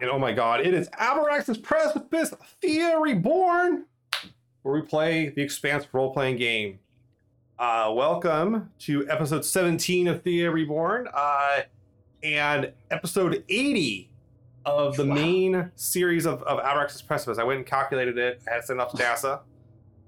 And 0.00 0.08
oh 0.08 0.18
my 0.18 0.32
god, 0.32 0.60
it 0.62 0.72
is 0.72 0.88
Abraxas 0.90 1.62
Precipice 1.62 2.32
Theia 2.62 2.98
Reborn, 2.98 3.84
where 4.62 4.74
we 4.74 4.80
play 4.80 5.28
the 5.28 5.42
Expanse 5.42 5.86
role 5.92 6.10
playing 6.14 6.36
game. 6.38 6.78
Uh, 7.58 7.92
welcome 7.94 8.70
to 8.78 9.06
episode 9.10 9.44
17 9.44 10.08
of 10.08 10.24
Theia 10.24 10.50
Reborn 10.50 11.06
uh, 11.12 11.60
and 12.22 12.72
episode 12.90 13.44
80 13.50 14.10
of 14.64 14.96
the 14.96 15.04
Wow. 15.04 15.14
main 15.14 15.70
series 15.76 16.24
of, 16.24 16.42
of 16.44 16.60
Precipice. 17.06 17.36
I 17.36 17.44
went 17.44 17.58
and 17.58 17.66
calculated 17.66 18.16
it, 18.16 18.40
I 18.48 18.54
had 18.54 18.60
to 18.62 18.66
send 18.68 18.80
it 18.80 18.82
off 18.82 18.92
to 18.92 19.02
NASA. 19.02 19.40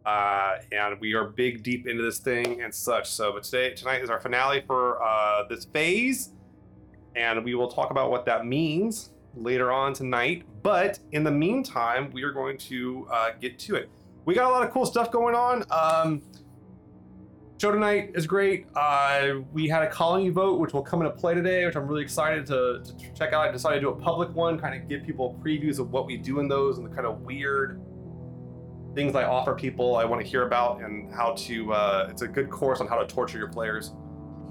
Uh, 0.06 0.56
and 0.72 0.98
we 1.00 1.12
are 1.12 1.26
big 1.28 1.62
deep 1.62 1.86
into 1.86 2.02
this 2.02 2.18
thing 2.18 2.62
and 2.62 2.74
such. 2.74 3.10
So, 3.10 3.34
but 3.34 3.42
today, 3.42 3.74
tonight 3.74 4.02
is 4.02 4.08
our 4.08 4.20
finale 4.20 4.64
for 4.66 5.02
uh, 5.02 5.46
this 5.48 5.66
phase, 5.66 6.30
and 7.14 7.44
we 7.44 7.54
will 7.54 7.68
talk 7.68 7.90
about 7.90 8.10
what 8.10 8.24
that 8.24 8.46
means 8.46 9.11
later 9.34 9.72
on 9.72 9.92
tonight. 9.92 10.44
But 10.62 10.98
in 11.12 11.24
the 11.24 11.30
meantime, 11.30 12.10
we 12.12 12.22
are 12.22 12.32
going 12.32 12.58
to 12.58 13.06
uh, 13.10 13.30
get 13.40 13.58
to 13.60 13.76
it. 13.76 13.90
We 14.24 14.34
got 14.34 14.48
a 14.48 14.52
lot 14.52 14.66
of 14.66 14.72
cool 14.72 14.86
stuff 14.86 15.10
going 15.10 15.34
on. 15.34 15.64
Um, 15.70 16.22
show 17.60 17.72
tonight 17.72 18.12
is 18.14 18.26
great. 18.26 18.66
Uh, 18.74 19.40
we 19.52 19.68
had 19.68 19.82
a 19.82 19.88
colony 19.88 20.28
vote, 20.28 20.60
which 20.60 20.72
will 20.72 20.82
come 20.82 21.02
into 21.02 21.16
play 21.16 21.34
today, 21.34 21.66
which 21.66 21.76
I'm 21.76 21.86
really 21.86 22.02
excited 22.02 22.46
to, 22.46 22.82
to 22.84 23.12
check 23.14 23.32
out. 23.32 23.48
I 23.48 23.52
decided 23.52 23.76
to 23.76 23.80
do 23.82 23.88
a 23.90 23.96
public 23.96 24.34
one, 24.34 24.58
kind 24.58 24.80
of 24.80 24.88
give 24.88 25.04
people 25.04 25.38
previews 25.42 25.78
of 25.78 25.90
what 25.90 26.06
we 26.06 26.16
do 26.16 26.40
in 26.40 26.48
those 26.48 26.78
and 26.78 26.86
the 26.86 26.94
kind 26.94 27.06
of 27.06 27.20
weird 27.22 27.80
things 28.94 29.14
I 29.14 29.24
offer 29.24 29.54
people 29.54 29.96
I 29.96 30.04
want 30.04 30.22
to 30.22 30.28
hear 30.28 30.46
about 30.46 30.80
and 30.82 31.12
how 31.12 31.32
to. 31.32 31.72
Uh, 31.72 32.08
it's 32.10 32.22
a 32.22 32.28
good 32.28 32.50
course 32.50 32.80
on 32.80 32.86
how 32.86 32.98
to 32.98 33.06
torture 33.06 33.38
your 33.38 33.48
players. 33.48 33.92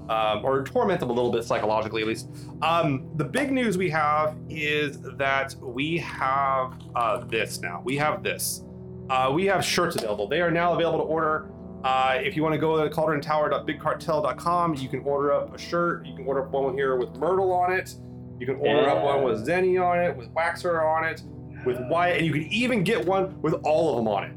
Um, 0.08 0.44
or 0.44 0.64
torment 0.64 1.00
them 1.00 1.10
a 1.10 1.12
little 1.12 1.30
bit 1.30 1.44
psychologically, 1.44 2.02
at 2.02 2.08
least. 2.08 2.28
Um, 2.60 3.08
the 3.16 3.24
big 3.24 3.52
news 3.52 3.78
we 3.78 3.88
have 3.90 4.36
is 4.50 5.00
that 5.16 5.54
we 5.60 5.98
have 5.98 6.74
uh, 6.94 7.18
this 7.24 7.60
now. 7.60 7.80
We 7.84 7.96
have 7.98 8.22
this. 8.22 8.64
Uh, 9.08 9.30
we 9.32 9.46
have 9.46 9.64
shirts 9.64 9.96
available. 9.96 10.26
They 10.26 10.40
are 10.40 10.50
now 10.50 10.74
available 10.74 10.98
to 10.98 11.04
order. 11.04 11.50
Uh, 11.84 12.18
if 12.22 12.36
you 12.36 12.42
want 12.42 12.52
to 12.54 12.58
go 12.58 12.82
to 12.82 12.94
cauldrontower.bigcartel.com, 12.94 14.74
you 14.74 14.88
can 14.88 15.00
order 15.00 15.32
up 15.32 15.54
a 15.54 15.58
shirt. 15.58 16.06
You 16.06 16.16
can 16.16 16.26
order 16.26 16.44
up 16.44 16.50
one 16.50 16.74
here 16.74 16.96
with 16.96 17.14
Myrtle 17.16 17.52
on 17.52 17.72
it. 17.72 17.94
You 18.38 18.46
can 18.46 18.56
order 18.56 18.88
up 18.88 19.04
one 19.04 19.22
with 19.22 19.46
Zeni 19.46 19.80
on 19.80 20.00
it, 20.00 20.16
with 20.16 20.32
Waxor 20.34 20.84
on 20.84 21.04
it, 21.04 21.22
with 21.64 21.78
Wyatt, 21.88 22.18
and 22.18 22.26
you 22.26 22.32
can 22.32 22.44
even 22.52 22.82
get 22.84 23.06
one 23.06 23.40
with 23.40 23.54
all 23.64 23.90
of 23.90 23.96
them 23.96 24.08
on 24.08 24.24
it. 24.24 24.32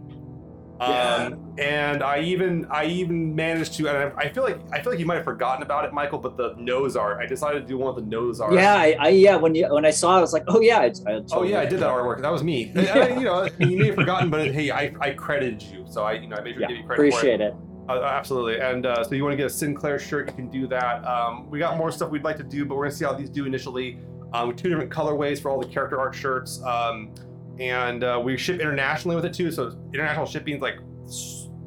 Um, 0.81 1.44
and 1.57 2.03
I 2.03 2.19
even 2.19 2.65
I 2.69 2.85
even 2.85 3.33
managed 3.33 3.73
to, 3.75 3.87
and 3.87 3.97
I, 3.97 4.23
I 4.25 4.29
feel 4.29 4.43
like 4.43 4.59
I 4.73 4.81
feel 4.81 4.91
like 4.91 4.99
you 4.99 5.05
might 5.05 5.15
have 5.15 5.23
forgotten 5.23 5.63
about 5.63 5.85
it, 5.85 5.93
Michael. 5.93 6.19
But 6.19 6.35
the 6.35 6.53
nose 6.57 6.95
art, 6.95 7.19
I 7.21 7.25
decided 7.25 7.61
to 7.61 7.67
do 7.67 7.77
one 7.77 7.89
of 7.89 7.95
the 7.95 8.09
nose 8.09 8.41
art. 8.41 8.53
Yeah, 8.53 8.75
I, 8.75 8.95
I 8.99 9.09
yeah. 9.09 9.35
When 9.35 9.55
you 9.55 9.73
when 9.73 9.85
I 9.85 9.91
saw 9.91 10.15
it, 10.15 10.17
I 10.17 10.21
was 10.21 10.33
like, 10.33 10.43
oh 10.47 10.59
yeah. 10.59 10.79
I 10.79 10.91
Oh 11.31 11.43
yeah, 11.43 11.59
I 11.59 11.65
did 11.65 11.79
that 11.79 11.89
artwork. 11.89 12.21
That 12.21 12.31
was 12.31 12.43
me. 12.43 12.71
And, 12.75 12.87
and, 12.87 13.19
you 13.19 13.25
know, 13.25 13.47
you 13.59 13.77
may 13.77 13.87
have 13.87 13.95
forgotten, 13.95 14.29
but 14.29 14.51
hey, 14.51 14.69
I, 14.71 14.93
I 14.99 15.11
credited 15.11 15.61
you, 15.61 15.85
so 15.89 16.03
I 16.03 16.13
you 16.13 16.27
know 16.27 16.35
I 16.35 16.41
made 16.41 16.53
sure 16.53 16.61
Yeah, 16.61 16.67
to 16.67 16.73
give 16.73 16.81
you 16.81 16.87
credit 16.87 16.99
for 16.99 17.05
it. 17.05 17.09
appreciate 17.09 17.41
it. 17.41 17.53
Uh, 17.87 18.01
absolutely. 18.03 18.59
And 18.59 18.85
uh, 18.85 19.03
so 19.03 19.15
you 19.15 19.23
want 19.23 19.33
to 19.33 19.37
get 19.37 19.45
a 19.45 19.49
Sin 19.49 19.75
Claire 19.75 19.99
shirt, 19.99 20.27
you 20.27 20.33
can 20.33 20.49
do 20.49 20.67
that. 20.67 21.05
Um, 21.05 21.49
we 21.49 21.59
got 21.59 21.77
more 21.77 21.91
stuff 21.91 22.09
we'd 22.09 22.23
like 22.23 22.37
to 22.37 22.43
do, 22.43 22.65
but 22.65 22.75
we're 22.75 22.85
gonna 22.85 22.95
see 22.95 23.05
how 23.05 23.13
these 23.13 23.29
do 23.29 23.45
initially. 23.45 23.99
Um, 24.33 24.55
two 24.55 24.69
different 24.69 24.91
colorways 24.91 25.41
for 25.41 25.49
all 25.51 25.59
the 25.59 25.67
character 25.67 25.99
art 25.99 26.13
shirts, 26.15 26.61
um, 26.63 27.13
and 27.59 28.03
uh, 28.03 28.19
we 28.23 28.35
ship 28.37 28.59
internationally 28.59 29.15
with 29.15 29.23
it 29.25 29.33
too. 29.33 29.51
So 29.51 29.77
international 29.93 30.25
shipping 30.25 30.55
is 30.55 30.61
like 30.61 30.79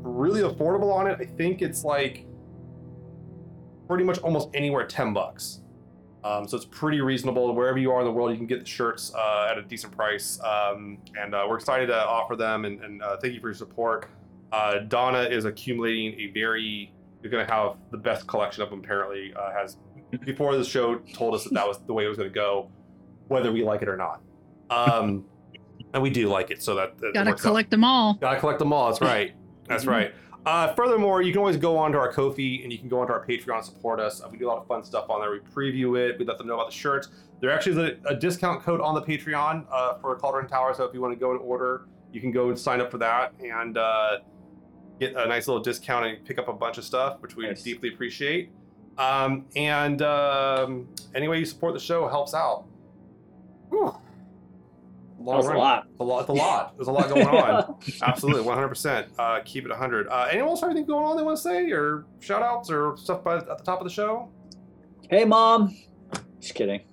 really 0.08 0.40
affordable 0.42 0.92
on 0.94 1.06
it. 1.06 1.18
I 1.20 1.24
think 1.24 1.62
it's 1.62 1.84
like 1.84 2.26
pretty 3.86 4.04
much 4.04 4.18
almost 4.18 4.48
anywhere 4.54 4.86
ten 4.86 5.12
bucks. 5.12 5.60
Um, 6.24 6.48
so 6.48 6.56
it's 6.56 6.66
pretty 6.66 7.00
reasonable. 7.00 7.54
Wherever 7.54 7.78
you 7.78 7.92
are 7.92 8.00
in 8.00 8.04
the 8.04 8.12
world, 8.12 8.32
you 8.32 8.36
can 8.36 8.46
get 8.46 8.60
the 8.60 8.66
shirts 8.66 9.14
uh, 9.14 9.48
at 9.50 9.56
a 9.56 9.62
decent 9.62 9.96
price. 9.96 10.40
Um, 10.42 10.98
and 11.18 11.34
uh, 11.34 11.46
we're 11.48 11.56
excited 11.56 11.86
to 11.86 12.06
offer 12.06 12.34
them. 12.34 12.64
And, 12.64 12.82
and 12.82 13.02
uh, 13.02 13.16
thank 13.18 13.34
you 13.34 13.40
for 13.40 13.48
your 13.48 13.54
support. 13.54 14.08
Uh, 14.50 14.80
Donna 14.80 15.22
is 15.22 15.44
accumulating 15.44 16.18
a 16.20 16.32
very. 16.32 16.92
You're 17.22 17.30
going 17.30 17.46
to 17.46 17.52
have 17.52 17.76
the 17.90 17.98
best 17.98 18.26
collection 18.26 18.62
of 18.62 18.70
them. 18.70 18.80
Apparently, 18.80 19.32
uh, 19.34 19.52
has 19.52 19.76
before 20.24 20.56
the 20.56 20.64
show 20.64 20.96
told 21.12 21.34
us 21.34 21.44
that 21.44 21.54
that 21.54 21.66
was 21.66 21.78
the 21.86 21.92
way 21.92 22.04
it 22.04 22.08
was 22.08 22.18
going 22.18 22.30
to 22.30 22.34
go, 22.34 22.70
whether 23.28 23.52
we 23.52 23.62
like 23.62 23.82
it 23.82 23.88
or 23.88 23.96
not. 23.96 24.20
Um, 24.70 25.24
and 25.94 26.02
we 26.02 26.10
do 26.10 26.28
like 26.28 26.50
it, 26.50 26.62
so 26.62 26.74
that, 26.74 26.98
that 26.98 27.14
Gotta 27.14 27.30
works 27.30 27.40
out. 27.42 27.48
collect 27.48 27.70
them 27.70 27.82
all. 27.84 28.14
Gotta 28.14 28.38
collect 28.38 28.58
them 28.58 28.72
all. 28.72 28.88
That's 28.88 29.00
right. 29.00 29.34
That's 29.68 29.86
right. 29.86 30.14
Uh, 30.46 30.72
furthermore, 30.74 31.20
you 31.20 31.32
can 31.32 31.40
always 31.40 31.56
go 31.56 31.76
onto 31.76 31.98
our 31.98 32.10
Ko-fi 32.10 32.60
and 32.62 32.72
you 32.72 32.78
can 32.78 32.88
go 32.88 33.00
onto 33.00 33.12
our 33.12 33.26
Patreon 33.26 33.56
and 33.56 33.64
support 33.64 34.00
us. 34.00 34.22
Uh, 34.22 34.28
we 34.30 34.38
do 34.38 34.46
a 34.46 34.50
lot 34.50 34.58
of 34.58 34.66
fun 34.66 34.82
stuff 34.82 35.10
on 35.10 35.20
there. 35.20 35.30
We 35.30 35.40
preview 35.40 35.98
it. 35.98 36.18
We 36.18 36.24
let 36.24 36.38
them 36.38 36.46
know 36.46 36.54
about 36.54 36.68
the 36.70 36.74
shirts. 36.74 37.08
There 37.40 37.50
actually 37.50 37.72
is 37.72 37.98
a, 38.04 38.08
a 38.08 38.16
discount 38.16 38.62
code 38.62 38.80
on 38.80 38.94
the 38.94 39.02
Patreon 39.02 39.66
uh, 39.70 39.94
for 39.98 40.16
Cauldron 40.16 40.48
Tower. 40.48 40.72
So 40.74 40.84
if 40.84 40.94
you 40.94 41.00
want 41.00 41.12
to 41.12 41.20
go 41.20 41.32
and 41.32 41.40
order, 41.40 41.86
you 42.12 42.20
can 42.20 42.30
go 42.30 42.48
and 42.48 42.58
sign 42.58 42.80
up 42.80 42.90
for 42.90 42.98
that 42.98 43.34
and 43.44 43.76
uh, 43.76 44.18
get 44.98 45.14
a 45.16 45.26
nice 45.26 45.46
little 45.48 45.62
discount 45.62 46.06
and 46.06 46.24
pick 46.24 46.38
up 46.38 46.48
a 46.48 46.52
bunch 46.52 46.78
of 46.78 46.84
stuff, 46.84 47.20
which 47.20 47.36
we 47.36 47.46
Nice. 47.46 47.62
deeply 47.62 47.90
appreciate. 47.92 48.50
Um, 48.96 49.44
and 49.54 50.00
um, 50.02 50.88
any 51.14 51.28
way 51.28 51.38
you 51.40 51.44
support 51.44 51.74
the 51.74 51.80
show 51.80 52.08
helps 52.08 52.32
out. 52.32 52.64
Whew. 53.68 53.94
That 55.18 55.24
was 55.24 55.46
a 55.46 55.52
lot. 55.54 55.86
A 55.98 56.04
lot. 56.04 56.20
It's 56.20 56.28
a 56.28 56.32
lot. 56.32 56.76
There's 56.76 56.88
a 56.88 56.92
lot 56.92 57.08
going 57.08 57.26
on. 57.26 57.76
Absolutely, 58.02 58.44
100%. 58.44 59.08
Uh, 59.18 59.40
keep 59.44 59.64
it 59.64 59.70
100. 59.70 60.08
Uh, 60.08 60.28
anyone 60.30 60.50
else 60.50 60.60
have 60.60 60.70
anything 60.70 60.86
going 60.86 61.04
on 61.04 61.16
they 61.16 61.22
want 61.24 61.36
to 61.36 61.42
say, 61.42 61.70
or 61.72 62.04
shout 62.20 62.42
outs, 62.42 62.70
or 62.70 62.96
stuff 62.96 63.24
by, 63.24 63.36
at 63.38 63.46
the 63.46 63.64
top 63.64 63.80
of 63.80 63.84
the 63.86 63.92
show? 63.92 64.30
hey, 65.10 65.24
mom. 65.24 65.76
Just 66.40 66.54
kidding. 66.54 66.82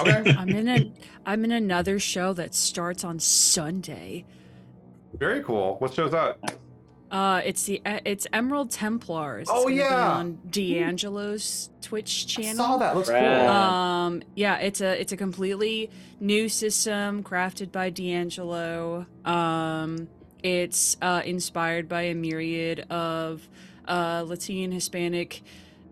Okay, 0.00 0.34
I'm 0.38 0.48
in 0.48 0.66
a 0.68 0.92
I'm 1.24 1.44
in 1.44 1.52
another 1.52 2.00
show 2.00 2.32
that 2.32 2.52
starts 2.52 3.04
on 3.04 3.20
Sunday. 3.20 4.24
very 5.14 5.40
cool. 5.44 5.76
What 5.78 5.94
show's 5.94 6.10
that? 6.10 6.38
Uh, 7.10 7.40
it's 7.44 7.64
the 7.66 7.80
it's 7.84 8.26
Emerald 8.32 8.70
Templars. 8.70 9.42
It's 9.42 9.50
Oh, 9.52 9.62
gonna 9.64 9.74
be 9.76 9.80
yeah. 9.80 10.10
on 10.12 10.38
D'Angelo's 10.50 11.70
Twitch 11.80 12.26
I 12.28 12.42
channel. 12.42 12.56
saw 12.56 12.76
that. 12.78 12.96
Looks 12.96 13.08
Rad. 13.08 13.46
cool. 13.46 13.48
Um, 13.56 14.22
yeah, 14.34 14.56
it's 14.58 14.80
a 14.80 15.00
it's 15.00 15.12
a 15.12 15.16
completely 15.16 15.90
new 16.20 16.48
system 16.48 17.22
crafted 17.22 17.70
by 17.70 17.90
D'Angelo. 17.90 19.06
Um, 19.24 20.08
it's 20.42 20.96
uh, 21.00 21.22
inspired 21.24 21.88
by 21.88 22.02
a 22.02 22.14
myriad 22.14 22.80
of 22.90 23.48
uh, 23.86 24.24
Latin, 24.26 24.72
Hispanic. 24.72 25.42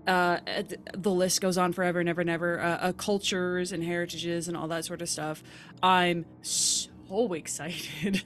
Uh, 0.06 0.38
the 0.94 1.10
list 1.10 1.40
goes 1.40 1.56
on 1.56 1.72
forever 1.72 1.98
and 2.00 2.08
ever 2.08 2.20
and 2.20 2.28
ever. 2.30 2.60
Uh, 2.60 2.66
uh, 2.88 2.92
cultures 2.92 3.72
and 3.72 3.82
heritages 3.84 4.48
and 4.48 4.56
all 4.56 4.68
that 4.68 4.84
sort 4.84 5.00
of 5.00 5.08
stuff. 5.08 5.42
I'm 5.82 6.26
so 6.42 7.32
excited. 7.32 8.22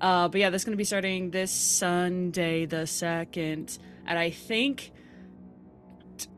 Uh, 0.00 0.28
but 0.28 0.40
yeah, 0.40 0.50
that's 0.50 0.64
going 0.64 0.72
to 0.72 0.78
be 0.78 0.84
starting 0.84 1.30
this 1.30 1.50
Sunday, 1.50 2.66
the 2.66 2.86
second, 2.86 3.78
and 4.06 4.18
I 4.18 4.30
think 4.30 4.92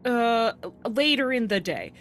uh 0.04 0.52
later 0.88 1.32
in 1.32 1.48
the 1.48 1.60
day. 1.60 1.92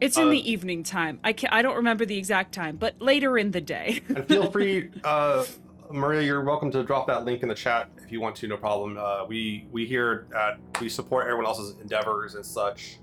It's 0.00 0.16
in 0.18 0.28
Uh, 0.28 0.30
the 0.30 0.50
evening 0.50 0.82
time. 0.82 1.20
I 1.24 1.32
can 1.32 1.50
I 1.50 1.62
don't 1.62 1.76
remember 1.76 2.04
the 2.04 2.16
exact 2.18 2.54
time, 2.54 2.76
but 2.76 3.00
later 3.00 3.36
in 3.38 3.50
the 3.50 3.60
day. 3.60 4.00
and 4.08 4.26
feel 4.28 4.50
free, 4.50 4.90
uh, 5.04 5.44
Maria, 5.90 6.22
you're 6.22 6.42
welcome 6.44 6.70
to 6.72 6.82
drop 6.82 7.06
that 7.06 7.24
link 7.24 7.42
in 7.42 7.48
the 7.48 7.54
chat 7.54 7.88
if 8.02 8.12
you 8.12 8.20
want 8.20 8.36
to. 8.36 8.48
No 8.48 8.56
problem. 8.56 8.98
Uh, 8.98 9.24
we 9.26 9.66
we 9.72 9.86
here 9.86 10.26
at 10.36 10.58
we 10.80 10.88
support 10.88 11.24
everyone 11.24 11.46
else's 11.46 11.78
endeavors 11.80 12.34
and 12.34 12.44
such. 12.44 12.98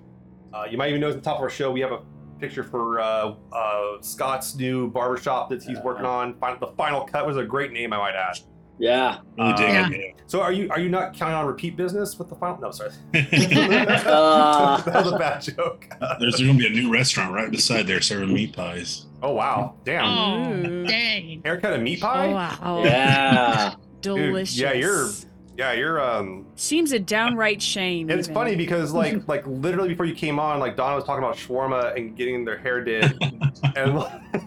Uh, 0.53 0.65
you 0.69 0.77
might 0.77 0.89
even 0.89 1.01
notice 1.01 1.15
at 1.17 1.23
the 1.23 1.29
top 1.29 1.37
of 1.37 1.43
our 1.43 1.49
show 1.49 1.71
we 1.71 1.79
have 1.81 1.91
a 1.91 2.01
picture 2.39 2.63
for 2.63 2.99
uh, 3.01 3.33
uh, 3.51 4.01
Scott's 4.01 4.55
new 4.55 4.89
barbershop 4.91 5.49
that 5.49 5.63
he's 5.63 5.79
working 5.79 6.05
on. 6.05 6.33
Fin- 6.39 6.57
The 6.59 6.67
final 6.77 7.03
cut 7.05 7.25
was 7.25 7.37
a 7.37 7.43
great 7.43 7.71
name, 7.71 7.93
I 7.93 7.97
might 7.97 8.15
add. 8.15 8.39
Yeah. 8.79 9.19
Really 9.37 9.53
dig 9.53 9.69
Yeah. 9.69 9.89
So 10.25 10.41
are 10.41 10.51
you 10.51 10.67
are 10.71 10.79
you 10.79 10.89
not 10.89 11.13
counting 11.15 11.35
on 11.35 11.45
repeat 11.45 11.77
business 11.77 12.17
with 12.17 12.27
the 12.29 12.35
final? 12.35 12.59
No, 12.59 12.71
sorry. 12.71 12.89
Uh. 13.13 14.81
that 14.81 15.03
was 15.05 15.13
a 15.13 15.17
bad 15.17 15.41
joke. 15.41 15.87
There's 16.19 16.37
going 16.41 16.53
to 16.53 16.57
be 16.57 16.65
a 16.67 16.69
new 16.69 16.91
restaurant 16.91 17.33
right 17.33 17.51
beside 17.51 17.87
there 17.87 18.01
serving 18.01 18.33
meat 18.33 18.55
pies. 18.55 19.05
Oh 19.21 19.31
wow, 19.33 19.75
damn! 19.85 20.05
Oh, 20.05 20.87
dang. 20.87 21.41
Haircut 21.45 21.73
and 21.73 21.83
meat 21.83 22.01
pie. 22.01 22.27
Oh, 22.27 22.31
wow. 22.33 22.83
Yeah. 22.83 23.75
Delicious. 24.01 24.57
yeah, 24.57 24.73
you're- 24.73 25.09
Yeah, 25.57 25.73
you're 25.73 26.01
um. 26.01 26.47
Seems 26.55 26.91
a 26.91 26.99
downright 26.99 27.61
shame. 27.61 28.09
It's 28.09 28.27
even. 28.27 28.33
funny 28.33 28.55
because 28.55 28.91
like 28.91 29.27
like 29.27 29.45
literally 29.45 29.89
before 29.89 30.05
you 30.05 30.15
came 30.15 30.39
on, 30.39 30.59
like 30.59 30.75
Donna 30.75 30.95
was 30.95 31.03
talking 31.03 31.23
about 31.23 31.35
shawarma 31.37 31.95
and 31.95 32.15
getting 32.15 32.43
their 32.43 32.57
hair 32.57 32.83
did, 32.83 33.17
and 33.75 33.95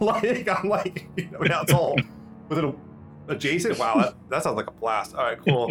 like 0.01 0.49
I'm 0.49 0.69
like, 0.69 1.07
you 1.17 1.29
know, 1.31 1.39
now 1.41 1.63
it's 1.63 1.73
all 1.73 1.97
with 2.49 2.59
it 2.59 2.75
adjacent. 3.29 3.79
Wow, 3.79 3.97
that, 3.97 4.15
that 4.31 4.43
sounds 4.43 4.57
like 4.57 4.69
a 4.69 4.73
blast. 4.73 5.15
All 5.15 5.25
right, 5.25 5.39
cool. 5.39 5.71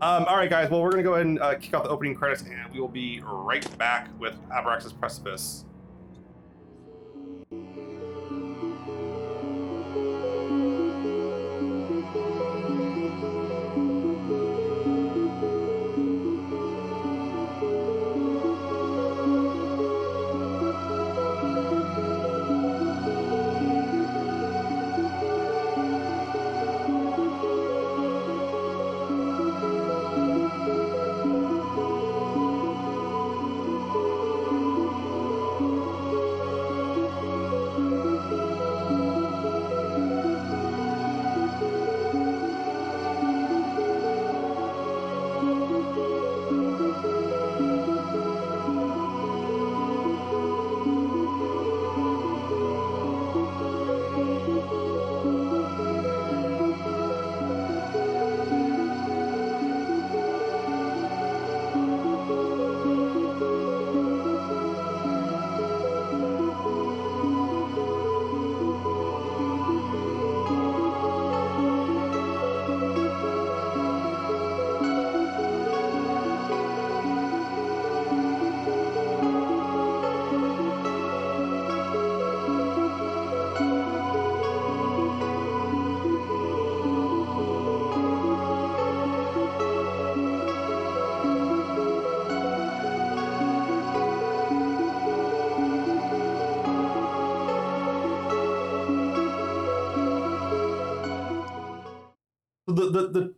Um, 0.00 0.24
all 0.24 0.36
right, 0.36 0.50
guys. 0.50 0.68
Well, 0.68 0.82
we're 0.82 0.90
gonna 0.90 1.04
go 1.04 1.14
ahead 1.14 1.26
and 1.26 1.40
uh, 1.40 1.54
kick 1.54 1.74
off 1.74 1.84
the 1.84 1.90
opening 1.90 2.16
credits, 2.16 2.42
and 2.42 2.72
we 2.72 2.80
will 2.80 2.88
be 2.88 3.22
right 3.24 3.66
back 3.78 4.08
with 4.18 4.34
Abraxas 4.50 4.98
Precipice. 4.98 5.64
The 102.92 103.08
the 103.08 103.34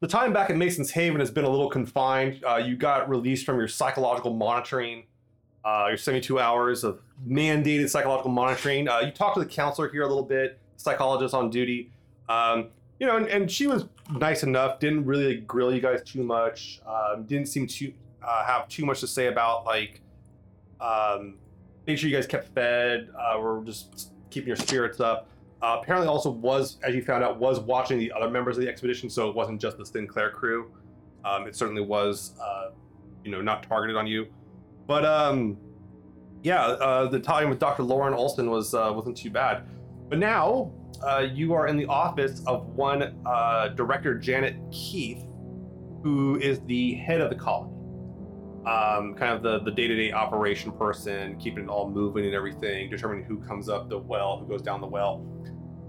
the, 0.00 0.08
time 0.08 0.32
back 0.32 0.50
at 0.50 0.56
Mason's 0.56 0.90
Haven 0.90 1.20
has 1.20 1.30
been 1.30 1.44
a 1.44 1.48
little 1.48 1.68
confined. 1.68 2.42
Uh, 2.44 2.56
you 2.56 2.76
got 2.76 3.08
released 3.08 3.44
from 3.44 3.58
your 3.58 3.68
psychological 3.68 4.32
monitoring, 4.32 5.04
uh, 5.64 5.86
your 5.88 5.96
72 5.96 6.38
hours 6.38 6.84
of 6.84 7.00
mandated 7.28 7.88
psychological 7.90 8.30
monitoring. 8.30 8.88
Uh, 8.88 9.00
you 9.00 9.10
talked 9.10 9.34
to 9.34 9.40
the 9.40 9.48
counselor 9.48 9.90
here 9.90 10.02
a 10.02 10.08
little 10.08 10.22
bit, 10.22 10.58
psychologist 10.76 11.34
on 11.34 11.50
duty. 11.50 11.90
Um, 12.28 12.68
you 12.98 13.06
know, 13.06 13.16
and, 13.16 13.26
and 13.26 13.50
she 13.50 13.66
was 13.66 13.86
nice 14.12 14.42
enough. 14.42 14.78
Didn't 14.78 15.04
really 15.06 15.36
grill 15.38 15.74
you 15.74 15.80
guys 15.80 16.02
too 16.02 16.22
much. 16.22 16.80
Um, 16.86 17.24
didn't 17.24 17.46
seem 17.46 17.66
to 17.66 17.92
uh, 18.22 18.44
have 18.44 18.68
too 18.68 18.84
much 18.84 19.00
to 19.00 19.06
say 19.06 19.26
about 19.26 19.64
like 19.64 20.00
um, 20.80 21.34
make 21.86 21.98
sure 21.98 22.08
you 22.08 22.16
guys 22.16 22.26
kept 22.26 22.48
fed. 22.54 23.08
Uh, 23.18 23.38
we're 23.40 23.64
just 23.64 24.12
keeping 24.30 24.48
your 24.48 24.56
spirits 24.56 25.00
up. 25.00 25.28
Uh, 25.62 25.78
apparently, 25.80 26.08
also 26.08 26.30
was, 26.30 26.78
as 26.82 26.94
you 26.94 27.02
found 27.02 27.22
out, 27.22 27.38
was 27.38 27.60
watching 27.60 27.98
the 27.98 28.10
other 28.12 28.30
members 28.30 28.56
of 28.56 28.62
the 28.62 28.68
expedition, 28.68 29.10
so 29.10 29.28
it 29.28 29.34
wasn't 29.34 29.60
just 29.60 29.76
the 29.76 29.84
Sin 29.84 30.06
Claire 30.06 30.30
crew. 30.30 30.70
Um, 31.24 31.46
it 31.46 31.54
certainly 31.54 31.82
was, 31.82 32.34
uh, 32.42 32.70
you 33.24 33.30
know, 33.30 33.42
not 33.42 33.62
targeted 33.62 33.96
on 33.96 34.06
you. 34.06 34.26
But 34.86 35.04
um, 35.04 35.58
yeah, 36.42 36.62
uh, 36.62 37.08
the 37.08 37.20
time 37.20 37.50
with 37.50 37.58
Dr. 37.58 37.82
Lauren 37.82 38.14
Olson 38.14 38.50
was 38.50 38.74
uh, 38.74 38.90
wasn't 38.94 39.16
too 39.16 39.30
bad. 39.30 39.64
But 40.08 40.18
now 40.18 40.72
uh, 41.06 41.26
you 41.32 41.52
are 41.54 41.66
in 41.66 41.76
the 41.76 41.86
office 41.86 42.42
of 42.46 42.66
one 42.68 43.16
uh, 43.26 43.68
director, 43.68 44.18
Janet 44.18 44.56
Keith, 44.72 45.24
who 46.02 46.38
is 46.40 46.60
the 46.60 46.94
head 46.94 47.20
of 47.20 47.30
the 47.30 47.36
colony. 47.36 47.76
Um, 48.66 49.14
kind 49.14 49.32
of 49.32 49.42
the, 49.42 49.60
the 49.60 49.70
day-to-day 49.70 50.12
operation 50.12 50.70
person, 50.72 51.38
keeping 51.38 51.64
it 51.64 51.70
all 51.70 51.88
moving 51.88 52.26
and 52.26 52.34
everything, 52.34 52.90
determining 52.90 53.24
who 53.24 53.38
comes 53.38 53.70
up 53.70 53.88
the 53.88 53.98
well, 53.98 54.38
who 54.38 54.46
goes 54.46 54.60
down 54.60 54.82
the 54.82 54.86
well. 54.86 55.26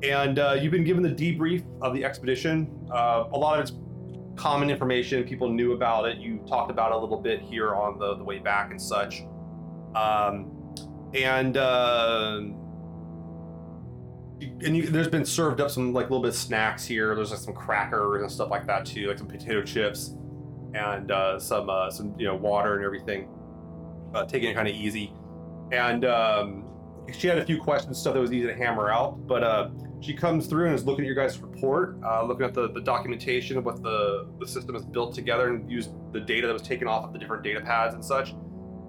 And 0.03 0.39
uh, 0.39 0.57
you've 0.59 0.71
been 0.71 0.83
given 0.83 1.03
the 1.03 1.09
debrief 1.09 1.63
of 1.81 1.93
the 1.93 2.03
expedition. 2.03 2.87
Uh, 2.91 3.25
a 3.31 3.37
lot 3.37 3.59
of 3.59 3.61
it's 3.61 3.73
common 4.35 4.69
information. 4.69 5.23
People 5.23 5.49
knew 5.49 5.73
about 5.73 6.05
it. 6.05 6.17
You 6.17 6.43
talked 6.47 6.71
about 6.71 6.91
it 6.91 6.95
a 6.95 6.97
little 6.97 7.21
bit 7.21 7.41
here 7.41 7.75
on 7.75 7.99
the, 7.99 8.15
the 8.15 8.23
way 8.23 8.39
back 8.39 8.71
and 8.71 8.81
such. 8.81 9.23
Um, 9.95 10.75
and 11.13 11.57
uh, 11.57 12.41
and 14.63 14.77
you, 14.77 14.87
there's 14.87 15.07
been 15.07 15.25
served 15.25 15.61
up 15.61 15.69
some 15.69 15.93
like 15.93 16.05
little 16.05 16.21
bit 16.21 16.29
of 16.29 16.35
snacks 16.35 16.85
here. 16.85 17.13
There's 17.15 17.31
like 17.31 17.39
some 17.39 17.53
crackers 17.53 18.21
and 18.21 18.31
stuff 18.31 18.49
like 18.49 18.65
that 18.67 18.85
too, 18.85 19.07
like 19.07 19.17
some 19.17 19.27
potato 19.27 19.61
chips 19.63 20.15
and 20.73 21.11
uh, 21.11 21.39
some 21.39 21.69
uh, 21.69 21.91
some 21.91 22.15
you 22.17 22.27
know 22.27 22.35
water 22.35 22.75
and 22.75 22.85
everything. 22.85 23.29
Uh, 24.13 24.25
taking 24.25 24.49
it 24.49 24.55
kind 24.55 24.67
of 24.67 24.75
easy, 24.75 25.13
and 25.71 26.03
um, 26.05 26.60
she 27.11 27.27
had 27.27 27.37
a 27.37 27.45
few 27.45 27.59
questions, 27.59 27.99
stuff 27.99 28.13
that 28.13 28.19
was 28.19 28.31
easy 28.31 28.47
to 28.47 28.55
hammer 28.55 28.89
out. 28.89 29.27
But 29.27 29.43
uh, 29.43 29.69
she 30.01 30.13
comes 30.13 30.47
through 30.47 30.67
and 30.67 30.75
is 30.75 30.85
looking 30.85 31.05
at 31.05 31.07
your 31.07 31.15
guys' 31.15 31.39
report, 31.39 31.97
uh, 32.03 32.23
looking 32.23 32.45
at 32.45 32.53
the, 32.53 32.71
the 32.71 32.81
documentation 32.81 33.57
of 33.57 33.65
what 33.65 33.81
the 33.83 34.27
the 34.39 34.47
system 34.47 34.75
is 34.75 34.83
built 34.83 35.13
together, 35.13 35.49
and 35.49 35.71
used 35.71 35.91
the 36.11 36.19
data 36.19 36.47
that 36.47 36.53
was 36.53 36.61
taken 36.61 36.87
off 36.87 37.05
of 37.05 37.13
the 37.13 37.19
different 37.19 37.43
data 37.43 37.61
pads 37.61 37.93
and 37.93 38.03
such, 38.03 38.33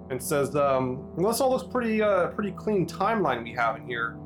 and 0.09 0.21
says, 0.21 0.55
um, 0.55 1.15
"Well, 1.15 1.31
this 1.31 1.41
all 1.41 1.51
looks 1.51 1.65
pretty 1.71 2.01
uh, 2.01 2.27
pretty 2.27 2.51
clean 2.51 2.87
timeline 2.87 3.43
we 3.43 3.53
have 3.53 3.77
in 3.77 3.87
here." 3.87 4.17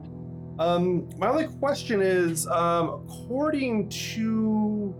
Um, 0.59 1.07
my 1.17 1.29
only 1.29 1.47
question 1.47 2.01
is, 2.01 2.47
um, 2.47 2.89
according 2.89 3.89
to 3.89 4.95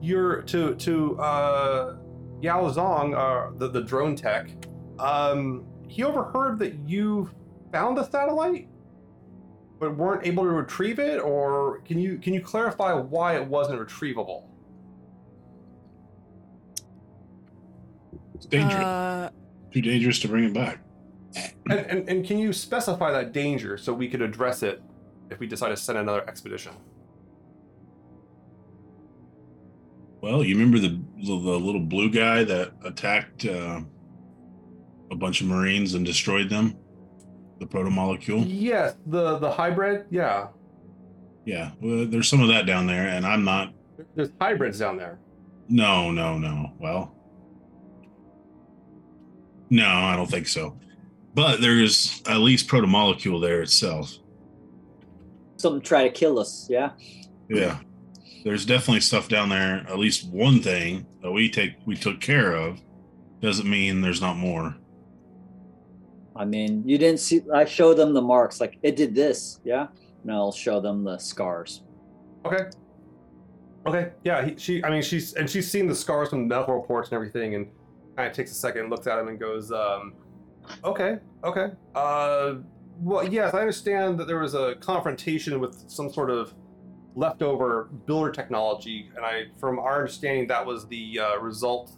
your 0.00 0.42
to 0.42 0.74
to 0.74 1.20
uh, 1.20 1.96
Yao 2.40 2.70
Zong, 2.70 3.14
uh, 3.14 3.56
the 3.56 3.68
the 3.68 3.82
drone 3.82 4.16
tech, 4.16 4.50
um, 4.98 5.64
he 5.88 6.04
overheard 6.04 6.58
that 6.58 6.74
you 6.88 7.30
found 7.72 7.96
the 7.96 8.08
satellite, 8.08 8.68
but 9.78 9.96
weren't 9.96 10.26
able 10.26 10.44
to 10.44 10.50
retrieve 10.50 10.98
it. 10.98 11.20
Or 11.20 11.80
can 11.80 11.98
you 11.98 12.18
can 12.18 12.34
you 12.34 12.40
clarify 12.40 12.92
why 12.92 13.36
it 13.36 13.46
wasn't 13.46 13.80
retrievable? 13.80 14.44
It's 18.34 18.46
dangerous. 18.46 18.74
Uh, 18.74 19.30
Too 19.72 19.82
dangerous 19.82 20.18
to 20.20 20.28
bring 20.28 20.44
it 20.44 20.54
back. 20.54 20.80
And, 21.70 21.80
and 21.80 22.08
and 22.08 22.26
can 22.26 22.38
you 22.38 22.52
specify 22.52 23.12
that 23.12 23.32
danger 23.32 23.76
so 23.76 23.92
we 23.92 24.08
could 24.08 24.22
address 24.22 24.62
it 24.62 24.82
if 25.30 25.38
we 25.38 25.46
decide 25.46 25.68
to 25.68 25.76
send 25.76 25.98
another 25.98 26.28
expedition? 26.28 26.72
Well, 30.20 30.44
you 30.44 30.54
remember 30.56 30.78
the 30.78 31.00
the 31.24 31.32
little 31.32 31.80
blue 31.80 32.10
guy 32.10 32.44
that 32.44 32.72
attacked 32.84 33.46
uh, 33.46 33.80
a 35.10 35.16
bunch 35.16 35.40
of 35.40 35.46
Marines 35.46 35.94
and 35.94 36.04
destroyed 36.04 36.50
them? 36.50 36.76
The 37.60 37.66
protomolecule. 37.66 38.44
Yes, 38.48 38.96
the 39.06 39.38
the 39.38 39.50
hybrid. 39.50 40.06
Yeah, 40.10 40.48
Yeah, 41.44 41.70
well, 41.80 42.06
there's 42.06 42.26
some 42.28 42.40
of 42.40 42.48
that 42.48 42.66
down 42.66 42.86
there, 42.86 43.06
and 43.08 43.24
I'm 43.26 43.44
not. 43.44 43.72
there's 44.16 44.30
hybrids 44.40 44.78
down 44.78 44.96
there. 44.96 45.18
No, 45.68 46.10
no, 46.10 46.38
no. 46.38 46.72
Well, 46.78 47.14
no, 49.68 49.86
I 49.86 50.16
don't 50.16 50.30
think 50.30 50.48
so. 50.48 50.78
But 51.34 51.60
there's 51.60 52.22
at 52.26 52.38
least 52.38 52.66
protomolecule 52.68 53.40
there 53.40 53.62
itself. 53.62 54.16
Something 55.58 55.82
try 55.82 56.04
to 56.04 56.10
kill 56.10 56.38
us. 56.38 56.66
Yeah. 56.68 56.90
Yeah. 57.48 57.78
There's 58.42 58.64
definitely 58.64 59.00
stuff 59.00 59.28
down 59.28 59.50
there. 59.50 59.84
At 59.88 59.98
least 59.98 60.26
one 60.28 60.60
thing 60.60 61.06
that 61.22 61.30
we 61.30 61.50
take 61.50 61.74
we 61.86 61.94
took 61.94 62.20
care 62.20 62.54
of 62.54 62.80
doesn't 63.42 63.68
mean 63.68 64.00
there's 64.00 64.22
not 64.22 64.36
more. 64.38 64.74
I 66.40 66.46
mean, 66.46 66.82
you 66.86 66.96
didn't 66.96 67.20
see. 67.20 67.42
I 67.54 67.66
showed 67.66 67.98
them 67.98 68.14
the 68.14 68.22
marks. 68.22 68.62
Like 68.62 68.78
it 68.82 68.96
did 68.96 69.14
this. 69.14 69.60
Yeah. 69.62 69.88
And 70.22 70.32
I'll 70.32 70.52
show 70.52 70.80
them 70.80 71.04
the 71.04 71.18
scars. 71.18 71.82
Okay. 72.46 72.64
Okay. 73.86 74.12
Yeah. 74.24 74.46
He, 74.46 74.56
she. 74.56 74.82
I 74.82 74.88
mean, 74.88 75.02
she's 75.02 75.34
and 75.34 75.48
she's 75.50 75.70
seen 75.70 75.86
the 75.86 75.94
scars 75.94 76.30
from 76.30 76.48
the 76.48 76.54
medical 76.54 76.74
reports 76.74 77.10
and 77.10 77.16
everything, 77.16 77.56
and 77.56 77.66
kind 78.16 78.26
of 78.26 78.34
takes 78.34 78.52
a 78.52 78.54
second, 78.54 78.88
looks 78.88 79.06
at 79.06 79.18
him, 79.18 79.28
and 79.28 79.38
goes, 79.38 79.70
um, 79.70 80.14
"Okay. 80.82 81.18
Okay. 81.44 81.66
Uh, 81.94 82.54
well, 83.00 83.28
yes, 83.28 83.52
I 83.52 83.60
understand 83.60 84.18
that 84.18 84.26
there 84.26 84.38
was 84.38 84.54
a 84.54 84.76
confrontation 84.76 85.60
with 85.60 85.90
some 85.90 86.10
sort 86.10 86.30
of 86.30 86.54
leftover 87.16 87.90
builder 88.06 88.30
technology, 88.30 89.10
and 89.14 89.26
I, 89.26 89.44
from 89.58 89.78
our 89.78 89.96
understanding, 89.96 90.46
that 90.46 90.64
was 90.64 90.88
the 90.88 91.20
uh, 91.20 91.38
result 91.38 91.92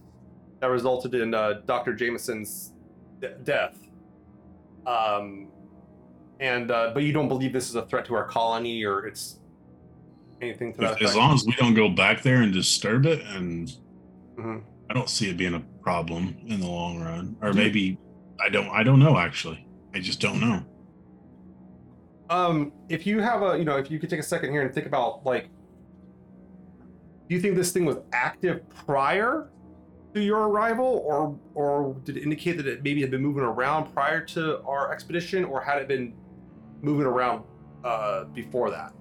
that 0.59 0.67
resulted 0.67 1.15
in 1.15 1.33
uh, 1.33 1.61
Dr. 1.65 1.95
Jameson's 1.95 2.73
de- 3.21 3.37
death. 3.39 3.77
Um, 4.87 5.49
and 6.41 6.71
uh, 6.71 6.91
but 6.95 7.03
you 7.05 7.13
don't 7.13 7.29
believe 7.29 7.53
this 7.53 7.69
is 7.69 7.77
a 7.77 7.87
threat 7.87 8.05
to 8.07 8.15
our 8.15 8.27
colony, 8.27 8.85
or 8.85 9.07
it's 9.07 9.39
anything 10.41 10.73
to 10.75 10.81
that 10.81 10.93
As, 10.95 11.01
effect? 11.11 11.17
long 11.17 11.35
as 11.35 11.45
we 11.47 11.53
don't 11.53 11.75
go 11.75 11.89
back 11.89 12.23
there 12.23 12.43
and 12.43 12.53
disturb 12.53 13.07
it, 13.07 13.25
and 13.27 13.71
Mhm. 14.37 14.63
I 14.91 14.95
don't 14.95 15.09
see 15.09 15.31
it 15.31 15.37
being 15.37 15.55
a 15.55 15.61
problem 15.83 16.37
in 16.47 16.61
the 16.61 16.67
long 16.67 17.01
run. 17.01 17.37
Or 17.43 17.53
maybe 17.53 17.99
I 18.41 18.49
don't. 18.49 18.69
I 18.71 18.83
don't 18.83 18.99
know. 18.99 19.19
Actually, 19.19 19.67
I 19.95 20.01
just 20.01 20.21
don't 20.21 20.41
know. 20.41 20.63
Um, 22.31 22.73
if 22.89 23.07
you 23.07 23.21
have 23.21 23.43
a, 23.43 23.59
you 23.59 23.65
know, 23.65 23.77
if 23.77 23.91
you 23.91 23.99
could 23.99 24.09
take 24.11 24.21
a 24.21 24.23
second 24.25 24.51
here 24.53 24.63
and 24.63 24.75
think 24.75 24.87
about 24.87 25.25
like, 25.25 25.49
do 27.29 27.35
you 27.35 27.41
think 27.41 27.55
this 27.57 27.73
thing 27.73 27.85
was 27.85 27.99
active 28.13 28.69
prior 28.71 29.51
to 30.15 30.21
your 30.23 30.49
arrival, 30.49 31.03
or 31.07 31.39
or 31.55 31.95
did 32.05 32.17
it 32.17 32.23
indicate 32.23 32.57
that 32.59 32.67
it 32.67 32.83
maybe 32.83 33.01
had 33.01 33.11
been 33.11 33.23
moving 33.23 33.43
around 33.45 33.93
prior 33.95 34.21
to 34.27 34.61
our 34.63 34.93
expedition, 34.93 35.45
or 35.45 35.61
had 35.61 35.81
it 35.81 35.89
been 35.89 36.15
moving 36.83 37.07
around 37.07 37.45
uh, 37.85 38.25
before 38.25 38.71
that? 38.71 38.93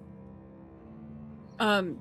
um, 1.60 2.00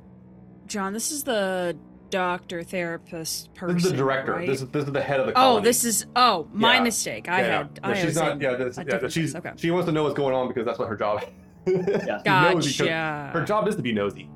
John, 0.66 0.92
this 0.92 1.10
is 1.10 1.24
the 1.24 1.76
doctor 2.10 2.62
therapist 2.62 3.52
person. 3.54 3.76
This 3.76 3.84
is 3.86 3.90
the 3.92 3.96
director. 3.96 4.32
right? 4.32 4.46
This 4.46 4.62
is 4.62 4.68
this 4.68 4.84
is 4.86 4.92
the 4.92 5.00
head 5.02 5.20
of 5.20 5.26
the. 5.26 5.32
Colony. 5.32 5.58
Oh, 5.58 5.60
this 5.60 5.84
is 5.84 6.06
oh 6.16 6.48
my 6.52 6.76
Yeah. 6.76 6.82
mistake. 6.82 7.28
I 7.28 7.40
yeah, 7.40 7.46
had. 7.58 7.70
yeah. 7.82 7.88
I 7.88 7.92
No, 7.94 8.00
she's 8.00 8.16
not. 8.16 8.40
Yeah, 8.40 8.54
this, 8.54 8.78
yeah. 8.78 9.08
She's 9.08 9.34
okay. 9.34 9.52
she 9.56 9.70
wants 9.70 9.86
to 9.86 9.92
know 9.92 10.04
what's 10.04 10.14
going 10.14 10.34
on 10.34 10.48
because 10.48 10.64
that's 10.64 10.78
what 10.78 10.88
her 10.88 10.96
job. 10.96 11.24
She's 11.66 11.76
nosy 11.76 12.06
'cause 12.06 12.24
Gotcha. 12.24 13.30
Her 13.34 13.44
job 13.44 13.68
is 13.68 13.76
to 13.76 13.82
be 13.82 13.92
nosy. 13.92 14.30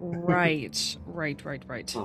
right, 0.00 0.96
right, 1.06 1.44
right, 1.44 1.62
right. 1.66 1.96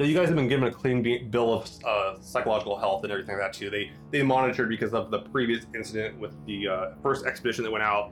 So 0.00 0.04
you 0.06 0.14
guys 0.14 0.28
have 0.28 0.36
been 0.36 0.48
given 0.48 0.66
a 0.66 0.72
clean 0.72 1.28
bill 1.28 1.52
of 1.52 1.70
uh, 1.84 2.18
psychological 2.22 2.78
health 2.78 3.04
and 3.04 3.12
everything 3.12 3.36
like 3.36 3.44
that 3.44 3.52
too. 3.52 3.68
They 3.68 3.92
they 4.10 4.22
monitored 4.22 4.70
because 4.70 4.94
of 4.94 5.10
the 5.10 5.18
previous 5.18 5.66
incident 5.74 6.18
with 6.18 6.32
the 6.46 6.68
uh, 6.68 6.90
first 7.02 7.26
expedition 7.26 7.64
that 7.64 7.70
went 7.70 7.84
out, 7.84 8.10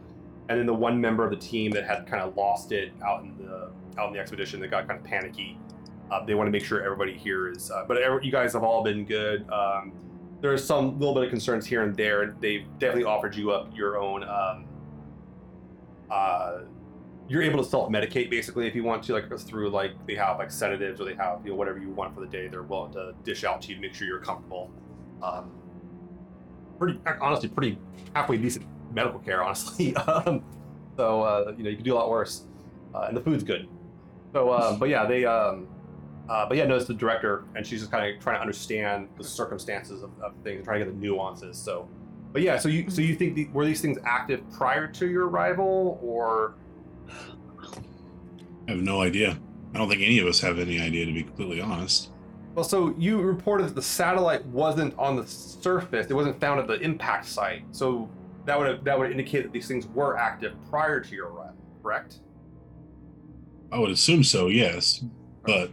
and 0.51 0.59
then 0.59 0.67
the 0.67 0.75
one 0.75 1.01
member 1.01 1.25
of 1.25 1.31
the 1.31 1.39
team 1.39 1.71
that 1.71 1.87
had 1.87 2.07
kind 2.07 2.23
of 2.23 2.37
lost 2.37 2.73
it 2.73 2.93
out 3.03 3.23
in 3.23 3.39
the 3.39 3.71
out 3.99 4.09
in 4.09 4.13
the 4.13 4.19
expedition 4.19 4.61
that 4.61 4.69
got 4.69 4.87
kind 4.87 5.01
of 5.01 5.07
panicky. 5.07 5.59
Uh, 6.11 6.23
they 6.27 6.35
want 6.35 6.47
to 6.47 6.51
make 6.51 6.63
sure 6.63 6.85
everybody 6.85 7.17
here 7.17 7.51
is, 7.51 7.71
uh, 7.71 7.87
but 7.89 7.97
every, 7.97 8.23
you 8.23 8.31
guys 8.31 8.53
have 8.53 8.65
all 8.65 8.85
been 8.85 9.07
good. 9.07 9.49
Um, 9.49 9.93
there's 10.43 10.63
some 10.63 10.99
little 10.99 11.15
bit 11.15 11.25
of 11.25 11.31
concerns 11.31 11.65
here 11.65 11.85
and 11.85 11.97
there. 11.97 12.37
They've 12.39 12.67
definitely 12.79 13.05
offered 13.05 13.35
you 13.35 13.51
up 13.51 13.75
your 13.75 13.97
own. 13.99 14.25
Um, 14.25 14.67
uh, 16.11 16.59
you're 17.29 17.43
able 17.43 17.63
to 17.63 17.69
self-medicate 17.69 18.31
basically 18.31 18.67
if 18.67 18.75
you 18.75 18.83
want 18.83 19.03
to 19.03 19.13
like 19.13 19.39
through 19.39 19.69
like 19.69 19.93
they 20.07 20.15
have 20.15 20.39
like 20.39 20.51
sedatives 20.51 21.01
or 21.01 21.05
they 21.05 21.15
have 21.15 21.41
you 21.45 21.51
know 21.51 21.57
whatever 21.57 21.79
you 21.79 21.91
want 21.91 22.15
for 22.15 22.21
the 22.21 22.27
day 22.27 22.49
they're 22.49 22.63
willing 22.63 22.93
to 22.93 23.15
dish 23.23 23.45
out 23.45 23.61
to 23.63 23.69
you 23.69 23.75
to 23.75 23.81
make 23.81 23.95
sure 23.95 24.07
you're 24.07 24.19
comfortable. 24.19 24.71
Um 25.23 25.53
pretty 26.79 26.99
honestly 27.21 27.49
pretty 27.49 27.79
halfway 28.15 28.37
decent 28.37 28.67
medical 28.93 29.19
care 29.21 29.43
honestly. 29.43 29.95
Um 30.09 30.45
so 30.97 31.23
uh 31.23 31.55
you 31.57 31.65
know 31.65 31.71
you 31.71 31.77
can 31.77 31.85
do 31.85 31.95
a 31.95 31.99
lot 31.99 32.11
worse 32.11 32.45
uh, 32.95 33.07
and 33.09 33.17
the 33.17 33.21
food's 33.21 33.45
good. 33.45 33.69
So, 34.33 34.53
um, 34.53 34.79
but 34.79 34.89
yeah, 34.89 35.07
they, 35.07 35.25
um, 35.25 35.69
uh, 36.29 36.47
but 36.47 36.57
yeah, 36.57 36.67
no, 36.67 36.77
it's 36.77 36.87
the 36.87 36.95
director, 36.95 37.45
and 37.55 37.67
she's 37.67 37.81
just 37.81 37.91
kind 37.91 38.15
of 38.15 38.21
trying 38.23 38.37
to 38.37 38.41
understand 38.41 39.09
the 39.17 39.25
circumstances 39.25 40.03
of, 40.03 40.11
of 40.21 40.35
things, 40.45 40.65
trying 40.65 40.81
to 40.81 40.87
get 40.87 40.95
the 40.95 41.01
nuances. 41.01 41.57
So, 41.57 41.89
but 42.33 42.43
yeah, 42.43 42.59
so 42.59 42.69
you, 42.69 42.91
so 42.91 43.01
you 43.01 43.15
think 43.15 43.35
the, 43.35 43.49
were 43.49 43.65
these 43.65 43.81
things 43.81 43.99
active 44.05 44.43
prior 44.51 44.87
to 44.87 45.09
your 45.09 45.29
arrival, 45.29 45.99
or 46.03 46.55
I 48.67 48.71
have 48.73 48.81
no 48.81 49.01
idea. 49.03 49.39
I 49.75 49.79
don't 49.79 49.89
think 49.89 50.03
any 50.03 50.19
of 50.19 50.27
us 50.27 50.41
have 50.41 50.59
any 50.59 50.81
idea, 50.81 51.07
to 51.07 51.13
be 51.13 51.23
completely 51.23 51.61
honest. 51.61 52.11
well, 52.55 52.65
so 52.65 52.95
you 52.99 53.21
reported 53.21 53.69
that 53.69 53.75
the 53.75 53.83
satellite 53.83 54.45
wasn't 54.47 54.95
on 54.99 55.17
the 55.17 55.27
surface; 55.27 56.07
it 56.11 56.15
wasn't 56.15 56.41
found 56.41 56.61
at 56.61 56.67
the 56.67 56.81
impact 56.81 57.27
site. 57.27 57.63
So 57.71 58.09
that 58.47 58.59
would 58.59 58.67
have, 58.69 58.85
that 58.85 58.99
would 58.99 59.11
indicate 59.11 59.43
that 59.43 59.53
these 59.53 59.69
things 59.69 59.87
were 59.89 60.17
active 60.17 60.55
prior 60.71 61.01
to 61.01 61.15
your 61.15 61.29
arrival, 61.29 61.55
correct? 61.83 62.21
I 63.71 63.79
would 63.79 63.91
assume 63.91 64.25
so, 64.25 64.49
yes. 64.49 65.05
But 65.45 65.71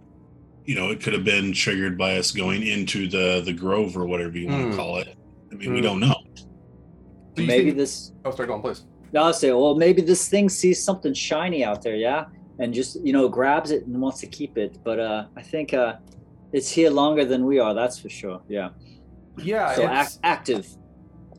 you 0.65 0.75
know, 0.75 0.89
it 0.89 1.01
could 1.01 1.13
have 1.13 1.23
been 1.23 1.53
triggered 1.53 1.97
by 1.97 2.17
us 2.17 2.31
going 2.31 2.63
into 2.67 3.07
the 3.07 3.41
the 3.41 3.53
grove 3.53 3.97
or 3.97 4.05
whatever 4.05 4.37
you 4.37 4.47
want 4.47 4.63
Hmm. 4.65 4.71
to 4.71 4.77
call 4.77 4.97
it. 4.97 5.15
I 5.51 5.55
mean, 5.55 5.71
we 5.73 5.79
Hmm. 5.79 5.83
don't 5.85 5.99
know. 6.01 6.15
So 6.35 7.41
you 7.41 7.47
maybe 7.47 7.65
think- 7.65 7.77
this. 7.77 8.11
Oh, 8.25 8.31
sorry, 8.31 8.47
go 8.47 8.55
on, 8.55 8.61
please. 8.61 8.85
I'll 9.17 9.33
say, 9.33 9.51
well, 9.51 9.75
maybe 9.75 10.01
this 10.01 10.27
thing 10.27 10.49
sees 10.49 10.83
something 10.83 11.13
shiny 11.13 11.63
out 11.63 11.81
there, 11.81 11.95
yeah, 11.95 12.25
and 12.59 12.73
just 12.73 12.99
you 13.05 13.13
know 13.13 13.27
grabs 13.27 13.71
it 13.71 13.85
and 13.85 13.99
wants 14.01 14.19
to 14.21 14.27
keep 14.27 14.57
it. 14.57 14.77
But 14.83 14.99
uh, 14.99 15.25
I 15.35 15.41
think 15.41 15.73
uh, 15.73 15.95
it's 16.53 16.69
here 16.69 16.89
longer 16.89 17.25
than 17.25 17.45
we 17.45 17.59
are. 17.59 17.73
That's 17.73 17.99
for 17.99 18.09
sure. 18.09 18.41
Yeah. 18.47 18.69
Yeah. 19.37 19.75
so 19.75 19.85
act- 19.85 20.19
active. 20.23 20.67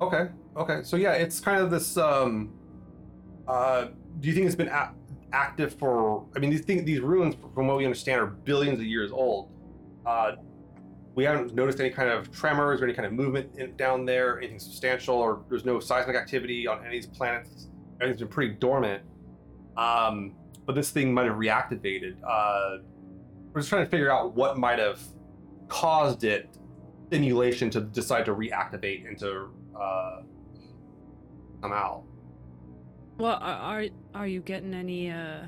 Okay. 0.01 0.29
Okay. 0.57 0.81
So 0.83 0.97
yeah, 0.97 1.13
it's 1.13 1.41
kind 1.41 1.61
of 1.63 1.71
this. 1.71 1.97
Um, 1.97 2.53
uh, 3.49 3.87
do 4.21 4.29
you 4.29 4.35
think 4.35 4.47
it's 4.47 4.55
been 4.55 4.69
a- 4.69 4.93
active 5.33 5.75
for? 5.75 6.27
I 6.35 6.39
mean, 6.39 6.51
these 6.51 6.63
things, 6.65 6.85
these 6.85 7.01
ruins, 7.01 7.35
from 7.55 7.67
what 7.67 7.77
we 7.77 7.85
understand, 7.85 8.21
are 8.21 8.27
billions 8.27 8.79
of 8.79 8.87
years 8.87 9.11
old. 9.13 9.51
Uh, 10.05 10.33
we 11.17 11.25
haven't 11.25 11.55
noticed 11.55 11.81
any 11.81 11.91
kind 11.91 12.11
of 12.11 12.31
tremors 12.31 12.81
or 12.81 12.85
any 12.85 12.93
kind 12.93 13.07
of 13.07 13.13
movement 13.13 13.51
in, 13.57 13.75
down 13.77 14.05
there, 14.05 14.39
anything 14.39 14.59
substantial, 14.59 15.17
or 15.17 15.43
there's 15.49 15.65
no 15.65 15.81
seismic 15.81 16.15
activity 16.15 16.69
on 16.69 16.79
any 16.81 16.99
of 16.99 17.03
these 17.05 17.07
planets. 17.07 17.69
Everything's 18.01 18.21
been 18.21 18.29
pretty 18.29 18.55
dormant. 18.55 19.03
Um, 19.79 20.35
but 20.67 20.75
this 20.75 20.91
thing 20.91 21.15
might 21.15 21.27
have 21.27 21.37
reactivated. 21.37 22.17
Uh, 22.23 22.83
we're 23.53 23.63
just 23.63 23.71
trying 23.71 23.85
to 23.85 23.91
figure 23.91 24.13
out 24.13 24.35
what 24.35 24.59
might 24.59 24.79
have 24.79 25.01
caused 25.69 26.23
it 26.23 26.51
simulation 27.11 27.71
to 27.71 27.81
decide 27.81 28.27
to 28.27 28.35
reactivate 28.35 29.09
and 29.09 29.19
to 29.19 29.49
uh, 29.81 30.21
come 31.63 31.73
out. 31.73 32.03
Well, 33.19 33.39
are 33.41 33.87
are, 34.15 34.27
you 34.27 34.41
getting 34.41 34.75
any 34.75 35.11
uh 35.11 35.45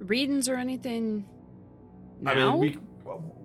readings 0.00 0.48
or 0.48 0.56
anything? 0.56 1.24
I 2.26 2.34
now? 2.34 2.50
mean, 2.50 2.60
we 2.60 2.78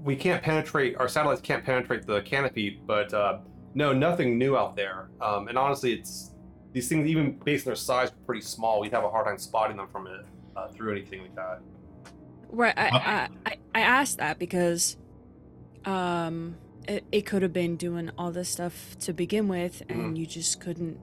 we 0.03 0.15
can't 0.15 0.41
penetrate 0.41 0.95
our 0.97 1.07
satellites 1.07 1.41
can't 1.41 1.63
penetrate 1.63 2.05
the 2.05 2.21
canopy, 2.21 2.81
but 2.85 3.13
uh, 3.13 3.39
no, 3.73 3.93
nothing 3.93 4.37
new 4.37 4.57
out 4.57 4.75
there. 4.75 5.09
Um, 5.21 5.47
and 5.47 5.57
honestly, 5.57 5.93
it's 5.93 6.31
these 6.73 6.87
things 6.87 7.07
even 7.07 7.37
based 7.39 7.65
on 7.65 7.71
their 7.71 7.75
size, 7.75 8.09
are 8.09 8.15
pretty 8.25 8.41
small. 8.41 8.79
We'd 8.79 8.91
have 8.93 9.03
a 9.03 9.09
hard 9.09 9.25
time 9.25 9.37
spotting 9.37 9.77
them 9.77 9.87
from 9.87 10.07
it 10.07 10.25
uh, 10.55 10.67
through 10.69 10.91
anything 10.91 11.21
like 11.21 11.35
that. 11.35 11.59
Right. 12.49 12.73
I, 12.77 13.29
I, 13.45 13.57
I, 13.75 13.79
asked 13.81 14.17
that 14.19 14.39
because 14.39 14.95
um 15.85 16.55
it, 16.87 17.03
it 17.11 17.25
could 17.25 17.41
have 17.41 17.51
been 17.51 17.75
doing 17.75 18.09
all 18.17 18.31
this 18.31 18.49
stuff 18.49 18.97
to 18.99 19.11
begin 19.13 19.47
with 19.47 19.83
and 19.89 20.15
Mhm. 20.15 20.17
you 20.17 20.25
just 20.25 20.61
couldn't 20.61 20.97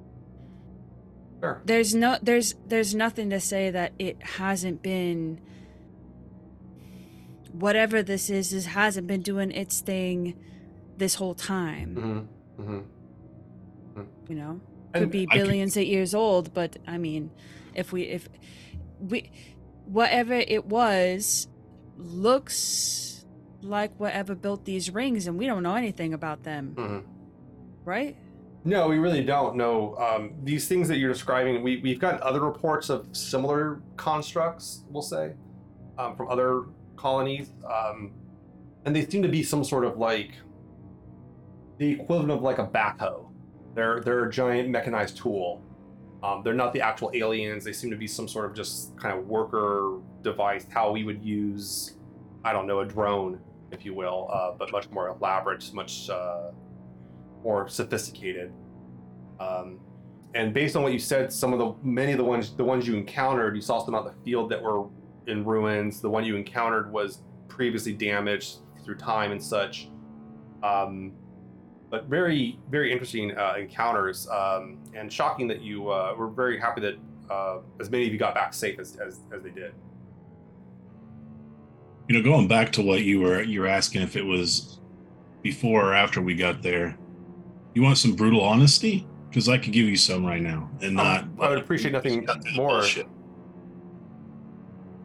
Sure. 1.43 1.61
there's 1.67 1.95
no 1.95 2.17
there's 2.23 2.55
there's 2.67 2.95
nothing 2.95 3.29
to 3.31 3.41
say 3.41 3.71
that 3.71 3.93
it 3.99 4.23
hasn't 4.23 4.83
been 4.83 5.39
whatever 7.55 8.03
this 8.03 8.29
is 8.31 8.53
is 8.53 8.67
hasn't 8.67 9.07
been 9.07 9.23
doing 9.23 9.51
its 9.53 9.81
thing 9.81 10.35
this 10.97 11.15
whole 11.17 11.35
time 11.35 12.29
Mm-hmm. 12.59 12.63
Mm-hmm. 12.63 14.03
you 14.29 14.35
know 14.35 14.61
could 14.93 15.03
And 15.05 15.11
be 15.13 15.23
I 15.31 15.35
could- 15.37 15.45
billions 15.47 15.77
of 15.77 15.85
years 15.85 16.15
old 16.15 16.53
but 16.53 16.77
i 16.87 16.99
mean 16.99 17.31
if 17.75 17.93
we 17.93 18.03
if 18.03 18.29
we 19.01 19.31
whatever 19.87 20.35
it 20.35 20.67
was 20.67 21.47
looks 21.97 23.25
like 23.63 23.99
whatever 23.99 24.35
built 24.35 24.65
these 24.65 24.91
rings 24.91 25.27
and 25.27 25.39
we 25.39 25.47
don't 25.47 25.63
know 25.63 25.75
anything 25.75 26.13
about 26.15 26.43
them 26.43 26.75
hmm 26.77 26.99
right 27.85 28.17
No, 28.67 28.89
we 28.89 28.97
really 28.99 29.23
don't 29.23 29.57
know. 29.57 29.95
Um, 30.07 30.33
these 30.43 30.67
things 30.67 30.89
that 30.89 30.97
you're 30.97 31.13
describing, 31.13 31.63
we, 31.63 31.83
we've 31.85 32.01
gotten 32.01 32.23
other 32.23 32.41
reports 32.41 32.89
of 32.89 32.99
similar 33.13 33.83
constructs, 33.99 34.85
we'll 34.89 35.03
say, 35.03 35.35
um, 35.99 36.17
from 36.17 36.29
other 36.31 36.65
colonies. 36.97 37.51
Um, 37.65 38.13
and 38.85 38.95
they 38.95 39.07
seem 39.07 39.23
to 39.23 39.29
be 39.29 39.43
some 39.43 39.65
sort 39.65 39.85
of 39.85 39.99
like 39.99 40.33
the 41.79 41.91
equivalent 41.91 42.31
of 42.31 42.43
like 42.43 42.59
a 42.59 42.67
backhoe. 42.67 43.27
They're, 43.75 44.01
they're 44.01 44.27
a 44.27 44.31
giant 44.31 44.69
mechanized 44.69 45.17
tool. 45.17 45.63
Um, 46.23 46.43
they're 46.43 46.55
not 46.55 46.73
the 46.73 46.81
actual 46.81 47.11
aliens. 47.13 47.65
They 47.65 47.73
seem 47.73 47.91
to 47.91 47.97
be 47.97 48.07
some 48.07 48.29
sort 48.29 48.47
of 48.47 48.55
just 48.55 48.97
kind 48.97 49.19
of 49.19 49.27
worker 49.27 49.99
device, 50.23 50.67
how 50.71 50.93
we 50.93 51.05
would 51.05 51.23
use, 51.23 51.97
I 52.45 52.53
don't 52.53 52.67
know, 52.67 52.81
a 52.81 52.87
drone, 52.87 53.41
if 53.71 53.85
you 53.85 53.95
will, 53.95 54.29
uh, 54.33 54.53
but 54.59 54.73
much 54.73 54.89
more 54.91 55.09
elaborate, 55.09 55.71
much. 55.75 56.09
Uh, 56.09 56.53
more 57.45 57.69
sophisticated. 57.69 58.53
Um, 59.39 59.79
and 60.35 60.53
based 60.53 60.75
on 60.75 60.83
what 60.83 60.93
you 60.93 60.99
said, 60.99 61.33
some 61.33 61.53
of 61.53 61.59
the 61.61 61.75
many 61.87 62.11
of 62.11 62.19
the 62.19 62.25
ones 62.25 62.57
the 62.57 62.65
ones 62.65 62.89
you 62.89 62.97
encountered, 62.97 63.55
you 63.55 63.63
saw 63.63 63.85
some 63.85 63.95
out 63.95 64.07
in 64.07 64.13
the 64.13 64.25
field 64.25 64.51
that 64.51 64.61
were 64.61 64.87
in 65.27 65.45
ruins. 65.45 66.01
The 66.01 66.11
one 66.11 66.25
you 66.25 66.37
encountered 66.37 66.91
was 66.91 67.23
previously 67.49 67.93
damaged 67.93 68.59
through 68.85 68.97
time 68.97 69.33
and 69.33 69.43
such. 69.43 69.89
Um, 70.63 71.13
but 71.91 72.07
very 72.07 72.59
very 72.71 72.91
interesting 72.91 73.37
uh, 73.37 73.55
encounters 73.59 74.29
um, 74.29 74.79
and 74.95 75.13
shocking 75.13 75.47
that 75.49 75.61
you 75.61 75.91
uh, 75.91 76.15
were 76.17 76.29
very 76.29 76.59
happy 76.59 76.81
that 76.81 76.95
uh, 77.31 77.59
as 77.81 77.91
many 77.91 78.07
of 78.07 78.13
you 78.13 78.19
got 78.19 78.35
back 78.35 78.53
safe 78.53 78.79
as, 78.79 78.97
as, 78.97 79.21
as 79.33 79.43
they 79.43 79.51
did. 79.51 79.73
You 82.09 82.17
know, 82.17 82.23
going 82.23 82.49
back 82.49 82.73
to 82.73 82.83
what 82.83 83.03
you 83.03 83.21
were 83.21 83.43
you 83.43 83.61
were 83.61 83.67
asking 83.67 84.03
if 84.03 84.17
it 84.17 84.25
was 84.25 84.81
before 85.43 85.91
or 85.91 85.95
after 85.95 86.21
we 86.21 86.35
got 86.35 86.63
there. 86.63 86.97
You 87.75 87.83
want 87.83 87.99
some 87.99 88.15
brutal 88.15 88.41
honesty? 88.41 89.07
Because 89.29 89.49
I 89.49 89.59
could 89.59 89.73
give 89.73 89.87
you 89.87 89.97
some 89.97 90.25
right 90.25 90.41
now, 90.41 90.71
and 90.81 90.95
not. 90.95 91.25
Um, 91.25 91.39
I 91.41 91.49
would 91.49 91.59
appreciate 91.59 91.93
nothing 91.93 92.27
more. 92.55 92.79
bullshit. 92.79 93.09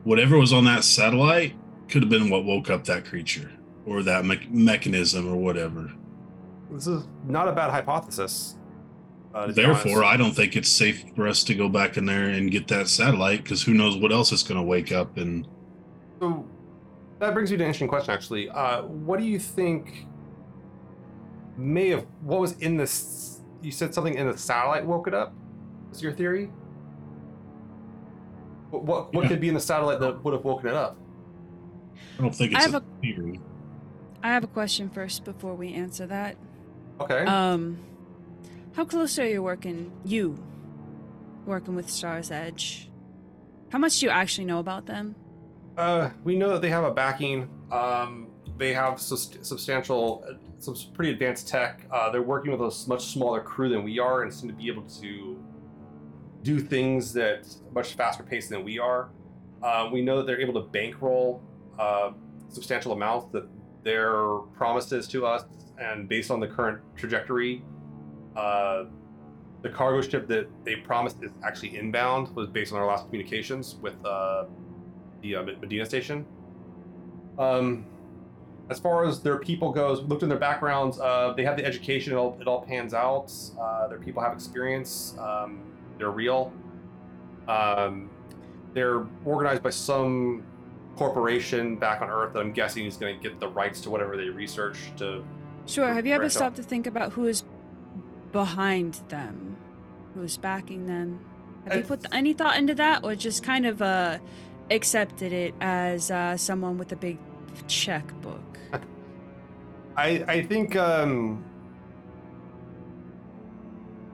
Whatever 0.04 0.38
was 0.38 0.54
on 0.54 0.66
that 0.66 0.84
satellite 0.84 1.56
could 1.90 2.02
have 2.04 2.10
been 2.10 2.30
what 2.30 2.46
woke 2.46 2.70
up 2.70 2.86
that 2.86 3.06
creature, 3.06 3.52
or 3.86 4.04
that 4.04 4.26
me- 4.26 4.48
mechanism, 4.50 5.28
or 5.32 5.36
whatever. 5.36 5.92
This 6.72 6.88
is 6.88 7.08
not 7.26 7.48
a 7.48 7.52
bad 7.52 7.72
hypothesis. 7.72 8.56
uh, 9.34 9.52
Therefore. 9.52 10.04
I 10.04 10.18
don't 10.18 10.34
think 10.36 10.56
it's 10.56 10.70
safe 10.70 11.04
for 11.16 11.28
us 11.28 11.44
to 11.46 11.56
go 11.56 11.68
back 11.70 11.98
in 11.98 12.06
there 12.06 12.30
and 12.30 12.52
get 12.52 12.68
that 12.70 12.88
satellite 12.88 13.44
because 13.44 13.64
who 13.64 13.74
knows 13.74 13.98
what 13.98 14.12
else 14.12 14.32
is 14.32 14.44
going 14.44 14.58
to 14.60 14.64
wake 14.66 14.92
up 14.92 15.18
and 15.18 15.48
So 16.20 16.46
that 17.20 17.34
brings 17.34 17.52
me 17.52 17.58
to 17.58 17.64
an 17.64 17.68
interesting 17.68 17.88
question, 17.88 18.14
actually. 18.14 18.50
Uh, 18.50 18.84
what 18.84 19.20
do 19.20 19.26
you 19.26 19.40
think 19.40 20.06
may 21.58 21.90
have 21.90 22.06
what 22.22 22.40
was 22.40 22.54
in 22.60 22.78
this? 22.78 23.42
You 23.62 23.72
said 23.72 23.94
something 23.94 24.14
in 24.16 24.28
the 24.28 24.38
satellite 24.38 24.86
woke 24.86 25.08
it 25.08 25.14
up. 25.14 25.34
Is 25.92 26.02
your 26.02 26.14
theory? 26.14 26.50
What 28.70 28.84
what, 28.84 29.14
what 29.14 29.24
Yeah. 29.24 29.30
could 29.30 29.42
be 29.42 29.48
in 29.50 29.54
the 29.56 29.60
satellite 29.60 30.00
that 30.00 30.24
would 30.24 30.34
have 30.34 30.44
woken 30.44 30.68
it 30.70 30.76
up? 30.76 30.98
I 32.18 32.22
don't 32.22 32.36
think 32.36 32.54
I 32.54 32.58
it's 32.58 32.66
have 32.72 32.76
a 32.76 32.84
theory. 33.02 33.40
i 34.24 34.28
have 34.28 34.44
a 34.44 34.48
question 34.48 34.90
first 34.90 35.24
before 35.24 35.56
we 35.56 35.74
answer 35.74 36.06
that 36.08 36.36
Okay. 37.00 37.24
um 37.26 37.78
how 38.74 38.84
close 38.86 39.18
are 39.18 39.26
you 39.28 39.42
working 39.42 39.92
you 40.04 40.38
working 41.46 41.76
with 41.76 41.90
stars 41.90 42.30
edge 42.30 42.90
how 43.70 43.78
much 43.80 44.00
do 44.00 44.06
you 44.06 44.12
actually 44.12 44.46
know 44.46 44.60
about 44.60 44.86
them 44.86 45.16
Uh, 45.78 46.10
we 46.26 46.36
know 46.36 46.50
that 46.50 46.62
they 46.62 46.70
have 46.70 46.84
a 46.84 46.92
backing. 46.92 47.48
Um, 47.72 48.28
they 48.58 48.74
have 48.74 49.00
sus- 49.00 49.38
substantial, 49.44 50.26
uh, 50.28 50.34
some 50.60 50.76
pretty 50.94 51.12
advanced 51.14 51.48
tech. 51.48 51.86
Uh, 51.90 52.10
they're 52.12 52.22
working 52.36 52.52
with 52.52 52.60
a 52.60 52.90
much 52.90 53.06
smaller 53.06 53.40
crew 53.40 53.70
than 53.70 53.84
we 53.86 53.98
are, 53.98 54.24
and 54.24 54.34
seem 54.34 54.50
to 54.50 54.56
be 54.56 54.68
able 54.68 54.84
to 55.00 55.39
do 56.44 56.60
things 56.60 57.14
that 57.14 57.48
much 57.74 57.94
faster 57.94 58.24
pace 58.24 58.48
than 58.48 58.64
we 58.64 58.80
are. 58.80 59.10
Uh, 59.62 59.90
we 59.92 60.02
know 60.02 60.18
that 60.18 60.26
they're 60.26 60.40
able 60.40 60.54
to 60.54 60.68
bankroll 60.70 61.42
uh, 61.78 62.12
substantial 62.48 62.94
amounts 62.94 63.32
that 63.32 63.48
their 63.84 64.38
promises 64.56 65.08
to 65.08 65.26
us, 65.26 65.44
and 65.80 66.08
based 66.08 66.32
on 66.32 66.40
the 66.40 66.48
current 66.48 66.82
trajectory, 66.96 67.64
uh, 68.36 68.86
the 69.62 69.70
cargo 69.70 70.02
ship 70.02 70.28
that 70.28 70.48
they 70.64 70.78
promised 70.78 71.18
is 71.22 71.32
actually 71.44 71.78
inbound 71.78 72.34
was 72.36 72.48
based 72.48 72.72
on 72.72 72.80
our 72.80 72.88
last 72.88 73.06
communications 73.06 73.76
with. 73.82 73.96
Uh, 74.06 74.46
the 75.22 75.36
uh, 75.36 75.44
Medina 75.44 75.86
station. 75.86 76.26
Um, 77.38 77.86
as 78.70 78.80
far 78.80 79.06
as 79.06 79.22
their 79.22 79.38
people 79.38 79.72
goes, 79.72 80.02
looked 80.02 80.24
in 80.24 80.30
their 80.30 80.38
backgrounds. 80.38 81.00
Uh, 81.00 81.34
they 81.36 81.44
have 81.44 81.58
the 81.58 81.66
education. 81.66 82.14
It 82.14 82.16
all, 82.16 82.38
it 82.40 82.48
all 82.48 82.62
pans 82.62 82.94
out. 82.94 83.32
Their 83.90 84.00
people 84.00 84.22
have 84.22 84.34
experience. 84.34 85.16
Um, 85.20 85.62
they're 86.00 86.10
real. 86.10 86.52
Um, 87.48 88.10
they're 88.74 89.06
organized 89.26 89.62
by 89.62 89.70
some 89.70 90.44
corporation 90.96 91.76
back 91.76 92.02
on 92.02 92.10
Earth 92.10 92.34
that 92.34 92.40
I'm 92.40 92.52
guessing 92.52 92.86
is 92.86 92.98
going 92.98 93.18
to 93.18 93.22
get 93.30 93.40
the 93.40 93.48
rights 93.48 93.82
to 93.82 93.90
whatever 93.90 94.18
they 94.18 94.30
research 94.30 94.92
to. 94.98 95.24
Sure. 95.66 95.94
Have 95.94 96.08
you 96.08 96.14
ever 96.14 96.30
stopped 96.30 96.56
to 96.56 96.64
think 96.64 96.88
about 96.88 97.14
who 97.14 97.26
is 97.26 97.44
behind 98.32 99.02
them? 99.10 99.58
Who 100.16 100.24
is 100.24 100.38
backing 100.38 100.88
them? 100.88 101.20
Have 101.66 101.78
you 101.78 101.84
put 101.84 102.06
any 102.12 102.34
thought 102.34 102.58
into 102.58 102.74
that, 102.76 103.04
or 103.04 103.16
just 103.16 103.44
kind 103.44 103.66
of 103.66 103.82
uh, 103.82 104.18
accepted 104.72 105.32
it 105.32 105.54
as 105.62 106.10
uh, 106.10 106.36
someone 106.38 106.78
with 106.78 106.92
a 106.92 106.96
big 106.96 107.20
checkbook? 107.68 108.58
I 109.96 110.24
I 110.28 110.42
think 110.44 110.76
um, 110.76 111.44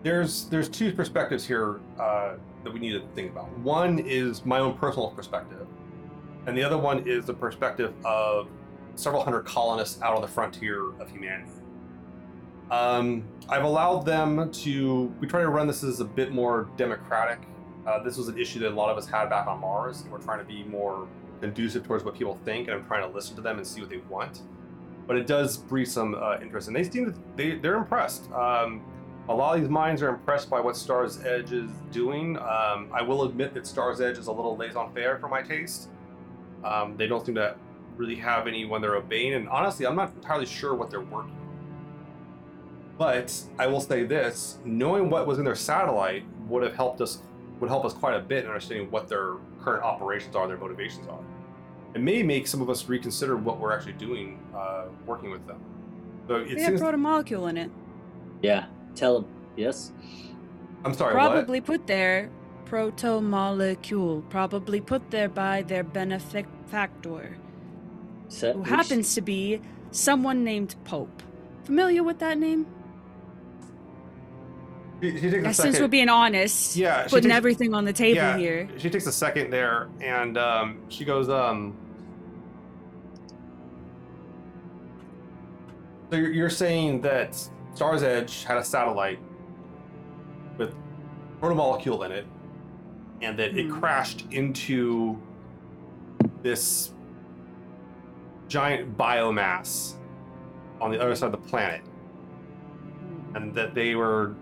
there's 0.05 0.45
there's 0.45 0.69
two 0.69 0.93
perspectives 0.93 1.47
here 1.47 1.79
uh, 1.99 2.35
that 2.63 2.71
we 2.71 2.79
need 2.79 2.91
to 2.91 3.01
think 3.15 3.31
about. 3.31 3.49
One 3.57 3.97
is 3.97 4.45
my 4.45 4.59
own 4.59 4.77
personal 4.77 5.09
perspective, 5.09 5.65
and 6.45 6.55
the 6.55 6.61
other 6.61 6.77
one 6.77 7.07
is 7.07 7.25
the 7.25 7.33
perspective 7.33 7.91
of 8.05 8.47
several 8.93 9.23
hundred 9.23 9.45
colonists 9.45 9.99
out 10.03 10.15
on 10.15 10.21
the 10.21 10.27
frontier 10.27 10.91
of 10.99 11.09
humanity. 11.09 11.49
Um, 12.69 13.23
I've 13.49 13.63
allowed 13.63 14.05
them 14.05 14.51
to. 14.51 15.11
We 15.19 15.25
try 15.25 15.41
to 15.41 15.49
run 15.49 15.65
this 15.65 15.83
as 15.83 15.99
a 16.01 16.05
bit 16.05 16.31
more 16.31 16.69
democratic. 16.77 17.39
Uh, 17.87 18.03
this 18.03 18.15
was 18.15 18.27
an 18.27 18.37
issue 18.37 18.59
that 18.59 18.73
a 18.73 18.75
lot 18.75 18.91
of 18.91 18.99
us 18.99 19.07
had 19.07 19.31
back 19.31 19.47
on 19.47 19.59
Mars, 19.59 20.01
and 20.01 20.11
we're 20.11 20.21
trying 20.21 20.39
to 20.39 20.45
be 20.45 20.63
more 20.65 21.07
conducive 21.41 21.83
towards 21.83 22.03
what 22.03 22.13
people 22.13 22.37
think, 22.45 22.67
and 22.67 22.77
I'm 22.77 22.85
trying 22.85 23.09
to 23.09 23.13
listen 23.13 23.35
to 23.37 23.41
them 23.41 23.57
and 23.57 23.65
see 23.65 23.81
what 23.81 23.89
they 23.89 24.01
want. 24.07 24.43
But 25.07 25.17
it 25.17 25.25
does 25.25 25.57
breed 25.57 25.85
some 25.85 26.13
uh, 26.13 26.37
interest, 26.43 26.67
and 26.67 26.75
they 26.75 26.83
seem 26.83 27.05
to 27.11 27.19
they 27.35 27.55
they're 27.55 27.77
impressed. 27.77 28.31
Um, 28.31 28.83
a 29.27 29.33
lot 29.33 29.55
of 29.55 29.61
these 29.61 29.69
minds 29.69 30.01
are 30.01 30.09
impressed 30.09 30.49
by 30.49 30.59
what 30.59 30.75
Star's 30.77 31.23
Edge 31.23 31.51
is 31.51 31.69
doing. 31.91 32.37
Um, 32.37 32.89
I 32.93 33.01
will 33.01 33.23
admit 33.23 33.53
that 33.55 33.65
Star's 33.65 33.99
Edge 34.01 34.17
is 34.17 34.27
a 34.27 34.31
little 34.31 34.55
laissez-faire 34.55 35.17
for 35.19 35.27
my 35.27 35.41
taste. 35.41 35.89
Um, 36.63 36.95
they 36.97 37.07
don't 37.07 37.25
seem 37.25 37.35
to 37.35 37.55
really 37.97 38.15
have 38.15 38.47
anyone 38.47 38.81
they're 38.81 38.95
obeying, 38.95 39.33
and 39.33 39.47
honestly, 39.49 39.87
I'm 39.87 39.95
not 39.95 40.13
entirely 40.15 40.45
sure 40.45 40.75
what 40.75 40.89
they're 40.91 40.99
working 41.01 41.31
on. 41.31 41.37
But 42.97 43.41
I 43.59 43.67
will 43.67 43.81
say 43.81 44.03
this: 44.03 44.57
knowing 44.63 45.09
what 45.09 45.27
was 45.27 45.39
in 45.39 45.45
their 45.45 45.55
satellite 45.55 46.23
would 46.47 46.63
have 46.63 46.75
helped 46.75 47.01
us 47.01 47.21
would 47.59 47.69
help 47.69 47.85
us 47.85 47.93
quite 47.93 48.15
a 48.15 48.19
bit 48.19 48.43
in 48.43 48.49
understanding 48.49 48.91
what 48.91 49.07
their 49.07 49.35
current 49.61 49.83
operations 49.83 50.35
are, 50.35 50.47
their 50.47 50.57
motivations 50.57 51.07
are. 51.07 51.19
It 51.93 52.01
may 52.01 52.21
make 52.21 52.47
some 52.47 52.61
of 52.61 52.69
us 52.69 52.89
reconsider 52.89 53.37
what 53.37 53.59
we're 53.59 53.71
actually 53.71 53.93
doing, 53.93 54.39
uh, 54.53 54.85
working 55.05 55.31
with 55.31 55.45
them. 55.47 55.59
So 56.27 56.35
it 56.35 56.55
They 56.55 56.61
have 56.63 56.71
seems. 56.77 56.81
protomolecule 56.81 57.49
in 57.49 57.57
it. 57.57 57.71
Yeah. 58.41 58.65
Tell 58.95 59.17
him. 59.19 59.25
Yes. 59.55 59.91
I'm 60.83 60.93
sorry. 60.93 61.15
What? 61.15 61.31
Probably 61.31 61.61
put 61.61 61.87
there, 61.87 62.29
proto 62.65 63.21
molecule, 63.21 64.21
Probably 64.29 64.81
put 64.81 65.11
there 65.11 65.29
by 65.29 65.61
their 65.63 65.83
benefactor, 65.83 67.37
Set, 68.29 68.53
who 68.55 68.61
which- 68.61 68.69
happens 68.69 69.15
to 69.15 69.21
be 69.21 69.61
someone 69.91 70.43
named 70.43 70.75
Pope. 70.85 71.23
Familiar 71.63 72.03
with 72.03 72.19
that 72.19 72.37
name? 72.37 72.65
She, 75.01 75.19
she 75.19 75.29
takes 75.29 75.57
since 75.57 75.79
we're 75.79 75.87
being 75.87 76.09
honest, 76.09 76.75
Yeah, 76.75 77.03
she 77.03 77.09
putting 77.09 77.29
takes- 77.29 77.37
everything 77.37 77.73
on 77.73 77.83
the 77.85 77.93
table 77.93 78.15
yeah, 78.17 78.37
here. 78.37 78.69
She 78.77 78.89
takes 78.89 79.05
a 79.07 79.11
second 79.11 79.49
there, 79.51 79.89
and 80.01 80.37
um, 80.37 80.79
she 80.89 81.03
goes, 81.05 81.27
um. 81.29 81.75
So 86.11 86.17
you're, 86.17 86.31
you're 86.31 86.49
saying 86.49 87.01
that 87.01 87.49
Star's 87.75 88.03
Edge 88.03 88.45
had 88.45 88.55
a 88.57 88.63
satellite 88.63 89.19
with 90.57 90.73
protomolecule 91.41 92.05
in 92.05 92.11
it, 92.13 92.25
and 93.21 93.37
that 93.37 93.57
it 93.57 93.67
Hmm. 93.67 93.79
crashed 93.79 94.25
into 94.31 95.17
this 96.41 96.93
giant 98.47 98.97
biomass 98.97 99.95
on 100.79 100.89
the 100.91 101.01
other 101.01 101.15
side 101.15 101.33
of 101.33 101.43
the 101.43 101.49
planet, 101.49 101.81
and 103.33 103.53
that 103.55 103.73
they 103.75 103.95
were 103.95 104.35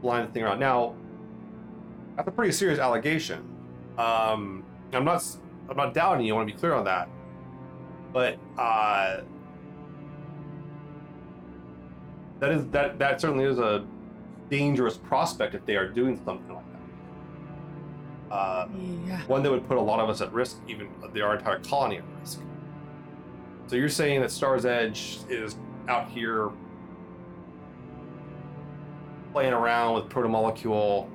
flying 0.00 0.26
the 0.26 0.32
thing 0.32 0.42
around. 0.42 0.58
Now, 0.58 0.94
that's 2.16 2.26
a 2.26 2.32
pretty 2.32 2.52
serious 2.52 2.80
allegation. 2.80 3.44
Um, 3.96 4.64
I'm 4.92 5.04
not 5.04 5.24
I'm 5.68 5.76
not 5.76 5.94
doubting 5.94 6.24
you. 6.26 6.32
I 6.32 6.36
want 6.36 6.48
to 6.48 6.54
be 6.54 6.58
clear 6.58 6.74
on 6.74 6.84
that. 6.84 7.08
But 8.12 8.38
uh, 8.56 9.22
that 12.40 12.50
is 12.52 12.66
that 12.68 12.98
that 12.98 13.20
certainly 13.20 13.44
is 13.44 13.58
a 13.58 13.84
dangerous 14.50 14.96
prospect 14.96 15.54
if 15.54 15.64
they 15.66 15.76
are 15.76 15.88
doing 15.88 16.20
something 16.24 16.54
like 16.54 16.64
that. 18.28 18.34
Uh, 18.34 18.68
Yeah. 19.06 19.20
one 19.26 19.42
that 19.42 19.50
would 19.50 19.66
put 19.68 19.76
a 19.76 19.80
lot 19.80 20.00
of 20.00 20.08
us 20.08 20.20
at 20.20 20.32
risk, 20.32 20.58
even 20.68 20.88
the 21.12 21.22
our 21.22 21.36
entire 21.36 21.58
colony 21.60 21.98
at 21.98 22.04
risk. 22.20 22.40
So 23.68 23.76
you're 23.76 23.88
saying 23.88 24.20
that 24.20 24.30
Star's 24.30 24.64
Edge 24.64 25.18
is 25.28 25.56
out 25.88 26.08
here 26.08 26.50
playing 29.32 29.52
around 29.52 29.94
with 29.94 30.08
protomolecule 30.08 31.08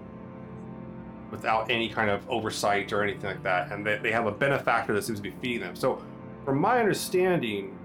without 1.32 1.72
any 1.72 1.88
kind 1.90 2.10
of 2.10 2.30
oversight 2.30 2.92
or 2.92 3.02
anything 3.04 3.24
like 3.30 3.44
that, 3.44 3.72
and 3.72 3.86
they, 3.86 3.98
they 3.98 4.12
have 4.12 4.26
a 4.28 4.32
benefactor 4.32 4.94
that 4.94 5.02
seems 5.04 5.18
to 5.20 5.24
be 5.24 5.32
feeding 5.42 5.62
them. 5.62 5.76
So, 5.76 6.02
from 6.44 6.60
my 6.60 6.80
understanding, 6.80 7.78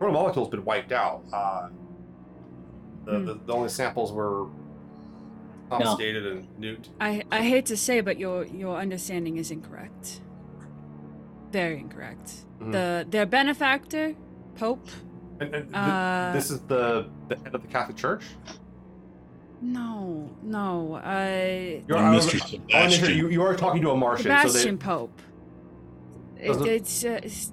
protomolecule's 0.00 0.48
been 0.48 0.64
wiped 0.64 0.90
out. 0.92 1.22
Uh, 1.32 1.68
the, 3.04 3.12
Hmm. 3.18 3.24
the, 3.26 3.34
the 3.34 3.52
only 3.52 3.68
samples 3.68 4.12
were 4.12 4.46
confiscated 5.70 6.26
and 6.26 6.46
nuked. 6.60 6.88
I, 7.00 7.22
I 7.30 7.42
hate 7.42 7.66
to 7.66 7.76
say, 7.76 8.00
but 8.00 8.18
your 8.18 8.44
your 8.46 8.76
understanding 8.76 9.36
is 9.36 9.50
incorrect. 9.50 10.20
Very 11.50 11.78
incorrect. 11.78 12.32
Mhm. 12.60 12.72
The 12.72 13.06
their 13.08 13.26
benefactor, 13.26 14.14
Pope. 14.56 14.86
And, 15.40 15.54
and 15.54 15.64
th- 15.64 15.74
Uh, 15.74 16.32
this 16.32 16.50
is 16.50 16.60
the, 16.60 17.08
the 17.28 17.36
head 17.36 17.54
of 17.54 17.62
the 17.62 17.68
Catholic 17.68 17.96
Church. 17.96 18.22
No, 19.60 20.30
no. 20.42 20.94
Uh, 20.96 21.80
You're, 21.88 21.96
Well, 21.96 22.04
I 22.12 22.16
Mr. 22.16 22.34
was- 22.34 22.34
I 22.34 22.38
sure 22.38 22.48
Sebastian. 22.90 23.16
you, 23.18 23.28
you 23.30 23.42
are 23.42 23.56
talking 23.56 23.82
to 23.82 23.90
a 23.90 23.96
Martian, 23.96 24.26
so 24.42 24.48
Sebastian 24.48 24.76
they, 24.78 24.84
Pope. 24.84 25.22
It, 26.36 26.66
it's, 26.66 27.04
uh, 27.04 27.20
it's 27.22 27.50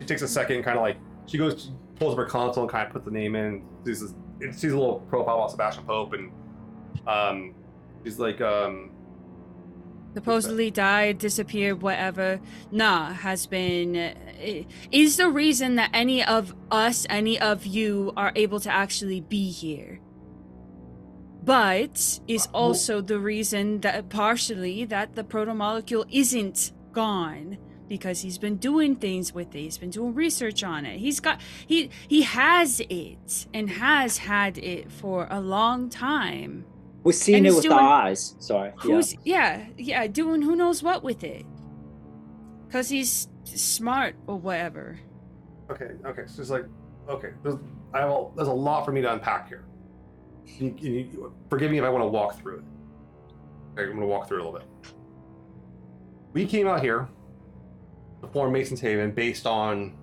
she 0.00 0.06
takes 0.06 0.22
a 0.22 0.28
second, 0.28 0.62
kind 0.62 0.78
of 0.78 0.82
like 0.82 0.96
she 1.26 1.36
goes, 1.38 1.70
pulls 1.98 2.12
up 2.12 2.18
her 2.18 2.26
console 2.26 2.64
and 2.64 2.70
kind 2.70 2.86
of 2.86 2.92
puts 2.92 3.04
the 3.04 3.10
name 3.10 3.34
in. 3.36 3.62
Sees 3.84 4.00
this, 4.00 4.14
it 4.40 4.54
sees 4.54 4.72
a 4.72 4.78
little 4.78 5.00
profile 5.00 5.36
about 5.36 5.50
Sebastian 5.50 5.84
Pope, 5.84 6.12
and 6.12 6.30
um, 7.06 7.54
she's 8.04 8.18
like, 8.18 8.40
um, 8.40 8.90
supposedly 10.14 10.70
died, 10.70 11.18
disappeared, 11.18 11.82
whatever. 11.82 12.40
Nah, 12.70 13.12
has 13.12 13.46
been. 13.46 13.96
uh, 13.96 14.14
Is 14.92 15.16
the 15.16 15.28
reason 15.28 15.76
that 15.76 15.90
any 15.92 16.24
of 16.24 16.54
us, 16.70 17.06
any 17.10 17.38
of 17.40 17.66
you, 17.66 18.12
are 18.16 18.32
able 18.34 18.60
to 18.60 18.70
actually 18.70 19.20
be 19.20 19.50
here. 19.50 20.00
But 21.42 22.18
is 22.26 22.48
also 22.52 23.00
the 23.00 23.20
reason 23.20 23.80
that 23.82 24.08
partially 24.08 24.84
that 24.86 25.14
the 25.14 25.22
proto 25.22 25.54
molecule 25.54 26.04
isn't 26.10 26.72
gone 26.92 27.58
because 27.88 28.20
he's 28.22 28.38
been 28.38 28.56
doing 28.56 28.96
things 28.96 29.32
with 29.32 29.54
it. 29.54 29.60
He's 29.60 29.78
been 29.78 29.90
doing 29.90 30.14
research 30.14 30.62
on 30.64 30.84
it. 30.86 30.98
He's 30.98 31.20
got 31.20 31.40
he 31.66 31.90
he 32.08 32.22
has 32.22 32.80
it 32.88 33.46
and 33.54 33.70
has 33.70 34.18
had 34.18 34.58
it 34.58 34.90
for 34.90 35.26
a 35.30 35.40
long 35.40 35.88
time. 35.88 36.64
We're 37.04 37.12
seeing 37.12 37.38
And 37.38 37.46
it 37.46 37.54
with 37.54 37.62
doing- 37.62 37.76
our 37.78 38.02
eyes. 38.06 38.34
Sorry. 38.38 38.70
Yeah. 38.70 38.82
Who's 38.82 39.16
yeah. 39.24 39.66
yeah, 39.78 40.06
doing 40.08 40.42
who 40.42 40.56
knows 40.56 40.82
what 40.82 41.04
with 41.04 41.22
it. 41.22 41.46
Cause 42.72 42.88
he's 42.88 43.28
smart 43.44 44.16
or 44.26 44.36
whatever. 44.36 44.98
okay, 45.70 45.90
okay. 46.04 46.22
So 46.26 46.42
it's 46.42 46.50
like, 46.50 46.64
okay, 47.08 47.30
there's, 47.44 47.54
I 47.94 48.00
have 48.00 48.10
a, 48.10 48.26
there's 48.34 48.48
a 48.48 48.52
lot 48.52 48.84
for 48.84 48.90
me 48.90 49.00
to 49.02 49.12
unpack 49.12 49.48
here. 49.48 49.64
You, 50.44 50.74
you, 50.78 51.32
forgive 51.48 51.70
me 51.70 51.78
if 51.78 51.84
I 51.84 51.88
want 51.88 52.02
to 52.02 52.08
walk 52.08 52.40
through 52.40 52.58
it. 52.58 52.64
Okay, 53.74 53.82
I'm 53.84 53.96
going 53.96 54.00
to 54.00 54.06
walk 54.06 54.26
through 54.28 54.38
it 54.38 54.40
a 54.40 54.48
little 54.48 54.58
bit. 54.58 54.68
We 56.32 56.44
came 56.44 56.66
out 56.66 56.80
here 56.82 57.08
form 58.32 58.52
Mason's 58.52 58.80
Haven 58.80 59.10
based 59.12 59.46
on 59.46 59.96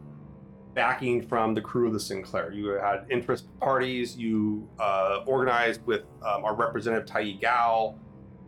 backing 0.73 1.21
from 1.27 1.53
the 1.53 1.61
crew 1.61 1.87
of 1.87 1.93
the 1.93 1.99
Sin 1.99 2.23
Claire. 2.23 2.51
You 2.51 2.67
had 2.69 3.05
interest 3.09 3.47
parties. 3.59 4.17
You 4.17 4.67
uh, 4.79 5.23
organized 5.25 5.85
with 5.85 6.01
um, 6.25 6.43
our 6.45 6.55
representative 6.55 7.07
Tai 7.07 7.31
Gao, 7.33 7.95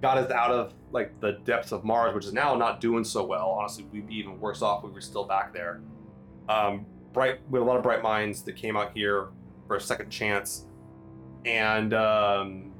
got 0.02 0.18
us 0.18 0.32
out 0.32 0.52
of 0.52 0.74
like 0.92 1.20
the 1.20 1.34
depths 1.46 1.72
of 1.72 1.84
Mars, 1.84 2.14
which 2.14 2.26
is 2.26 2.34
now 2.34 2.56
not 2.56 2.82
doing 2.82 3.04
so 3.04 3.26
well. 3.26 3.50
Honestly, 3.50 3.86
we'd 3.92 4.08
be 4.08 4.16
even 4.16 4.40
worse 4.40 4.62
off 4.62 4.84
if 4.84 4.90
we 4.90 4.94
were 4.94 5.02
still 5.02 5.26
back 5.26 5.54
there. 5.54 5.82
Um, 6.48 6.86
bright, 7.14 7.40
had 7.52 7.62
a 7.62 7.64
lot 7.64 7.78
of 7.78 7.84
bright 7.84 8.02
minds 8.04 8.44
that 8.44 8.56
came 8.56 8.78
out 8.78 8.92
here 8.94 9.30
for 9.68 9.78
a 9.78 9.82
second 9.82 10.10
chance, 10.10 10.68
and 11.46 11.94
um, 11.94 12.72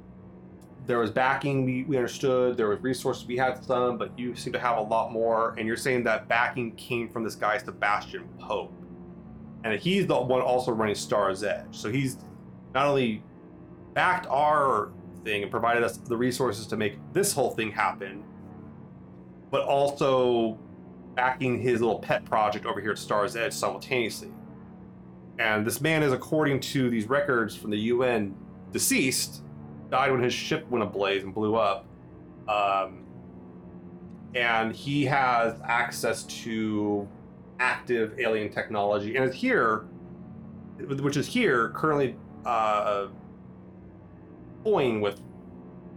there 0.86 0.98
was 0.98 1.10
backing. 1.10 1.64
We, 1.64 1.84
we 1.84 1.96
understood 1.96 2.56
there 2.56 2.68
was 2.68 2.80
resources. 2.80 3.26
We 3.26 3.36
had 3.36 3.62
some, 3.64 3.98
but 3.98 4.16
you 4.18 4.34
seem 4.36 4.52
to 4.52 4.58
have 4.58 4.78
a 4.78 4.82
lot 4.82 5.12
more. 5.12 5.54
And 5.58 5.66
you're 5.66 5.76
saying 5.76 6.04
that 6.04 6.28
backing 6.28 6.74
came 6.76 7.08
from 7.08 7.24
this 7.24 7.34
guy 7.34 7.58
Sebastian 7.58 8.28
Pope, 8.38 8.72
and 9.64 9.78
he's 9.78 10.06
the 10.06 10.16
one 10.16 10.40
also 10.40 10.72
running 10.72 10.94
Star's 10.94 11.42
Edge. 11.42 11.66
So 11.72 11.90
he's 11.90 12.18
not 12.74 12.86
only 12.86 13.22
backed 13.94 14.26
our 14.28 14.92
thing 15.24 15.42
and 15.42 15.50
provided 15.50 15.82
us 15.82 15.96
the 15.96 16.16
resources 16.16 16.66
to 16.68 16.76
make 16.76 16.98
this 17.12 17.32
whole 17.32 17.50
thing 17.50 17.72
happen, 17.72 18.22
but 19.50 19.62
also 19.62 20.58
backing 21.14 21.58
his 21.58 21.80
little 21.80 21.98
pet 21.98 22.24
project 22.24 22.66
over 22.66 22.80
here 22.80 22.92
at 22.92 22.98
Star's 22.98 23.34
Edge 23.34 23.52
simultaneously. 23.52 24.30
And 25.38 25.66
this 25.66 25.80
man 25.80 26.02
is, 26.02 26.12
according 26.12 26.60
to 26.60 26.88
these 26.88 27.08
records 27.08 27.56
from 27.56 27.70
the 27.70 27.78
UN, 27.78 28.34
deceased, 28.72 29.42
died 29.90 30.10
when 30.10 30.22
his 30.22 30.34
ship 30.34 30.68
went 30.70 30.82
ablaze 30.82 31.22
and 31.22 31.34
blew 31.34 31.56
up. 31.56 31.86
Um, 32.48 33.04
and 34.34 34.74
he 34.74 35.04
has 35.06 35.58
access 35.64 36.24
to 36.24 37.08
active 37.58 38.18
alien 38.18 38.50
technology 38.50 39.16
and 39.16 39.24
is 39.24 39.34
here, 39.34 39.86
which 40.78 41.16
is 41.16 41.26
here 41.26 41.70
currently 41.70 42.16
uh, 42.44 43.06
toying 44.62 45.00
with 45.00 45.20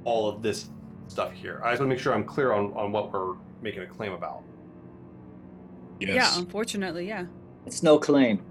all 0.06 0.30
of 0.30 0.42
this 0.42 0.70
stuff 1.08 1.34
here. 1.34 1.62
I 1.64 1.72
just 1.72 1.82
want 1.82 1.90
to 1.90 1.96
make 1.96 2.00
sure 2.00 2.14
I'm 2.14 2.24
clear 2.24 2.54
on, 2.54 2.72
on 2.74 2.92
what 2.92 3.12
we're 3.12 3.36
making 3.62 3.82
a 3.82 3.88
claim 3.88 4.14
about. 4.14 4.44
Yes. 6.00 6.16
Yeah, 6.16 6.40
unfortunately, 6.40 7.08
yeah. 7.08 7.26
It's 7.66 7.84
no 7.84 8.00
claim. 8.00 8.42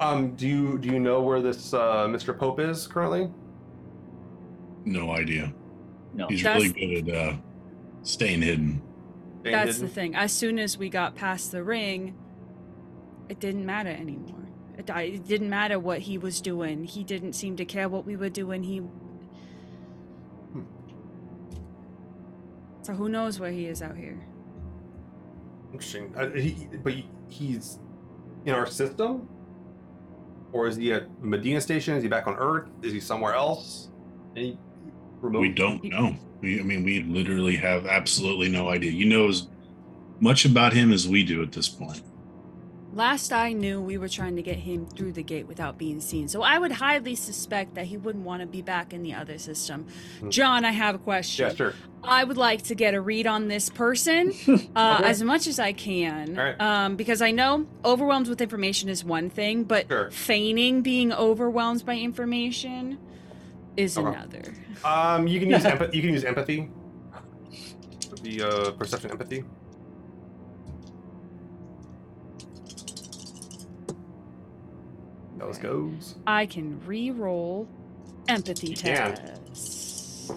Um, 0.00 0.34
do 0.34 0.48
you 0.48 0.78
do 0.78 0.88
you 0.88 0.98
know 0.98 1.20
where 1.20 1.42
this 1.42 1.74
uh, 1.74 2.06
Mr. 2.08 2.36
Pope 2.36 2.58
is 2.58 2.86
currently? 2.86 3.30
No 4.86 5.10
idea. 5.12 5.52
No. 6.14 6.26
He's 6.28 6.42
That's- 6.42 6.62
really 6.72 7.02
good 7.02 7.14
at 7.14 7.28
uh, 7.28 7.36
staying 8.02 8.40
hidden. 8.42 8.82
Staying 9.42 9.52
That's 9.54 9.76
the 9.78 9.82
hidden? 9.86 9.94
thing. 9.94 10.14
As 10.16 10.32
soon 10.32 10.58
as 10.58 10.78
we 10.78 10.88
got 10.88 11.14
past 11.14 11.52
the 11.52 11.62
ring, 11.62 12.14
it 13.28 13.38
didn't 13.40 13.66
matter 13.66 13.90
anymore. 13.90 14.48
It, 14.78 14.90
I- 14.90 15.02
it 15.02 15.28
didn't 15.28 15.50
matter 15.50 15.78
what 15.78 15.98
he 16.00 16.16
was 16.16 16.40
doing. 16.40 16.84
He 16.84 17.04
didn't 17.04 17.34
seem 17.34 17.56
to 17.56 17.66
care 17.66 17.88
what 17.88 18.06
we 18.06 18.16
were 18.16 18.30
doing. 18.30 18.62
He. 18.62 18.80
So 22.82 22.94
who 22.94 23.10
knows 23.10 23.38
where 23.38 23.50
he 23.50 23.66
is 23.66 23.82
out 23.82 23.96
here? 23.96 24.18
Interesting. 25.74 26.12
Uh, 26.16 26.30
he, 26.30 26.66
but 26.82 26.94
he, 26.94 27.06
he's 27.28 27.78
in 28.46 28.54
our 28.54 28.66
system, 28.66 29.28
or 30.52 30.66
is 30.66 30.76
he 30.76 30.92
at 30.92 31.08
Medina 31.22 31.60
Station? 31.60 31.94
Is 31.96 32.02
he 32.02 32.08
back 32.08 32.26
on 32.26 32.36
Earth? 32.36 32.68
Is 32.82 32.92
he 32.92 33.00
somewhere 33.00 33.34
else? 33.34 33.88
Any 34.36 34.58
remote? 35.20 35.40
We 35.40 35.52
don't 35.52 35.82
know. 35.84 36.16
We, 36.40 36.60
I 36.60 36.62
mean, 36.62 36.84
we 36.84 37.02
literally 37.02 37.56
have 37.56 37.86
absolutely 37.86 38.48
no 38.48 38.68
idea. 38.68 38.90
You 38.90 39.06
know 39.06 39.28
as 39.28 39.48
much 40.20 40.44
about 40.44 40.72
him 40.72 40.92
as 40.92 41.08
we 41.08 41.24
do 41.24 41.42
at 41.42 41.52
this 41.52 41.68
point. 41.68 42.02
Last 42.92 43.32
I 43.32 43.52
knew, 43.52 43.80
we 43.80 43.98
were 43.98 44.08
trying 44.08 44.34
to 44.34 44.42
get 44.42 44.56
him 44.56 44.84
through 44.86 45.12
the 45.12 45.22
gate 45.22 45.46
without 45.46 45.78
being 45.78 46.00
seen. 46.00 46.26
So 46.26 46.42
I 46.42 46.58
would 46.58 46.72
highly 46.72 47.14
suspect 47.14 47.74
that 47.76 47.86
he 47.86 47.96
wouldn't 47.96 48.24
want 48.24 48.40
to 48.40 48.48
be 48.48 48.62
back 48.62 48.92
in 48.92 49.04
the 49.04 49.14
other 49.14 49.38
system. 49.38 49.86
Hmm. 50.18 50.30
John, 50.30 50.64
I 50.64 50.72
have 50.72 50.96
a 50.96 50.98
question. 50.98 51.46
Yeah, 51.48 51.54
sure. 51.54 51.74
I 52.02 52.24
would 52.24 52.36
like 52.36 52.62
to 52.64 52.74
get 52.74 52.94
a 52.94 53.00
read 53.00 53.28
on 53.28 53.46
this 53.46 53.68
person 53.68 54.32
uh, 54.74 54.96
Okay. 54.98 55.08
as 55.08 55.22
much 55.22 55.46
as 55.46 55.60
I 55.60 55.72
can, 55.72 56.34
right. 56.34 56.60
um, 56.60 56.96
because 56.96 57.22
I 57.22 57.30
know 57.30 57.66
overwhelmed 57.84 58.26
with 58.26 58.40
information 58.40 58.88
is 58.88 59.04
one 59.04 59.30
thing, 59.30 59.62
but 59.64 59.86
Sure. 59.88 60.10
feigning 60.10 60.82
being 60.82 61.12
overwhelmed 61.12 61.86
by 61.86 61.94
information 61.96 62.98
is 63.76 63.96
Okay. 63.96 64.08
another. 64.08 64.42
Um, 64.84 65.28
you 65.28 65.38
can 65.38 65.48
use 65.50 65.64
empathy. 65.74 65.96
You 65.96 66.02
can 66.02 66.12
use 66.14 66.24
empathy. 66.24 66.68
The 68.22 68.42
uh, 68.42 68.70
perception 68.72 69.10
empathy. 69.12 69.44
Those 75.40 75.58
goes. 75.58 76.16
I 76.26 76.46
can 76.46 76.78
re-roll 76.86 77.66
empathy 78.28 78.68
You 78.68 78.76
can. 78.76 79.16
tests. 79.16 80.30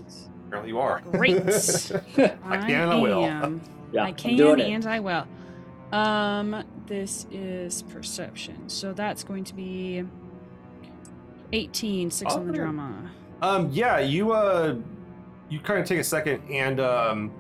Apparently, 0.48 0.70
you 0.70 0.80
are. 0.80 1.02
Great. 1.12 1.36
I 2.18 2.58
can 2.58 2.72
and 2.72 2.92
I 2.92 2.96
will. 3.02 3.24
am. 3.26 3.62
Yeah, 3.94 4.06
I 4.06 4.12
can 4.12 4.36
doing 4.38 4.60
it. 4.60 4.70
and 4.72 4.88
I 4.88 5.00
will. 5.00 5.28
Um, 5.92 6.64
this 6.88 7.28
is 7.32 7.84
perception, 7.84 8.68
so 8.68 8.92
that's 8.92 9.24
going 9.24 9.44
to 9.44 9.54
be 9.54 10.04
18, 11.52 12.10
six 12.10 12.34
on 12.34 12.48
the 12.48 12.54
drama. 12.54 13.12
Um, 13.44 13.70
yeah, 13.72 14.00
you 14.00 14.32
uh, 14.32 14.78
you 15.48 15.60
kind 15.60 15.80
of 15.80 15.86
take 15.86 16.00
a 16.00 16.04
second 16.04 16.42
and 16.50 16.80
um, 16.80 17.32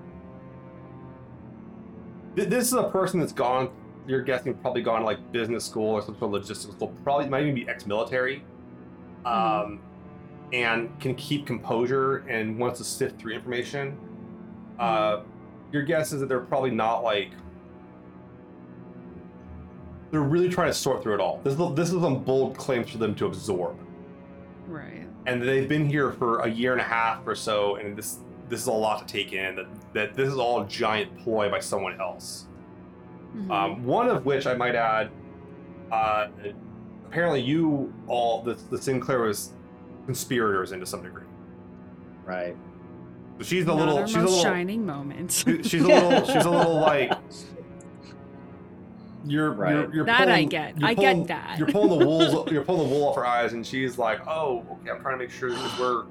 th- 2.35 2.49
this 2.49 2.67
is 2.67 2.73
a 2.73 2.83
person 2.83 3.19
that's 3.19 3.33
gone. 3.33 3.71
You're 4.07 4.21
guessing 4.21 4.53
probably 4.55 4.81
gone 4.81 4.99
to 4.99 5.05
like 5.05 5.31
business 5.31 5.63
school 5.65 5.91
or 5.91 6.01
some 6.01 6.13
sort 6.15 6.23
of 6.23 6.31
logistics 6.31 6.73
school. 6.75 6.93
Probably 7.03 7.29
might 7.29 7.43
even 7.43 7.55
be 7.55 7.67
ex-military. 7.69 8.43
Um, 9.25 9.79
and 10.51 10.99
can 10.99 11.15
keep 11.15 11.45
composure 11.47 12.17
and 12.27 12.59
wants 12.59 12.79
to 12.79 12.83
sift 12.85 13.19
through 13.19 13.33
information. 13.33 13.97
Uh, 14.77 15.21
your 15.71 15.83
guess 15.83 16.11
is 16.13 16.19
that 16.19 16.27
they're 16.27 16.41
probably 16.41 16.71
not 16.71 17.03
like. 17.03 17.29
They're 20.11 20.21
really 20.21 20.49
trying 20.49 20.67
to 20.69 20.73
sort 20.73 21.01
through 21.01 21.15
it 21.15 21.19
all. 21.19 21.39
This 21.43 21.53
is 21.53 21.59
this 21.75 21.91
is 21.91 22.01
some 22.01 22.23
bold 22.23 22.55
claims 22.57 22.91
for 22.91 22.99
them 22.99 23.15
to 23.15 23.25
absorb 23.25 23.77
Right. 24.67 25.07
and 25.25 25.41
they've 25.41 25.67
been 25.67 25.87
here 25.89 26.11
for 26.11 26.39
a 26.41 26.47
year 26.49 26.71
and 26.73 26.81
a 26.81 26.83
half 26.85 27.25
or 27.25 27.33
so, 27.35 27.77
and 27.77 27.97
this 27.97 28.19
this 28.49 28.61
is 28.61 28.67
a 28.67 28.71
lot 28.71 29.07
to 29.07 29.11
take 29.11 29.33
in. 29.33 29.55
That 29.55 29.65
that 29.93 30.13
this 30.13 30.29
is 30.29 30.37
all 30.37 30.61
a 30.61 30.67
giant 30.67 31.17
ploy 31.17 31.49
by 31.49 31.59
someone 31.59 31.99
else. 31.99 32.45
Mhm. 33.35 33.51
Um, 33.51 33.83
one 33.85 34.07
of 34.09 34.25
which 34.25 34.45
I 34.47 34.53
might 34.53 34.75
add, 34.75 35.09
uh, 35.91 36.27
apparently 37.05 37.41
you 37.41 37.93
all 38.07 38.41
the 38.43 38.53
the 38.69 38.77
Sin 38.77 38.99
Claire 38.99 39.21
was 39.21 39.53
conspirators 40.05 40.71
into 40.71 40.85
some 40.85 41.01
degree. 41.03 41.23
Right. 42.25 42.55
So 43.39 43.43
she's 43.43 43.63
a 43.63 43.67
Not 43.67 43.77
little 43.77 44.05
she's 44.05 44.15
a 44.15 44.19
little 44.19 44.41
shining 44.43 44.85
moment. 44.85 45.31
she- 45.31 45.63
she's 45.63 45.81
a 45.81 45.87
little 45.87 46.25
she's 46.33 46.45
a 46.45 46.49
little 46.49 46.79
like 46.79 47.11
you're 49.25 49.51
Right. 49.51 49.73
you're, 49.73 49.95
you're 49.95 50.05
That 50.05 50.29
I 50.29 50.43
get. 50.43 50.75
I 50.83 50.95
pulling- 50.95 51.19
get 51.23 51.27
that. 51.29 51.57
You're 51.57 51.67
pulling 51.69 51.97
the 51.99 52.05
wool 52.05 52.47
you're 52.51 52.63
pulling 52.63 52.89
the 52.89 52.93
wool 52.93 53.07
off 53.09 53.15
her 53.15 53.25
eyes, 53.25 53.53
and 53.53 53.65
she's 53.65 53.97
like, 53.97 54.25
oh, 54.27 54.65
okay, 54.81 54.91
I'm 54.91 55.01
trying 55.01 55.17
to 55.17 55.23
make 55.23 55.31
sure 55.31 55.49
that 55.51 55.79
we're 55.79 56.03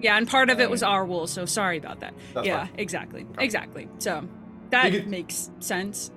yeah, 0.00 0.16
and 0.16 0.28
part 0.28 0.48
of 0.48 0.60
it 0.60 0.70
was 0.70 0.84
our 0.84 1.04
wool, 1.04 1.26
so 1.26 1.44
sorry 1.44 1.76
about 1.78 1.98
that. 2.00 2.14
that's 2.34 2.46
yeah, 2.46 2.66
fine. 2.66 2.74
exactly. 2.78 3.26
Okay. 3.32 3.44
Exactly. 3.44 3.88
So 3.98 4.22
that 4.70 4.92
You 4.92 5.00
could- 5.00 5.08
makes 5.08 5.50
sense. 5.60 6.12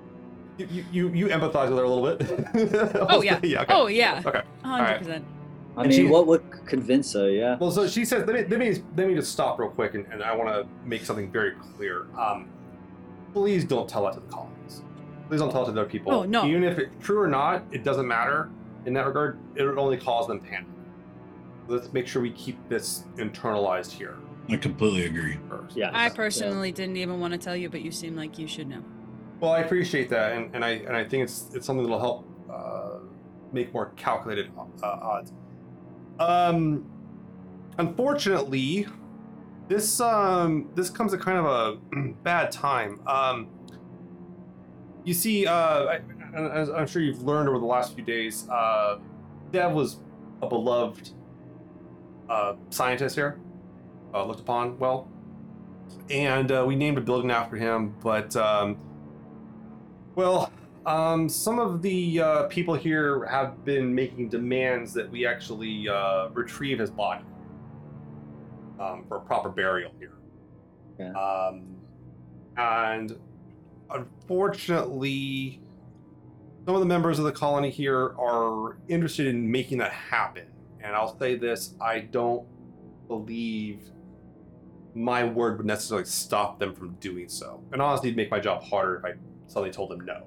You, 0.62 0.68
you, 0.92 1.10
you, 1.10 1.10
you 1.14 1.28
empathize 1.28 1.70
with 1.70 1.78
her 1.80 1.84
a 1.84 1.90
little 1.90 2.16
bit. 2.16 2.96
Oh, 3.10 3.22
yeah. 3.22 3.40
yeah. 3.44 3.62
Okay. 3.64 3.74
Oh, 3.74 3.88
yeah. 3.88 4.22
Okay. 4.26 4.42
100%. 4.64 5.24
I 5.78 5.82
And 5.84 5.90
mean, 5.90 5.92
she- 5.92 6.06
what 6.08 6.28
would 6.28 6.44
convince 6.66 7.14
her? 7.14 7.30
Yeah. 7.30 7.58
Well, 7.58 7.72
so 7.72 7.88
she 7.88 8.06
says, 8.06 8.28
let 8.28 8.36
me, 8.36 8.44
let 8.46 8.60
me, 8.60 8.84
let 8.98 9.08
me 9.08 9.16
just 9.16 9.32
stop 9.32 9.58
real 9.60 9.70
quick, 9.70 9.94
and, 9.96 10.06
and 10.12 10.22
I 10.24 10.36
want 10.36 10.50
to 10.50 10.68
make 10.88 11.04
something 11.06 11.32
very 11.32 11.54
clear. 11.76 12.08
Um, 12.18 12.50
please 13.34 13.64
don't 13.66 13.88
tell 13.90 14.04
that 14.04 14.14
to 14.14 14.20
the 14.20 14.28
colonies. 14.28 14.84
Please 15.30 15.40
don't 15.40 15.50
tell 15.52 15.64
it 15.64 15.66
to 15.66 15.72
other 15.72 15.86
people. 15.86 16.12
Oh, 16.12 16.24
no. 16.24 16.46
Even 16.46 16.64
if 16.64 16.78
it's 16.78 16.92
true 17.04 17.20
or 17.22 17.28
not, 17.28 17.64
it 17.72 17.84
doesn't 17.84 18.08
matter. 18.08 18.50
In 18.86 18.94
that 18.94 19.06
regard, 19.08 19.40
it 19.56 19.64
would 19.64 19.78
only 19.78 19.98
cause 19.98 20.28
them 20.28 20.40
panic. 20.42 20.68
Let's 21.68 21.92
make 21.94 22.06
sure 22.08 22.22
we 22.22 22.32
keep 22.32 22.58
this 22.68 23.06
internalized 23.16 23.92
here 23.92 24.18
I 24.50 24.58
completely 24.58 25.06
agree. 25.06 25.38
first. 25.48 25.78
Yeah. 25.78 25.92
I 25.94 26.10
personally 26.10 26.74
didn't 26.74 26.98
even 26.98 27.22
want 27.22 27.32
to 27.34 27.38
tell 27.38 27.56
you, 27.56 27.70
but 27.70 27.82
you 27.82 27.92
seem 27.92 28.16
like 28.18 28.38
you 28.38 28.48
should 28.48 28.68
know. 28.68 28.84
Well, 29.42 29.54
I 29.54 29.62
appreciate 29.62 30.08
that, 30.12 30.34
and, 30.34 30.54
and 30.56 30.64
I 30.64 30.70
and 30.70 30.96
I 30.96 31.04
think 31.04 31.24
it's 31.24 31.50
it's 31.56 31.66
something 31.66 31.84
that'll 31.84 32.00
help 32.00 32.30
uh, 32.48 33.00
make 33.52 33.74
more 33.74 33.88
calculated 33.96 34.52
uh, 34.84 34.86
odds. 34.86 35.34
Um, 36.20 36.86
unfortunately, 37.80 38.86
this 39.68 40.00
um 40.00 40.70
this 40.76 40.92
comes 40.92 41.12
at 41.16 41.22
kind 41.22 41.40
of 41.40 41.46
a 41.46 41.78
bad 42.24 42.52
time. 42.52 43.02
Um, 43.08 43.48
you 45.04 45.16
see, 45.16 45.48
uh, 45.48 45.54
I, 45.86 46.02
as 46.36 46.70
I'm 46.70 46.86
sure 46.86 47.02
you've 47.02 47.24
learned 47.24 47.50
over 47.50 47.58
the 47.58 47.66
last 47.66 47.96
few 47.96 48.04
days, 48.04 48.48
uh, 48.48 49.00
Dev 49.52 49.72
was 49.72 49.98
a 50.44 50.48
beloved 50.48 51.10
uh, 52.30 52.54
scientist 52.70 53.16
here, 53.16 53.40
uh, 54.14 54.24
looked 54.24 54.42
upon 54.42 54.78
well, 54.78 55.10
and 56.12 56.52
uh, 56.52 56.64
we 56.68 56.76
named 56.76 57.00
a 57.00 57.02
building 57.02 57.32
after 57.32 57.56
him, 57.56 57.96
but. 58.04 58.36
Um, 58.36 58.78
well, 60.16 60.52
um, 60.86 61.30
some 61.30 61.60
of 61.60 61.82
the 61.82 62.20
uh, 62.20 62.44
people 62.48 62.74
here 62.74 63.26
have 63.26 63.64
been 63.64 63.94
making 63.94 64.30
demands 64.30 64.94
that 64.94 65.10
we 65.10 65.26
actually 65.26 65.88
uh, 65.88 66.30
retrieve 66.30 66.80
his 66.80 66.90
body 66.90 67.24
um, 68.80 69.06
for 69.08 69.20
proper 69.20 69.50
burial 69.50 69.92
here. 70.00 70.14
Yeah. 71.00 71.12
Um, 71.14 71.76
and 72.58 73.18
unfortunately, 73.90 75.62
some 76.66 76.76
of 76.76 76.82
the 76.82 76.88
members 76.88 77.20
of 77.20 77.26
the 77.26 77.32
colony 77.32 77.70
here 77.70 78.16
are 78.20 78.78
interested 78.88 79.28
in 79.28 79.50
making 79.50 79.78
that 79.80 79.92
happen. 79.92 80.46
And 80.84 80.96
I'll 80.96 81.18
say 81.20 81.36
this 81.36 81.76
I 81.80 82.00
don't 82.00 82.48
believe 83.08 83.82
my 84.94 85.24
word 85.24 85.58
would 85.58 85.66
necessarily 85.66 86.06
stop 86.06 86.60
them 86.60 86.74
from 86.74 86.96
doing 86.96 87.30
so. 87.30 87.64
And 87.72 87.82
honestly, 87.82 88.10
it'd 88.10 88.18
make 88.18 88.32
my 88.32 88.40
job 88.40 88.64
harder 88.64 88.98
if 88.98 89.06
I 89.06 89.14
suddenly 89.52 89.72
told 89.72 89.90
them 89.92 90.00
no. 90.06 90.24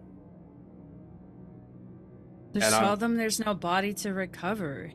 Just 2.53 2.67
And 2.67 2.75
I'm- 2.75 2.99
them 2.99 3.17
there's 3.17 3.41
no 3.45 3.55
body 3.55 3.95
to 3.95 4.13
recover. 4.13 4.93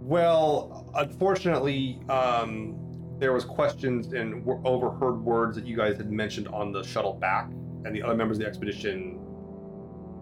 Well, 0.00 0.90
unfortunately, 0.94 2.00
um, 2.08 2.76
there 3.18 3.32
was 3.32 3.44
questions 3.44 4.12
and 4.12 4.46
overheard 4.64 5.22
words 5.22 5.56
that 5.56 5.66
you 5.66 5.76
guys 5.76 5.96
had 5.98 6.10
mentioned 6.10 6.48
on 6.48 6.72
the 6.72 6.82
shuttle 6.82 7.12
back, 7.14 7.50
and 7.84 7.94
the 7.94 8.02
other 8.02 8.14
members 8.14 8.38
of 8.38 8.42
the 8.42 8.48
expedition 8.48 9.20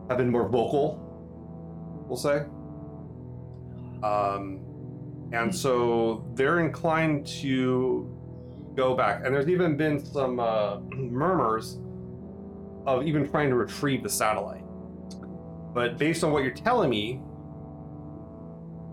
have 0.08 0.18
been 0.18 0.30
more 0.30 0.48
vocal. 0.48 0.98
We'll 2.08 2.16
say. 2.16 2.44
Um, 4.02 4.60
and 5.32 5.54
so 5.54 6.26
they're 6.34 6.58
inclined 6.60 7.26
to 7.40 8.08
go 8.74 8.94
back. 8.96 9.24
And 9.24 9.34
there's 9.34 9.48
even 9.48 9.76
been 9.76 10.04
some 10.04 10.38
uh, 10.40 10.80
murmurs 10.90 11.78
of 12.86 13.06
even 13.06 13.28
trying 13.28 13.50
to 13.50 13.56
retrieve 13.56 14.02
the 14.02 14.08
satellite. 14.08 14.64
But 15.74 15.98
based 15.98 16.22
on 16.24 16.32
what 16.32 16.42
you're 16.42 16.52
telling 16.52 16.90
me, 16.90 17.20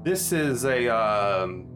this 0.04 0.32
is 0.32 0.66
a 0.66 0.88
um, 0.88 1.68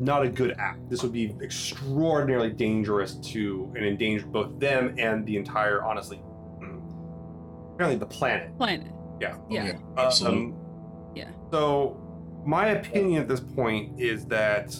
not 0.00 0.24
a 0.24 0.28
good 0.28 0.56
act. 0.58 0.90
This 0.90 1.02
would 1.02 1.12
be 1.12 1.36
extraordinarily 1.40 2.50
dangerous 2.50 3.14
to 3.32 3.72
and 3.76 3.84
endanger 3.84 4.26
both 4.26 4.58
them 4.58 4.94
and 4.98 5.24
the 5.24 5.36
entire, 5.36 5.84
honestly, 5.84 6.20
mm, 6.60 7.74
apparently 7.74 7.98
the 7.98 8.06
planet. 8.06 8.56
Planet. 8.56 8.90
Yeah. 9.20 9.36
Yeah. 9.48 9.78
absolutely. 9.96 10.46
Um, 10.46 11.12
Yeah. 11.14 11.30
So, 11.52 11.98
my 12.44 12.68
opinion 12.68 13.22
at 13.22 13.28
this 13.28 13.40
point 13.40 14.00
is 14.00 14.26
that 14.26 14.74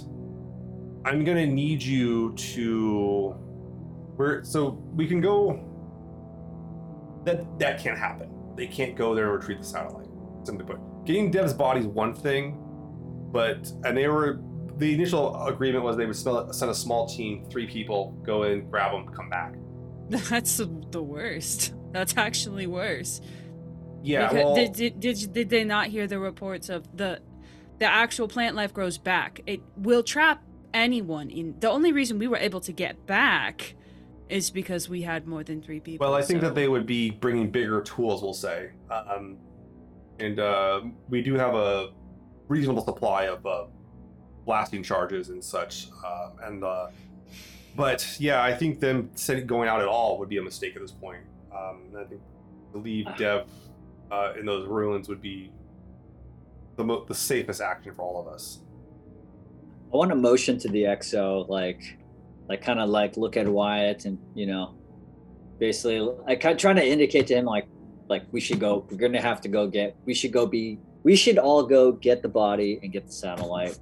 I'm 1.05 1.25
gonna 1.25 1.47
need 1.47 1.83
you 1.83 2.33
to. 2.35 3.37
We're 4.17 4.43
so 4.43 4.83
we 4.95 5.07
can 5.07 5.21
go. 5.21 5.69
That 7.25 7.59
that 7.59 7.83
can't 7.83 7.99
happen. 7.99 8.31
They 8.57 8.67
can't 8.67 8.97
go 8.97 9.15
there 9.15 9.31
and 9.31 9.35
retrieve 9.41 9.59
the 9.59 9.65
satellite. 9.65 10.09
Simply 10.45 10.65
put, 10.65 11.05
getting 11.05 11.31
Dev's 11.31 11.55
body 11.55 11.81
is 11.81 11.87
one 11.87 12.15
thing, 12.15 12.59
but 13.33 13.71
and 13.85 13.97
they 13.97 14.09
were 14.09 14.41
the 14.77 14.95
initial 14.95 15.47
agreement 15.47 15.85
was 15.85 15.97
they 15.97 16.07
would 16.07 16.17
spell, 16.17 16.53
send 16.53 16.71
a 16.71 16.75
small 16.75 17.07
team, 17.07 17.45
three 17.51 17.67
people, 17.67 18.13
go 18.25 18.43
in, 18.45 18.69
grab 18.69 18.93
them, 18.93 19.07
come 19.15 19.29
back. 19.29 19.55
That's 20.09 20.57
the, 20.57 20.67
the 20.91 21.03
worst. 21.03 21.75
That's 21.93 22.17
actually 22.17 22.67
worse. 22.67 23.21
Yeah, 24.03 24.29
Because- 24.29 24.45
well, 24.45 24.55
did, 24.55 24.73
did, 24.73 25.01
did, 25.01 25.33
did 25.33 25.49
they 25.51 25.65
not 25.65 25.89
hear 25.89 26.07
the 26.07 26.19
reports 26.19 26.69
of 26.69 26.97
the 26.97 27.21
the 27.79 27.87
actual 27.87 28.29
plant 28.29 28.55
life 28.57 28.73
grows 28.73 28.99
back? 28.99 29.41
It 29.47 29.61
will 29.77 30.03
trap 30.03 30.43
anyone 30.75 31.31
in. 31.31 31.59
The 31.61 31.71
only 31.71 31.93
reason 31.93 32.19
we 32.19 32.29
were 32.29 32.37
able 32.37 32.61
to 32.61 32.73
get 32.73 33.07
back 33.07 33.75
is 34.29 34.51
because 34.51 34.89
we 34.89 35.03
had 35.03 35.27
more 35.27 35.45
than 35.45 35.61
three 35.63 35.81
people. 35.81 36.07
Well, 36.07 36.15
I 36.17 36.23
think 36.23 36.41
so- 36.41 36.49
that 36.49 36.55
they 36.55 36.69
would 36.69 36.87
be 36.87 37.11
bringing 37.11 37.51
bigger 37.51 37.83
tools, 37.83 38.23
we'll 38.23 38.33
say. 38.35 38.71
Um, 38.91 39.39
and 40.19 40.39
uh, 40.39 40.83
we 41.09 41.23
do 41.23 41.35
have 41.35 41.55
a 41.55 41.91
reasonable 42.49 42.85
supply 42.85 43.25
of 43.25 43.45
uh, 43.47 43.65
blasting 44.45 44.83
charges 44.83 45.29
and 45.31 45.43
such. 45.43 45.89
Uh, 46.05 46.31
and 46.45 46.65
uh, 46.65 46.89
but 47.77 48.17
yeah, 48.19 48.43
I 48.43 48.55
think 48.55 48.81
them 48.81 49.11
going 49.47 49.69
out 49.69 49.81
at 49.81 49.89
all 49.89 50.19
would 50.19 50.29
be 50.29 50.39
a 50.39 50.43
mistake 50.43 50.77
at 50.77 50.83
this 50.83 50.93
point. 50.93 51.23
Um, 51.55 51.83
I 51.99 52.05
think 52.05 52.21
to 52.73 52.79
leave 52.79 53.07
Dev 53.19 53.47
uh, 54.11 54.35
in 54.39 54.47
those 54.47 54.67
ruins 54.67 55.09
would 55.09 55.23
be 55.23 55.51
the 56.77 56.85
mo- 56.85 57.05
the 57.07 57.15
safest 57.15 57.61
action 57.61 57.95
for 57.95 58.03
all 58.03 58.21
of 58.21 58.33
us. 58.33 58.61
I 59.93 59.97
want 59.97 60.11
to 60.11 60.17
motion 60.17 60.59
to 60.59 60.69
the 60.69 60.85
XO, 60.85 61.47
like, 61.51 61.99
like 62.49 62.63
kind 62.63 62.81
of 62.81 62.89
like 62.89 63.17
look 63.17 63.37
at 63.37 63.47
Wyatt 63.49 64.05
and 64.05 64.19
you 64.35 64.47
know, 64.47 64.75
basically, 65.59 66.09
I 66.27 66.37
kind 66.37 66.55
of 66.55 66.59
trying 66.61 66.77
to 66.77 66.87
indicate 66.87 67.27
to 67.29 67.35
him 67.35 67.45
like, 67.45 67.67
like 68.09 68.25
we 68.33 68.41
should 68.41 68.61
go. 68.61 68.87
We're 68.91 68.99
gonna 68.99 69.21
have 69.21 69.41
to 69.43 69.49
go 69.49 69.67
get. 69.67 69.97
We 70.05 70.15
should 70.15 70.33
go 70.33 70.47
be. 70.47 70.79
We 71.03 71.17
should 71.17 71.39
all 71.39 71.65
go 71.65 71.93
get 71.93 72.23
the 72.23 72.29
body 72.29 72.79
and 72.83 72.93
get 72.93 73.07
the 73.07 73.13
satellite 73.13 73.79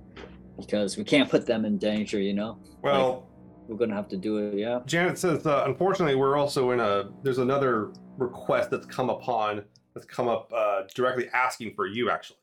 because 0.57 0.97
we 0.97 1.05
can't 1.05 1.29
put 1.31 1.47
them 1.47 1.65
in 1.65 1.79
danger. 1.79 2.19
You 2.21 2.35
know, 2.35 2.59
Well. 2.83 3.27
we're 3.69 3.77
gonna 3.77 3.95
have 3.95 4.09
to 4.09 4.17
do 4.17 4.39
it. 4.39 4.55
Yeah. 4.57 4.81
Janet 4.87 5.19
says, 5.19 5.47
uh, 5.47 5.65
unfortunately, 5.67 6.15
we're 6.15 6.37
also 6.37 6.71
in 6.71 6.81
a. 6.81 7.11
There's 7.23 7.39
another 7.39 7.93
request 8.19 8.71
that's 8.71 8.87
come 8.87 9.11
upon 9.11 9.65
that's 9.95 10.07
come 10.07 10.29
up 10.29 10.53
uh, 10.55 10.83
directly 10.95 11.29
asking 11.33 11.75
for 11.75 11.87
you, 11.87 12.11
actually. 12.11 12.37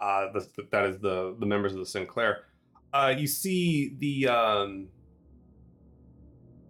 Uh, 0.00 0.28
that's, 0.32 0.48
that 0.70 0.84
is 0.86 0.98
the 1.00 1.36
the 1.40 1.46
members 1.46 1.72
of 1.72 1.78
the 1.78 1.86
Sin 1.86 2.06
Claire. 2.06 2.44
Uh, 2.92 3.14
you 3.16 3.26
see 3.26 3.94
the 3.98 4.28
um, 4.28 4.88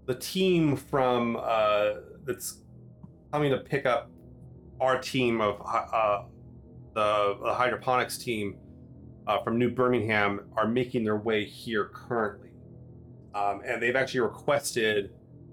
the 0.07 0.15
team 0.15 0.77
from 0.77 1.37
uh, 1.41 1.91
that's 2.25 2.63
coming 3.33 3.51
to 3.51 3.59
pick 3.59 3.87
up 3.87 4.11
our 4.81 4.99
team 4.99 5.41
of 5.41 5.61
uh, 5.65 6.23
the, 6.95 7.39
the 7.43 7.55
hydroponics 7.55 8.19
team 8.19 8.57
uh, 9.27 9.43
from 9.43 9.59
New 9.59 9.71
Birmingham 9.71 10.49
are 10.57 10.67
making 10.67 11.05
their 11.05 11.19
way 11.19 11.45
here 11.45 11.91
currently 11.93 12.49
um, 13.35 13.61
and 13.65 13.83
they've 13.83 13.97
actually 13.97 14.21
requested 14.21 15.11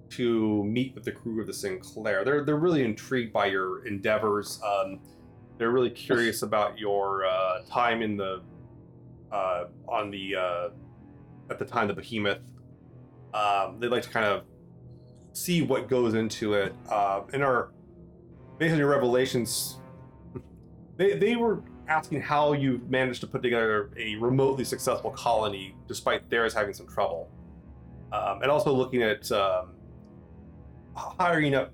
to 0.10 0.64
meet 0.64 0.96
with 0.96 1.04
the 1.04 1.12
crew 1.12 1.42
of 1.42 1.48
the 1.48 1.54
Sin 1.54 1.80
Claire. 1.80 2.24
They're 2.24 2.44
they're 2.44 2.56
really 2.58 2.84
intrigued 2.84 3.34
by 3.34 3.48
your 3.48 3.86
endeavors. 3.86 4.62
Um, 4.66 5.00
they're 5.58 5.72
really 5.72 5.90
curious 5.90 6.42
about 6.42 6.78
your 6.78 7.26
uh, 7.26 7.62
time 7.70 8.02
in 8.02 8.18
the 8.18 8.42
uh, 9.36 9.66
on 9.88 10.12
the 10.12 10.36
uh, 10.36 10.70
at 11.50 11.60
the 11.60 11.66
time 11.66 11.88
the 11.88 11.94
Behemoth. 11.94 12.40
Um, 13.34 13.80
they'd 13.80 13.90
like 13.90 14.04
to 14.04 14.10
kind 14.10 14.26
of 14.26 14.44
see 15.34 15.62
what 15.62 15.90
goes 15.90 16.14
into 16.14 16.54
it. 16.54 16.74
Uh, 16.90 17.22
in 17.34 17.42
our 17.42 17.72
based 18.58 18.74
on 18.74 18.80
your 18.80 18.90
revelations, 18.90 19.80
they 20.98 21.14
they 21.18 21.36
were 21.36 21.64
asking 21.88 22.22
how 22.22 22.54
you 22.54 22.82
managed 22.90 23.22
to 23.22 23.28
put 23.28 23.44
together 23.44 23.92
a 23.98 24.16
remotely 24.16 24.64
successful 24.64 25.12
colony 25.12 25.76
despite 25.88 26.28
theirs 26.32 26.52
having 26.52 26.74
some 26.74 26.88
trouble 26.88 27.30
um, 28.12 28.42
and 28.42 28.52
also 28.52 28.72
looking 28.74 29.04
at 29.04 29.30
um, 29.32 29.74
hiring 30.96 31.56
up, 31.56 31.74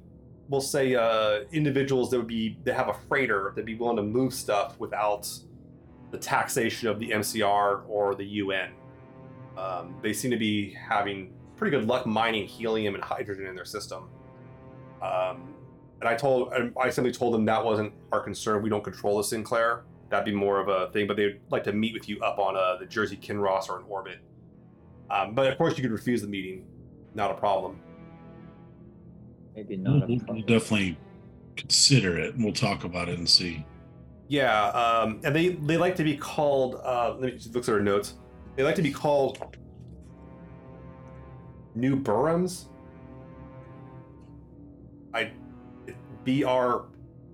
we'll 0.49 0.61
say, 0.61 0.95
uh, 0.95 1.41
individuals 1.51 2.09
that 2.09 2.17
would 2.17 2.27
be 2.27 2.57
that 2.63 2.75
have 2.75 2.89
a 2.89 2.95
freighter 3.07 3.51
that'd 3.55 3.65
be 3.65 3.75
willing 3.75 3.97
to 3.97 4.03
move 4.03 4.33
stuff 4.33 4.79
without 4.79 5.29
the 6.11 6.17
taxation 6.17 6.87
of 6.89 6.99
the 6.99 7.09
MCR 7.09 7.83
or 7.87 8.15
the 8.15 8.25
UN. 8.25 8.71
Um, 9.57 9.95
they 10.01 10.13
seem 10.13 10.31
to 10.31 10.37
be 10.37 10.71
having 10.73 11.33
pretty 11.57 11.75
good 11.77 11.87
luck 11.87 12.05
mining 12.05 12.47
helium 12.47 12.95
and 12.95 13.03
hydrogen 13.03 13.45
in 13.47 13.55
their 13.55 13.65
system. 13.65 14.09
Um, 15.01 15.53
and 15.99 16.09
I 16.09 16.15
told, 16.15 16.53
I 16.81 16.89
simply 16.89 17.11
told 17.11 17.33
them 17.33 17.45
that 17.45 17.63
wasn't 17.63 17.93
our 18.11 18.19
concern. 18.21 18.61
We 18.63 18.69
don't 18.69 18.83
control 18.83 19.17
the 19.17 19.23
Sin 19.23 19.43
Claire. 19.43 19.83
That'd 20.09 20.25
be 20.25 20.33
more 20.33 20.59
of 20.59 20.67
a 20.67 20.91
thing. 20.91 21.07
But 21.07 21.15
they'd 21.17 21.39
like 21.49 21.63
to 21.65 21.73
meet 21.73 21.93
with 21.93 22.09
you 22.09 22.19
up 22.21 22.39
on 22.39 22.55
uh, 22.57 22.77
the 22.77 22.85
Jersey 22.85 23.15
Kinross 23.17 23.69
or 23.69 23.77
an 23.79 23.85
orbit. 23.87 24.17
Um, 25.09 25.35
but 25.35 25.51
of 25.51 25.57
course, 25.57 25.77
you 25.77 25.83
could 25.83 25.91
refuse 25.91 26.21
the 26.21 26.27
meeting. 26.27 26.65
Not 27.13 27.31
a 27.31 27.35
problem. 27.35 27.79
Maybe 29.55 29.77
We'll, 29.77 29.93
not. 29.95 30.03
a 30.03 30.07
we'll- 30.07 30.17
problem. 30.19 30.37
we'll 30.37 30.59
definitely 30.59 30.97
consider 31.57 32.17
it 32.17 32.33
and 32.35 32.43
we'll 32.43 32.53
talk 32.53 32.83
about 32.83 33.09
it 33.09 33.17
and 33.19 33.29
see. 33.29 33.65
Yeah, 34.31 34.67
um, 34.67 35.19
and 35.25 35.35
they 35.35 35.49
they 35.49 35.75
like 35.75 35.97
to 35.97 36.05
be 36.05 36.15
called. 36.15 36.75
Uh, 36.85 37.15
let 37.19 37.21
me 37.21 37.31
just 37.31 37.53
look 37.53 37.67
at 37.67 37.81
notes. 37.81 38.13
They 38.55 38.63
like 38.63 38.75
to 38.75 38.81
be 38.81 38.89
called 38.89 39.57
New 41.75 41.97
Burhams. 41.97 42.69
I 45.13 45.33
B 46.23 46.45
R 46.45 46.85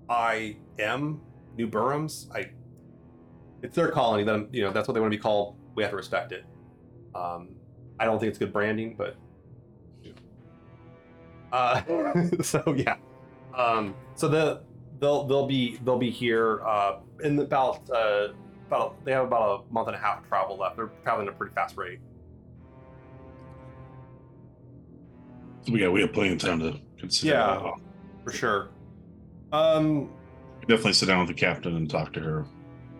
I 0.09 0.57
M 0.79 1.21
New 1.55 1.67
Burhams. 1.67 2.35
I. 2.35 2.49
It's 3.61 3.75
their 3.75 3.91
colony. 3.91 4.23
Then 4.23 4.47
you 4.51 4.63
know 4.63 4.71
that's 4.71 4.87
what 4.87 4.95
they 4.95 4.99
want 4.99 5.11
to 5.11 5.17
be 5.19 5.21
called. 5.21 5.55
We 5.75 5.83
have 5.83 5.91
to 5.91 5.97
respect 5.97 6.31
it. 6.31 6.45
Um, 7.13 7.49
I 7.99 8.05
don't 8.05 8.17
think 8.17 8.31
it's 8.31 8.39
good 8.39 8.51
branding, 8.51 8.95
but. 8.97 9.17
Uh, 11.51 11.79
so 12.41 12.73
yeah. 12.75 12.95
Um, 13.53 13.93
so 14.15 14.27
the 14.27 14.63
they'll 14.99 15.23
they'll 15.25 15.47
be 15.47 15.77
they'll 15.83 15.97
be 15.97 16.09
here 16.11 16.61
uh, 16.65 16.99
in 17.23 17.39
about 17.39 17.89
uh, 17.89 18.29
about 18.67 19.03
they 19.05 19.11
have 19.11 19.25
about 19.25 19.65
a 19.69 19.73
month 19.73 19.87
and 19.87 19.95
a 19.95 19.99
half 19.99 20.19
of 20.23 20.27
travel 20.27 20.57
left. 20.57 20.75
They're 20.77 20.89
traveling 21.03 21.27
at 21.27 21.33
a 21.33 21.37
pretty 21.37 21.53
fast 21.53 21.77
rate. 21.77 21.99
So 25.65 25.73
we 25.73 25.79
got 25.79 25.91
we 25.91 26.01
have 26.01 26.13
plenty 26.13 26.33
of 26.33 26.39
time 26.39 26.59
to 26.59 26.79
consider. 26.99 27.33
Yeah. 27.33 27.59
that. 27.63 27.73
For 28.23 28.31
sure. 28.31 28.69
Um, 29.51 30.09
Definitely 30.61 30.93
sit 30.93 31.05
down 31.07 31.19
with 31.19 31.29
the 31.29 31.33
captain 31.33 31.75
and 31.77 31.89
talk 31.89 32.11
to 32.13 32.19
her. 32.19 32.45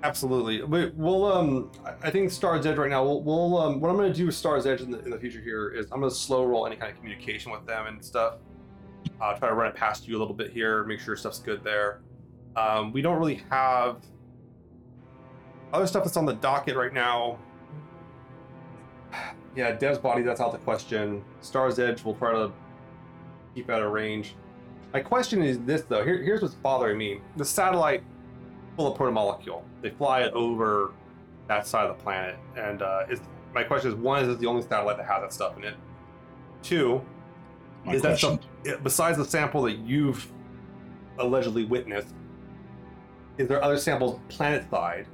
absolutely. 0.04 0.64
We, 0.64 0.90
we'll 0.96 1.26
um, 1.26 1.70
I- 1.86 2.08
I 2.08 2.12
think 2.12 2.32
Star's 2.32 2.66
Edge 2.66 2.78
right 2.78 2.90
now. 2.90 3.04
We'll, 3.04 3.22
we'll 3.24 3.58
um, 3.58 3.82
what 3.82 3.90
I'm 3.90 3.98
going 3.98 4.12
to 4.12 4.18
do 4.18 4.26
with 4.28 4.36
Star's 4.36 4.66
Edge 4.66 4.80
in 4.82 4.92
the, 4.92 5.00
in 5.04 5.10
the 5.12 5.20
future 5.20 5.42
here 5.42 5.70
is 5.70 5.86
I'm 5.92 6.00
going 6.00 6.10
to 6.12 6.16
slow 6.16 6.46
roll 6.46 6.66
any 6.66 6.78
kind 6.78 6.90
of 6.92 6.98
communication 6.98 7.52
with 7.52 7.66
them 7.66 7.88
and 7.88 8.04
stuff. 8.04 8.36
Uh, 9.20 9.34
try 9.38 9.50
to 9.50 9.56
run 9.56 9.68
it 9.68 9.76
past 9.76 10.08
you 10.08 10.18
a 10.18 10.20
little 10.20 10.34
bit 10.34 10.52
here, 10.52 10.84
make 10.84 11.00
sure 11.00 11.16
stuff's 11.16 11.40
good 11.40 11.64
there. 11.64 12.02
Um, 12.56 12.92
we 12.92 13.02
don't 13.02 13.18
really 13.18 13.42
have 13.50 13.98
other 15.74 15.88
stuff 15.88 16.04
that's 16.04 16.18
on 16.18 16.26
the 16.26 16.34
docket 16.34 16.76
right 16.76 16.94
now. 16.94 17.40
Yeah, 19.56 19.72
Dev's 19.72 19.98
body, 19.98 20.22
that's 20.22 20.40
out 20.40 20.52
the 20.52 20.60
question. 20.60 21.24
Star's 21.42 21.80
Edge, 21.80 22.04
we'll 22.04 22.14
try 22.14 22.32
to 22.32 22.52
keep 23.56 23.72
out 23.72 23.82
of 23.82 23.92
range. 23.92 24.36
My 24.94 25.00
question 25.00 25.42
is 25.42 25.60
this 25.62 25.82
though. 25.82 26.04
Here, 26.04 26.22
here's 26.22 26.44
what's 26.44 26.54
bothering 26.54 26.96
me: 26.96 27.22
the 27.38 27.46
satellite 27.46 28.04
full 28.76 28.92
of 28.92 28.98
protomolecule. 28.98 29.64
They 29.82 29.90
fly 29.90 30.22
it 30.22 30.34
over 30.34 30.92
that 31.48 31.66
side 31.66 31.90
of 31.90 31.98
the 31.98 32.04
planet, 32.04 32.38
and 32.56 32.84
uh, 32.84 33.06
my 33.54 33.64
question 33.64 33.90
is: 33.90 33.98
one, 33.98 34.22
is 34.22 34.28
this 34.28 34.38
the 34.38 34.46
only 34.46 34.62
satellite 34.62 34.98
that 34.98 35.08
has 35.08 35.22
that 35.24 35.34
stuff 35.34 35.58
in 35.58 35.64
it? 35.64 35.76
Two, 36.62 37.02
My 37.88 37.94
is 37.94 38.02
that 38.02 38.20
question. 38.20 38.40
stuff 38.64 38.84
besides 38.84 39.18
the 39.18 39.26
sample 39.26 39.64
that 39.64 39.78
you've 39.78 40.30
allegedly 41.18 41.66
witnessed? 41.66 42.14
Is 43.38 43.48
there 43.48 43.64
other 43.64 43.78
samples 43.78 44.20
planet 44.28 44.70
side? 44.70 45.08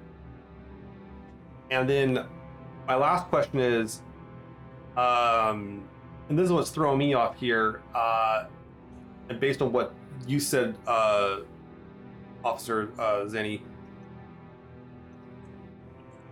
And 1.70 1.88
then 1.88 2.26
my 2.88 2.96
last 2.96 3.28
question 3.28 3.60
is, 3.60 4.02
um, 4.98 5.84
and 6.30 6.38
this 6.38 6.46
is 6.46 6.52
what's 6.52 6.72
throwing 6.72 6.98
me 6.98 7.14
off 7.14 7.38
here. 7.38 7.82
Uh, 7.94 8.46
and 9.30 9.40
based 9.40 9.62
on 9.62 9.72
what 9.72 9.94
you 10.28 10.40
said, 10.40 10.76
uh, 10.88 11.40
Officer 12.44 12.92
uh, 12.98 13.26
Zeni, 13.26 13.62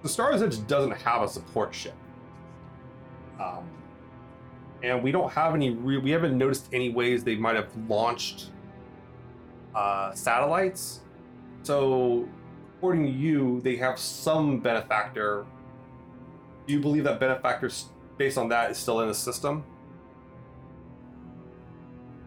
the 0.02 0.10
Star's 0.10 0.42
Edge 0.42 0.66
doesn't 0.68 0.92
have 0.92 1.22
a 1.22 1.28
support 1.28 1.74
ship. 1.74 1.96
Um, 3.40 3.70
and 4.84 5.02
we 5.04 5.12
don't 5.12 5.32
have 5.32 5.54
any 5.56 5.70
re- 5.72 5.98
we 6.00 6.12
haven't 6.12 6.38
noticed 6.38 6.68
any 6.74 6.90
ways 6.90 7.24
they 7.24 7.36
might 7.36 7.56
have 7.56 7.70
launched 7.88 8.50
uh, 9.76 10.12
satellites 10.14 11.02
so 11.64 12.28
according 12.78 13.04
to 13.06 13.12
you 13.12 13.62
they 13.62 13.76
have 13.76 13.98
some 14.00 14.60
benefactor 14.60 15.46
do 16.68 16.74
you 16.74 16.80
believe 16.80 17.04
that 17.04 17.20
benefactor 17.20 17.70
based 18.18 18.38
on 18.38 18.50
that 18.50 18.72
is 18.72 18.78
still 18.78 19.02
in 19.02 19.08
the 19.08 19.14
system 19.14 19.64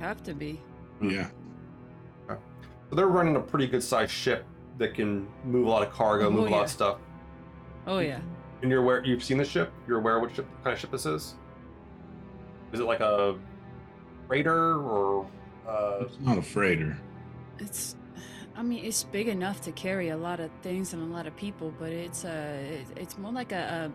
Have 0.01 0.23
to 0.25 0.35
be. 0.35 0.61
Yeah. 1.01 1.29
so 2.29 2.39
they're 2.97 3.09
running 3.09 3.37
a 3.37 3.41
pretty 3.41 3.67
good 3.67 3.83
sized 3.83 4.13
ship 4.13 4.45
that 4.79 4.95
can 4.95 5.27
move 5.45 5.67
a 5.67 5.71
lot 5.71 5.87
of 5.87 5.93
cargo 5.93 6.27
Oh, 6.27 6.31
move 6.31 6.47
a 6.47 6.51
lot 6.51 6.59
yeah. 6.59 6.65
of 6.65 6.71
stuff 6.71 6.99
Oh 7.87 7.99
yeah. 7.99 8.21
and 8.63 8.71
you're 8.71 8.83
aware 8.83 9.05
you've 9.05 9.23
seen 9.25 9.39
the 9.39 9.45
ship 9.45 9.73
you're 9.87 9.99
aware 9.99 10.19
what 10.21 10.35
ship 10.35 10.47
kind 10.63 10.73
of 10.75 10.81
ship 10.81 10.91
this 10.91 11.05
is 11.07 11.35
is 12.75 12.81
it 12.81 12.85
like 12.85 13.01
a 13.01 13.37
freighter 14.27 14.79
or 14.81 15.27
uh, 15.67 15.99
It's 16.03 16.19
not 16.21 16.37
a 16.39 16.43
freighter. 16.43 16.99
It's, 17.59 17.95
I 18.57 18.63
mean, 18.63 18.85
it's 18.85 19.05
big 19.05 19.29
enough 19.29 19.61
to 19.63 19.73
carry 19.73 20.09
a 20.11 20.17
lot 20.17 20.41
of 20.41 20.51
things 20.63 20.93
and 20.93 21.01
a 21.03 21.07
lot 21.17 21.27
of 21.27 21.35
people, 21.37 21.73
but 21.79 21.91
it's 21.91 22.25
uh, 22.25 22.57
it, 22.69 22.87
it's 22.99 23.17
more 23.17 23.33
like 23.33 23.53
a, 23.53 23.91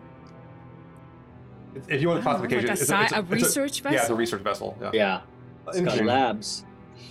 If- 1.74 1.88
If 1.90 2.00
you 2.02 2.08
want 2.08 2.26
I 2.26 2.32
don't 2.32 2.50
know, 2.50 2.56
like 2.56 2.68
a, 2.68 2.72
it's 2.72 2.86
si- 2.88 2.94
it's 2.96 3.12
a 3.12 3.22
research 3.22 3.80
vessel. 3.82 3.94
Yeah, 3.94 4.00
it's 4.00 4.10
a 4.10 4.14
research 4.14 4.42
vessel. 4.42 4.76
Yeah. 4.80 4.90
Yeah, 4.92 5.20
it's 5.68 5.80
got 5.80 6.04
labs. 6.04 6.64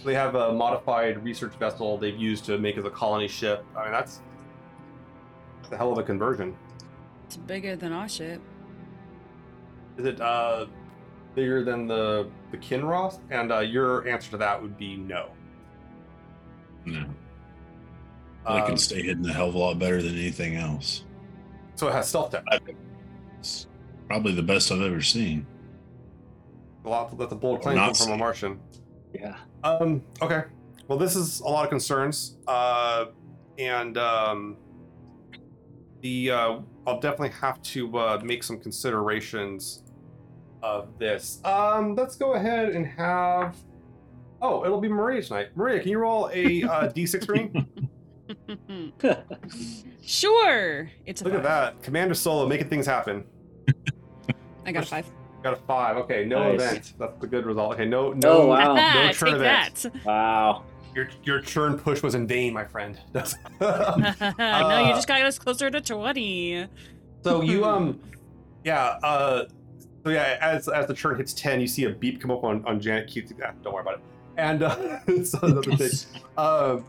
They 0.05 0.13
have 0.15 0.35
a 0.35 0.51
modified 0.53 1.23
research 1.23 1.53
vessel 1.55 1.97
they've 1.97 2.17
used 2.17 2.45
to 2.45 2.57
make 2.57 2.77
as 2.77 2.85
a 2.85 2.89
colony 2.89 3.27
ship. 3.27 3.63
I 3.75 3.83
mean, 3.83 3.91
that's 3.91 4.21
the 5.69 5.77
hell 5.77 5.91
of 5.91 5.97
a 5.97 6.03
conversion. 6.03 6.55
It's 7.25 7.37
bigger 7.37 7.75
than 7.75 7.91
our 7.91 8.09
ship. 8.09 8.41
Is 9.97 10.05
it 10.05 10.19
uh, 10.21 10.65
bigger 11.39 11.63
than 11.63 11.87
the 11.87 12.29
the 12.51 12.57
Kinross? 12.57 13.19
And 13.29 13.51
uh, 13.51 13.59
your 13.59 14.07
answer 14.07 14.31
to 14.31 14.37
that 14.37 14.61
would 14.61 14.77
be 14.77 14.97
no. 14.97 15.29
No. 16.85 17.05
But 18.45 18.57
it 18.57 18.61
Um, 18.61 18.67
can 18.67 18.77
stay 18.77 19.01
hidden 19.01 19.25
a 19.29 19.33
hell 19.33 19.49
of 19.49 19.55
a 19.55 19.57
lot 19.57 19.79
better 19.79 20.01
than 20.01 20.13
anything 20.13 20.55
else. 20.55 21.05
so 21.75 21.87
it 21.87 21.93
has 21.93 22.09
stealth 22.09 22.31
tech. 22.31 22.43
It's 23.39 23.67
probably 24.07 24.33
the 24.33 24.43
best 24.43 24.71
I've 24.71 24.81
ever 24.81 25.01
seen. 25.01 25.45
A 26.85 26.89
lot. 26.89 27.17
That's 27.17 27.31
a 27.31 27.35
bold 27.35 27.61
claim 27.61 27.75
Not 27.75 27.95
from 27.97 28.11
a. 28.11 28.17
Martian. 28.17 28.59
Yeah. 29.13 29.37
Um. 29.63 30.01
Okay. 30.21 30.43
Well, 30.87 30.97
this 30.97 31.15
is 31.15 31.39
a 31.41 31.45
lot 31.47 31.63
of 31.63 31.69
concerns. 31.69 32.37
Uh, 32.47 33.05
and 33.57 33.97
um, 33.97 34.57
the 36.01 36.31
uh, 36.31 36.59
I'll 36.87 36.99
definitely 36.99 37.35
have 37.41 37.61
to 37.73 37.97
uh, 37.97 38.21
make 38.23 38.43
some 38.43 38.59
considerations 38.59 39.83
of 40.61 40.97
this. 40.99 41.39
Um, 41.45 41.95
let's 41.95 42.15
go 42.15 42.33
ahead 42.33 42.69
and 42.69 42.85
have. 42.85 43.55
Oh, 44.41 44.63
it'll 44.65 44.79
be 44.81 44.87
Maria 44.87 45.21
tonight. 45.21 45.49
Maria, 45.55 45.79
can 45.81 45.89
you 45.89 45.99
roll 45.99 46.29
a 46.33 46.63
uh, 46.63 46.89
d6 46.93 47.25
for 47.25 47.35
me? 47.35 47.51
sure. 50.01 50.89
It's 51.05 51.21
a 51.21 51.25
Look 51.25 51.33
at 51.33 51.43
five. 51.43 51.75
that, 51.75 51.83
Commander 51.83 52.13
Solo 52.13 52.47
making 52.47 52.69
things 52.69 52.85
happen. 52.85 53.23
I 54.65 54.71
got 54.71 54.83
a 54.83 54.85
five. 54.85 55.05
Got 55.43 55.53
a 55.53 55.57
five. 55.57 55.97
Okay, 55.97 56.25
no 56.25 56.51
Nice. 56.53 56.61
event. 56.61 56.93
That's 56.99 57.19
the 57.19 57.27
good 57.27 57.45
result. 57.45 57.73
Okay, 57.73 57.85
no, 57.85 58.11
no. 58.13 58.29
Oh, 58.41 58.47
wow. 58.47 58.73
No 58.75 59.11
Take 59.11 59.33
event. 59.35 59.75
that. 59.83 60.05
Wow. 60.05 60.63
Your 60.95 61.07
your 61.23 61.39
churn 61.41 61.77
push 61.77 62.01
was 62.03 62.15
in 62.15 62.27
vain, 62.27 62.51
my 62.53 62.65
friend. 62.65 62.99
no, 63.13 63.23
you 63.61 63.65
Uh, 63.67 64.89
just 64.89 65.07
got 65.07 65.21
us 65.21 65.37
closer 65.39 65.69
to 65.69 65.79
20. 65.79 66.67
So 67.23 67.41
you 67.41 67.63
um 67.63 67.99
yeah, 68.65 68.97
uh 69.03 69.45
so 70.03 70.09
yeah, 70.09 70.37
as 70.41 70.67
as 70.69 70.87
the 70.87 70.93
churn 70.93 71.17
hits 71.17 71.33
10, 71.33 71.59
you 71.61 71.67
see 71.67 71.85
a 71.85 71.89
beep 71.89 72.21
come 72.21 72.31
up 72.31 72.43
on, 72.43 72.63
on 72.65 72.79
Janet 72.79 73.07
Keith's 73.07 73.33
ah, 73.45 73.51
don't 73.63 73.73
worry 73.73 73.81
about 73.81 73.95
it. 73.95 74.01
And 74.37 74.63
uh 74.63 74.99
so 75.23 75.37
that's 75.39 75.67
the 75.67 75.77
thing. 75.77 76.21
Um 76.37 76.85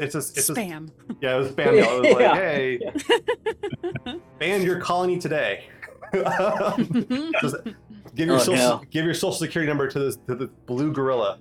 it's 0.00 0.14
just 0.14 0.36
it's 0.38 0.46
just 0.46 0.50
Spam. 0.58 0.90
yeah, 1.20 1.36
it 1.36 1.38
was 1.40 1.48
spam 1.52 1.74
mail. 1.74 2.02
It 2.02 2.02
was 2.02 2.12
like, 2.12 2.20
Yeah. 4.04 4.12
hey, 4.12 4.20
ban 4.38 4.62
your 4.62 4.80
colony 4.80 5.18
today. 5.18 5.64
Um, 6.14 7.06
just 7.42 7.56
give 8.14 8.28
your 8.28 8.36
Oh, 8.36 8.38
social 8.38 8.54
no. 8.78 8.82
give 8.90 9.04
your 9.04 9.14
social 9.14 9.32
security 9.32 9.68
number 9.68 9.88
to 9.88 9.98
this 9.98 10.16
to 10.28 10.34
the 10.34 10.46
blue 10.66 10.92
gorilla. 10.92 11.38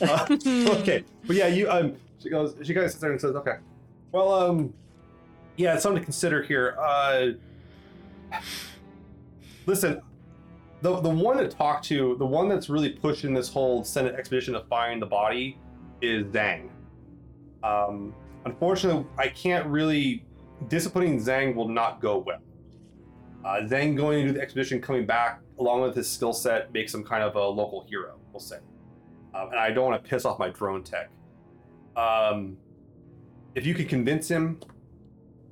Uh, 0.00 0.26
okay, 0.30 1.04
but 1.26 1.36
yeah, 1.36 1.46
you 1.46 1.70
um, 1.70 1.94
she 2.18 2.30
goes, 2.30 2.56
she 2.62 2.72
kind 2.74 2.84
of 2.86 2.90
sits 2.90 3.00
there 3.02 3.12
and 3.12 3.20
says, 3.20 3.36
okay, 3.36 3.56
well, 4.12 4.32
um, 4.32 4.72
yeah, 5.56 5.74
it's 5.74 5.82
something 5.82 6.00
to 6.00 6.04
consider 6.04 6.42
here. 6.42 6.74
Uh, 6.80 7.26
listen, 9.66 10.00
the 10.84 11.00
the 11.00 11.08
one 11.08 11.38
to 11.38 11.48
talk 11.48 11.82
to, 11.84 12.14
the 12.18 12.26
one 12.26 12.46
that's 12.46 12.68
really 12.68 12.90
pushing 12.90 13.32
this 13.32 13.48
whole 13.48 13.82
Senate 13.82 14.14
expedition 14.16 14.52
to 14.52 14.60
find 14.64 15.00
the 15.00 15.06
body, 15.06 15.58
is 16.02 16.24
Zhang. 16.26 16.68
Um, 17.62 18.14
unfortunately, 18.44 19.06
I 19.16 19.28
can't 19.28 19.66
really 19.66 20.26
disciplining 20.68 21.18
Zhang 21.18 21.54
will 21.54 21.68
not 21.68 22.02
go 22.02 22.18
well. 22.18 22.42
Uh, 23.46 23.66
Zhang 23.66 23.96
going 23.96 24.20
into 24.20 24.34
the 24.34 24.42
expedition, 24.42 24.78
coming 24.82 25.06
back 25.06 25.40
along 25.58 25.80
with 25.80 25.96
his 25.96 26.10
skill 26.10 26.34
set, 26.34 26.70
makes 26.74 26.92
him 26.92 27.02
kind 27.02 27.22
of 27.22 27.34
a 27.34 27.42
local 27.42 27.86
hero, 27.88 28.18
we'll 28.30 28.40
say. 28.40 28.58
Um, 29.34 29.48
and 29.52 29.58
I 29.58 29.70
don't 29.70 29.90
want 29.90 30.04
to 30.04 30.08
piss 30.08 30.26
off 30.26 30.38
my 30.38 30.50
drone 30.50 30.84
tech. 30.84 31.10
Um, 31.96 32.58
if 33.54 33.64
you 33.64 33.74
could 33.74 33.88
convince 33.88 34.28
him 34.28 34.60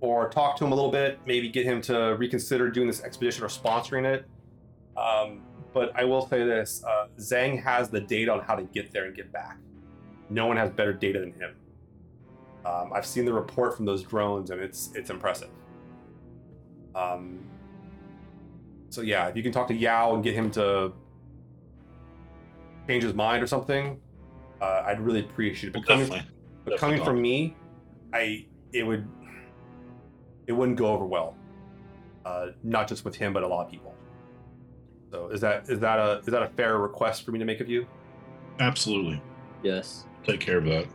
or 0.00 0.28
talk 0.28 0.58
to 0.58 0.64
him 0.66 0.72
a 0.72 0.74
little 0.74 0.90
bit, 0.90 1.20
maybe 1.24 1.48
get 1.48 1.64
him 1.64 1.80
to 1.82 2.16
reconsider 2.18 2.70
doing 2.70 2.86
this 2.86 3.02
expedition 3.02 3.44
or 3.44 3.48
sponsoring 3.48 4.04
it. 4.04 4.26
Um, 4.96 5.42
but 5.72 5.92
I 5.94 6.04
will 6.04 6.26
say 6.26 6.44
this 6.44 6.84
uh, 6.86 7.06
Zhang 7.18 7.62
has 7.62 7.88
the 7.88 8.00
data 8.00 8.32
on 8.32 8.40
how 8.40 8.54
to 8.54 8.62
get 8.62 8.92
there 8.92 9.06
and 9.06 9.16
get 9.16 9.32
back. 9.32 9.58
No 10.28 10.46
one 10.46 10.56
has 10.56 10.70
better 10.70 10.92
data 10.92 11.20
than 11.20 11.32
him. 11.32 11.54
Um, 12.64 12.92
I've 12.94 13.06
seen 13.06 13.24
the 13.24 13.32
report 13.32 13.76
from 13.76 13.86
those 13.86 14.02
drones, 14.02 14.50
and 14.50 14.60
it's 14.60 14.90
it's 14.94 15.10
impressive. 15.10 15.50
Um, 16.94 17.40
so 18.90 19.00
yeah, 19.00 19.28
if 19.28 19.36
you 19.36 19.42
can 19.42 19.52
talk 19.52 19.68
to 19.68 19.74
Yao 19.74 20.14
and 20.14 20.22
get 20.22 20.34
him 20.34 20.50
to 20.52 20.92
change 22.86 23.02
his 23.02 23.14
mind 23.14 23.42
or 23.42 23.46
something, 23.46 24.00
uh, 24.60 24.84
I'd 24.86 25.00
really 25.00 25.20
appreciate 25.20 25.70
it. 25.70 25.72
But 25.72 25.86
coming, 25.86 26.06
definitely. 26.06 26.30
but 26.64 26.78
coming 26.78 27.02
from 27.02 27.20
me, 27.20 27.56
I 28.12 28.46
it 28.72 28.86
would 28.86 29.08
it 30.46 30.52
wouldn't 30.52 30.78
go 30.78 30.86
over 30.86 31.04
well. 31.04 31.34
Uh, 32.24 32.48
not 32.62 32.86
just 32.86 33.04
with 33.04 33.16
him, 33.16 33.32
but 33.32 33.42
a 33.42 33.48
lot 33.48 33.64
of 33.64 33.70
people. 33.70 33.94
So 35.12 35.28
is 35.28 35.42
that 35.42 35.68
is 35.68 35.78
that 35.80 35.98
a 35.98 36.20
is 36.20 36.26
that 36.32 36.42
a 36.42 36.48
fair 36.48 36.78
request 36.78 37.24
for 37.24 37.32
me 37.32 37.38
to 37.38 37.44
make 37.44 37.60
of 37.60 37.68
you? 37.68 37.86
Absolutely. 38.58 39.20
Yes. 39.62 40.06
Take 40.24 40.40
care 40.40 40.56
of 40.56 40.64
that. 40.64 40.86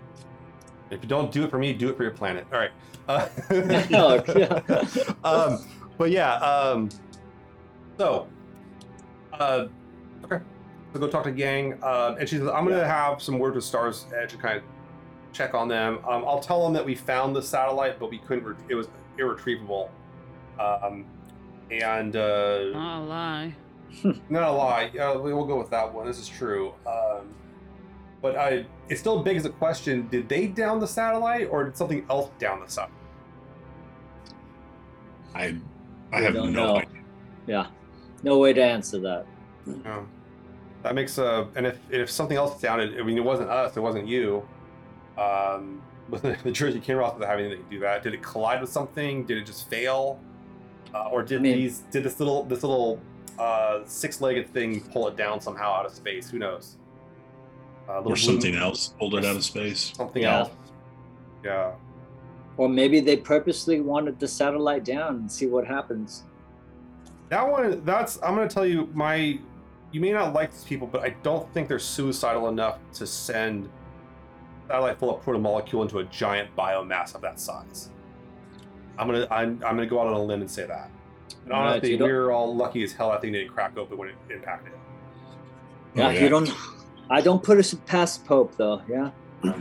If 0.89 1.03
you 1.03 1.07
don't 1.07 1.32
do 1.32 1.43
it 1.43 1.51
for 1.51 1.59
me, 1.59 1.72
do 1.72 1.89
it 1.89 1.97
for 1.97 2.03
your 2.03 2.13
planet. 2.13 2.47
All 2.51 2.59
right. 2.59 2.72
Uh, 3.07 3.28
Oh, 3.93 4.24
yeah. 4.36 5.13
um, 5.24 5.63
but 5.99 6.09
yeah. 6.09 6.36
Um, 6.38 6.89
so, 7.97 8.28
uh, 9.34 9.68
okay. 10.26 10.43
So 10.93 10.99
go 10.99 11.07
talk 11.07 11.26
to 11.26 11.32
Yang, 11.32 11.78
uh, 11.84 12.15
and 12.20 12.28
she 12.28 12.38
says, 12.38 12.47
"I'm 12.47 12.68
gonna 12.68 12.88
have 12.88 13.22
some 13.22 13.38
words 13.38 13.55
with 13.55 13.65
Stars 13.65 14.07
Edge 14.20 14.32
to 14.32 14.38
kind 14.38 14.57
of 14.57 14.63
check 15.32 15.53
on 15.53 15.68
them. 15.68 15.99
Um, 16.07 16.24
I'll 16.26 16.39
tell 16.39 16.63
them 16.63 16.74
that 16.74 16.86
we 16.86 16.95
found 16.95 17.36
the 17.36 17.41
satellite, 17.41 17.99
but 17.99 18.09
we 18.09 18.18
couldn't. 18.18 18.45
Re- 18.45 18.55
it 18.70 18.76
was 18.76 18.88
irretrievable. 19.20 19.91
Um, 20.59 21.05
and 21.70 22.15
uh, 22.15 22.63
Not 22.74 23.01
a 23.01 23.03
lie. 23.03 23.55
Not 24.29 24.43
a 24.43 24.51
lie. 24.51 24.89
Uh, 24.89 25.19
we 25.19 25.33
will 25.33 25.45
go 25.45 25.57
with 25.57 25.69
that 25.71 25.91
one. 25.93 26.05
This 26.07 26.19
is 26.19 26.27
true. 26.27 26.73
Um, 26.85 27.33
but 28.21 28.35
I, 28.35 28.65
it 28.89 28.97
still 28.97 29.21
begs 29.23 29.43
the 29.43 29.49
question: 29.49 30.07
Did 30.09 30.27
they 30.29 30.47
down 30.47 30.79
the 30.79 30.88
satellite, 30.88 31.47
or 31.51 31.63
did 31.65 31.77
something 31.77 32.05
else 32.09 32.29
down 32.39 32.59
the 32.61 32.67
satellite? 32.67 32.93
I 35.35 35.55
I 36.11 36.21
have 36.21 36.33
don't 36.33 36.53
no 36.53 36.65
know. 36.65 36.75
idea. 36.77 37.01
Yeah. 37.47 37.67
No 38.23 38.39
way 38.39 38.53
to 38.53 38.63
answer 38.63 38.99
that. 39.01 39.25
Yeah. 39.85 40.01
That 40.83 40.95
makes 40.95 41.17
uh, 41.19 41.45
and 41.55 41.65
if 41.67 41.77
if 41.89 42.09
something 42.09 42.38
else 42.38 42.59
sounded, 42.61 42.99
I 42.99 43.03
mean, 43.03 43.17
it 43.17 43.23
wasn't 43.23 43.49
us, 43.49 43.75
it 43.77 43.81
wasn't 43.81 44.07
you. 44.07 44.47
Um, 45.17 45.81
but 46.09 46.21
the, 46.21 46.38
the 46.43 46.51
Jersey 46.51 46.79
Kinross 46.79 47.13
doesn't 47.13 47.27
have 47.27 47.39
anything 47.39 47.63
to 47.63 47.69
do 47.69 47.79
that. 47.81 48.01
Did 48.03 48.13
it 48.13 48.23
collide 48.23 48.61
with 48.61 48.69
something? 48.71 49.25
Did 49.25 49.38
it 49.39 49.45
just 49.45 49.69
fail? 49.69 50.19
Uh, 50.93 51.09
or 51.09 51.21
did 51.21 51.39
I 51.39 51.41
mean- 51.41 51.55
these 51.57 51.79
did 51.91 52.03
this 52.03 52.19
little 52.19 52.43
this 52.43 52.63
little 52.63 52.99
uh, 53.39 53.81
six-legged 53.85 54.51
thing 54.53 54.81
pull 54.91 55.07
it 55.07 55.15
down 55.15 55.39
somehow 55.41 55.73
out 55.73 55.85
of 55.85 55.93
space? 55.93 56.29
Who 56.29 56.39
knows? 56.39 56.77
Uh, 57.88 57.93
Or 57.99 58.01
blue- 58.03 58.15
something 58.15 58.55
else 58.55 58.89
pulled 58.99 59.15
it 59.15 59.23
out 59.25 59.35
of 59.35 59.43
space. 59.43 59.93
Something 59.95 60.23
Yeah. 60.23 60.39
else. 60.39 60.51
Yeah. 61.43 61.71
Or 62.57 62.67
maybe 62.67 62.99
they 62.99 63.15
purposely 63.17 63.79
wanted 63.81 64.19
the 64.19 64.27
satellite 64.27 64.83
down 64.83 65.15
and 65.15 65.31
see 65.31 65.45
what 65.45 65.65
happens. 65.67 66.23
That 67.29 67.47
one, 67.49 67.83
that's, 67.85 68.19
I'm 68.23 68.35
going 68.35 68.47
to 68.47 68.53
tell 68.53 68.65
you, 68.65 68.89
my, 68.93 69.39
you 69.91 70.01
may 70.01 70.11
not 70.11 70.33
like 70.33 70.51
these 70.51 70.63
people, 70.63 70.88
but 70.88 71.01
I 71.01 71.09
don't 71.23 71.51
think 71.53 71.67
they're 71.67 71.77
suicidal 71.79 72.47
enough 72.49 72.79
to 72.93 73.05
send 73.05 73.69
a 74.65 74.71
satellite 74.71 74.97
full 74.99 75.15
of 75.15 75.23
protomolecule 75.23 75.83
into 75.83 75.99
a 75.99 76.03
giant 76.05 76.53
biomass 76.57 77.13
of 77.15 77.21
that 77.21 77.39
size. 77.39 77.91
I'm 78.97 79.07
going 79.07 79.21
to, 79.21 79.31
I'm, 79.33 79.51
I'm 79.63 79.75
going 79.75 79.77
to 79.77 79.85
go 79.85 80.01
out 80.01 80.07
on 80.07 80.13
a 80.13 80.23
limb 80.23 80.41
and 80.41 80.49
say 80.49 80.65
that. 80.65 80.89
And 81.47 81.53
honestly, 81.55 81.91
you 81.91 81.97
don't- 81.97 82.07
we 82.09 82.13
were 82.13 82.31
all 82.31 82.53
lucky 82.53 82.83
as 82.83 82.91
hell 82.91 83.09
that 83.11 83.21
thing 83.21 83.31
didn't 83.31 83.53
crack 83.53 83.77
open 83.77 83.97
when 83.97 84.09
it 84.09 84.15
impacted. 84.29 84.73
Yeah, 85.95 86.07
Oh, 86.07 86.09
you 86.09 86.27
don't. 86.27 86.49
I 87.09 87.21
don't 87.21 87.41
put 87.41 87.57
us 87.57 87.73
past 87.85 88.25
Pope 88.25 88.55
though. 88.57 88.81
Yeah. 88.89 89.11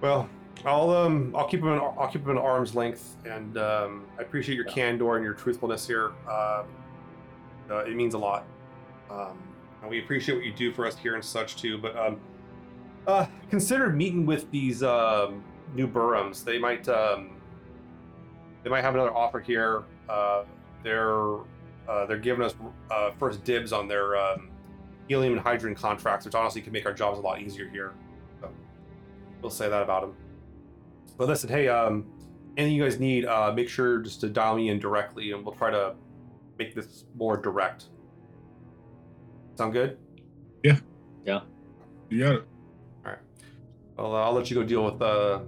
Well, 0.00 0.28
I'll 0.64 0.90
um 0.90 1.34
I'll 1.34 1.48
keep 1.48 1.60
him 1.60 1.68
in, 1.68 1.78
I'll 1.78 2.08
keep 2.12 2.22
him 2.22 2.30
in 2.30 2.38
arm's 2.38 2.74
length, 2.74 3.16
and 3.24 3.56
um, 3.56 4.04
I 4.18 4.22
appreciate 4.22 4.54
your 4.54 4.66
Yeah. 4.66 4.72
candor 4.74 5.16
and 5.16 5.24
your 5.24 5.32
truthfulness 5.34 5.86
here. 5.86 6.12
Um, 6.28 6.66
uh, 7.70 7.78
it 7.86 7.96
means 7.96 8.14
a 8.14 8.18
lot, 8.18 8.44
um, 9.10 9.38
and 9.80 9.90
we 9.90 9.98
appreciate 10.00 10.34
what 10.36 10.44
you 10.44 10.52
do 10.52 10.72
for 10.72 10.86
us 10.86 10.96
here 10.98 11.14
and 11.14 11.24
such 11.24 11.56
too. 11.56 11.78
But 11.78 11.96
um, 11.96 12.20
uh, 13.06 13.26
consider 13.48 13.88
meeting 13.88 14.26
with 14.26 14.50
these 14.50 14.82
um, 14.82 15.42
new 15.74 15.88
Burhams. 15.88 16.44
They 16.44 16.58
might 16.58 16.86
um, 16.90 17.30
they 18.66 18.70
might 18.70 18.82
have 18.82 18.94
another 18.94 19.14
offer 19.14 19.38
here. 19.38 19.84
Uh, 20.08 20.42
they're 20.82 21.36
uh, 21.88 22.04
they're 22.08 22.18
giving 22.18 22.44
us 22.44 22.52
uh, 22.90 23.12
first 23.12 23.44
dibs 23.44 23.72
on 23.72 23.86
their 23.86 24.16
um, 24.16 24.50
helium 25.06 25.34
and 25.34 25.40
hydrogen 25.40 25.76
contracts, 25.76 26.26
which 26.26 26.34
honestly 26.34 26.60
could 26.60 26.72
make 26.72 26.84
our 26.84 26.92
jobs 26.92 27.20
a 27.20 27.22
lot 27.22 27.40
easier 27.40 27.68
here. 27.68 27.94
So 28.40 28.50
we'll 29.40 29.52
say 29.52 29.68
that 29.68 29.82
about 29.84 30.00
them. 30.00 30.16
But 31.16 31.28
listen, 31.28 31.48
hey, 31.48 31.68
um, 31.68 32.06
anything 32.56 32.74
you 32.74 32.82
guys 32.82 32.98
need, 32.98 33.24
uh, 33.24 33.52
make 33.52 33.68
sure 33.68 34.00
just 34.00 34.20
to 34.22 34.28
dial 34.28 34.56
me 34.56 34.68
in 34.70 34.80
directly, 34.80 35.30
and 35.30 35.44
we'll 35.44 35.54
try 35.54 35.70
to 35.70 35.94
make 36.58 36.74
this 36.74 37.04
more 37.14 37.36
direct. 37.36 37.84
Sound 39.54 39.74
good? 39.74 39.96
Yeah. 40.64 40.80
Yeah. 41.24 41.42
You 42.10 42.18
got 42.18 42.34
it. 42.34 42.44
All 43.04 43.12
right. 43.12 43.20
Well, 43.96 44.16
uh, 44.16 44.24
I'll 44.24 44.32
let 44.32 44.50
you 44.50 44.56
go 44.56 44.64
deal 44.64 44.84
with 44.84 45.00
uh, 45.00 45.42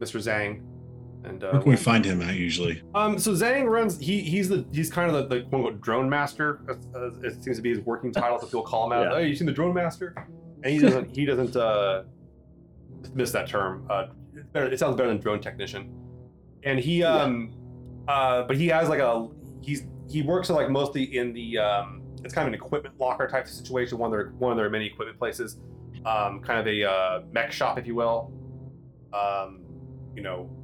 Mr. 0.00 0.22
Zhang. 0.22 0.62
And 1.24 1.42
uh, 1.42 1.52
Where 1.52 1.62
can 1.62 1.70
we 1.70 1.76
find 1.76 2.04
him 2.04 2.20
at 2.22 2.34
usually? 2.34 2.82
Um, 2.94 3.18
so 3.18 3.32
Zhang 3.32 3.66
runs. 3.68 3.98
He 3.98 4.20
he's 4.20 4.48
the 4.48 4.66
he's 4.72 4.90
kind 4.90 5.10
of 5.10 5.28
the, 5.28 5.36
the 5.36 5.42
quote 5.44 5.64
unquote 5.64 5.80
drone 5.80 6.08
master. 6.08 6.60
Uh, 6.94 7.10
it 7.22 7.42
seems 7.42 7.56
to 7.56 7.62
be 7.62 7.70
his 7.70 7.80
working 7.80 8.12
title. 8.12 8.38
So 8.38 8.46
people 8.46 8.62
call 8.62 8.86
him 8.86 8.92
out. 8.92 9.12
Yeah. 9.12 9.18
Hey, 9.20 9.28
you 9.28 9.36
seen 9.36 9.46
the 9.46 9.52
drone 9.52 9.74
master? 9.74 10.14
And 10.62 10.72
he 10.72 10.78
doesn't 10.78 11.14
he 11.14 11.24
doesn't 11.24 11.56
uh, 11.56 12.04
dismiss 13.00 13.32
that 13.32 13.48
term. 13.48 13.86
Uh, 13.88 14.06
it's 14.34 14.48
better, 14.50 14.66
it 14.66 14.78
sounds 14.78 14.96
better 14.96 15.08
than 15.08 15.18
drone 15.18 15.40
technician. 15.40 15.94
And 16.62 16.78
he 16.78 17.02
um, 17.02 17.54
uh, 18.08 18.42
but 18.42 18.56
he 18.56 18.68
has 18.68 18.88
like 18.88 19.00
a 19.00 19.28
he's 19.62 19.86
he 20.08 20.22
works 20.22 20.50
like 20.50 20.68
mostly 20.68 21.16
in 21.16 21.32
the 21.32 21.58
um, 21.58 22.02
it's 22.22 22.34
kind 22.34 22.46
of 22.46 22.54
an 22.54 22.60
equipment 22.60 22.98
locker 22.98 23.28
type 23.28 23.44
of 23.44 23.50
situation. 23.50 23.98
One 23.98 24.08
of 24.08 24.12
their 24.12 24.28
one 24.38 24.52
of 24.52 24.58
their 24.58 24.70
many 24.70 24.86
equipment 24.86 25.18
places. 25.18 25.58
Um, 26.04 26.40
kind 26.40 26.60
of 26.60 26.66
a 26.66 26.84
uh, 26.84 27.22
mech 27.32 27.50
shop, 27.50 27.78
if 27.78 27.86
you 27.86 27.94
will. 27.94 28.30
Um, 29.14 29.62
you 30.14 30.22
know, 30.22 30.50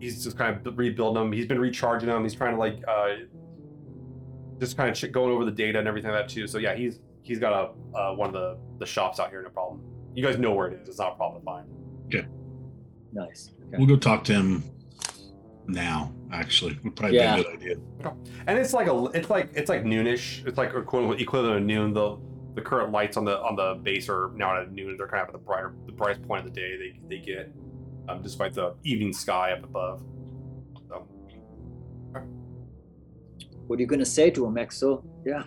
he's 0.00 0.24
just 0.24 0.36
kind 0.36 0.66
of 0.66 0.78
rebuilding 0.78 1.22
them. 1.22 1.32
He's 1.32 1.46
been 1.46 1.60
recharging 1.60 2.08
them. 2.08 2.22
He's 2.24 2.34
trying 2.34 2.54
to 2.54 2.58
like 2.58 2.78
uh, 2.88 3.08
just 4.58 4.76
kind 4.76 4.90
of 4.90 5.12
going 5.12 5.32
over 5.32 5.44
the 5.44 5.50
data 5.52 5.78
and 5.78 5.86
everything 5.86 6.10
like 6.10 6.26
that 6.26 6.28
too. 6.28 6.46
So 6.46 6.58
yeah, 6.58 6.74
he's 6.74 7.00
he's 7.22 7.38
got 7.38 7.52
a 7.94 7.96
uh, 7.96 8.14
one 8.14 8.28
of 8.28 8.32
the 8.34 8.58
the 8.78 8.86
shops 8.86 9.20
out 9.20 9.30
here, 9.30 9.42
no 9.42 9.50
problem. 9.50 9.82
You 10.14 10.24
guys 10.24 10.38
know 10.38 10.52
where 10.52 10.68
it 10.68 10.80
is. 10.80 10.88
It's 10.88 10.98
not 10.98 11.12
a 11.12 11.16
problem 11.16 11.40
to 11.40 11.44
find. 11.44 11.66
Okay. 12.06 12.26
Nice. 13.12 13.52
Okay. 13.68 13.76
We'll 13.78 13.86
go 13.86 13.96
talk 13.96 14.24
to 14.24 14.32
him 14.32 14.64
now. 15.66 16.12
Actually, 16.32 16.78
would 16.84 16.96
probably 16.96 17.16
Yeah. 17.16 17.36
be 17.36 17.40
a 17.40 17.44
good 17.44 17.54
idea. 17.56 17.76
And 18.46 18.58
it's 18.58 18.72
like 18.72 18.86
a 18.88 19.04
it's 19.14 19.30
like 19.30 19.50
it's 19.54 19.68
like 19.68 19.84
noonish. 19.84 20.46
It's 20.46 20.58
like 20.58 20.74
equivalent 20.74 21.20
equivalent 21.20 21.56
of 21.58 21.62
noon. 21.64 21.92
The 21.92 22.18
the 22.54 22.62
current 22.62 22.90
lights 22.92 23.16
on 23.16 23.24
the 23.24 23.40
on 23.40 23.56
the 23.56 23.80
base 23.82 24.08
are 24.08 24.30
now 24.34 24.60
at 24.60 24.72
noon. 24.72 24.96
They're 24.96 25.08
kind 25.08 25.22
of 25.22 25.28
at 25.28 25.32
the 25.32 25.38
brighter 25.38 25.74
the 25.86 25.92
brightest 25.92 26.26
point 26.26 26.46
of 26.46 26.52
the 26.52 26.60
day 26.60 26.76
they 26.76 27.16
they 27.16 27.24
get, 27.24 27.52
um, 28.10 28.22
despite 28.22 28.54
the 28.54 28.74
evening 28.84 29.12
sky 29.12 29.52
up 29.52 29.64
above. 29.64 30.02
So 30.88 31.06
What 33.66 33.78
are 33.78 33.82
you 33.82 33.86
gonna 33.86 34.04
say 34.04 34.30
to 34.30 34.46
him, 34.46 34.54
XO? 34.54 35.04
Yeah. 35.24 35.44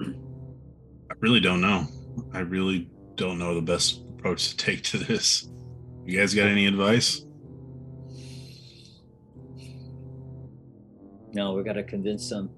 I 0.00 1.14
really 1.20 1.40
don't 1.40 1.60
know. 1.60 1.86
I 2.32 2.40
really 2.40 2.90
don't 3.14 3.38
know 3.38 3.54
the 3.54 3.62
best 3.62 4.02
approach 4.10 4.50
to 4.50 4.56
take 4.56 4.82
to 4.84 4.98
this. 4.98 5.48
You 6.04 6.18
guys 6.18 6.34
got 6.34 6.48
any 6.48 6.66
advice? 6.66 7.24
No, 11.32 11.54
we 11.54 11.62
gotta 11.62 11.82
convince 11.82 12.30
him. 12.30 12.50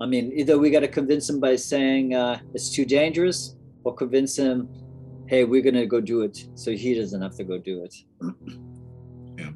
I 0.00 0.06
mean, 0.06 0.32
either 0.34 0.58
we 0.58 0.70
gotta 0.70 0.88
convince 0.88 1.28
him 1.28 1.40
by 1.40 1.56
saying 1.56 2.14
uh, 2.14 2.40
it's 2.54 2.70
too 2.70 2.84
dangerous, 2.84 3.56
or 3.84 3.94
convince 3.94 4.36
him, 4.36 4.68
hey, 5.26 5.44
we're 5.44 5.62
gonna 5.62 5.86
go 5.86 6.00
do 6.00 6.22
it, 6.22 6.46
so 6.54 6.72
he 6.72 6.94
doesn't 6.94 7.20
have 7.20 7.36
to 7.36 7.44
go 7.44 7.58
do 7.58 7.84
it. 7.84 7.94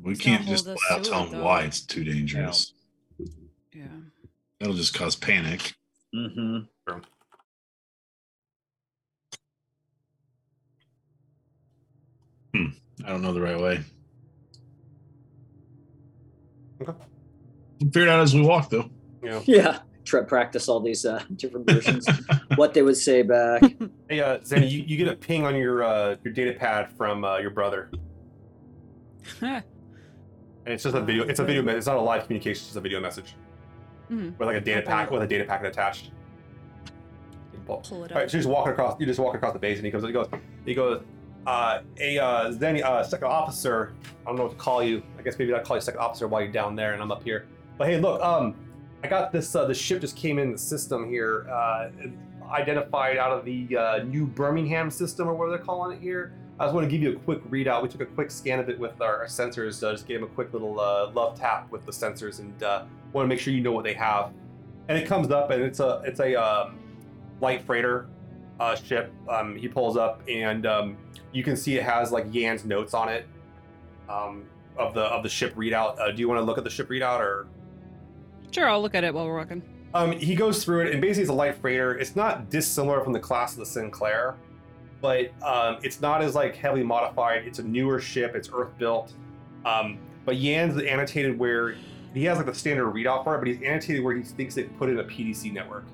Yeah, 0.05 0.09
we 0.09 0.13
It's 0.13 0.21
can't 0.21 0.47
just 0.47 0.67
hold 0.67 0.79
flat 0.89 1.05
to 1.05 1.11
tell 1.11 1.25
them 1.25 1.33
though. 1.33 1.45
why 1.45 1.63
it's 1.63 1.81
too 1.81 2.05
dangerous. 2.05 2.75
Yeah. 3.73 3.85
That'll 4.61 4.75
just 4.75 4.95
cause 4.95 5.17
panic. 5.17 5.73
Mm-hmm. 6.15 6.59
I 13.05 13.09
don't 13.09 13.23
know 13.23 13.33
the 13.33 13.41
right 13.41 13.59
way. 13.59 13.81
Okay. 16.81 16.93
We'll 17.81 17.91
figure 17.91 18.03
it 18.03 18.09
out 18.09 18.21
as 18.21 18.35
we 18.35 18.41
walk, 18.43 18.71
though. 18.71 18.91
Yeah. 19.23 19.41
Yeah. 19.47 19.79
Try 20.05 20.23
practice 20.23 20.69
all 20.69 20.81
these 20.81 21.07
uh, 21.07 21.23
different 21.37 21.67
versions. 21.69 22.07
what 22.57 22.75
they 22.75 22.83
would 22.83 22.97
say 22.99 23.23
back. 23.23 23.63
hey 24.11 24.21
uh, 24.21 24.39
Zeni, 24.41 24.71
you, 24.71 24.85
you 24.87 24.99
get 24.99 25.09
a 25.09 25.17
ping 25.17 25.47
on 25.47 25.57
your 25.57 25.83
uh, 25.83 26.17
your 26.23 26.35
data 26.35 26.53
pad 26.53 26.91
from 26.99 27.25
uh, 27.25 27.39
your 27.39 27.49
brother, 27.49 27.91
and 30.65 30.75
it's 30.75 30.83
just 30.83 30.95
a 30.95 31.01
video. 31.01 31.25
It's 31.25 31.41
a 31.41 31.45
video. 31.45 31.67
It's 31.69 31.87
not 31.87 31.97
a 31.97 32.01
live 32.01 32.25
communication. 32.25 32.53
It's 32.61 32.67
just 32.67 32.77
a 32.77 32.81
video 32.81 33.01
message 33.01 33.35
Mhm. 34.11 34.39
with 34.39 34.47
like 34.49 34.57
a 34.57 34.61
data 34.61 34.83
pack 34.83 35.11
with 35.11 35.23
a 35.23 35.27
data 35.27 35.45
packet 35.45 35.67
attached. 35.69 36.11
Pull- 37.67 37.79
Pull 37.79 38.05
it 38.05 38.13
All 38.13 38.19
right, 38.19 38.25
up. 38.25 38.31
so 38.31 38.37
you're 38.37 38.43
just 38.43 38.49
walking 38.49 38.73
across. 38.73 39.01
You 39.01 39.07
just 39.07 39.19
walk 39.21 39.35
across 39.35 39.55
the 39.55 39.59
base, 39.59 39.79
and 39.79 39.87
he 39.87 39.91
comes. 39.91 40.05
He 40.05 40.13
goes. 40.13 40.29
He 40.67 40.75
goes. 40.75 41.03
Uh, 41.47 41.81
a 42.01 42.19
uh, 42.19 42.51
Zeni, 42.53 42.83
uh, 42.83 43.03
second 43.03 43.29
officer. 43.29 43.93
I 44.23 44.29
don't 44.31 44.37
know 44.37 44.45
what 44.45 44.53
to 44.53 44.57
call 44.59 44.83
you. 44.83 45.03
I 45.19 45.23
guess 45.23 45.39
maybe 45.39 45.53
I'll 45.53 45.63
call 45.63 45.77
you 45.77 45.81
second 45.83 46.01
officer 46.01 46.27
while 46.29 46.43
you're 46.43 46.53
down 46.53 46.75
there, 46.77 46.93
and 46.95 47.03
I'm 47.03 47.13
up 47.13 47.23
here. 47.23 47.47
But 47.79 47.89
hey, 47.89 47.99
look. 47.99 48.23
Um, 48.23 48.55
I 49.03 49.09
got 49.09 49.33
this. 49.33 49.55
Uh, 49.55 49.65
the 49.67 49.75
ship 49.75 50.01
just 50.01 50.17
came 50.17 50.39
in 50.39 50.53
the 50.53 50.59
system 50.59 51.09
here. 51.09 51.47
Uh, 51.51 51.89
identified 52.51 53.17
out 53.17 53.31
of 53.33 53.45
the 53.47 53.75
uh, 53.77 54.03
new 54.05 54.27
Birmingham 54.27 54.91
system, 54.91 55.27
or 55.29 55.35
whatever 55.35 55.57
they're 55.57 55.65
calling 55.65 55.97
it 55.97 56.03
here. 56.03 56.33
I 56.59 56.67
just 56.67 56.75
want 56.75 56.85
to 56.85 56.91
give 56.91 57.03
you 57.03 57.17
a 57.17 57.21
quick 57.21 57.43
readout. 57.51 57.83
We 57.83 57.89
took 57.89 58.01
a 58.01 58.07
quick 58.07 58.31
scan 58.31 58.61
of 58.61 58.69
it 58.69 58.79
with 58.79 59.01
our, 59.01 59.19
our 59.19 59.27
sensors. 59.27 59.83
Uh, 59.83 59.93
just 59.93 60.07
gave 60.07 60.21
them 60.21 60.31
a 60.31 60.33
quick 60.33 60.53
little 60.53 60.79
uh, 60.79 61.11
love 61.11 61.39
tap 61.39 61.71
with 61.71 61.85
the 61.85 61.93
sensors, 61.93 62.39
and 62.39 62.63
uh, 62.63 62.85
want 63.13 63.25
to 63.25 63.29
make 63.29 63.41
sure 63.41 63.53
you 63.53 63.61
know 63.61 63.73
what 63.73 63.85
they 63.85 63.95
have. 63.95 64.33
And 64.89 64.97
it 64.97 65.07
comes 65.09 65.31
up, 65.31 65.51
and 65.51 65.63
it's 65.63 65.81
a 65.81 66.03
it's 66.05 66.21
a 66.21 66.35
um, 66.37 66.79
light 67.41 67.63
freighter 67.63 68.07
uh, 68.61 68.77
ship. 68.77 69.13
Um, 69.29 69.57
he 69.57 69.67
pulls 69.67 69.97
up, 69.97 70.23
and 70.29 70.65
um, 70.65 70.97
you 71.33 71.43
can 71.43 71.57
see 71.57 71.77
it 71.77 71.83
has 71.83 72.13
like 72.13 72.27
Yan's 72.33 72.65
notes 72.65 72.95
on 72.95 73.09
it 73.09 73.27
um, 74.09 74.45
of 74.77 74.95
the 74.95 75.03
of 75.03 75.25
the 75.25 75.29
ship 75.29 75.57
readout. 75.57 75.99
Uh, 75.99 76.13
do 76.13 76.21
you 76.21 76.29
want 76.29 76.39
to 76.39 76.45
look 76.45 76.59
at 76.59 76.65
the 76.65 76.71
ship 76.71 76.89
readout, 76.89 77.19
or 77.19 77.49
Sure, 78.53 78.69
I'll 78.69 78.81
look 78.81 78.95
at 78.95 79.03
it 79.03 79.13
while 79.13 79.27
we're 79.27 79.39
walking. 79.39 79.63
um, 79.95 80.13
he 80.13 80.37
goes 80.37 80.63
through 80.65 80.83
it, 80.83 80.93
and 80.93 81.01
basically 81.01 81.23
it's 81.23 81.31
a 81.31 81.35
light 81.35 81.57
freighter. 81.57 81.99
It's 81.99 82.15
not 82.15 82.49
dissimilar 82.51 83.03
from 83.03 83.13
the 83.13 83.19
class 83.19 83.55
of 83.55 83.59
the 83.59 83.67
Sin 83.67 83.91
Claire, 83.91 84.37
but 85.05 85.31
um, 85.47 85.77
it's 85.83 86.01
not 86.01 86.23
as 86.23 86.35
like 86.35 86.57
heavily 86.57 86.83
modified. 86.83 87.45
It's 87.47 87.59
a 87.59 87.63
newer 87.63 88.01
ship. 88.01 88.35
It's 88.35 88.49
Earth 88.51 88.71
built. 88.79 89.13
Um, 89.67 89.99
but 90.25 90.37
Yan's 90.37 90.81
annotated 90.83 91.39
where 91.39 91.77
he 92.15 92.25
has 92.25 92.39
like 92.39 92.47
the 92.47 92.55
standard 92.55 92.87
readout 92.87 93.23
for 93.23 93.35
it, 93.35 93.39
but 93.41 93.47
he's 93.49 93.61
annotated 93.61 94.03
where 94.03 94.17
he 94.17 94.23
thinks 94.23 94.55
they 94.55 94.63
put 94.63 94.89
in 94.89 94.99
a 94.99 95.05
PDC 95.05 95.53
network. 95.53 95.85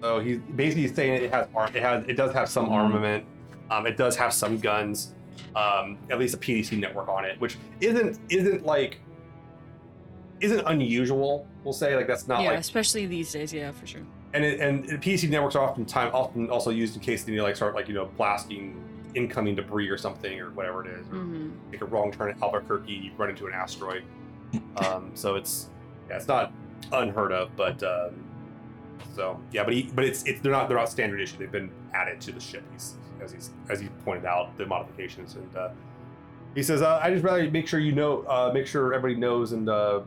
So 0.00 0.20
he's 0.20 0.38
basically 0.54 0.86
saying 0.86 1.24
it 1.24 1.32
has 1.32 1.48
it 1.74 1.82
has 1.82 2.04
it 2.06 2.14
does 2.16 2.32
have 2.32 2.48
some 2.48 2.66
Mhm. 2.66 2.72
armament. 2.74 3.24
Um, 3.68 3.86
it 3.88 3.96
does 3.96 4.14
have 4.16 4.32
some 4.32 4.56
guns. 4.58 5.14
Um, 5.56 5.98
at 6.10 6.20
least 6.20 6.34
a 6.34 6.38
PDC 6.38 6.78
network 6.78 7.08
on 7.08 7.24
it, 7.24 7.40
which 7.40 7.56
isn't 7.80 8.20
isn't 8.28 8.64
like 8.64 9.00
isn't 10.38 10.62
unusual. 10.66 11.44
We'll 11.64 11.72
say 11.72 11.96
like 11.96 12.06
that's 12.06 12.28
not 12.28 12.40
yeah, 12.42 12.50
like 12.50 12.60
especially 12.60 13.06
these 13.06 13.32
days. 13.32 13.52
Yeah, 13.52 13.72
for 13.72 13.88
sure. 13.88 14.02
And 14.32 14.44
it, 14.44 14.60
and 14.60 14.84
PDC 14.84 15.28
networks 15.28 15.56
are 15.56 15.68
often 15.68 15.84
time 15.84 16.10
often 16.14 16.50
also 16.50 16.70
used 16.70 16.94
in 16.94 17.02
case 17.02 17.24
they 17.24 17.32
need 17.32 17.38
to 17.38 17.42
like 17.42 17.56
start 17.56 17.74
like 17.74 17.88
you 17.88 17.94
know 17.94 18.06
blasting 18.16 18.82
incoming 19.14 19.56
debris 19.56 19.88
or 19.88 19.98
something 19.98 20.40
or 20.40 20.50
whatever 20.50 20.84
it 20.86 21.00
is. 21.00 21.06
Or 21.08 21.16
hmm 21.16 21.50
Take 21.70 21.82
a 21.82 21.84
wrong 21.84 22.10
turn 22.10 22.30
at 22.30 22.42
Albuquerque, 22.42 22.92
you 22.92 23.12
run 23.16 23.30
into 23.30 23.46
an 23.46 23.54
asteroid. 23.54 24.04
Um, 24.76 25.12
so 25.14 25.36
it's 25.36 25.68
yeah, 26.08 26.16
it's 26.16 26.26
not 26.26 26.52
unheard 26.92 27.30
of, 27.32 27.54
but 27.56 27.80
um, 27.82 28.24
so 29.14 29.38
yeah, 29.52 29.62
but 29.62 29.74
he, 29.74 29.90
but 29.94 30.04
it's 30.04 30.24
it's 30.24 30.40
they're 30.40 30.50
not 30.50 30.68
they're 30.68 30.78
not 30.78 30.88
standard 30.88 31.20
issue. 31.20 31.36
They've 31.38 31.52
been 31.52 31.70
added 31.92 32.20
to 32.22 32.32
the 32.32 32.40
ship. 32.40 32.64
He's 32.72 32.94
as 33.22 33.32
he's 33.32 33.50
as 33.68 33.80
he 33.80 33.88
pointed 34.04 34.24
out 34.24 34.56
the 34.58 34.66
modifications 34.66 35.36
and 35.36 35.56
uh, 35.56 35.68
he 36.54 36.62
says 36.62 36.82
uh, 36.82 36.98
I 37.02 37.10
just 37.10 37.24
rather 37.24 37.48
make 37.50 37.68
sure 37.68 37.78
you 37.78 37.92
know 37.92 38.22
uh, 38.22 38.50
make 38.52 38.66
sure 38.66 38.92
everybody 38.92 39.20
knows 39.20 39.52
and 39.52 39.68
uh, 39.68 40.00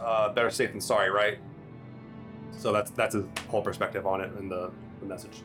uh, 0.00 0.32
better 0.32 0.50
safe 0.50 0.72
than 0.72 0.80
sorry, 0.80 1.10
right? 1.10 1.38
So 2.58 2.72
that's 2.72 2.90
that's 2.92 3.14
his 3.14 3.24
whole 3.48 3.62
perspective 3.62 4.06
on 4.06 4.20
it 4.20 4.32
and 4.32 4.50
the, 4.50 4.70
the 5.00 5.06
message. 5.06 5.42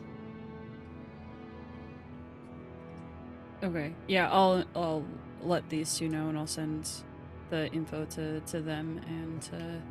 Okay. 3.62 3.92
Yeah, 4.06 4.30
I'll 4.30 4.64
I'll 4.74 5.04
let 5.42 5.68
these 5.68 5.96
two 5.96 6.08
know, 6.08 6.28
and 6.28 6.38
I'll 6.38 6.46
send 6.46 6.88
the 7.50 7.70
info 7.72 8.04
to 8.06 8.40
to 8.40 8.60
them 8.60 9.00
and 9.06 9.42
to 9.42 9.82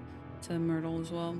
to 0.48 0.60
Myrtle 0.60 1.00
as 1.02 1.12
well, 1.12 1.36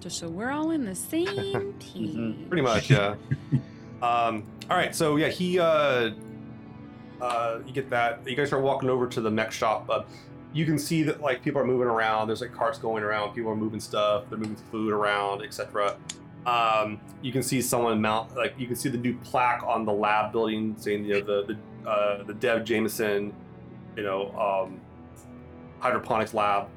just 0.00 0.18
so 0.18 0.28
we're 0.28 0.50
all 0.50 0.70
in 0.70 0.84
the 0.84 0.94
same 0.94 1.74
team. 1.80 2.46
Pretty 2.48 2.62
much, 2.62 2.90
yeah. 2.90 3.16
um, 4.02 4.44
all 4.70 4.76
right, 4.76 4.94
so 4.94 5.16
yeah, 5.16 5.28
he, 5.28 5.58
uh, 5.58 6.10
uh, 7.20 7.60
you 7.66 7.72
get 7.72 7.90
that. 7.90 8.20
You 8.26 8.36
guys 8.36 8.48
start 8.48 8.62
walking 8.62 8.90
over 8.90 9.06
to 9.08 9.20
the 9.20 9.30
mech 9.30 9.50
shop. 9.50 9.88
Uh, 9.90 10.02
you 10.52 10.66
can 10.66 10.78
see 10.78 11.02
that 11.04 11.20
like 11.20 11.42
people 11.42 11.60
are 11.60 11.64
moving 11.64 11.88
around. 11.88 12.28
There's 12.28 12.40
like 12.40 12.52
carts 12.52 12.78
going 12.78 13.02
around. 13.02 13.34
People 13.34 13.50
are 13.50 13.56
moving 13.56 13.80
stuff. 13.80 14.24
They're 14.28 14.38
moving 14.38 14.56
food 14.70 14.92
around, 14.92 15.42
etc. 15.42 15.96
Um, 16.44 17.00
you 17.22 17.32
can 17.32 17.42
see 17.42 17.62
someone 17.62 18.00
mount 18.00 18.36
like 18.36 18.54
you 18.58 18.66
can 18.66 18.76
see 18.76 18.88
the 18.88 18.98
new 18.98 19.16
plaque 19.18 19.62
on 19.62 19.84
the 19.84 19.92
lab 19.92 20.32
building 20.32 20.74
saying 20.76 21.04
you 21.04 21.14
know 21.14 21.20
the 21.20 21.54
the 21.54 21.88
uh, 21.88 22.22
the 22.24 22.34
Dev 22.34 22.64
Jameson, 22.64 23.32
you 23.96 24.02
know, 24.02 24.30
um, 24.38 24.80
hydroponics 25.80 26.34
lab. 26.34 26.68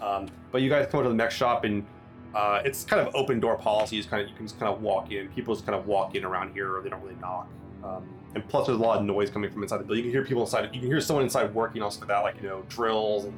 Um, 0.00 0.28
but 0.52 0.62
you 0.62 0.70
guys 0.70 0.86
come 0.90 1.02
to 1.02 1.08
the 1.08 1.14
mech 1.14 1.30
shop 1.30 1.64
and 1.64 1.84
uh, 2.34 2.62
it's 2.64 2.84
kind 2.84 3.06
of 3.06 3.14
open 3.14 3.40
door 3.40 3.56
policy. 3.56 3.96
Just 3.96 4.10
kind 4.10 4.22
of 4.22 4.28
you 4.28 4.36
can 4.36 4.46
just 4.46 4.58
kind 4.58 4.72
of 4.72 4.82
walk 4.82 5.10
in. 5.12 5.28
People 5.28 5.54
just 5.54 5.66
kind 5.66 5.78
of 5.78 5.86
walk 5.86 6.14
in 6.14 6.24
around 6.24 6.52
here, 6.52 6.76
or 6.76 6.82
they 6.82 6.88
don't 6.88 7.02
really 7.02 7.16
knock. 7.20 7.48
Um, 7.84 8.08
and 8.34 8.46
plus, 8.48 8.66
there's 8.66 8.78
a 8.78 8.82
lot 8.82 8.98
of 8.98 9.04
noise 9.04 9.30
coming 9.30 9.50
from 9.50 9.62
inside 9.62 9.78
the 9.78 9.84
building. 9.84 10.04
You 10.04 10.10
can 10.10 10.20
hear 10.20 10.24
people 10.24 10.42
inside. 10.42 10.64
You 10.74 10.80
can 10.80 10.88
hear 10.88 11.00
someone 11.00 11.24
inside 11.24 11.54
working 11.54 11.82
also 11.82 12.00
with 12.00 12.08
that, 12.08 12.20
like 12.20 12.36
you 12.42 12.48
know, 12.48 12.62
drills 12.68 13.24
and 13.24 13.34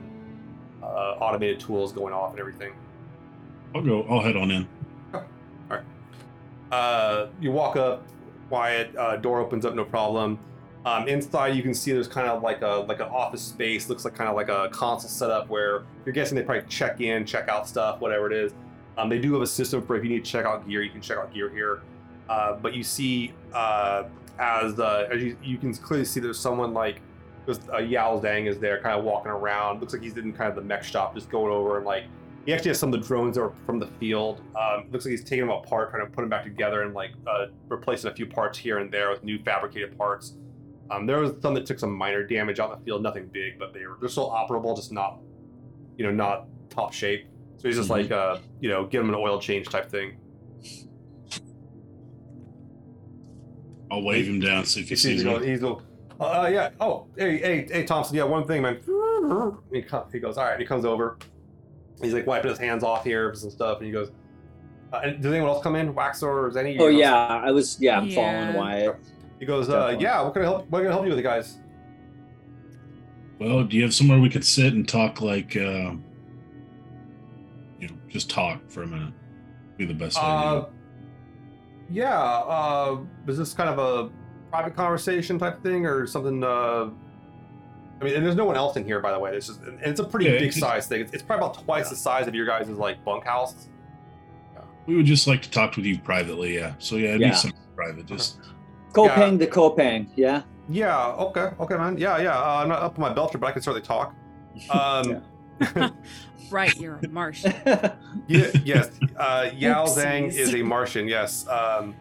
uh, 0.82 1.16
automated 1.20 1.60
tools 1.60 1.92
going 1.92 2.12
off 2.12 2.30
and 2.32 2.40
everything. 2.40 2.72
I'll 3.74 3.82
go. 3.82 4.02
I'll 4.08 4.20
head 4.20 4.36
on 4.36 4.50
in. 4.50 4.68
Uh, 6.70 7.26
you 7.40 7.50
walk 7.50 7.76
up, 7.76 8.06
quiet. 8.48 8.94
Uh, 8.96 9.16
door 9.16 9.40
opens 9.40 9.64
up, 9.64 9.74
no 9.74 9.84
problem. 9.84 10.38
Um, 10.86 11.08
inside, 11.08 11.48
you 11.56 11.62
can 11.62 11.74
see 11.74 11.92
there's 11.92 12.08
kind 12.08 12.28
of 12.28 12.42
like 12.42 12.62
a 12.62 12.84
like 12.88 13.00
an 13.00 13.08
office 13.08 13.42
space. 13.42 13.88
Looks 13.88 14.04
like 14.04 14.14
kind 14.14 14.30
of 14.30 14.36
like 14.36 14.48
a 14.48 14.68
console 14.70 15.10
setup 15.10 15.48
where 15.48 15.84
you're 16.04 16.14
guessing 16.14 16.36
they 16.36 16.42
probably 16.42 16.66
check 16.68 17.00
in, 17.00 17.26
check 17.26 17.48
out 17.48 17.68
stuff, 17.68 18.00
whatever 18.00 18.30
it 18.30 18.32
is. 18.32 18.54
Um, 18.96 19.08
they 19.08 19.18
do 19.18 19.32
have 19.32 19.42
a 19.42 19.46
system 19.46 19.82
for 19.82 19.96
if 19.96 20.04
you 20.04 20.10
need 20.10 20.24
to 20.24 20.30
check 20.30 20.46
out 20.46 20.66
gear, 20.66 20.82
you 20.82 20.90
can 20.90 21.00
check 21.00 21.18
out 21.18 21.32
gear 21.34 21.50
here. 21.50 21.82
Uh, 22.28 22.54
but 22.54 22.74
you 22.74 22.82
see, 22.82 23.34
uh, 23.52 24.04
as 24.40 24.80
uh, 24.80 25.06
as 25.12 25.22
you, 25.22 25.36
you 25.42 25.58
can 25.58 25.72
clearly 25.74 26.04
see, 26.04 26.18
there's 26.18 26.38
someone 26.38 26.72
like 26.74 27.00
there's 27.46 27.60
uh, 27.72 27.78
Yao 27.78 28.18
Zhang 28.20 28.46
is 28.48 28.58
there, 28.58 28.80
kind 28.80 28.98
of 28.98 29.04
walking 29.04 29.30
around. 29.30 29.80
Looks 29.80 29.92
like 29.92 30.02
he's 30.02 30.16
in 30.16 30.32
kind 30.32 30.48
of 30.50 30.56
the 30.56 30.62
mech 30.62 30.82
shop, 30.82 31.14
just 31.14 31.30
going 31.30 31.52
over 31.52 31.76
and 31.76 31.86
like 31.86 32.04
he 32.46 32.54
actually 32.54 32.70
has 32.70 32.78
some 32.78 32.92
of 32.92 33.00
the 33.00 33.06
drones 33.06 33.36
that 33.36 33.42
are 33.42 33.52
from 33.66 33.78
the 33.78 33.86
field. 33.98 34.40
Um, 34.58 34.86
looks 34.90 35.04
like 35.04 35.10
he's 35.10 35.22
taking 35.22 35.46
them 35.46 35.50
apart, 35.50 35.90
trying 35.90 36.06
to 36.06 36.10
put 36.10 36.22
them 36.22 36.30
back 36.30 36.44
together, 36.44 36.82
and 36.82 36.94
like 36.94 37.10
uh, 37.26 37.46
replacing 37.68 38.10
a 38.10 38.14
few 38.14 38.26
parts 38.26 38.58
here 38.58 38.78
and 38.78 38.90
there 38.90 39.10
with 39.10 39.22
new 39.22 39.38
fabricated 39.42 39.96
parts. 39.98 40.36
Um, 40.90 41.06
there 41.06 41.18
was 41.20 41.32
some 41.42 41.54
that 41.54 41.66
took 41.66 41.78
some 41.78 41.92
minor 41.92 42.24
damage 42.26 42.58
out 42.58 42.72
in 42.72 42.78
the 42.78 42.84
field, 42.84 43.02
nothing 43.02 43.28
big, 43.30 43.58
but 43.58 43.72
they 43.74 43.86
were 43.86 43.96
they're 44.00 44.08
still 44.08 44.30
operable, 44.30 44.74
just 44.74 44.90
not, 44.90 45.20
you 45.98 46.04
know, 46.04 46.10
not 46.10 46.46
top 46.70 46.92
shape. 46.94 47.26
So 47.58 47.68
he's 47.68 47.76
just 47.76 47.88
Mhm. 47.88 48.02
like, 48.02 48.10
uh, 48.10 48.38
you 48.60 48.70
know, 48.70 48.86
give 48.86 49.02
him 49.02 49.10
an 49.10 49.14
oil 49.14 49.38
change 49.38 49.68
type 49.68 49.90
thing. 49.90 50.16
I'll 53.90 54.02
wave 54.02 54.26
him 54.26 54.40
down. 54.40 54.64
See 54.64 54.80
if 54.80 54.86
he 54.88 54.90
He 54.90 54.96
sees 54.96 55.22
sees 55.22 55.24
me. 55.24 55.46
he's 55.46 55.60
go, 55.60 55.82
uh, 56.20 56.48
yeah. 56.52 56.70
Oh, 56.80 57.06
hey, 57.16 57.38
hey, 57.38 57.66
hey, 57.70 57.84
Thompson. 57.84 58.16
Yeah, 58.16 58.24
one 58.24 58.46
thing, 58.46 58.62
man. 58.62 58.80
He, 59.72 59.82
co- 59.82 60.06
he 60.12 60.18
goes, 60.20 60.36
all 60.38 60.44
right. 60.44 60.58
He 60.60 60.64
comes 60.66 60.84
over. 60.84 61.18
He's 62.00 62.14
like 62.14 62.26
wiping 62.26 62.50
his 62.50 62.58
hands 62.58 62.82
off 62.84 63.04
here 63.04 63.28
and 63.30 63.52
stuff, 63.52 63.78
and 63.78 63.86
he 63.86 63.92
goes, 63.92 64.10
uh, 64.92 65.00
and 65.04 65.22
does 65.22 65.32
anyone 65.32 65.50
else 65.50 65.62
come 65.62 65.76
in? 65.76 65.94
Wax 65.94 66.22
or 66.22 66.50
Zeni? 66.50 66.76
Oh 66.80 66.88
yeah, 66.88 67.14
I 67.14 67.50
was 67.50 67.78
yeah, 67.80 67.98
I'm 67.98 68.06
Yeah. 68.06 68.14
following 68.14 68.56
Wyatt. 68.56 68.96
He 69.38 69.46
goes, 69.46 69.68
uh, 69.68 69.96
yeah. 70.00 70.20
What 70.22 70.32
can 70.34 70.42
I 70.42 70.44
help? 70.46 70.68
What 70.70 70.80
can 70.80 70.88
I 70.88 70.92
help 70.92 71.04
you 71.06 71.14
with, 71.14 71.22
guys? 71.22 71.58
Well, 73.38 73.64
do 73.64 73.76
you 73.76 73.82
have 73.82 73.94
somewhere 73.94 74.18
we 74.20 74.28
could 74.28 74.44
sit 74.44 74.74
and 74.74 74.86
talk 74.86 75.20
like, 75.22 75.56
uh, 75.56 75.92
you 77.78 77.88
know, 77.88 77.94
just 78.08 78.28
talk 78.30 78.60
for 78.68 78.82
a 78.82 78.86
minute? 78.86 79.14
Be 79.78 79.86
the 79.86 79.94
best 79.94 80.16
way. 80.16 80.22
Uh, 80.24 80.56
it. 80.58 80.64
Yeah. 81.90 82.18
Uh, 82.18 82.98
is 83.26 83.38
this 83.38 83.52
kind 83.54 83.68
of 83.68 83.78
a 83.78 84.10
private 84.50 84.74
conversation 84.76 85.38
type 85.38 85.62
thing 85.62 85.86
or 85.86 86.06
something? 86.06 86.42
Uh, 86.44 86.90
I 88.00 88.04
mean, 88.04 88.14
and 88.14 88.24
there's 88.24 88.36
no 88.36 88.44
one 88.46 88.56
else 88.56 88.76
in 88.76 88.84
here, 88.84 89.00
by 89.00 89.12
the 89.12 89.18
way. 89.18 89.36
It's 89.36 89.48
just, 89.48 89.60
and 89.62 89.78
it's 89.82 90.00
a 90.00 90.04
pretty 90.04 90.26
Yeah, 90.26 90.38
big 90.38 90.52
size 90.52 90.86
thing. 90.86 91.02
It's, 91.02 91.12
it's 91.12 91.22
probably 91.22 91.46
about 91.46 91.62
twice 91.64 91.86
Yeah. 91.86 91.90
the 91.90 91.96
size 91.96 92.26
of 92.28 92.34
your 92.34 92.46
guys' 92.46 92.68
like 92.70 93.04
bunkhouse. 93.04 93.68
We 94.86 94.96
would 94.96 95.06
just 95.06 95.26
like 95.26 95.42
to 95.42 95.50
talk 95.50 95.76
with 95.76 95.84
you 95.84 95.98
privately. 95.98 96.54
Yeah. 96.56 96.72
So 96.78 96.96
yeah, 96.96 97.10
it'd 97.10 97.20
Yeah. 97.20 97.30
be 97.30 97.34
something 97.36 97.60
private. 97.76 98.06
Just 98.06 98.38
kopeng 98.92 99.38
the 99.38 99.46
kopeng, 99.46 100.08
yeah. 100.16 100.42
Yeah. 100.68 101.08
Okay. 101.12 101.50
Okay, 101.60 101.76
man. 101.76 101.98
Yeah. 101.98 102.18
Yeah. 102.18 102.38
Uh, 102.38 102.60
I'm 102.62 102.68
not 102.68 102.80
up 102.82 102.98
on 102.98 103.00
my 103.02 103.12
Belter, 103.12 103.38
but 103.38 103.48
I 103.48 103.52
can 103.52 103.60
certainly 103.62 103.86
talk. 103.86 104.14
Um, 104.70 105.22
Right, 106.50 106.76
you're 106.78 106.96
a 106.96 107.08
Martian. 107.08 107.52
yeah, 108.26 108.50
yes. 108.64 108.90
Uh, 109.16 109.50
Yao 109.54 109.86
Oopsies. 109.86 109.96
Zhang 110.04 110.32
is 110.32 110.52
a 110.54 110.62
Martian. 110.62 111.06
Yes. 111.06 111.46
Um, 111.46 111.94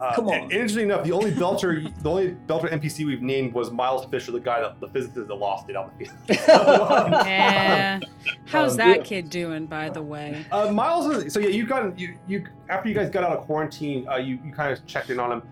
uh, 0.00 0.14
Come 0.14 0.28
on. 0.28 0.34
and 0.34 0.52
Interestingly 0.52 0.84
enough, 0.84 1.04
the 1.04 1.12
only 1.12 1.30
Belter, 1.42 1.92
the 2.02 2.08
only 2.10 2.28
Belter 2.46 2.70
NPC 2.70 3.04
we've 3.04 3.20
named 3.20 3.52
was 3.52 3.70
Miles 3.72 4.06
Fisher, 4.06 4.30
the 4.32 4.38
guy 4.40 4.60
that 4.60 4.80
the 4.80 4.86
physicist 4.88 5.26
that 5.28 5.34
lost 5.34 5.68
it 5.68 5.76
on 5.76 5.90
the 5.98 6.04
field. 6.06 6.16
Yeah. 6.28 8.00
How's 8.46 8.72
Um, 8.72 8.76
that 8.78 8.96
yeah. 8.98 9.02
kid 9.02 9.28
doing, 9.30 9.66
by 9.66 9.90
the 9.90 10.02
way? 10.02 10.44
Uh, 10.52 10.70
Miles 10.72 11.06
is 11.24 11.32
so 11.34 11.40
yeah. 11.40 11.48
You 11.48 11.66
got 11.66 11.98
you 11.98 12.16
you 12.28 12.46
after 12.68 12.88
you 12.88 12.94
guys 12.94 13.10
got 13.10 13.24
out 13.24 13.36
of 13.36 13.44
quarantine, 13.44 14.06
uh, 14.08 14.16
you 14.16 14.38
you 14.44 14.52
kind 14.52 14.72
of 14.72 14.86
checked 14.86 15.10
in 15.10 15.18
on 15.20 15.32
him. 15.32 15.42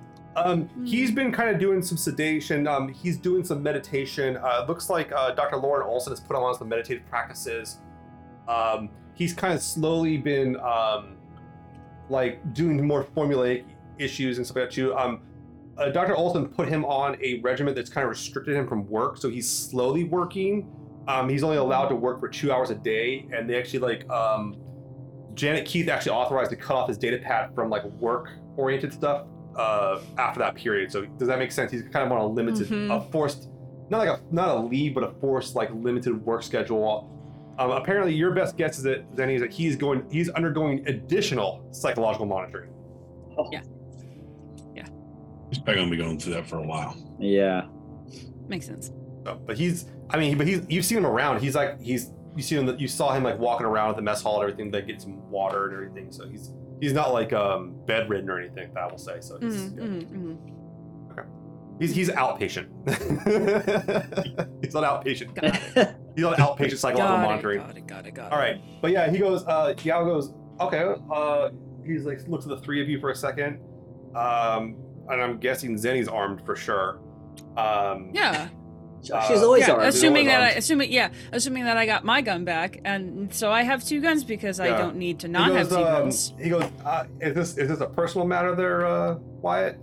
Um, 0.45 0.69
he's 0.85 1.11
been 1.11 1.33
kind 1.33 1.51
of 1.51 1.59
doing 1.59 1.83
some 1.83 1.97
sedation. 1.97 2.67
Um, 2.69 2.89
he's 2.89 3.17
doing 3.17 3.45
some 3.45 3.63
meditation. 3.63 4.37
Uh, 4.37 4.61
it 4.63 4.69
looks 4.69 4.89
like 4.89 5.11
uh, 5.13 5.33
Dr. 5.33 5.57
Lauren 5.57 5.87
Olson 5.87 6.13
has 6.13 6.21
put 6.21 6.37
him 6.37 6.43
on 6.43 6.55
some 6.55 6.69
meditative 6.69 7.07
practices. 7.09 7.79
Um, 8.47 8.91
he's 9.15 9.33
kind 9.33 9.53
of 9.53 9.63
slowly 9.63 10.17
been 10.17 10.57
um, 10.61 11.17
like 12.09 12.55
doing 12.55 12.87
more 12.87 13.05
formulaic 13.05 13.65
issues 13.99 14.39
and 14.39 14.47
stuff 14.47 14.57
like 14.57 14.67
that 14.67 14.75
too. 14.75 14.97
Um, 14.97 15.23
uh, 15.77 15.91
Dr. 15.91 16.17
Olson 16.17 16.49
put 16.49 16.69
him 16.69 16.85
on 16.85 17.17
a 17.23 17.41
regimen 17.41 17.75
that's 17.75 17.91
kind 17.91 18.05
of 18.05 18.11
restricted 18.11 18.57
him 18.57 18.67
from 18.67 18.89
work, 18.89 19.17
so 19.17 19.29
he's 19.29 19.49
slowly 19.49 20.05
working. 20.05 20.71
Um, 21.07 21.29
he's 21.29 21.43
only 21.43 21.57
allowed 21.57 21.89
to 21.89 21.97
work 21.97 22.21
for 22.21 22.29
two 22.29 22.53
hours 22.53 22.71
a 22.71 22.75
day, 22.75 23.27
and 23.33 23.49
they 23.49 23.59
actually 23.59 23.79
like 23.79 24.09
um, 24.11 24.57
Janet 25.35 25.65
Keith 25.65 25.89
actually 25.89 26.13
authorized 26.13 26.51
to 26.51 26.57
cut 26.57 26.77
off 26.77 26.89
his 26.89 26.99
data 26.99 27.19
pad 27.19 27.55
from 27.55 27.71
like 27.71 27.85
work-oriented 27.85 28.93
stuff 28.93 29.27
uh, 29.59 30.01
after 30.19 30.41
that 30.41 30.55
period. 30.55 30.91
So 30.93 31.05
does 31.05 31.29
that 31.29 31.39
make 31.39 31.53
sense? 31.53 31.71
He's 31.73 31.83
kind 31.83 32.07
of 32.07 32.13
on 32.13 32.19
a 32.21 32.27
limited, 32.27 32.69
Mhm. 32.69 32.95
a 32.97 33.01
forced, 33.11 33.49
not 33.91 33.99
like 33.99 34.09
a 34.09 34.21
not 34.31 34.49
a 34.57 34.61
leave, 34.61 34.95
but 34.95 35.03
a 35.05 35.11
forced 35.21 35.55
like 35.57 35.71
limited 35.75 36.25
work 36.25 36.43
schedule. 36.43 37.15
Um, 37.59 37.73
apparently, 37.73 38.15
your 38.15 38.31
best 38.33 38.57
guess 38.57 38.79
is 38.79 38.85
that 38.85 39.11
Zeni 39.17 39.35
is 39.35 39.41
that 39.41 39.51
he's 39.53 39.75
going, 39.75 40.05
he's 40.11 40.29
undergoing 40.31 40.87
additional 40.87 41.67
psychological 41.73 42.25
monitoring. 42.27 42.71
Yeah. 43.51 43.63
Yeah. 44.77 44.87
He's 45.51 45.59
probably 45.59 45.75
gonna 45.83 45.91
be 45.91 45.97
going 45.97 46.19
through 46.21 46.35
that 46.35 46.47
for 46.47 46.59
a 46.59 46.67
while. 46.67 46.95
yeah. 47.19 47.63
Makes 48.47 48.67
sense. 48.67 48.93
So, 49.25 49.41
but 49.45 49.59
he's, 49.59 49.87
I 50.09 50.19
mean, 50.19 50.39
but 50.39 50.47
he's, 50.47 50.65
you've 50.69 50.85
seen 50.85 50.99
him 50.99 51.07
around. 51.07 51.41
He's 51.41 51.55
like, 51.55 51.81
he's, 51.83 52.13
you 52.37 52.43
see 52.43 52.55
him, 52.57 52.75
you 52.79 52.89
saw 52.89 53.13
him 53.13 53.25
like 53.25 53.39
walking 53.39 53.67
around 53.67 53.91
at 53.91 53.97
the 53.97 54.03
mess 54.03 54.23
hall 54.23 54.41
and 54.41 54.49
everything, 54.51 54.71
like 54.73 54.87
get 54.87 55.03
some 55.03 55.29
water 55.31 55.65
and 55.67 55.75
everything. 55.75 56.13
So 56.13 56.27
he's, 56.29 56.53
he's 56.81 56.93
not 56.93 57.13
like 57.13 57.33
um, 57.33 57.75
bedridden 57.87 58.29
or 58.31 58.39
anything. 58.41 58.73
That 58.75 58.85
I 58.85 58.87
will 58.91 58.99
say. 58.99 59.21
So 59.21 59.39
he's, 59.41 59.71
Mm, 59.71 59.77
yeah. 59.77 59.83
mm, 59.85 60.37
mm. 61.17 61.79
he's, 61.81 61.95
he's 61.95 62.09
outpatient. 62.11 62.69
he's 64.65 64.75
on 64.75 64.85
outpatient. 64.85 65.35
Got 65.35 65.45
it. 65.77 65.95
He's 66.17 66.25
on 66.25 66.35
outpatient 66.35 66.79
psychological 66.79 67.55
Got 67.55 67.55
it, 67.55 67.59
got 67.59 67.77
it, 67.77 67.87
got 67.87 68.07
it, 68.09 68.15
got 68.15 68.27
it. 68.27 68.33
All 68.33 68.39
right, 68.41 68.61
but 68.83 68.91
yeah, 68.91 69.09
he 69.09 69.19
goes. 69.19 69.45
Uh, 69.45 69.73
Yao 69.85 70.03
goes. 70.05 70.33
Okay. 70.61 70.95
Uh, 71.13 71.51
he's 71.87 72.05
like 72.05 72.27
looks 72.27 72.45
at 72.45 72.49
the 72.51 72.59
three 72.59 72.83
of 72.83 72.89
you 72.89 72.99
for 72.99 73.11
a 73.11 73.15
second. 73.15 73.61
Um, 74.17 74.77
and 75.09 75.23
I'm 75.23 75.39
guessing 75.39 75.77
Zeni's 75.77 76.09
armed 76.09 76.45
for 76.45 76.57
sure. 76.57 76.99
Um, 77.57 78.11
Yeah. 78.13 78.49
She's 79.03 79.11
Uh, 79.13 79.45
always 79.45 79.67
yeah, 79.67 79.75
armed. 79.75 79.87
assuming 79.87 80.29
always 80.29 80.33
that 80.33 80.43
I, 80.43 80.59
assuming 80.59 80.93
yeah, 80.93 81.11
assuming 81.33 81.65
that 81.65 81.77
I 81.77 81.87
got 81.87 82.05
my 82.05 82.21
gun 82.21 82.45
back, 82.45 82.81
and 82.85 83.33
so 83.33 83.51
I 83.53 83.63
have 83.63 83.85
two 83.85 84.01
guns 84.01 84.25
because 84.25 84.59
I 84.61 84.69
don't 84.77 84.97
need 84.97 85.21
to 85.21 85.29
not 85.29 85.49
goes, 85.49 85.57
have 85.59 85.69
two 85.69 85.77
um, 85.77 85.83
guns. 85.85 86.35
He 86.41 86.49
goes. 86.51 86.65
Uh, 86.85 87.05
is 87.21 87.35
this 87.35 87.59
is 87.59 87.69
this 87.69 87.81
a 87.81 87.87
personal 87.87 88.27
matter 88.27 88.55
there, 88.55 88.87
uh, 88.87 89.15
Wyatt? 89.41 89.79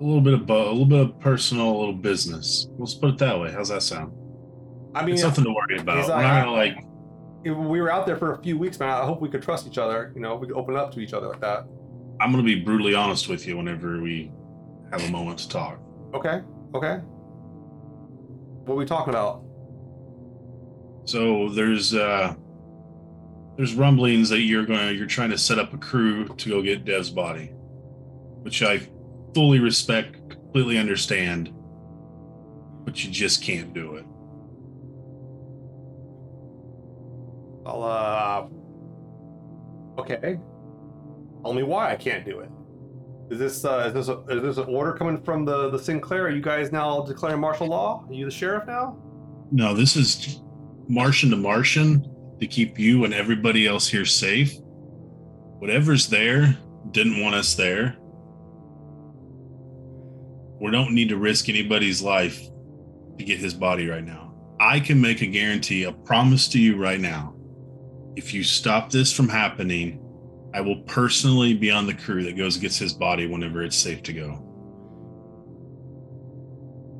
a 0.00 0.04
little 0.04 0.20
bit 0.20 0.34
of 0.34 0.46
bo- 0.46 0.68
a 0.68 0.72
little 0.72 0.84
bit 0.84 1.00
of 1.00 1.20
personal, 1.20 1.70
a 1.70 1.78
little 1.78 1.94
business. 1.94 2.66
Let's 2.76 2.94
put 2.94 3.10
it 3.10 3.18
that 3.18 3.38
way. 3.38 3.52
How's 3.52 3.68
that 3.68 3.82
sound? 3.82 4.12
I 4.94 5.04
mean, 5.04 5.14
It's 5.14 5.22
something 5.22 5.44
to 5.44 5.50
worry 5.50 5.78
about. 5.80 5.98
he's 5.98 6.08
We're 6.08 6.14
like, 6.16 6.24
not 6.24 6.44
gonna 6.44 6.56
like. 6.56 6.76
if 7.44 7.56
we 7.56 7.80
were 7.80 7.90
out 7.90 8.04
there 8.04 8.16
for 8.16 8.32
a 8.34 8.42
few 8.42 8.58
weeks, 8.58 8.78
man. 8.80 8.88
I 8.90 9.04
hope 9.04 9.20
we 9.22 9.28
could 9.28 9.42
trust 9.42 9.66
each 9.66 9.78
other. 9.78 10.12
You 10.14 10.20
know, 10.20 10.34
we 10.36 10.48
could 10.48 10.56
open 10.56 10.76
up 10.76 10.92
to 10.94 11.00
each 11.00 11.12
other 11.12 11.28
like 11.28 11.40
that. 11.40 11.64
I'm 12.20 12.30
gonna 12.32 12.42
be 12.42 12.56
brutally 12.60 12.94
honest 12.94 13.28
with 13.28 13.46
you 13.46 13.56
whenever 13.56 14.00
we 14.00 14.32
have 14.90 15.02
a 15.04 15.10
moment 15.10 15.38
to 15.40 15.48
talk. 15.48 15.78
Okay. 16.14 16.40
Okay. 16.74 16.96
What 18.64 18.74
are 18.74 18.76
we 18.76 18.84
talking 18.86 19.12
about? 19.12 19.44
So 21.04 21.48
there's 21.48 21.94
uh 21.94 22.34
there's 23.56 23.74
rumblings 23.74 24.28
that 24.28 24.40
you're 24.40 24.64
going 24.64 24.78
to 24.78 24.94
you're 24.94 25.06
trying 25.06 25.30
to 25.30 25.38
set 25.38 25.58
up 25.58 25.74
a 25.74 25.78
crew 25.78 26.28
to 26.28 26.48
go 26.48 26.62
get 26.62 26.84
Dev's 26.84 27.10
body, 27.10 27.46
which 28.42 28.62
I 28.62 28.80
fully 29.34 29.58
respect, 29.58 30.30
completely 30.30 30.78
understand, 30.78 31.52
but 32.84 33.02
you 33.04 33.10
just 33.10 33.42
can't 33.42 33.72
do 33.74 33.96
it. 33.96 34.04
I'll, 37.64 37.82
uh. 37.82 38.46
Okay. 40.00 40.38
Tell 41.42 41.52
me 41.52 41.62
why 41.62 41.92
I 41.92 41.96
can't 41.96 42.24
do 42.24 42.40
it. 42.40 42.50
Is 43.30 43.38
this 43.38 43.64
uh, 43.64 43.84
is 43.86 43.94
this 43.94 44.08
a, 44.08 44.20
is 44.28 44.42
this 44.42 44.56
an 44.58 44.64
order 44.74 44.92
coming 44.92 45.22
from 45.22 45.44
the 45.44 45.70
the 45.70 45.78
Sin 45.78 46.00
Claire? 46.00 46.26
Are 46.26 46.30
you 46.30 46.42
guys 46.42 46.72
now 46.72 47.02
declaring 47.02 47.40
martial 47.40 47.66
law? 47.66 48.04
Are 48.08 48.12
you 48.12 48.24
the 48.24 48.30
sheriff 48.30 48.66
now? 48.66 48.98
No, 49.50 49.74
this 49.74 49.96
is 49.96 50.40
Martian 50.88 51.30
to 51.30 51.36
Martian 51.36 52.06
to 52.40 52.46
keep 52.46 52.78
you 52.78 53.04
and 53.04 53.14
everybody 53.14 53.66
else 53.66 53.88
here 53.88 54.04
safe. 54.04 54.52
Whatever's 55.58 56.08
there 56.08 56.58
didn't 56.90 57.20
want 57.20 57.34
us 57.34 57.54
there. 57.54 57.96
We 60.60 60.70
don't 60.70 60.92
need 60.92 61.08
to 61.08 61.16
risk 61.16 61.48
anybody's 61.48 62.02
life 62.02 62.40
to 63.18 63.24
get 63.24 63.38
his 63.38 63.54
body 63.54 63.88
right 63.88 64.04
now. 64.04 64.34
I 64.60 64.80
can 64.80 65.00
make 65.00 65.22
a 65.22 65.26
guarantee, 65.26 65.84
a 65.84 65.92
promise 65.92 66.48
to 66.48 66.60
you 66.60 66.76
right 66.76 67.00
now. 67.00 67.34
If 68.16 68.34
you 68.34 68.42
stop 68.44 68.90
this 68.90 69.12
from 69.12 69.28
happening, 69.28 70.01
I 70.54 70.60
will 70.60 70.80
personally 70.82 71.54
be 71.54 71.70
on 71.70 71.86
the 71.86 71.94
crew 71.94 72.22
that 72.24 72.36
goes 72.36 72.56
and 72.56 72.62
gets 72.62 72.78
his 72.78 72.92
body 72.92 73.26
whenever 73.26 73.62
it's 73.62 73.76
safe 73.76 74.02
to 74.04 74.12
go. 74.12 74.48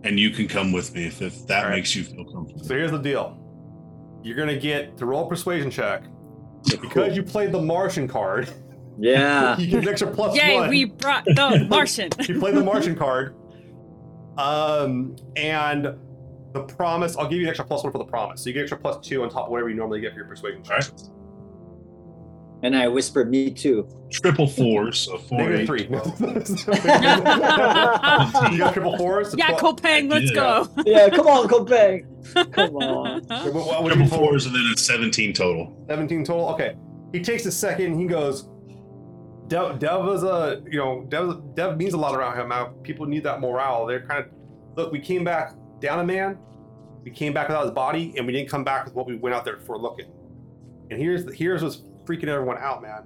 And 0.04 0.18
you 0.18 0.30
can 0.30 0.48
come 0.48 0.72
with 0.72 0.94
me 0.94 1.06
if, 1.06 1.22
if 1.22 1.46
that 1.46 1.64
All 1.64 1.70
right. 1.70 1.76
makes 1.76 1.94
you 1.94 2.02
feel 2.04 2.24
comfortable. 2.24 2.64
So 2.64 2.74
here's 2.74 2.90
the 2.90 2.98
deal. 2.98 3.38
You're 4.22 4.36
gonna 4.36 4.58
get 4.58 4.96
to 4.98 5.06
roll 5.06 5.26
a 5.26 5.28
persuasion 5.28 5.70
check 5.70 6.04
because 6.80 7.16
you 7.16 7.22
played 7.22 7.52
the 7.52 7.60
Martian 7.62 8.06
card. 8.08 8.48
Yeah. 8.98 9.56
you 9.56 9.68
get 9.68 9.82
an 9.84 9.88
extra 9.88 10.06
plus 10.10 10.36
Yay, 10.36 10.54
one. 10.54 10.68
we 10.68 10.84
brought 10.84 11.24
the 11.24 11.66
Martian. 11.70 12.10
you 12.28 12.38
played 12.38 12.54
the 12.54 12.62
Martian 12.62 12.94
card. 12.94 13.34
Um, 14.36 15.16
and 15.34 15.94
the 16.52 16.62
promise, 16.64 17.16
I'll 17.16 17.26
give 17.26 17.38
you 17.38 17.44
an 17.44 17.48
extra 17.48 17.64
plus 17.64 17.82
one 17.82 17.90
for 17.90 17.96
the 17.96 18.04
promise. 18.04 18.42
So 18.42 18.48
you 18.48 18.52
get 18.52 18.60
extra 18.60 18.76
plus 18.78 19.04
two 19.04 19.22
on 19.22 19.30
top 19.30 19.46
of 19.46 19.50
whatever 19.50 19.70
you 19.70 19.76
normally 19.76 20.02
get 20.02 20.12
for 20.12 20.18
your 20.18 20.28
persuasion 20.28 20.62
check. 20.62 20.84
Alright. 22.62 22.74
And 22.74 22.76
I 22.76 22.88
whispered, 22.88 23.30
me 23.30 23.50
too. 23.50 23.88
Triple 24.10 24.46
fours, 24.46 25.00
so 25.00 25.18
four, 25.18 25.38
Negative 25.38 25.60
eight, 25.60 25.66
three. 25.66 25.82
you 28.52 28.58
got 28.58 28.72
triple 28.74 28.96
fours? 28.98 29.30
so 29.30 29.36
yeah, 29.36 29.56
12 29.56 29.76
kopeng, 29.76 30.10
let's 30.10 30.30
Yeah. 30.30 30.34
go. 30.34 30.68
yeah, 30.86 31.08
come 31.10 31.26
on, 31.26 31.46
go 31.48 31.64
bang. 31.64 32.06
Come 32.52 32.76
on. 32.76 33.22
What, 33.24 33.52
what 33.52 33.82
would 33.82 33.92
triple 33.94 34.16
fours, 34.16 34.46
and 34.46 34.54
then 34.54 34.62
it's 34.70 34.82
seventeen 34.82 35.32
total. 35.32 35.74
17 35.88 36.24
total. 36.24 36.50
Okay. 36.50 36.76
He 37.12 37.20
takes 37.20 37.44
a 37.46 37.50
second. 37.52 37.98
He 37.98 38.06
goes, 38.06 38.48
Dev, 39.48 39.80
Dev 39.80 40.08
is 40.10 40.22
a, 40.22 40.62
you 40.70 40.78
know, 40.78 41.04
Dev, 41.08 41.40
Dev 41.56 41.76
means 41.76 41.94
a 41.94 41.98
lot 41.98 42.14
around 42.14 42.38
him. 42.38 42.48
Now, 42.48 42.66
people 42.84 43.06
need 43.06 43.24
that 43.24 43.40
morale. 43.40 43.86
They're 43.86 44.06
kind 44.06 44.24
of, 44.24 44.30
look, 44.76 44.92
we 44.92 45.00
came 45.00 45.24
back 45.24 45.54
down 45.80 45.98
a 45.98 46.04
man. 46.04 46.38
We 47.02 47.10
came 47.10 47.32
back 47.32 47.48
without 47.48 47.62
his 47.64 47.72
body, 47.72 48.14
and 48.16 48.24
we 48.24 48.32
didn't 48.32 48.48
come 48.48 48.62
back 48.62 48.84
with 48.84 48.94
what 48.94 49.08
we 49.08 49.16
went 49.16 49.34
out 49.34 49.44
there 49.44 49.58
for 49.58 49.76
looking. 49.76 50.06
And 50.90 51.00
here's 51.00 51.32
here's 51.34 51.60
what's 51.62 51.82
freaking 52.04 52.28
everyone 52.28 52.58
out, 52.58 52.82
man. 52.82 53.02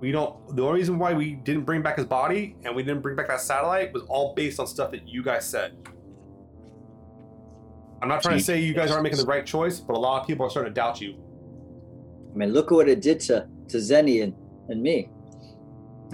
We 0.00 0.12
don't. 0.12 0.56
The 0.56 0.62
only 0.64 0.80
reason 0.80 0.98
why 0.98 1.12
we 1.12 1.32
didn't 1.32 1.64
bring 1.64 1.82
back 1.82 1.96
his 1.96 2.06
body 2.06 2.56
and 2.64 2.74
we 2.74 2.82
didn't 2.82 3.02
bring 3.02 3.16
back 3.16 3.28
that 3.28 3.40
satellite 3.40 3.92
was 3.92 4.02
all 4.04 4.34
based 4.34 4.58
on 4.58 4.66
stuff 4.66 4.90
that 4.92 5.06
you 5.06 5.22
guys 5.22 5.46
said. 5.48 5.76
I'm 8.02 8.08
not 8.08 8.22
trying 8.22 8.38
to 8.38 8.44
say 8.44 8.60
you 8.60 8.72
guys 8.72 8.90
aren't 8.90 9.02
making 9.02 9.18
the 9.18 9.26
right 9.26 9.44
choice, 9.44 9.78
but 9.78 9.94
a 9.94 9.98
lot 9.98 10.22
of 10.22 10.26
people 10.26 10.46
are 10.46 10.50
starting 10.50 10.72
to 10.72 10.74
doubt 10.74 11.02
you. 11.02 11.16
I 12.32 12.36
mean, 12.38 12.52
look 12.54 12.72
at 12.72 12.74
what 12.74 12.88
it 12.88 13.02
did 13.02 13.20
to, 13.20 13.46
to 13.68 13.76
Zeni 13.76 14.22
and, 14.22 14.34
and 14.68 14.82
me. 14.82 15.10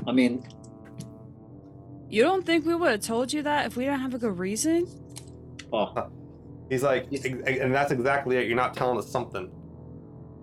I 0.07 0.11
mean, 0.12 0.44
You 2.09 2.22
don't 2.22 2.44
think 2.44 2.66
we 2.66 2.74
would 2.74 2.90
have 2.90 3.00
told 3.02 3.32
you 3.32 3.42
that 3.42 3.66
if 3.66 3.76
we 3.76 3.84
didn't 3.84 4.00
have 4.00 4.14
a 4.14 4.18
good 4.18 4.36
reason? 4.36 4.88
oh, 5.72 6.09
He's 6.70 6.82
like, 6.82 7.07
Yes. 7.11 7.24
and 7.24 7.72
that's 7.72 7.92
exactly 7.92 8.36
it. 8.36 8.48
You're 8.48 8.57
not 8.57 8.74
telling 8.74 8.98
us 8.98 9.09
something. 9.09 9.48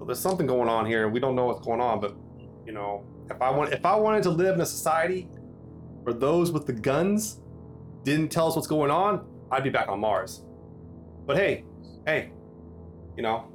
Well, 0.03 0.07
there's 0.07 0.19
something 0.19 0.45
going 0.45 0.67
on 0.67 0.85
here, 0.85 1.05
and 1.05 1.13
we 1.13 1.21
don't 1.21 1.33
know 1.33 1.45
what's 1.45 1.65
going 1.65 1.79
on. 1.79 2.01
But 2.01 2.13
you 2.65 2.73
know, 2.73 3.05
if 3.31 3.41
I 3.41 3.49
want, 3.49 3.71
if 3.71 3.85
I 3.85 3.95
wanted 3.95 4.23
to 4.23 4.31
live 4.31 4.55
in 4.55 4.59
a 4.59 4.65
society 4.65 5.29
where 6.01 6.13
those 6.13 6.51
with 6.51 6.65
the 6.65 6.73
guns 6.73 7.39
didn't 8.03 8.27
tell 8.27 8.49
us 8.49 8.55
what's 8.57 8.67
going 8.67 8.91
on, 8.91 9.25
I'd 9.49 9.63
be 9.63 9.69
back 9.69 9.87
on 9.87 10.01
Mars. 10.01 10.43
But 11.25 11.37
hey, 11.37 11.63
hey, 12.05 12.33
you 13.15 13.23
know, 13.23 13.47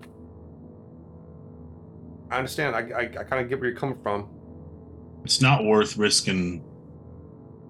I 2.30 2.38
understand. 2.38 2.74
I, 2.74 2.78
I, 2.96 3.00
I 3.02 3.24
kind 3.24 3.42
of 3.42 3.50
get 3.50 3.60
where 3.60 3.68
you're 3.68 3.78
coming 3.78 3.98
from. 4.02 4.30
It's 5.24 5.42
not 5.42 5.66
worth 5.66 5.98
risking 5.98 6.64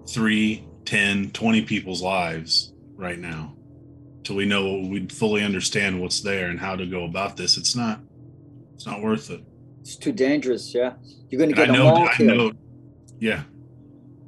three, 0.07 0.69
10, 0.85 1.31
20 1.31 1.63
people's 1.63 2.01
lives 2.01 2.71
right 2.95 3.19
now 3.19 3.57
till 4.23 4.37
we 4.37 4.45
know 4.45 4.87
we 4.89 5.05
fully 5.07 5.43
understand 5.43 5.99
what's 5.99 6.21
there 6.21 6.47
and 6.47 6.61
how 6.61 6.77
to 6.77 6.85
go 6.85 7.03
about 7.03 7.35
this. 7.35 7.57
It's 7.57 7.75
not. 7.75 7.99
It's 8.79 8.85
not 8.85 9.01
worth 9.01 9.29
it. 9.29 9.43
it's 9.81 9.97
too 9.97 10.13
dangerous. 10.13 10.73
Yeah. 10.73 10.93
You're 11.27 11.37
going 11.37 11.49
to 11.49 11.55
get 11.55 11.67
them 11.67 11.75
know. 11.75 11.87
all 11.89 12.07
I 12.07 12.23
know. 12.23 12.53
Yeah, 13.19 13.43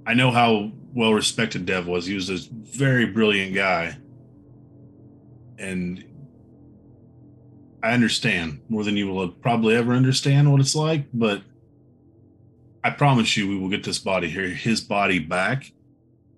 I 0.06 0.14
know 0.14 0.30
how 0.30 0.74
well 0.94 1.14
respected 1.14 1.66
Dev 1.66 1.88
was. 1.88 2.06
He 2.06 2.16
was 2.16 2.30
a 2.30 2.38
very 2.52 3.06
brilliant 3.06 3.56
guy, 3.56 3.96
and 5.58 6.04
I 7.82 7.94
understand 7.94 8.60
more 8.68 8.84
than 8.84 8.98
you 8.98 9.08
will 9.08 9.30
probably 9.30 9.74
ever 9.74 9.94
understand 9.94 10.52
what 10.52 10.60
it's 10.60 10.76
like. 10.76 11.06
But 11.14 11.44
I 12.84 12.90
promise 12.90 13.38
you, 13.38 13.48
we 13.48 13.58
will 13.58 13.70
get 13.70 13.86
this 13.86 14.00
body 14.00 14.30
here, 14.30 14.50
his 14.50 14.82
body 14.82 15.20
back, 15.20 15.72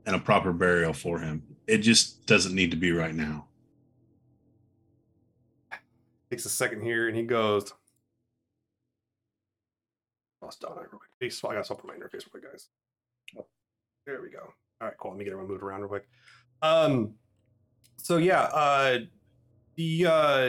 and 0.06 0.16
a 0.16 0.20
proper 0.20 0.54
burial 0.54 0.94
for 0.94 1.18
him. 1.18 1.42
It 1.66 1.80
just 1.80 2.28
doesn't 2.28 2.54
need 2.54 2.70
to 2.70 2.78
be 2.78 2.92
right 2.92 3.16
now. 3.16 3.48
Takes 6.30 6.46
a 6.46 6.50
second 6.50 6.84
here, 6.84 7.08
and 7.08 7.18
he 7.18 7.24
goes. 7.24 7.74
Lost 10.44 10.60
Donna 10.62 10.82
real 10.82 11.00
quick. 11.00 11.10
He's- 11.20 11.42
I 11.44 11.54
got 11.54 11.66
something 11.66 11.90
on 11.90 11.98
my 11.98 12.06
interface 12.06 12.26
real 12.26 12.32
quick, 12.32 12.44
guys. 12.44 12.70
Oh, 13.38 13.48
there 14.06 14.22
we 14.22 14.30
go. 14.30 14.54
All 14.82 14.88
right, 14.90 14.98
cool. 14.98 15.12
Let 15.12 15.18
me 15.18 15.24
get 15.24 15.32
everyone 15.32 15.50
moved 15.52 15.64
around 15.64 15.80
real 15.82 15.88
quick. 15.90 16.08
Um, 16.62 17.16
so 17.98 18.18
yeah, 18.18 18.42
uh, 18.44 19.00
the 19.76 20.06
uh, 20.06 20.48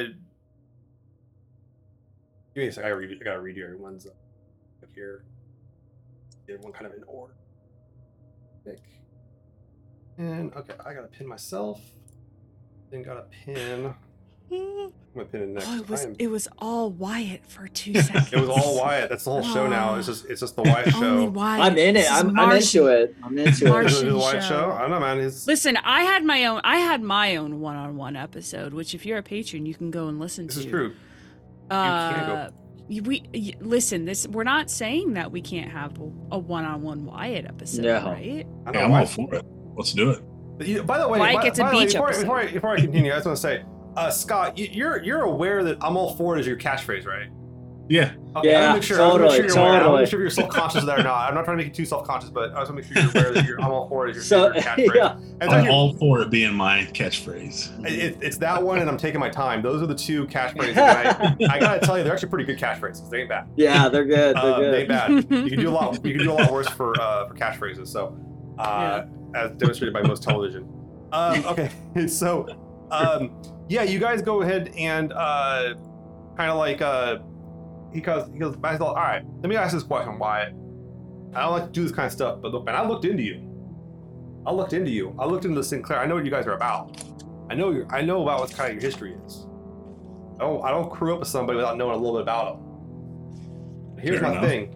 give 2.54 2.62
me 2.62 2.66
a 2.66 2.72
second. 2.72 2.86
I 2.86 2.90
gotta 2.90 2.96
read. 2.96 3.18
I 3.20 3.24
gotta 3.24 3.40
read 3.40 3.56
you 3.56 3.64
everyone's 3.64 4.06
uh, 4.06 4.10
up 4.82 4.90
here. 4.94 5.24
Get 6.46 6.54
everyone 6.54 6.72
kind 6.72 6.86
of 6.86 6.94
in 6.94 7.04
order. 7.04 7.34
Pick. 8.64 8.80
And 10.18 10.52
okay, 10.54 10.74
I 10.84 10.94
gotta 10.94 11.08
pin 11.08 11.26
myself. 11.28 11.80
Then 12.90 13.02
gotta 13.02 13.26
pin. 13.44 13.94
I'm 14.50 15.26
pin 15.30 15.42
it 15.42 15.48
next. 15.48 15.66
Oh, 15.68 15.76
it 15.76 15.88
was 15.88 16.04
am- 16.04 16.16
it 16.18 16.26
was 16.28 16.48
all 16.58 16.90
Wyatt 16.90 17.46
for 17.46 17.68
two 17.68 17.94
seconds. 17.94 18.32
it 18.32 18.40
was 18.40 18.48
all 18.48 18.76
Wyatt. 18.78 19.10
That's 19.10 19.24
the 19.24 19.30
whole 19.30 19.42
show 19.42 19.66
now. 19.68 19.94
It's 19.94 20.06
just 20.06 20.26
it's 20.26 20.40
just 20.40 20.56
the 20.56 20.62
Wyatt 20.62 20.92
Only 20.94 21.26
show. 21.26 21.30
Wyatt. 21.30 21.62
I'm 21.64 21.78
in 21.78 21.96
it. 21.96 22.10
I'm, 22.10 22.38
I'm 22.38 22.56
into 22.56 22.86
it. 22.88 23.14
I'm 23.22 23.38
into 23.38 23.66
it. 23.66 23.68
Martian. 23.68 24.06
it 24.08 24.10
the 24.10 24.16
Wyatt 24.18 24.42
show. 24.42 24.48
show? 24.48 24.72
I 24.72 24.80
don't 24.82 24.90
know, 24.90 25.00
man. 25.00 25.20
He's 25.20 25.46
Listen, 25.46 25.76
I 25.78 26.02
had 26.02 26.24
my 26.24 26.44
own. 26.46 26.60
I 26.64 26.78
had 26.78 27.00
my 27.02 27.36
own 27.36 27.60
one-on-one 27.60 28.16
episode, 28.16 28.74
which 28.74 28.94
if 28.94 29.06
you're 29.06 29.18
a 29.18 29.22
patron, 29.22 29.66
you 29.66 29.74
can 29.74 29.90
go 29.90 30.08
and 30.08 30.18
listen 30.18 30.46
this 30.46 30.56
to. 30.56 30.60
is 30.62 30.66
true. 30.66 30.94
Uh, 31.70 32.48
go. 32.48 32.54
we 32.88 33.54
listen. 33.60 34.04
This 34.04 34.26
we're 34.28 34.44
not 34.44 34.68
saying 34.70 35.14
that 35.14 35.30
we 35.30 35.40
can't 35.40 35.70
have 35.70 35.92
a 36.32 36.38
one-on-one 36.38 37.06
Wyatt 37.06 37.46
episode, 37.46 37.82
No. 37.84 38.04
right? 38.10 38.46
I 38.66 38.70
Yeah, 38.72 38.72
know 38.72 38.80
I'm 38.80 38.92
all 38.92 39.06
for 39.06 39.32
it. 39.34 39.44
Let's 39.76 39.92
do 39.92 40.10
it. 40.10 40.86
By 40.86 40.98
the 40.98 41.08
way, 41.08 41.18
Wyatt 41.18 41.36
by, 41.36 41.42
gets 41.42 41.58
a 41.58 41.62
by 41.62 41.70
the 41.70 41.76
way, 41.78 41.84
beach 41.84 41.92
before, 41.94 42.08
episode. 42.08 42.22
before, 42.22 42.38
I, 42.40 42.52
before 42.52 42.70
I 42.74 42.80
continue, 42.80 43.12
I 43.12 43.16
just 43.16 43.26
want 43.26 43.36
to 43.36 43.42
say, 43.42 43.64
uh, 43.96 44.10
Scott, 44.10 44.58
you, 44.58 44.68
you're 44.72 45.02
you're 45.02 45.22
aware 45.22 45.62
that 45.64 45.78
I'm 45.80 45.96
all 45.96 46.14
for 46.16 46.36
it 46.36 46.40
is 46.40 46.46
your 46.46 46.56
catchphrase, 46.56 47.06
right? 47.06 47.28
Yeah, 47.86 48.14
Okay, 48.34 48.48
I 48.48 48.60
Yeah, 48.60 48.60
wanna 48.62 48.74
make 48.74 48.82
sure, 48.82 49.02
I 49.02 49.06
wanna 49.08 49.22
make 49.24 49.32
sure 49.32 49.42
totally, 49.42 49.54
you're 49.54 49.58
aware. 49.58 49.66
I 49.66 49.72
want 49.72 49.76
to 49.76 49.84
totally. 49.84 50.00
make 50.04 50.08
sure 50.10 50.18
if 50.20 50.22
you're 50.22 50.30
self-conscious 50.30 50.80
of 50.80 50.86
that 50.86 51.00
or 51.00 51.02
not. 51.02 51.28
I'm 51.28 51.34
not 51.34 51.44
trying 51.44 51.58
to 51.58 51.64
make 51.64 51.66
you 51.70 51.74
too 51.74 51.84
self-conscious, 51.84 52.30
but 52.30 52.54
I 52.56 52.60
just 52.60 52.72
want 52.72 52.82
to 52.82 52.82
make 52.82 52.84
sure 52.86 52.96
you're 53.02 53.10
aware 53.26 53.34
that 53.34 53.44
you're, 53.46 53.60
I'm 53.60 53.72
all 53.72 53.88
for 53.90 54.06
it 54.06 54.16
is 54.16 54.16
your, 54.16 54.24
So, 54.24 54.44
your 54.54 54.62
catchphrase. 54.62 54.94
yeah. 54.94 55.16
It's, 55.42 55.52
I'm 55.52 55.68
all 55.68 55.92
for 55.98 56.22
it 56.22 56.30
being 56.30 56.54
my 56.54 56.88
catchphrase. 56.94 57.84
it, 57.86 58.16
it's 58.22 58.38
that 58.38 58.62
one, 58.62 58.78
and 58.78 58.88
I'm 58.88 58.96
taking 58.96 59.20
my 59.20 59.28
time. 59.28 59.60
Those 59.60 59.82
are 59.82 59.86
the 59.86 59.94
two 59.94 60.26
catchphrases. 60.28 60.68
and 60.78 60.78
I, 60.78 61.54
I 61.56 61.60
gotta 61.60 61.80
tell 61.80 61.98
you, 61.98 62.04
they're 62.04 62.14
actually 62.14 62.30
pretty 62.30 62.46
good 62.46 62.58
catchphrases. 62.58 63.10
They 63.10 63.20
ain't 63.20 63.28
bad. 63.28 63.48
Yeah, 63.54 63.90
they're 63.90 64.06
good. 64.06 64.34
They're 64.34 64.42
Uh, 64.42 64.60
they 64.70 64.86
good. 64.86 64.88
bad. 64.88 65.10
You 65.30 65.50
can 65.50 65.60
do 65.60 65.68
a 65.68 65.70
lot. 65.70 65.92
You 66.06 66.14
can 66.14 66.22
do 66.24 66.32
a 66.32 66.36
lot 66.40 66.50
worse 66.50 66.68
for 66.70 66.98
uh, 66.98 67.28
for 67.28 67.34
catchphrases. 67.34 67.88
So, 67.88 68.16
uh, 68.58 69.04
as 69.34 69.50
demonstrated 69.52 69.92
by 69.92 70.00
most 70.00 70.22
television. 70.22 70.66
Um, 71.12 71.44
okay, 71.44 71.68
so 72.08 72.46
um, 72.90 73.30
yeah, 73.68 73.82
you 73.82 73.98
guys 73.98 74.22
go 74.22 74.42
ahead 74.42 74.72
and 74.76 75.12
uh, 75.12 75.74
kind 76.36 76.50
of 76.50 76.58
like 76.58 76.82
uh, 76.82 77.18
he 77.92 78.00
goes, 78.00 78.28
he 78.32 78.38
goes, 78.38 78.56
all 78.62 78.94
right, 78.94 79.22
let 79.36 79.48
me 79.48 79.56
ask 79.56 79.72
this 79.74 79.82
question, 79.82 80.18
Wyatt. 80.18 80.54
I 81.34 81.40
don't 81.42 81.52
like 81.52 81.64
to 81.66 81.70
do 81.70 81.82
this 81.82 81.92
kind 81.92 82.06
of 82.06 82.12
stuff, 82.12 82.40
but 82.40 82.52
look, 82.52 82.64
man, 82.64 82.76
I 82.76 82.86
looked 82.86 83.04
into 83.04 83.22
you. 83.22 83.50
I 84.46 84.52
looked 84.52 84.72
into 84.72 84.90
you. 84.90 85.16
I 85.18 85.24
looked 85.24 85.44
into 85.44 85.56
the 85.56 85.64
Sin 85.64 85.82
Claire. 85.82 86.00
I 86.00 86.06
know 86.06 86.14
what 86.16 86.24
you 86.24 86.30
guys 86.30 86.46
are 86.46 86.52
about. 86.52 87.02
I 87.50 87.54
know 87.54 87.70
you. 87.70 87.86
I 87.90 88.02
know 88.02 88.22
about 88.22 88.40
what 88.40 88.52
kind 88.52 88.68
of 88.68 88.74
your 88.74 88.82
history 88.82 89.16
is. 89.26 89.46
I 90.38 90.42
don't. 90.44 90.64
I 90.64 90.70
don't 90.70 90.90
crew 90.90 91.14
up 91.14 91.20
with 91.20 91.28
somebody 91.28 91.56
without 91.56 91.76
knowing 91.76 91.94
a 91.94 91.96
little 91.96 92.14
bit 92.18 92.22
about 92.22 92.58
them. 92.58 93.98
Here's 93.98 94.20
Fair 94.20 94.28
my 94.28 94.38
enough. 94.38 94.44
thing. 94.44 94.66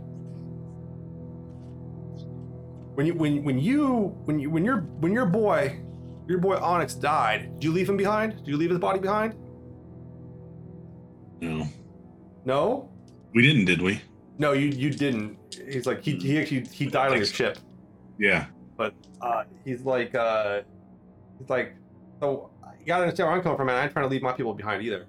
When 2.95 3.07
you 3.07 3.15
when 3.15 3.45
when 3.45 3.59
you 3.59 4.17
when 4.25 4.39
you 4.39 4.51
when 4.51 4.65
your 4.65 4.79
when 5.01 5.13
your 5.13 5.27
boy 5.27 5.81
your 6.29 6.39
boy 6.39 6.57
Onyx 6.57 6.95
died, 6.95 7.55
did 7.55 7.65
you 7.65 7.73
leave 7.73 7.89
him 7.89 7.97
behind? 7.97 8.37
Did 8.37 8.49
you 8.49 8.57
leave 8.57 8.71
his 8.71 8.79
body 8.79 8.99
behind? 9.01 9.35
No, 11.41 11.67
No. 12.45 12.91
we 13.35 13.43
didn't, 13.43 13.65
did 13.67 13.81
we? 13.81 14.01
No, 14.39 14.53
you 14.53 14.67
you 14.69 14.91
didn't. 14.91 15.37
He's 15.69 15.87
like 15.87 16.03
he 16.03 16.17
he 16.17 16.39
actually 16.39 16.65
he 16.67 16.87
died 16.87 17.11
on 17.11 17.17
your 17.17 17.27
ship. 17.27 17.59
Yeah. 18.19 18.47
but 18.77 18.95
uh, 19.21 19.45
he's 19.65 19.83
like, 19.83 20.15
uh, 20.15 20.63
he's 21.39 21.51
like, 21.51 21.75
so 22.21 22.51
you 22.79 22.87
gotta 22.87 23.03
understand 23.05 23.29
where 23.29 23.37
I'm 23.37 23.43
coming 23.43 23.57
from, 23.57 23.67
man. 23.67 23.77
I 23.77 23.85
ain't 23.85 23.93
trying 23.93 24.05
to 24.05 24.09
leave 24.09 24.23
my 24.23 24.33
people 24.33 24.55
behind 24.55 24.83
either. 24.85 25.07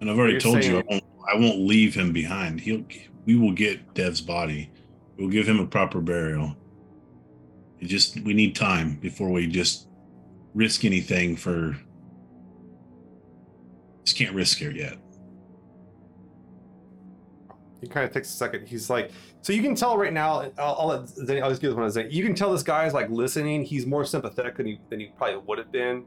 And 0.00 0.10
I've 0.10 0.18
already 0.18 0.34
You're 0.34 0.40
told 0.40 0.64
you 0.64 0.78
I 0.78 0.84
won't, 0.88 1.04
I 1.32 1.36
won't 1.36 1.60
leave 1.60 1.94
him 1.94 2.12
behind. 2.12 2.60
He'll 2.60 2.82
we 3.26 3.36
will 3.36 3.52
get 3.52 3.94
Dev's 3.94 4.20
body. 4.20 4.70
We'll 5.18 5.28
give 5.28 5.46
him 5.46 5.60
a 5.60 5.66
proper 5.66 6.00
burial. 6.00 6.56
It 7.82 7.88
just 7.88 8.20
we 8.20 8.32
need 8.32 8.54
time 8.54 8.94
before 8.94 9.28
we 9.28 9.48
just 9.48 9.88
risk 10.54 10.84
anything 10.84 11.34
for 11.34 11.76
just 14.04 14.16
can't 14.16 14.32
risk 14.36 14.62
it 14.62 14.76
yet. 14.76 14.98
He 17.80 17.88
kind 17.88 18.06
of 18.06 18.12
takes 18.12 18.28
a 18.28 18.36
second. 18.36 18.68
He's 18.68 18.88
like, 18.88 19.10
so 19.40 19.52
you 19.52 19.62
can 19.62 19.74
tell 19.74 19.98
right 19.98 20.12
now. 20.12 20.42
I'll, 20.58 20.76
I'll 20.78 20.86
let 20.86 21.00
Zeni, 21.06 21.42
I'll 21.42 21.50
just 21.50 21.60
give 21.60 21.70
this 21.70 21.76
one 21.76 21.90
to 21.90 21.98
Zeni. 21.98 22.12
You 22.12 22.22
can 22.22 22.36
tell 22.36 22.52
this 22.52 22.62
guy 22.62 22.86
is 22.86 22.94
like 22.94 23.10
listening. 23.10 23.64
He's 23.64 23.84
more 23.84 24.04
sympathetic 24.04 24.56
than 24.58 24.66
he 24.66 24.80
than 24.88 25.00
he 25.00 25.06
probably 25.16 25.38
would 25.38 25.58
have 25.58 25.72
been. 25.72 26.04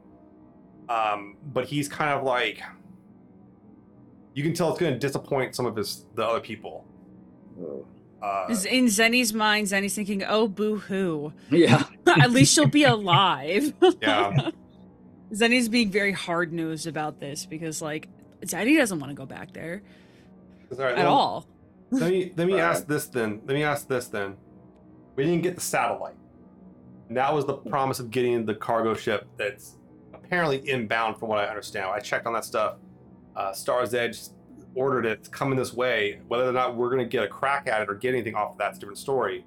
Um, 0.88 1.36
but 1.52 1.66
he's 1.66 1.90
kind 1.90 2.10
of 2.10 2.22
like, 2.22 2.62
you 4.32 4.42
can 4.42 4.54
tell 4.54 4.70
it's 4.70 4.80
going 4.80 4.94
to 4.94 4.98
disappoint 4.98 5.54
some 5.54 5.66
of 5.66 5.76
his 5.76 6.06
the 6.14 6.24
other 6.24 6.40
people. 6.40 6.86
Oh. 7.60 7.86
Uh, 8.26 8.46
In 8.70 8.86
Zeni's 8.86 9.32
mind, 9.32 9.68
Zeni's 9.68 9.94
thinking, 9.94 10.24
"Oh, 10.24 10.48
boo 10.48 10.78
hoo! 10.78 11.32
Yeah. 11.50 11.84
At 12.06 12.30
least 12.32 12.54
she'll 12.54 12.66
be 12.66 12.84
alive." 12.84 13.72
yeah. 14.02 14.50
Zeni's 15.32 15.68
being 15.68 15.90
very 15.90 16.12
hard 16.12 16.52
nosed 16.52 16.86
about 16.86 17.20
this 17.20 17.46
because, 17.46 17.80
like, 17.82 18.08
Zeni 18.44 18.76
doesn't 18.76 18.98
want 18.98 19.10
to 19.10 19.14
go 19.14 19.26
back 19.26 19.52
there 19.52 19.82
All 20.72 20.78
right, 20.78 20.92
at 20.98 21.04
well, 21.04 21.12
all. 21.14 21.46
Let 21.90 22.10
me 22.10 22.32
let 22.36 22.46
me 22.46 22.54
Right. 22.54 22.62
ask 22.62 22.86
this 22.86 23.06
then. 23.06 23.40
Let 23.46 23.54
me 23.54 23.62
ask 23.62 23.86
this 23.88 24.08
then. 24.08 24.36
We 25.14 25.24
didn't 25.24 25.42
get 25.42 25.54
the 25.54 25.60
satellite. 25.60 26.14
And 27.08 27.16
that 27.16 27.32
was 27.32 27.44
the 27.46 27.54
promise 27.54 28.00
of 28.00 28.10
getting 28.10 28.44
the 28.44 28.54
cargo 28.54 28.94
ship 28.94 29.26
that's 29.36 29.76
apparently 30.12 30.68
inbound, 30.68 31.18
from 31.18 31.28
what 31.28 31.38
I 31.38 31.46
understand. 31.48 31.86
I 31.86 32.00
checked 32.00 32.26
on 32.26 32.32
that 32.32 32.44
stuff. 32.44 32.76
Uh, 33.36 33.52
Star's 33.52 33.94
Edge 33.94 34.18
ordered 34.76 35.06
it. 35.06 35.18
It's 35.20 35.28
coming 35.28 35.58
this 35.58 35.72
way. 35.72 36.20
Whether 36.28 36.48
or 36.48 36.52
not 36.52 36.76
we're 36.76 36.90
going 36.90 37.02
to 37.02 37.08
get 37.08 37.24
a 37.24 37.28
crack 37.28 37.66
at 37.66 37.82
it 37.82 37.88
or 37.88 37.94
get 37.94 38.14
anything 38.14 38.34
off 38.34 38.52
of 38.52 38.58
that's 38.58 38.76
a 38.76 38.80
different 38.80 38.98
story. 38.98 39.44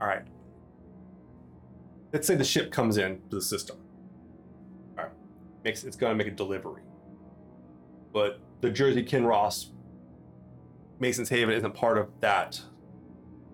All 0.00 0.08
right. 0.08 0.22
Let's 2.12 2.26
say 2.26 2.34
the 2.34 2.44
ship 2.44 2.72
comes 2.72 2.96
in 2.96 3.20
to 3.30 3.36
the 3.36 3.42
system. 3.42 3.76
All 4.98 5.04
right. 5.04 5.12
Makes 5.64 5.84
it's 5.84 5.96
going 5.96 6.10
to 6.10 6.16
make 6.16 6.32
a 6.32 6.34
delivery 6.34 6.82
but 8.12 8.40
the 8.60 8.70
Jersey 8.70 9.04
Kinross 9.04 9.68
Mason's 10.98 11.28
Haven 11.28 11.54
isn't 11.54 11.74
part 11.74 11.96
of 11.96 12.08
that. 12.20 12.60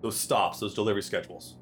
Those 0.01 0.19
stops, 0.19 0.59
those 0.59 0.73
delivery 0.73 1.01
schedules. 1.01 1.55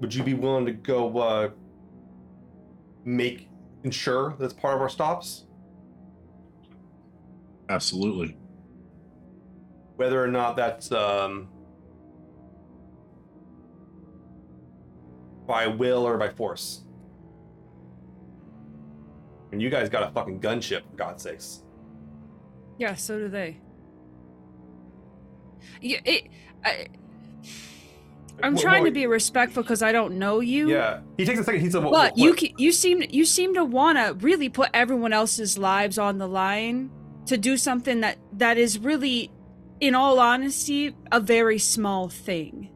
Would 0.00 0.14
you 0.14 0.22
be 0.22 0.34
willing 0.34 0.66
to 0.66 0.72
go 0.72 1.18
uh, 1.18 1.50
make 3.04 3.48
ensure 3.84 4.34
that's 4.38 4.52
part 4.52 4.74
of 4.74 4.80
our 4.80 4.88
stops? 4.88 5.44
Absolutely. 7.68 8.36
Whether 9.96 10.22
or 10.22 10.28
not 10.28 10.56
that's 10.56 10.90
um, 10.92 11.48
by 15.46 15.66
will 15.66 16.06
or 16.06 16.16
by 16.16 16.28
force. 16.28 16.84
And 19.52 19.60
you 19.60 19.68
guys 19.68 19.88
got 19.88 20.02
a 20.02 20.10
fucking 20.12 20.40
gunship, 20.40 20.82
for 20.90 20.96
God's 20.96 21.22
sakes. 21.22 21.62
Yeah, 22.78 22.94
so 22.94 23.18
do 23.18 23.28
they. 23.28 23.58
Yeah, 25.80 26.00
it. 26.04 26.28
I, 26.64 26.86
I'm 28.42 28.54
Well, 28.54 28.62
trying 28.62 28.84
to 28.84 28.90
be 28.90 29.06
respectful 29.06 29.62
because 29.62 29.82
I 29.82 29.92
don't 29.92 30.18
know 30.18 30.40
you. 30.40 30.70
Yeah, 30.70 31.00
he 31.16 31.24
takes 31.24 31.40
a 31.40 31.44
second. 31.44 31.60
He 31.60 31.70
said, 31.70 31.84
"What?" 31.84 31.92
But 31.92 32.18
you 32.18 32.34
you 32.56 32.72
seem 32.72 33.02
you 33.10 33.24
seem 33.24 33.54
to 33.54 33.64
want 33.64 33.98
to 33.98 34.14
really 34.24 34.48
put 34.48 34.70
everyone 34.74 35.12
else's 35.12 35.58
lives 35.58 35.98
on 35.98 36.18
the 36.18 36.26
line 36.26 36.90
to 37.26 37.36
do 37.36 37.56
something 37.56 38.00
that 38.00 38.18
that 38.32 38.58
is 38.58 38.78
really, 38.78 39.30
in 39.80 39.94
all 39.94 40.18
honesty, 40.18 40.94
a 41.12 41.20
very 41.20 41.58
small 41.58 42.08
thing. 42.08 42.68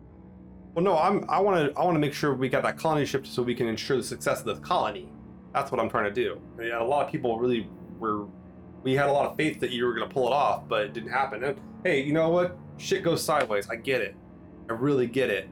Well, 0.75 0.85
no, 0.85 0.99
I'm. 0.99 1.25
I 1.29 1.41
want 1.41 1.73
to. 1.73 1.79
I 1.79 1.85
want 1.85 1.97
to 1.97 2.01
make 2.01 2.13
sure 2.13 2.35
we 2.35 2.49
got 2.49 2.63
that 2.63 2.77
colony 2.77 3.07
shipped 3.07 3.27
so 3.27 3.43
we 3.43 3.55
can 3.55 3.67
ensure 3.67 3.97
the 3.97 4.05
success 4.05 4.41
of 4.41 4.47
the 4.47 4.57
colony. 4.57 5.09
That's 5.55 5.73
what 5.73 5.81
I'm 5.81 5.89
trying 5.89 6.05
to 6.05 6.11
do. 6.13 6.41
I 6.59 6.63
mean, 6.63 6.73
a 6.73 6.85
lot 6.85 7.07
of 7.07 7.11
people 7.11 7.39
really 7.39 7.69
were. 7.99 8.27
We 8.83 8.95
had 8.95 9.09
a 9.09 9.13
lot 9.13 9.27
of 9.29 9.37
faith 9.37 9.59
that 9.61 9.71
you 9.71 9.85
were 9.85 9.95
going 9.95 10.07
to 10.07 10.13
pull 10.13 10.27
it 10.29 10.33
off, 10.33 10.69
but 10.69 10.83
it 10.83 10.93
didn't 10.93 11.11
happen. 11.11 11.43
And 11.43 11.59
hey, 11.83 12.03
you 12.03 12.13
know 12.13 12.29
what? 12.29 12.57
Shit 12.77 13.03
goes 13.03 13.23
sideways. 13.25 13.69
I 13.69 13.77
get 13.77 14.01
it. 14.01 14.15
I 14.69 14.73
really 14.73 15.07
get 15.07 15.31
it. 15.31 15.49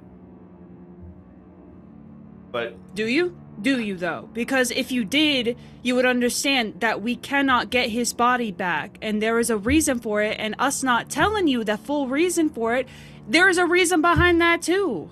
But 2.50 2.94
Do 2.94 3.06
you? 3.06 3.36
Do 3.60 3.80
you 3.80 3.96
though? 3.96 4.28
Because 4.32 4.70
if 4.72 4.90
you 4.90 5.04
did, 5.04 5.56
you 5.82 5.94
would 5.94 6.06
understand 6.06 6.80
that 6.80 7.02
we 7.02 7.14
cannot 7.16 7.70
get 7.70 7.88
his 7.90 8.12
body 8.12 8.50
back, 8.50 8.98
and 9.00 9.22
there 9.22 9.38
is 9.38 9.48
a 9.50 9.56
reason 9.56 10.00
for 10.00 10.22
it. 10.22 10.36
And 10.40 10.54
us 10.58 10.82
not 10.82 11.08
telling 11.10 11.46
you 11.46 11.62
the 11.64 11.76
full 11.76 12.08
reason 12.08 12.48
for 12.48 12.74
it, 12.74 12.88
there 13.28 13.48
is 13.48 13.58
a 13.58 13.66
reason 13.66 14.00
behind 14.00 14.40
that 14.40 14.62
too. 14.62 15.10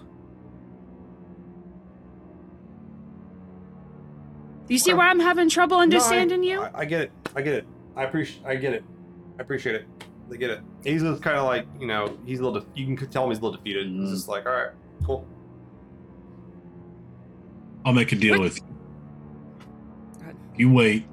You 4.68 4.78
see 4.78 4.90
Okay. 4.92 4.98
why 4.98 5.08
I'm 5.08 5.20
having 5.20 5.48
trouble 5.48 5.78
understanding 5.78 6.40
No, 6.40 6.46
I, 6.46 6.50
you? 6.50 6.60
I, 6.62 6.70
I 6.80 6.84
get 6.84 7.00
it. 7.02 7.12
I 7.36 7.42
get 7.42 7.54
it. 7.54 7.66
I 7.96 8.04
appreciate. 8.04 8.44
I 8.46 8.56
get 8.56 8.72
it. 8.72 8.84
I 9.38 9.42
appreciate 9.42 9.74
it. 9.76 9.86
I 10.32 10.36
get 10.36 10.50
it. 10.50 10.60
He's 10.84 11.02
just 11.02 11.22
kind 11.22 11.36
of 11.36 11.44
like 11.44 11.66
you 11.78 11.86
know. 11.86 12.16
He's 12.24 12.40
a 12.40 12.44
little. 12.44 12.60
De- 12.60 12.66
you 12.80 12.96
can 12.96 13.10
tell 13.10 13.24
him 13.24 13.30
he's 13.30 13.38
a 13.38 13.42
little 13.42 13.56
defeated. 13.56 13.86
He's 13.88 14.08
Mhm. 14.08 14.14
just 14.14 14.28
like, 14.28 14.46
all 14.46 14.52
right, 14.52 14.70
cool. 15.04 15.26
I'll 17.84 17.92
make 17.92 18.12
a 18.12 18.16
deal 18.16 18.34
What? 18.34 18.40
with 18.42 18.58
you. 18.58 18.64
You 20.56 20.72
wait 20.72 21.04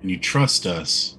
and 0.00 0.10
you 0.10 0.18
trust 0.18 0.66
us, 0.66 1.18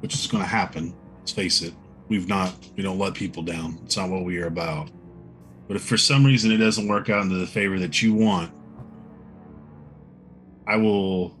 which 0.00 0.14
is 0.14 0.26
going 0.26 0.42
to 0.42 0.48
happen. 0.48 0.94
Let's 1.18 1.32
face 1.32 1.62
it. 1.62 1.74
We've 2.08 2.26
not, 2.28 2.52
we 2.76 2.82
don't 2.82 2.98
let 2.98 3.14
people 3.14 3.42
down. 3.42 3.78
It's 3.84 3.96
not 3.96 4.10
what 4.10 4.24
we 4.24 4.38
are 4.38 4.46
about. 4.46 4.90
But 5.68 5.76
if 5.76 5.84
for 5.84 5.96
some 5.96 6.24
reason 6.24 6.50
it 6.50 6.56
doesn't 6.56 6.88
work 6.88 7.08
out 7.10 7.22
into 7.22 7.36
the 7.36 7.46
favor 7.46 7.78
that 7.78 8.02
you 8.02 8.12
want, 8.14 8.50
I 10.66 10.76
will 10.76 11.36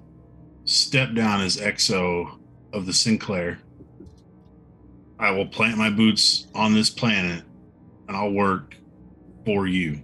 step 0.70 1.14
down 1.14 1.40
as 1.40 1.56
XO 1.56 2.38
of 2.72 2.86
the 2.86 2.92
Sin 2.92 3.18
Claire. 3.18 3.58
I 5.18 5.32
will 5.32 5.46
plant 5.46 5.76
my 5.76 5.90
boots 5.90 6.46
on 6.54 6.72
this 6.74 6.88
planet 6.88 7.44
and 8.06 8.16
I'll 8.16 8.30
work 8.30 8.76
for 9.44 9.66
you. 9.66 10.00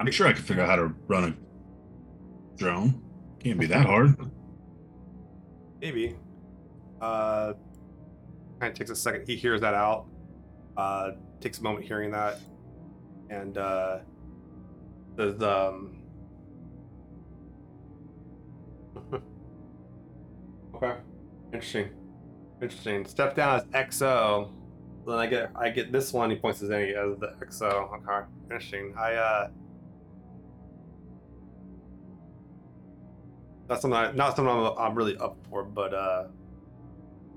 I'm 0.00 0.10
sure 0.10 0.26
I 0.26 0.32
can 0.32 0.42
figure 0.42 0.62
out 0.62 0.68
how 0.68 0.76
to 0.76 0.94
run 1.06 1.24
a 1.24 2.56
drone. 2.58 3.00
Can't 3.42 3.58
be 3.58 3.66
that 3.66 3.86
hard. 3.86 4.16
Maybe. 5.80 6.16
Uh, 7.00 7.52
kind 8.58 8.72
of 8.72 8.78
takes 8.78 8.90
a 8.90 8.96
second. 8.96 9.26
He 9.26 9.36
hears 9.36 9.60
that 9.60 9.74
out. 9.74 10.06
Uh, 10.76 11.12
takes 11.40 11.58
a 11.58 11.62
moment 11.62 11.86
hearing 11.86 12.10
that, 12.10 12.38
and 13.30 13.56
uh, 13.56 13.98
the 15.16 15.32
the. 15.32 15.68
Um... 15.68 15.97
okay, 20.82 20.96
interesting, 21.52 21.90
interesting. 22.62 23.04
Step 23.04 23.34
down 23.34 23.60
as 23.60 23.64
XO. 23.66 24.50
Then 25.06 25.16
I 25.16 25.26
get 25.26 25.50
I 25.54 25.70
get 25.70 25.92
this 25.92 26.12
one. 26.12 26.30
He 26.30 26.36
points 26.36 26.60
to 26.60 26.66
Zeni 26.66 26.94
as 26.94 27.18
the 27.18 27.34
XO. 27.44 27.92
Okay, 27.94 28.26
interesting. 28.44 28.94
I 28.98 29.14
uh. 29.14 29.48
That's 33.68 33.82
something 33.82 33.98
I, 33.98 34.12
not 34.12 34.34
something 34.34 34.54
I'm, 34.54 34.78
I'm 34.78 34.94
really 34.94 35.16
up 35.18 35.36
for, 35.50 35.62
but 35.62 35.92
uh, 35.92 36.24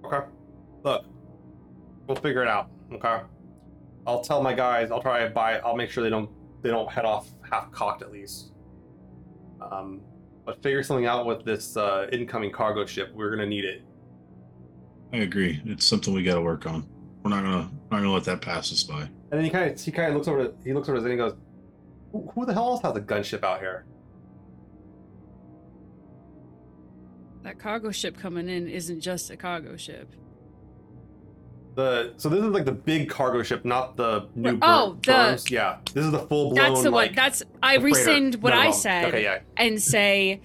okay. 0.05 0.25
Look, 0.83 1.05
we'll 2.07 2.15
figure 2.15 2.41
it 2.41 2.47
out. 2.47 2.69
Okay. 2.93 3.19
I'll 4.07 4.21
tell 4.21 4.41
my 4.41 4.53
guys. 4.53 4.91
I'll 4.91 5.01
try 5.01 5.23
to 5.23 5.29
buy. 5.29 5.59
I'll 5.59 5.75
make 5.75 5.89
sure 5.89 6.03
they 6.03 6.09
don't 6.09 6.29
they 6.61 6.69
don't 6.69 6.89
head 6.91 7.05
off 7.05 7.29
half 7.49 7.71
cocked 7.71 8.01
at 8.01 8.11
least. 8.11 8.51
Um, 9.61 10.01
but 10.51 10.61
figure 10.61 10.83
something 10.83 11.05
out 11.05 11.25
with 11.25 11.45
this 11.45 11.77
uh, 11.77 12.07
incoming 12.11 12.51
cargo 12.51 12.85
ship. 12.85 13.13
We're 13.13 13.29
gonna 13.29 13.45
need 13.47 13.63
it. 13.63 13.83
I 15.13 15.17
agree. 15.17 15.61
It's 15.65 15.85
something 15.85 16.13
we 16.13 16.23
got 16.23 16.35
to 16.35 16.41
work 16.41 16.65
on. 16.65 16.85
We're 17.23 17.29
not 17.29 17.43
gonna 17.43 17.71
not 17.89 17.99
gonna 17.99 18.11
let 18.11 18.25
that 18.25 18.41
pass 18.41 18.71
us 18.71 18.83
by. 18.83 19.01
And 19.01 19.11
then 19.31 19.43
he 19.43 19.49
kind 19.49 19.71
of 19.71 19.79
he 19.79 19.91
kind 19.91 20.09
of 20.09 20.15
looks 20.15 20.27
over. 20.27 20.45
To, 20.45 20.53
he 20.63 20.73
looks 20.73 20.89
over 20.89 20.97
to 20.97 21.03
and 21.03 21.11
he 21.11 21.17
goes, 21.17 21.35
who, 22.11 22.29
"Who 22.35 22.45
the 22.45 22.53
hell 22.53 22.71
else 22.71 22.81
has 22.81 22.95
a 22.95 23.01
gunship 23.01 23.43
out 23.43 23.59
here?" 23.59 23.85
That 27.43 27.57
cargo 27.57 27.91
ship 27.91 28.17
coming 28.17 28.49
in 28.49 28.67
isn't 28.67 28.99
just 28.99 29.29
a 29.31 29.37
cargo 29.37 29.77
ship. 29.77 30.13
The 31.75 32.13
so 32.17 32.27
this 32.29 32.39
is 32.43 32.47
like 32.51 32.65
the 32.65 32.71
big 32.73 33.09
cargo 33.09 33.43
ship, 33.43 33.63
not 33.63 33.95
the 33.95 34.27
new. 34.35 34.59
Oh, 34.61 34.97
the- 35.05 35.11
Burns. 35.13 35.49
yeah. 35.49 35.77
This 35.93 36.03
is 36.05 36.11
the 36.11 36.19
full 36.19 36.49
blown. 36.51 36.55
That's 36.73 36.83
the 36.83 36.91
like, 36.91 37.11
one. 37.11 37.15
That's 37.15 37.43
I 37.63 37.77
rescind 37.77 38.35
what 38.35 38.49
No, 38.49 38.55
no, 38.57 38.61
I 38.61 38.65
no. 38.65 38.71
said 38.73 39.05
Okay, 39.05 39.23
yeah. 39.23 39.39
and 39.55 39.81
say 39.81 40.41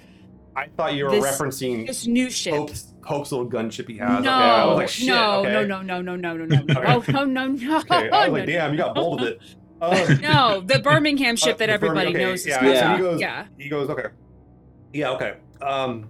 I 0.55 0.69
thought 0.77 0.95
you 0.95 1.05
were 1.07 1.11
This- 1.11 1.25
referencing 1.25 1.87
this 1.87 2.07
new 2.07 2.31
ship. 2.31 2.55
Hope's, 2.55 2.95
Hope's 3.05 3.33
little 3.33 3.49
gunship 3.51 3.89
he 3.89 3.99
has. 3.99 4.23
no, 4.25 4.31
okay, 4.31 4.45
I 4.45 4.65
was 4.67 4.77
like, 4.77 4.89
shit. 4.89 5.09
no, 5.09 5.41
okay. 5.41 5.53
no, 5.53 5.65
no, 5.65 5.83
no, 5.83 6.01
no, 6.01 6.17
no, 6.17 6.37
no, 6.37 6.45
no, 6.45 6.63
no, 6.63 6.81
Okay. 6.99 7.13
no, 7.13 7.25
no, 7.25 7.47
no, 7.49 7.79
Okay, 7.81 8.09
I 8.11 8.29
was 8.29 8.33
like, 8.33 8.47
no, 8.47 8.47
damn, 8.47 8.73
you 8.73 8.79
got 8.79 8.95
bold 8.95 9.21
with 9.21 9.31
it. 9.33 9.41
Uh, 9.81 10.15
no, 10.23 10.61
the 10.61 10.79
Birmingham 10.79 11.37
ship 11.37 11.57
uh, 11.57 11.59
that 11.59 11.67
the 11.81 11.87
Birmingham- 11.87 12.07
everybody 12.07 12.09
okay, 12.17 12.25
knows 12.25 12.41
is 12.41 12.47
Yeah, 12.47 12.59
coming. 12.59 12.75
so 12.75 12.79
Yeah. 12.81 12.97
he 12.97 13.03
goes, 13.03 13.21
Yeah. 13.21 13.47
he 13.59 13.69
goes, 13.69 13.91
okay. 13.91 14.07
Yeah, 14.93 15.11
okay. 15.11 15.35
Um, 15.61 16.09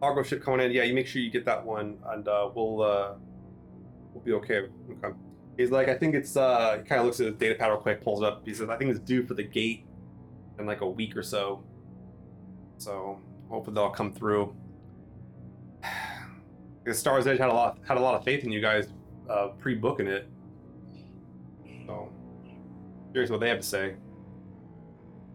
cargo 0.00 0.22
ship 0.24 0.42
coming 0.42 0.66
in. 0.66 0.72
Yeah, 0.72 0.82
you 0.82 0.94
make 0.94 1.06
sure 1.06 1.22
you 1.22 1.30
get 1.30 1.44
that 1.46 1.64
one, 1.64 1.98
and 2.10 2.26
uh, 2.28 2.50
we'll 2.54 2.82
uh, 2.82 3.12
we'll 4.24 4.40
be 4.40 4.44
okay. 4.44 4.68
Okay. 4.90 5.16
He's 5.56 5.70
like, 5.70 5.88
I 5.88 5.94
think 5.94 6.14
it's. 6.14 6.36
Uh, 6.36 6.78
he 6.78 6.88
kind 6.88 7.00
of 7.00 7.06
looks 7.06 7.20
at 7.20 7.26
his 7.26 7.34
data 7.36 7.54
pad 7.54 7.70
real 7.70 7.78
quick, 7.78 8.02
pulls 8.02 8.22
it 8.22 8.26
up. 8.26 8.42
He 8.44 8.54
says, 8.54 8.68
I 8.68 8.76
think 8.76 8.90
it's 8.90 9.00
due 9.00 9.24
for 9.24 9.34
the 9.34 9.42
gate 9.42 9.86
in 10.58 10.66
like 10.66 10.80
a 10.80 10.88
week 10.88 11.16
or 11.16 11.22
so. 11.22 11.62
So 12.78 13.20
hopefully 13.48 13.74
they'll 13.74 13.90
come 13.90 14.12
through. 14.12 14.54
Because 16.84 17.00
Stars 17.00 17.26
Edge 17.26 17.38
had 17.38 17.50
a 17.50 17.52
lot 17.52 17.76
had 17.86 17.98
a 17.98 18.00
lot 18.00 18.14
of 18.14 18.24
faith 18.24 18.44
in 18.44 18.50
you 18.50 18.62
guys 18.62 18.88
uh, 19.28 19.48
pre-booking 19.58 20.06
it. 20.06 20.26
So 21.86 22.10
curious 23.12 23.30
what 23.30 23.40
they 23.40 23.48
have 23.50 23.60
to 23.60 23.66
say. 23.66 23.96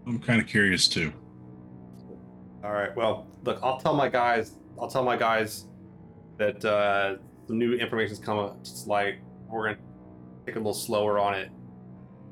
I'm 0.07 0.17
kind 0.17 0.41
of 0.41 0.47
curious 0.47 0.87
too. 0.87 1.13
All 2.63 2.71
right. 2.71 2.95
Well, 2.95 3.27
look, 3.43 3.59
I'll 3.61 3.79
tell 3.79 3.93
my 3.93 4.09
guys. 4.09 4.53
I'll 4.79 4.87
tell 4.87 5.03
my 5.03 5.15
guys 5.15 5.65
that 6.37 6.65
uh, 6.65 7.17
some 7.47 7.57
new 7.57 7.73
information's 7.75 8.19
coming. 8.19 8.51
Just 8.63 8.87
like 8.87 9.19
we're 9.47 9.65
gonna 9.65 9.79
take 10.45 10.55
a 10.55 10.59
little 10.59 10.73
slower 10.73 11.19
on 11.19 11.35
it. 11.35 11.49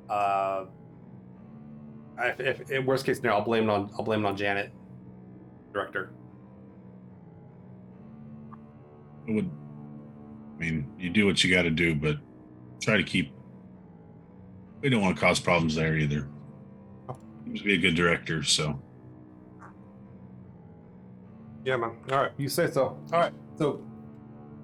Uh, 0.09 0.66
if, 2.20 2.39
if, 2.39 2.72
if 2.72 2.86
worst 2.86 3.05
case 3.05 3.18
scenario, 3.18 3.39
I'll 3.39 3.45
blame 3.45 3.64
it 3.64 3.70
on 3.70 3.91
I'll 3.97 4.03
blame 4.03 4.26
it 4.26 4.28
on 4.28 4.38
Janet, 4.38 4.72
director. 5.74 6.14
I 9.28 9.32
would. 9.32 9.49
I 10.55 10.59
mean, 10.59 10.91
you 10.99 11.09
do 11.09 11.26
what 11.26 11.43
you 11.43 11.53
got 11.53 11.64
to 11.64 11.72
do, 11.72 11.95
but 11.95 12.18
try 12.82 12.97
to 12.97 13.03
keep. 13.03 13.34
We 14.82 14.89
don't 14.89 15.01
want 15.01 15.16
to 15.16 15.22
cause 15.22 15.39
problems 15.39 15.76
there 15.76 15.95
either. 15.95 16.28
Seems 17.45 17.59
to 17.59 17.66
be 17.66 17.74
a 17.76 17.78
good 17.78 17.95
director, 17.95 18.43
so 18.43 18.82
Yeah, 21.66 21.78
man. 21.78 21.91
All 22.12 22.18
right, 22.18 22.32
you 22.38 22.49
say 22.49 22.70
so. 22.70 22.97
All 23.14 23.20
right. 23.20 23.34
So 23.57 23.84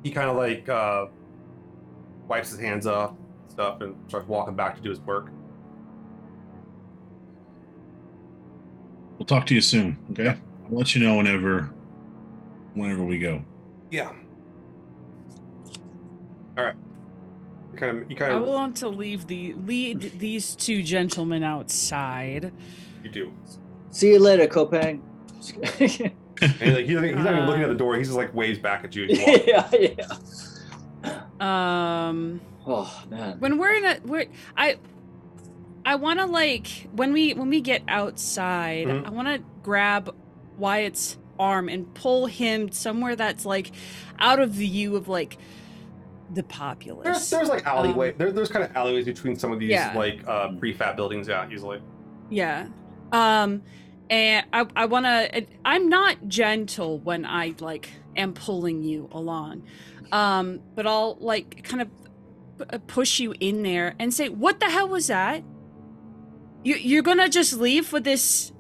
he 0.03 0.11
kind 0.11 0.29
of 0.29 0.35
like 0.35 0.67
uh, 0.69 1.07
wipes 2.27 2.51
his 2.51 2.59
hands 2.59 2.87
off, 2.87 3.13
stuff, 3.49 3.81
and 3.81 3.95
starts 4.07 4.27
walking 4.27 4.55
back 4.55 4.75
to 4.75 4.81
do 4.81 4.89
his 4.89 4.99
work. 5.01 5.29
we'll 9.17 9.25
talk 9.25 9.45
to 9.47 9.55
you 9.55 9.61
soon. 9.61 9.97
Okay, 10.11 10.29
I'll 10.29 10.77
let 10.77 10.95
you 10.95 11.03
know 11.03 11.17
whenever, 11.17 11.69
whenever 12.73 13.03
we 13.03 13.19
go. 13.19 13.43
Yeah. 13.91 14.11
All 16.57 16.65
right. 16.65 16.75
You 17.73 17.77
kind 17.77 17.97
of, 18.01 18.09
you 18.09 18.15
kind 18.15 18.33
I 18.33 18.39
want 18.39 18.77
to 18.77 18.89
leave 18.89 19.27
the 19.27 19.53
lead 19.53 20.19
these 20.19 20.55
two 20.55 20.81
gentlemen 20.81 21.43
outside. 21.43 22.51
you 23.03 23.09
do. 23.09 23.33
See 23.91 24.11
you 24.11 24.19
later, 24.19 24.47
kopeng. 24.47 25.01
And 26.41 26.51
he's, 26.53 26.73
like, 26.73 26.85
he's, 26.85 26.99
he's 27.01 27.15
not 27.15 27.33
even 27.33 27.45
looking 27.45 27.63
at 27.63 27.69
the 27.69 27.75
door. 27.75 27.95
He's 27.97 28.07
just 28.07 28.17
like 28.17 28.33
waves 28.33 28.59
back 28.59 28.83
at 28.83 28.95
you. 28.95 29.05
As 29.05 29.17
you 29.19 29.25
walk. 29.55 29.73
yeah, 29.73 29.95
yeah. 31.03 31.21
Um, 31.39 32.41
Oh 32.65 33.03
man. 33.09 33.39
when 33.39 33.57
we're 33.57 33.73
in 33.73 33.85
a 33.85 33.99
we're 34.03 34.25
I 34.57 34.77
I 35.85 35.95
want 35.95 36.19
to 36.19 36.25
like 36.25 36.67
when 36.91 37.13
we 37.13 37.33
when 37.33 37.49
we 37.49 37.61
get 37.61 37.81
outside, 37.87 38.87
Mhm. 38.87 39.05
I 39.05 39.09
want 39.09 39.27
to 39.29 39.41
grab 39.63 40.13
Wyatt's 40.57 41.17
arm 41.39 41.69
and 41.69 41.93
pull 41.93 42.25
him 42.25 42.71
somewhere 42.71 43.15
that's 43.15 43.45
like 43.45 43.71
out 44.19 44.39
of 44.39 44.49
view 44.49 44.95
of 44.97 45.07
like 45.07 45.37
the 46.33 46.43
populace. 46.43 47.05
There's, 47.05 47.29
there's 47.29 47.47
like 47.49 47.65
alleyway. 47.65 48.11
Um, 48.11 48.17
there, 48.17 48.31
there's 48.33 48.49
kind 48.49 48.65
of 48.65 48.75
alleyways 48.75 49.05
between 49.05 49.37
some 49.37 49.53
of 49.53 49.59
these 49.59 49.69
Yeah. 49.69 49.93
like 49.95 50.27
uh, 50.27 50.49
prefab 50.49 50.97
buildings. 50.97 51.27
Yeah, 51.29 51.47
usually. 51.47 51.81
Yeah. 52.29 52.67
Um 53.13 53.61
and 54.09 54.45
I 54.53 54.65
I 54.75 54.85
want 54.85 55.05
to 55.05 55.45
I'm 55.65 55.89
not 55.89 56.27
gentle 56.27 56.99
when 56.99 57.25
I 57.25 57.55
like 57.59 57.89
am 58.15 58.33
pulling 58.33 58.83
you 58.83 59.09
along. 59.11 59.63
Um 60.11 60.61
but 60.75 60.87
I'll 60.87 61.17
like 61.19 61.63
kind 61.63 61.81
of 61.81 61.89
uh, 62.69 62.79
push 62.87 63.19
you 63.19 63.33
in 63.39 63.63
there 63.63 63.95
and 63.99 64.13
say, 64.13 64.29
"What 64.29 64.59
the 64.59 64.69
hell 64.69 64.87
was 64.87 65.07
that? 65.07 65.43
You 66.63 66.75
you're 66.75 67.03
to 67.03 67.29
just 67.29 67.53
leave 67.53 67.85
for 67.85 67.99
this 67.99 68.51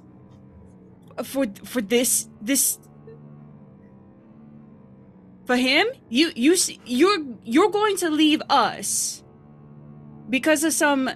for 1.23 1.45
for 1.63 1.81
this 1.81 2.29
this 2.41 2.79
for 5.45 5.55
him? 5.55 5.87
You 6.09 6.31
you 6.35 6.55
you're 6.85 7.19
you're 7.43 7.71
going 7.71 7.97
to 7.97 8.09
leave 8.09 8.41
us 8.49 9.23
because 10.29 10.63
of 10.63 10.73
some 10.73 11.09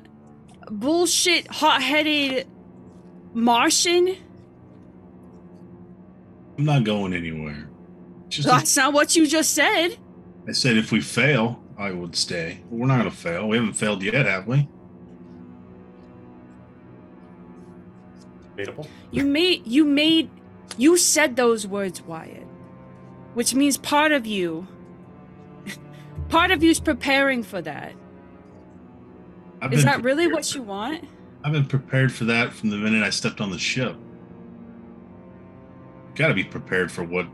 bullshit 0.70 1.48
hot-headed 1.48 2.48
Martian? 3.34 4.18
I'm 6.58 6.66
not 6.66 6.84
going 6.84 7.14
anywhere. 7.14 7.70
Just 8.30 8.48
That's 8.48 8.76
not 8.78 8.94
what 8.94 9.16
you 9.16 9.28
just 9.28 9.54
said. 9.54 9.98
I 10.48 10.52
said 10.52 10.78
if 10.78 10.92
we 10.92 11.02
fail, 11.02 11.62
I 11.78 11.92
would 11.92 12.16
stay. 12.16 12.62
We're 12.70 12.88
not 12.88 13.00
going 13.00 13.10
to 13.10 13.16
fail. 13.16 13.48
We 13.48 13.58
haven't 13.58 13.74
failed 13.74 14.04
yet, 14.04 14.26
have 14.26 14.48
we? 14.48 14.68
Debatable. 18.56 18.88
You 19.12 19.26
made 19.26 19.66
you 19.66 19.86
made 19.86 20.30
you 20.78 20.98
said 20.98 21.36
those 21.36 21.68
words, 21.68 22.02
Wyatt. 22.02 22.48
Which 23.34 23.54
means 23.56 23.78
part 23.78 24.12
of 24.12 24.26
you 24.26 24.68
part 26.30 26.52
of 26.52 26.64
you's 26.64 26.80
preparing 26.80 27.44
for 27.44 27.62
that. 27.62 27.94
I've 29.62 29.74
Is 29.74 29.84
that 29.84 30.04
really 30.04 30.26
prepared 30.26 30.34
what 30.34 30.56
you 30.56 30.62
want? 30.64 31.06
I've 31.44 31.52
been 31.52 31.66
prepared 31.66 32.14
for 32.14 32.26
that 32.26 32.54
from 32.54 32.70
the 32.70 32.78
minute 32.78 33.04
I 33.04 33.10
stepped 33.10 33.42
on 33.42 33.50
the 33.50 33.58
ship. 33.58 33.96
Got 36.16 36.28
to 36.28 36.34
be 36.34 36.44
prepared 36.44 36.92
for 36.92 37.04
what 37.04 37.28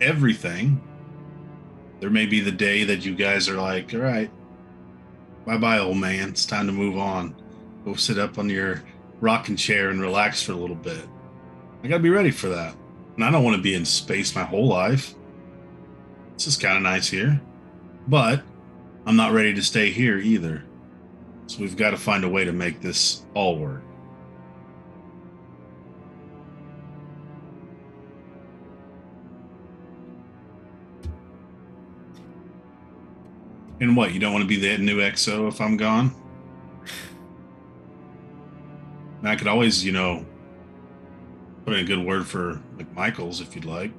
everything. 0.00 0.82
There 2.00 2.10
may 2.10 2.26
be 2.26 2.40
the 2.40 2.50
day 2.50 2.82
that 2.84 3.04
you 3.04 3.14
guys 3.14 3.48
are 3.48 3.56
like, 3.56 3.94
all 3.94 4.00
right, 4.00 4.30
bye 5.46 5.58
bye, 5.58 5.78
old 5.78 5.98
man. 5.98 6.30
It's 6.30 6.44
time 6.44 6.66
to 6.66 6.72
move 6.72 6.98
on. 6.98 7.36
Go 7.84 7.94
sit 7.94 8.18
up 8.18 8.38
on 8.38 8.48
your 8.48 8.82
rocking 9.20 9.56
chair 9.56 9.90
and 9.90 10.00
relax 10.00 10.42
for 10.42 10.52
a 10.52 10.56
little 10.56 10.76
bit. 10.76 11.04
I 11.84 11.88
got 11.88 11.98
to 11.98 12.02
be 12.02 12.10
ready 12.10 12.32
for 12.32 12.48
that. 12.48 12.74
And 13.14 13.24
I 13.24 13.30
don't 13.30 13.44
want 13.44 13.56
to 13.56 13.62
be 13.62 13.74
in 13.74 13.84
space 13.84 14.34
my 14.34 14.42
whole 14.42 14.66
life. 14.66 15.14
This 16.34 16.46
is 16.46 16.56
kind 16.56 16.76
of 16.76 16.82
nice 16.82 17.08
here. 17.08 17.40
But 18.08 18.42
I'm 19.06 19.16
not 19.16 19.32
ready 19.32 19.54
to 19.54 19.62
stay 19.62 19.90
here 19.90 20.18
either. 20.18 20.64
So 21.52 21.60
we've 21.60 21.76
got 21.76 21.90
to 21.90 21.98
find 21.98 22.24
a 22.24 22.28
way 22.30 22.46
to 22.46 22.52
make 22.52 22.80
this 22.80 23.26
all 23.34 23.58
work. 23.58 23.82
And 33.80 33.94
what, 33.94 34.14
you 34.14 34.18
don't 34.18 34.32
want 34.32 34.44
to 34.44 34.48
be 34.48 34.56
that 34.66 34.80
new 34.80 34.96
XO 34.96 35.46
if 35.46 35.60
I'm 35.60 35.76
gone? 35.76 36.14
I 39.22 39.36
could 39.36 39.46
always, 39.46 39.84
you 39.84 39.92
know, 39.92 40.24
put 41.66 41.74
in 41.74 41.80
a 41.80 41.84
good 41.84 42.02
word 42.02 42.26
for 42.26 42.62
McMichaels 42.78 43.42
if 43.42 43.54
you'd 43.54 43.66
like. 43.66 43.92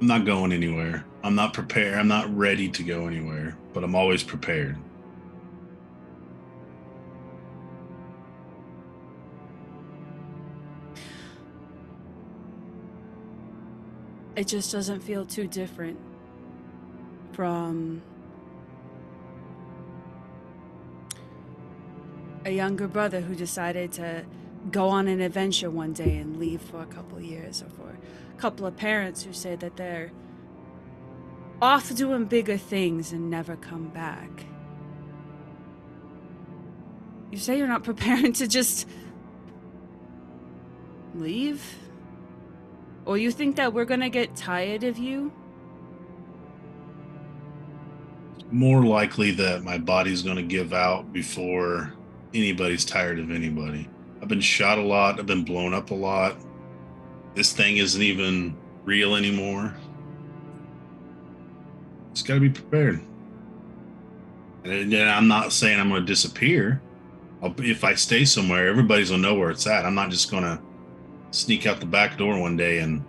I'm 0.00 0.06
not 0.06 0.24
going 0.24 0.52
anywhere. 0.52 1.04
I'm 1.22 1.34
not 1.34 1.54
prepared. 1.54 1.98
I'm 1.98 2.08
not 2.08 2.34
ready 2.36 2.68
to 2.68 2.82
go 2.82 3.06
anywhere, 3.06 3.56
but 3.72 3.84
I'm 3.84 3.94
always 3.94 4.22
prepared. 4.22 4.76
It 14.36 14.48
just 14.48 14.72
doesn't 14.72 15.00
feel 15.00 15.24
too 15.24 15.46
different 15.46 15.98
from 17.32 18.02
a 22.44 22.50
younger 22.50 22.88
brother 22.88 23.20
who 23.20 23.34
decided 23.34 23.92
to 23.92 24.24
go 24.70 24.88
on 24.88 25.08
an 25.08 25.20
adventure 25.20 25.70
one 25.70 25.92
day 25.92 26.16
and 26.16 26.38
leave 26.38 26.60
for 26.60 26.80
a 26.80 26.86
couple 26.86 27.20
years, 27.20 27.62
or 27.62 27.68
for 27.70 27.90
a 27.90 28.40
couple 28.40 28.66
of 28.66 28.76
parents 28.76 29.22
who 29.22 29.32
say 29.32 29.56
that 29.56 29.76
they're 29.76 30.10
off 31.60 31.94
doing 31.94 32.24
bigger 32.24 32.56
things 32.56 33.12
and 33.12 33.30
never 33.30 33.56
come 33.56 33.88
back. 33.88 34.46
You 37.30 37.38
say 37.38 37.58
you're 37.58 37.68
not 37.68 37.84
preparing 37.90 38.32
to 38.34 38.46
just 38.46 38.88
leave? 41.14 41.78
Or 43.06 43.18
you 43.18 43.30
think 43.30 43.56
that 43.56 43.72
we're 43.72 43.84
gonna 43.84 44.08
get 44.08 44.34
tired 44.34 44.84
of 44.84 44.98
you? 44.98 45.32
More 48.50 48.84
likely 48.84 49.32
that 49.32 49.62
my 49.62 49.78
body's 49.78 50.22
to 50.22 50.42
give 50.42 50.72
out 50.72 51.12
before 51.12 51.92
anybody's 52.32 52.84
tired 52.84 53.18
of 53.18 53.30
anybody. 53.30 53.88
I've 54.22 54.28
been 54.28 54.40
shot 54.40 54.78
a 54.78 54.82
lot. 54.82 55.18
I've 55.18 55.26
been 55.26 55.44
blown 55.44 55.74
up 55.74 55.90
a 55.90 55.94
lot. 55.94 56.36
This 57.34 57.52
thing 57.52 57.76
isn't 57.78 58.00
even 58.00 58.56
real 58.84 59.16
anymore. 59.16 59.74
Just 62.12 62.26
got 62.26 62.34
to 62.34 62.40
be 62.40 62.50
prepared. 62.50 63.00
And 64.64 64.94
I'm 64.94 65.28
not 65.28 65.52
saying 65.52 65.78
I'm 65.78 65.90
going 65.90 66.02
to 66.02 66.06
disappear. 66.06 66.80
If 67.42 67.84
I 67.84 67.94
stay 67.94 68.24
somewhere, 68.24 68.68
everybody's 68.68 69.10
going 69.10 69.20
to 69.20 69.28
know 69.28 69.34
where 69.34 69.50
it's 69.50 69.66
at. 69.66 69.84
I'm 69.84 69.94
not 69.94 70.10
just 70.10 70.30
going 70.30 70.44
to 70.44 70.58
sneak 71.32 71.66
out 71.66 71.80
the 71.80 71.86
back 71.86 72.16
door 72.16 72.38
one 72.40 72.56
day 72.56 72.78
and 72.78 73.04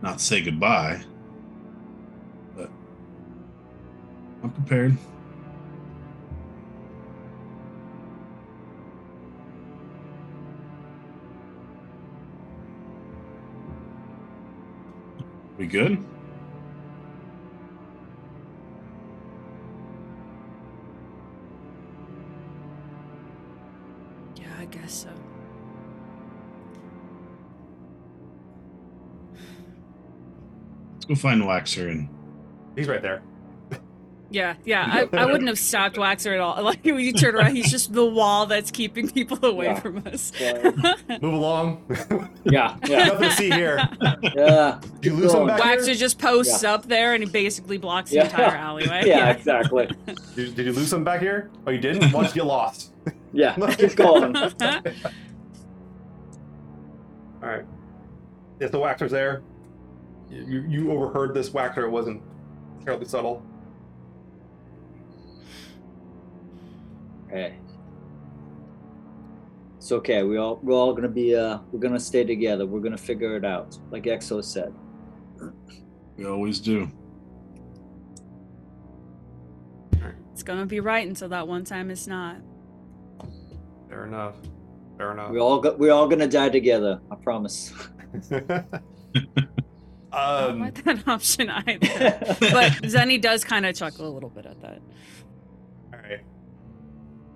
not 0.00 0.20
say 0.20 0.42
goodbye. 0.42 1.04
But 2.56 2.70
I'm 4.42 4.50
prepared. 4.50 4.96
We 15.58 15.66
good? 15.66 16.04
Yeah, 24.36 24.46
I 24.58 24.64
guess 24.66 24.92
so. 25.04 25.10
Let's 30.94 31.04
go 31.04 31.14
find 31.14 31.42
Waxor 31.42 31.90
and 31.90 32.08
He's 32.76 32.88
right 32.88 33.02
there. 33.02 33.22
Yeah, 34.32 34.54
yeah. 34.64 35.06
I, 35.12 35.16
I 35.18 35.26
wouldn't 35.26 35.46
have 35.48 35.58
stopped 35.58 35.96
Waxor 35.96 36.32
at 36.34 36.40
all. 36.40 36.62
Like 36.64 36.84
when 36.84 37.00
you 37.00 37.12
turn 37.12 37.34
around, 37.34 37.54
he's 37.54 37.70
just 37.70 37.92
the 37.92 38.04
wall 38.06 38.46
that's 38.46 38.70
keeping 38.70 39.10
people 39.10 39.38
away 39.44 39.66
Yeah. 39.66 39.80
from 39.80 39.98
us. 40.06 40.32
Yeah, 40.40 40.70
Move 41.20 41.34
along. 41.34 41.84
yeah, 42.44 42.76
yeah. 42.86 43.04
Nothing 43.06 43.28
to 43.28 43.34
see 43.36 43.50
here. 43.50 43.86
yeah. 44.22 44.80
Did 45.00 45.04
you 45.12 45.14
lose 45.18 45.34
him 45.34 45.46
back 45.46 45.60
Waxor 45.60 45.86
here? 45.86 45.94
just 45.94 46.18
posts 46.18 46.64
up 46.64 46.86
there 46.88 47.14
and 47.14 47.22
he 47.22 47.28
basically 47.30 47.76
blocks 47.78 48.10
the 48.10 48.20
entire 48.24 48.56
alleyway. 48.56 49.02
Yeah, 49.04 49.30
exactly. 49.30 49.88
Did, 50.34 50.54
did 50.54 50.66
you 50.66 50.72
lose 50.72 50.92
him 50.92 51.04
back 51.04 51.20
here? 51.20 51.50
Oh, 51.66 51.70
you 51.70 51.78
didn't? 51.78 52.10
Why'd 52.10 52.28
you 52.28 52.34
get 52.34 52.46
lost? 52.46 52.92
Yeah, 53.32 53.54
keep 53.76 53.94
going. 53.96 54.34
All 54.36 54.52
right. 57.42 57.64
If 58.60 58.70
the 58.70 58.78
Waxor's 58.78 59.10
there, 59.10 59.42
you, 60.30 60.64
you 60.68 60.92
overheard 60.92 61.34
this 61.34 61.50
Waxor. 61.50 61.84
It 61.84 61.90
wasn't 61.90 62.22
terribly 62.84 63.06
subtle. 63.06 63.44
Hey. 67.32 67.54
It's 69.78 69.90
okay. 69.90 70.22
We 70.22 70.36
all 70.36 70.60
we're 70.62 70.74
all 70.74 70.92
gonna 70.92 71.08
be 71.08 71.34
uh 71.34 71.58
we're 71.72 71.80
gonna 71.80 71.98
stay 71.98 72.24
together. 72.24 72.66
We're 72.66 72.80
gonna 72.80 72.98
figure 72.98 73.36
it 73.36 73.44
out. 73.44 73.78
Like 73.90 74.04
XO 74.04 74.44
said. 74.44 74.74
we 76.16 76.26
always 76.26 76.60
do. 76.60 76.90
It's 80.32 80.42
gonna 80.42 80.66
be 80.66 80.80
right 80.80 81.06
until 81.06 81.30
that 81.30 81.48
one 81.48 81.64
time 81.64 81.90
it's 81.90 82.06
not. 82.06 82.36
Fair 83.88 84.06
enough. 84.06 84.36
Fair 84.98 85.12
enough. 85.12 85.30
We 85.30 85.38
all 85.38 85.58
got 85.58 85.78
we're 85.78 85.92
all 85.92 86.08
gonna 86.08 86.28
die 86.28 86.50
together. 86.50 87.00
I 87.10 87.14
promise. 87.16 87.72
um, 88.30 88.30
I 90.12 90.40
don't 90.42 90.50
um, 90.50 90.60
like 90.60 90.84
that 90.84 91.02
option 91.08 91.48
either. 91.48 91.78
but 92.40 92.72
Zeni 92.82 93.20
does 93.20 93.44
kind 93.44 93.64
of 93.64 93.74
chuckle 93.74 94.06
a 94.06 94.12
little 94.12 94.28
bit 94.28 94.44
at 94.44 94.60
that. 94.60 94.80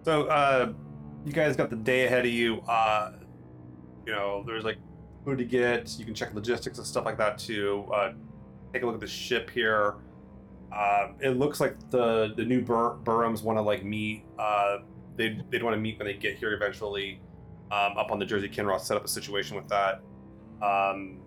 So, 0.07 0.27
uh, 0.29 0.73
you 1.25 1.33
guys 1.33 1.57
got 1.57 1.69
the 1.69 1.75
day 1.75 2.07
ahead 2.07 2.25
of 2.25 2.31
you. 2.31 2.61
Uh, 2.61 3.11
you 4.07 4.13
know, 4.13 4.45
there's 4.47 4.63
like 4.63 4.79
food 5.25 5.39
to 5.39 5.45
get. 5.45 5.99
You 5.99 6.05
can 6.05 6.15
check 6.15 6.33
logistics 6.33 6.79
and 6.79 6.87
stuff 6.87 7.05
like 7.05 7.19
that 7.19 7.39
too. 7.39 7.91
Uh, 7.93 8.13
take 8.73 8.85
a 8.85 8.87
look 8.87 8.95
at 8.95 9.01
the 9.01 9.09
ship 9.09 9.51
here. 9.51 9.97
Uh, 10.73 11.09
it 11.19 11.31
looks 11.31 11.59
like 11.59 11.91
the 11.91 12.33
the 12.37 12.45
new 12.45 12.63
Bur- 12.63 12.99
Burhams 13.03 13.43
want 13.43 13.59
to 13.59 13.63
like 13.63 13.85
meet. 13.85 14.25
Uh, 14.39 14.79
they'd 15.17 15.43
they'd 15.51 15.65
want 15.65 15.75
to 15.75 15.81
meet 15.81 15.99
when 15.99 16.07
they 16.07 16.15
get 16.15 16.37
here 16.37 16.53
eventually. 16.53 17.21
Um, 17.73 17.99
up 17.99 18.13
on 18.13 18.21
the 18.21 18.27
Jersey 18.27 18.49
Kinross, 18.49 18.83
set 18.83 18.97
up 18.97 19.05
a 19.05 19.09
situation 19.09 19.57
with 19.57 19.67
that. 19.71 20.03
Um, 20.63 21.19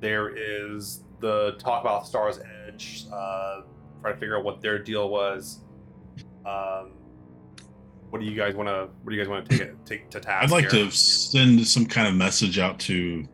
there 0.00 0.34
is 0.36 1.04
the 1.20 1.52
talk 1.60 1.82
about 1.82 2.04
Star's 2.04 2.40
Edge. 2.66 3.04
Uh, 3.12 3.60
trying 4.00 4.14
to 4.14 4.18
figure 4.18 4.36
out 4.36 4.42
what 4.42 4.60
their 4.60 4.80
deal 4.80 5.08
was. 5.08 5.60
Um, 6.44 6.97
what 8.10 8.20
do 8.20 8.26
you 8.26 8.34
guys 8.36 8.54
want 8.54 8.68
to? 8.68 8.88
What 9.02 9.10
do 9.10 9.16
you 9.16 9.22
guys 9.22 9.28
want 9.28 9.48
to 9.48 9.58
take 9.58 9.66
it, 9.68 9.76
take 9.86 10.10
to 10.10 10.20
task? 10.20 10.44
I'd 10.44 10.50
like 10.50 10.70
here? 10.70 10.84
to 10.86 10.90
send 10.90 11.66
some 11.66 11.86
kind 11.86 12.08
of 12.08 12.14
message 12.14 12.58
out 12.58 12.78
to 12.80 13.26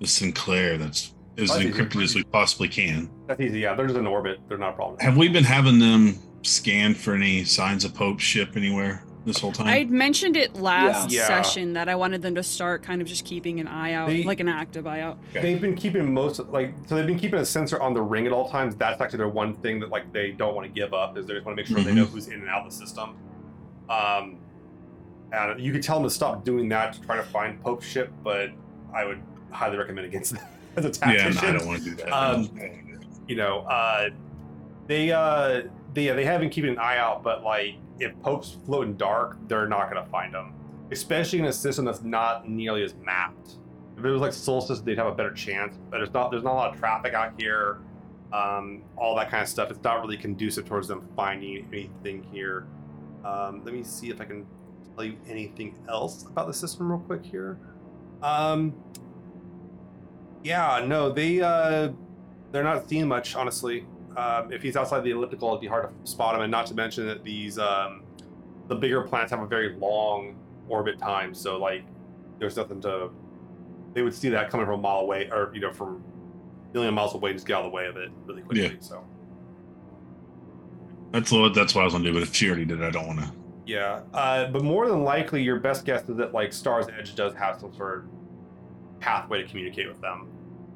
the 0.00 0.06
Sin 0.06 0.32
Claire 0.32 0.78
that's 0.78 1.14
as 1.38 1.48
That's 1.50 1.60
easy. 1.60 1.72
encrypted 1.72 2.02
as 2.02 2.14
we 2.14 2.24
possibly 2.24 2.68
can. 2.68 3.10
That's 3.26 3.40
easy. 3.40 3.60
Yeah, 3.60 3.74
they're 3.74 3.86
just 3.86 3.98
in 3.98 4.06
orbit. 4.06 4.38
They're 4.48 4.58
not 4.58 4.70
a 4.74 4.76
problem. 4.76 4.98
Have 5.00 5.16
we 5.16 5.28
been 5.28 5.44
having 5.44 5.78
them 5.78 6.18
scan 6.42 6.94
for 6.94 7.14
any 7.14 7.44
signs 7.44 7.84
of 7.84 7.92
Pope's 7.94 8.22
ship 8.22 8.56
anywhere 8.56 9.02
this 9.26 9.38
whole 9.40 9.52
time? 9.52 9.66
I'd 9.66 9.90
mentioned 9.90 10.36
it 10.36 10.54
last 10.56 11.10
Yeah. 11.10 11.26
session 11.26 11.72
that 11.74 11.88
I 11.90 11.94
wanted 11.94 12.22
them 12.22 12.34
to 12.36 12.42
start 12.42 12.82
kind 12.82 13.02
of 13.02 13.08
just 13.08 13.24
keeping 13.26 13.58
an 13.60 13.68
eye 13.68 13.92
out, 13.92 14.08
They- 14.08 14.22
like 14.22 14.40
an 14.40 14.48
active 14.48 14.86
eye 14.86 15.00
out. 15.00 15.18
Okay. 15.30 15.42
They've 15.42 15.60
been 15.60 15.74
keeping 15.74 16.14
most 16.14 16.38
like 16.48 16.72
so 16.86 16.94
they've 16.94 17.06
been 17.06 17.18
keeping 17.18 17.40
a 17.40 17.44
sensor 17.44 17.82
on 17.82 17.92
the 17.92 18.00
ring 18.02 18.26
at 18.26 18.32
all 18.32 18.48
times. 18.48 18.74
That's 18.76 18.98
actually 19.00 19.18
their 19.18 19.28
one 19.28 19.54
thing 19.56 19.78
that 19.80 19.90
like 19.90 20.10
they 20.14 20.30
don't 20.30 20.54
want 20.54 20.66
to 20.66 20.72
give 20.72 20.94
up 20.94 21.18
is 21.18 21.26
they 21.26 21.34
just 21.34 21.44
want 21.44 21.58
to 21.58 21.62
make 21.62 21.66
sure 21.66 21.80
they 21.84 21.90
Mhm. 21.92 21.96
know 21.96 22.04
who's 22.06 22.28
in 22.28 22.34
and 22.40 22.48
out 22.48 22.64
of 22.66 22.70
the 22.70 22.76
system. 22.76 23.14
Um, 23.88 24.38
and 25.32 25.60
you 25.60 25.72
could 25.72 25.82
tell 25.82 25.96
them 25.96 26.04
to 26.04 26.14
stop 26.14 26.44
doing 26.44 26.68
that 26.70 26.92
to 26.94 27.00
try 27.00 27.16
to 27.16 27.22
find 27.22 27.60
Pope's 27.62 27.86
ship, 27.86 28.12
but 28.22 28.50
I 28.94 29.04
would 29.04 29.22
highly 29.50 29.76
recommend 29.76 30.06
against 30.06 30.34
that 30.34 30.50
as 30.76 30.84
a 30.84 30.88
yeah, 30.88 31.28
tactician. 31.28 31.42
no, 31.42 31.48
I 31.48 31.52
don't 31.52 31.66
want 31.66 31.82
to 31.82 31.90
do 31.90 31.96
that. 31.96 32.12
Um, 32.12 32.50
you 33.28 33.36
know, 33.36 33.60
uh, 33.60 34.10
they 34.86 35.10
uh, 35.10 35.62
they 35.94 36.06
yeah, 36.06 36.14
they 36.14 36.24
have 36.24 36.40
been 36.40 36.50
keeping 36.50 36.70
an 36.70 36.78
eye 36.78 36.98
out, 36.98 37.22
but 37.22 37.42
like 37.42 37.76
if 37.98 38.18
Pope's 38.22 38.56
floating 38.66 38.94
dark, 38.94 39.36
they're 39.48 39.68
not 39.68 39.90
gonna 39.90 40.06
find 40.06 40.32
them, 40.32 40.54
especially 40.90 41.38
in 41.40 41.46
a 41.46 41.52
system 41.52 41.84
that's 41.84 42.02
not 42.02 42.48
nearly 42.48 42.82
as 42.82 42.94
mapped. 42.94 43.56
If 43.96 44.04
it 44.04 44.10
was 44.10 44.20
like 44.20 44.34
Solstice, 44.34 44.80
they'd 44.80 44.98
have 44.98 45.06
a 45.06 45.14
better 45.14 45.32
chance, 45.32 45.76
but 45.90 45.98
there's 45.98 46.12
not 46.12 46.30
there's 46.30 46.44
not 46.44 46.52
a 46.52 46.56
lot 46.56 46.74
of 46.74 46.78
traffic 46.78 47.14
out 47.14 47.32
here, 47.38 47.78
um, 48.32 48.82
all 48.96 49.16
that 49.16 49.30
kind 49.30 49.42
of 49.42 49.48
stuff. 49.48 49.70
It's 49.70 49.82
not 49.82 50.02
really 50.02 50.18
conducive 50.18 50.66
towards 50.66 50.86
them 50.86 51.08
finding 51.16 51.66
anything 51.72 52.22
here. 52.30 52.66
Um, 53.26 53.62
let 53.64 53.74
me 53.74 53.82
see 53.82 54.08
if 54.10 54.20
I 54.20 54.24
can 54.24 54.46
tell 54.94 55.04
you 55.04 55.16
anything 55.28 55.76
else 55.88 56.24
about 56.26 56.46
the 56.46 56.54
system 56.54 56.90
real 56.90 57.00
quick 57.00 57.24
here. 57.24 57.58
Um, 58.22 58.74
yeah, 60.44 60.84
no, 60.86 61.10
they 61.10 61.40
uh, 61.40 61.90
they're 62.52 62.62
not 62.62 62.88
seeing 62.88 63.08
much, 63.08 63.34
honestly. 63.34 63.84
Um, 64.16 64.52
if 64.52 64.62
he's 64.62 64.76
outside 64.76 65.02
the 65.02 65.10
elliptical, 65.10 65.48
it'd 65.48 65.60
be 65.60 65.66
hard 65.66 65.90
to 65.90 66.10
spot 66.10 66.36
him, 66.36 66.42
and 66.42 66.50
not 66.50 66.66
to 66.66 66.74
mention 66.74 67.06
that 67.06 67.24
these 67.24 67.58
um, 67.58 68.04
the 68.68 68.76
bigger 68.76 69.02
planets 69.02 69.32
have 69.32 69.42
a 69.42 69.46
very 69.46 69.74
long 69.74 70.36
orbit 70.68 70.98
time, 70.98 71.34
so 71.34 71.58
like 71.58 71.84
there's 72.38 72.56
nothing 72.56 72.80
to. 72.82 73.10
They 73.92 74.02
would 74.02 74.14
see 74.14 74.28
that 74.28 74.50
coming 74.50 74.66
from 74.66 74.78
a 74.78 74.82
mile 74.82 75.00
away, 75.00 75.28
or 75.32 75.50
you 75.52 75.60
know, 75.60 75.72
from 75.72 76.04
a 76.70 76.74
million 76.74 76.94
miles 76.94 77.14
away, 77.14 77.30
and 77.30 77.38
just 77.38 77.46
get 77.46 77.56
out 77.56 77.64
of 77.64 77.72
the 77.72 77.76
way 77.76 77.86
of 77.86 77.96
it 77.96 78.10
really 78.24 78.42
quickly. 78.42 78.66
Yeah. 78.66 78.80
So 78.80 79.04
that's 81.16 81.32
what 81.32 81.54
that's 81.54 81.74
what 81.74 81.82
I 81.82 81.84
was 81.84 81.94
gonna 81.94 82.04
do. 82.04 82.12
But 82.12 82.22
if 82.22 82.34
she 82.34 82.48
already 82.48 82.64
did, 82.64 82.82
I 82.82 82.90
don't 82.90 83.06
want 83.06 83.20
to. 83.20 83.32
yeah, 83.66 84.02
uh, 84.12 84.48
but 84.48 84.62
more 84.62 84.88
than 84.88 85.02
likely, 85.02 85.42
your 85.42 85.58
best 85.58 85.84
guess 85.84 86.08
is 86.08 86.16
that 86.16 86.32
like 86.34 86.52
Star's 86.52 86.86
Edge 86.88 87.14
does 87.14 87.34
have 87.34 87.58
some 87.60 87.74
sort 87.74 88.04
of 88.04 89.00
pathway 89.00 89.42
to 89.42 89.48
communicate 89.48 89.88
with 89.88 90.00
them. 90.00 90.28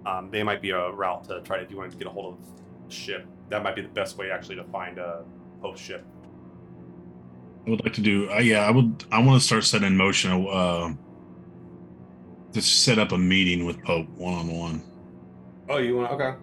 Um, 0.07 0.31
they 0.31 0.43
might 0.43 0.63
be 0.63 0.71
a 0.71 0.91
route 0.91 1.25
to 1.25 1.41
try 1.43 1.59
to 1.59 1.65
if 1.65 1.71
you 1.71 1.77
wanted 1.77 1.93
to 1.93 1.99
get 1.99 2.07
a 2.07 2.11
hold 2.11 2.35
of 2.35 2.89
the 2.89 2.95
ship. 2.95 3.27
That 3.51 3.63
might 3.63 3.77
be 3.77 3.83
the 3.83 3.89
best 3.89 4.17
way 4.17 4.31
actually 4.31 4.57
to 4.57 4.65
find 4.65 4.99
a 4.99 5.25
host 5.61 5.83
ship. 5.83 6.05
I 7.67 7.71
would 7.71 7.85
like 7.85 7.93
to 7.95 8.01
do. 8.01 8.31
Uh, 8.31 8.39
yeah, 8.39 8.61
I 8.67 8.71
would. 8.71 9.05
I 9.13 9.19
want 9.23 9.41
to 9.41 9.47
start 9.47 9.65
setting 9.65 9.89
in 9.89 9.97
motion. 9.97 10.47
Uh, 10.49 10.95
to 12.53 12.63
set 12.63 12.99
up 12.99 13.13
a 13.13 13.19
meeting 13.19 13.65
with 13.65 13.83
Pope 13.85 14.09
one 14.17 14.35
on 14.35 14.49
one. 14.59 14.83
Oh, 15.69 15.79
you 15.79 15.97
want 15.97 16.13
okay? 16.13 16.37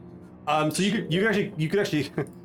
Um, 0.48 0.72
so 0.72 0.84
you 0.84 0.92
could 0.92 1.14
you 1.14 1.20
could 1.20 1.28
actually 1.30 1.54
you 1.58 1.68
could 1.68 1.80
actually 1.80 2.12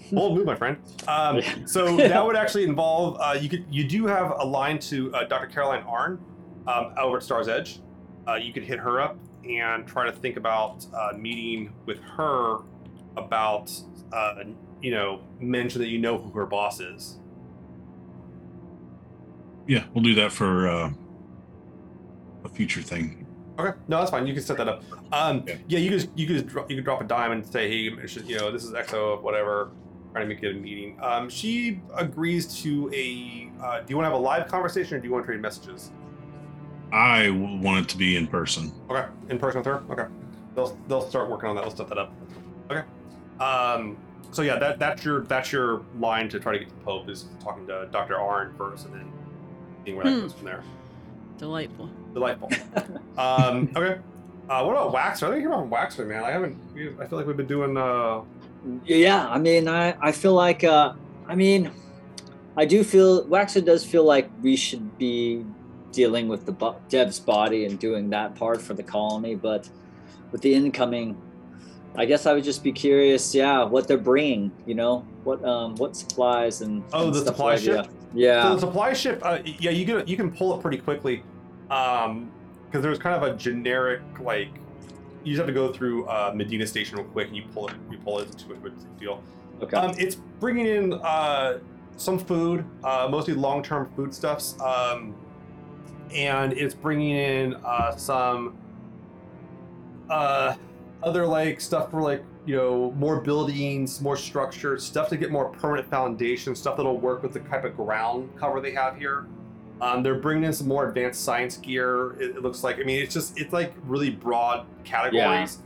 bold 0.12 0.36
move, 0.36 0.46
my 0.46 0.54
friend. 0.54 0.78
Um, 1.08 1.42
so 1.66 1.96
that 1.96 2.24
would 2.24 2.36
actually 2.36 2.64
involve 2.64 3.16
uh, 3.20 3.38
you 3.38 3.48
could 3.48 3.66
you 3.70 3.84
do 3.84 4.06
have 4.06 4.32
a 4.38 4.44
line 4.44 4.78
to 4.80 5.14
uh, 5.14 5.24
Dr. 5.24 5.46
Caroline 5.46 5.82
Arn 5.84 6.20
um, 6.66 6.94
over 6.98 7.18
at 7.18 7.22
Star's 7.22 7.48
Edge. 7.48 7.80
Uh, 8.28 8.34
you 8.34 8.52
could 8.52 8.64
hit 8.64 8.78
her 8.78 9.00
up 9.00 9.18
and 9.44 9.86
try 9.86 10.04
to 10.04 10.12
think 10.12 10.36
about 10.36 10.84
uh, 10.94 11.16
meeting 11.16 11.72
with 11.84 12.00
her 12.00 12.58
about 13.16 13.70
uh, 14.12 14.34
you 14.80 14.90
know 14.90 15.20
mention 15.40 15.80
that 15.80 15.88
you 15.88 15.98
know 15.98 16.18
who 16.18 16.30
her 16.30 16.46
boss 16.46 16.80
is. 16.80 17.18
Yeah, 19.66 19.84
we'll 19.94 20.04
do 20.04 20.14
that 20.14 20.32
for 20.32 20.68
uh, 20.68 20.92
a 22.44 22.48
future 22.48 22.82
thing. 22.82 23.25
Okay, 23.58 23.76
no, 23.88 23.98
that's 23.98 24.10
fine. 24.10 24.26
You 24.26 24.34
can 24.34 24.42
set 24.42 24.58
that 24.58 24.68
up. 24.68 24.82
Um, 25.12 25.44
Yeah. 25.46 25.54
yeah, 25.68 25.78
you 25.78 25.90
could 25.90 26.10
you 26.14 26.26
could 26.26 26.46
drop, 26.48 26.70
you 26.70 26.76
could 26.76 26.84
drop 26.84 27.00
a 27.00 27.04
dime 27.04 27.32
and 27.32 27.44
say, 27.46 27.68
hey, 27.68 27.96
it 28.02 28.08
should- 28.10 28.28
you 28.28 28.36
know, 28.38 28.50
this 28.50 28.64
is 28.64 28.72
XO, 28.72 29.20
whatever. 29.22 29.70
Trying 30.12 30.28
to 30.28 30.34
make 30.34 30.42
it 30.42 30.56
a 30.56 30.58
meeting. 30.58 30.96
Um, 31.02 31.28
she 31.28 31.80
agrees 31.94 32.46
to 32.62 32.90
a. 32.94 33.50
Uh, 33.62 33.80
do 33.80 33.86
you 33.88 33.96
want 33.96 34.06
to 34.06 34.10
have 34.10 34.18
a 34.18 34.22
live 34.22 34.48
conversation 34.48 34.96
or 34.96 35.00
do 35.00 35.06
you 35.06 35.12
want 35.12 35.24
to 35.24 35.26
trade 35.26 35.40
messages? 35.42 35.90
I 36.92 37.26
w- 37.26 37.60
want 37.60 37.80
it 37.84 37.88
to 37.90 37.98
be 37.98 38.16
in 38.16 38.26
person. 38.26 38.72
Okay, 38.88 39.04
in 39.28 39.38
person 39.38 39.58
with 39.58 39.66
her. 39.66 39.82
Okay, 39.90 40.06
they'll 40.54 40.78
they'll 40.88 41.02
start 41.08 41.28
working 41.28 41.48
on 41.50 41.56
that. 41.56 41.62
They'll 41.64 41.76
set 41.76 41.88
that 41.88 41.98
up. 41.98 42.12
Okay. 42.70 42.82
Um. 43.44 43.96
So 44.30 44.40
yeah, 44.42 44.58
that 44.58 44.78
that's 44.78 45.04
your 45.04 45.22
that's 45.22 45.52
your 45.52 45.82
line 45.98 46.28
to 46.30 46.40
try 46.40 46.52
to 46.54 46.58
get 46.60 46.68
to 46.68 46.74
the 46.74 46.80
Pope 46.80 47.08
is 47.10 47.26
talking 47.42 47.66
to 47.66 47.86
Dr. 47.92 48.18
Arn 48.18 48.54
first 48.56 48.86
and 48.86 48.94
then 48.94 49.12
seeing 49.84 49.96
where 49.96 50.04
that 50.06 50.12
Hmm. 50.14 50.20
goes 50.20 50.32
from 50.32 50.44
there. 50.46 50.62
Delightful. 51.38 51.90
Delightful. 52.14 52.50
um, 53.18 53.70
okay. 53.76 54.00
Uh, 54.48 54.62
what 54.64 54.72
about 54.72 54.92
Waxor? 54.94 55.24
I 55.26 55.30
didn't 55.30 55.40
hear 55.40 55.52
about 55.52 55.70
Waxor, 55.70 56.06
man. 56.06 56.22
I 56.22 56.30
haven't. 56.30 56.56
we- 56.74 56.94
I 57.00 57.06
feel 57.06 57.18
like 57.18 57.26
we've 57.26 57.36
been 57.36 57.46
doing. 57.46 57.76
Uh, 57.76 58.22
Yeah, 58.84 59.28
I 59.28 59.38
mean, 59.38 59.68
I, 59.68 59.96
I 60.00 60.12
feel 60.12 60.34
like, 60.34 60.64
uh, 60.64 60.92
I 61.26 61.34
mean, 61.34 61.70
I 62.56 62.64
do 62.64 62.82
feel, 62.84 63.24
Waxor 63.26 63.64
does 63.64 63.84
feel 63.84 64.04
like 64.04 64.30
we 64.42 64.56
should 64.56 64.96
be 64.98 65.44
dealing 65.92 66.26
with 66.28 66.46
the 66.46 66.52
bo- 66.52 66.76
Dev's 66.88 67.20
body 67.20 67.64
and 67.66 67.78
doing 67.78 68.10
that 68.10 68.34
part 68.34 68.60
for 68.60 68.74
the 68.74 68.82
colony, 68.82 69.34
but 69.34 69.68
with 70.32 70.40
the 70.42 70.54
incoming, 70.54 71.16
I 71.96 72.04
guess 72.04 72.26
I 72.26 72.32
would 72.34 72.44
just 72.44 72.62
be 72.64 72.72
curious, 72.72 73.34
yeah, 73.34 73.62
what 73.64 73.86
they're 73.88 73.96
bringing, 73.98 74.52
you 74.66 74.74
know, 74.74 75.06
what 75.24 75.42
um 75.44 75.74
what 75.76 75.96
supplies 75.96 76.60
and 76.60 76.82
Oh, 76.92 77.06
and 77.06 77.14
the 77.14 77.20
stuff 77.20 77.36
supply 77.36 77.52
like 77.54 77.60
ship? 77.60 77.86
that. 77.86 77.95
Yeah, 78.16 78.42
So 78.44 78.54
the 78.54 78.60
supply 78.60 78.92
ship, 78.94 79.20
uh, 79.22 79.38
yeah, 79.44 79.70
you 79.70 79.84
can 79.84 80.06
you 80.06 80.16
can 80.16 80.30
pull 80.32 80.56
it 80.56 80.62
pretty 80.62 80.78
quickly, 80.78 81.22
um, 81.70 82.30
because 82.66 82.82
there's 82.82 82.98
kind 82.98 83.14
of 83.14 83.22
a 83.22 83.36
generic 83.36 84.00
like. 84.20 84.48
You 85.22 85.32
just 85.32 85.38
have 85.38 85.48
to 85.48 85.52
go 85.52 85.72
through 85.72 86.06
uh, 86.06 86.32
Medina 86.34 86.66
Station 86.66 86.96
real 86.98 87.06
quick, 87.06 87.26
and 87.28 87.36
you 87.36 87.42
pull 87.52 87.68
it. 87.68 87.74
You 87.90 87.98
pull 87.98 88.20
it 88.20 88.30
to 88.32 88.52
a 88.52 88.56
quick 88.56 88.72
deal. 88.98 89.22
okay, 89.60 89.76
Um, 89.76 89.92
it's 89.98 90.14
bringing 90.14 90.66
in 90.66 90.92
uh, 90.94 91.58
some 91.96 92.18
food, 92.18 92.64
uh, 92.84 93.08
mostly 93.10 93.34
long-term 93.34 93.90
foodstuffs, 93.96 94.58
um, 94.60 95.14
and 96.14 96.52
it's 96.52 96.74
bringing 96.74 97.16
in 97.16 97.54
uh, 97.64 97.96
some 97.96 98.56
uh, 100.08 100.54
other 101.02 101.26
like 101.26 101.60
stuff 101.60 101.90
for 101.90 102.00
like 102.00 102.22
you 102.46 102.56
know 102.56 102.92
more 102.92 103.20
buildings, 103.20 104.00
more 104.00 104.16
structure, 104.16 104.78
stuff 104.78 105.08
to 105.10 105.16
get 105.16 105.30
more 105.30 105.50
permanent 105.50 105.90
foundation, 105.90 106.54
stuff 106.54 106.76
that'll 106.76 106.98
work 106.98 107.22
with 107.22 107.32
the 107.32 107.40
type 107.40 107.64
of 107.64 107.76
ground 107.76 108.30
cover 108.38 108.60
they 108.60 108.72
have 108.72 108.96
here. 108.96 109.26
Um, 109.80 110.02
they're 110.02 110.20
bringing 110.20 110.44
in 110.44 110.52
some 110.54 110.68
more 110.68 110.88
advanced 110.88 111.22
science 111.22 111.58
gear. 111.58 112.12
It, 112.12 112.36
it 112.36 112.42
looks 112.42 112.64
like 112.64 112.78
I 112.78 112.84
mean 112.84 113.02
it's 113.02 113.12
just 113.12 113.38
it's 113.38 113.52
like 113.52 113.74
really 113.84 114.10
broad 114.10 114.64
categories. 114.84 115.58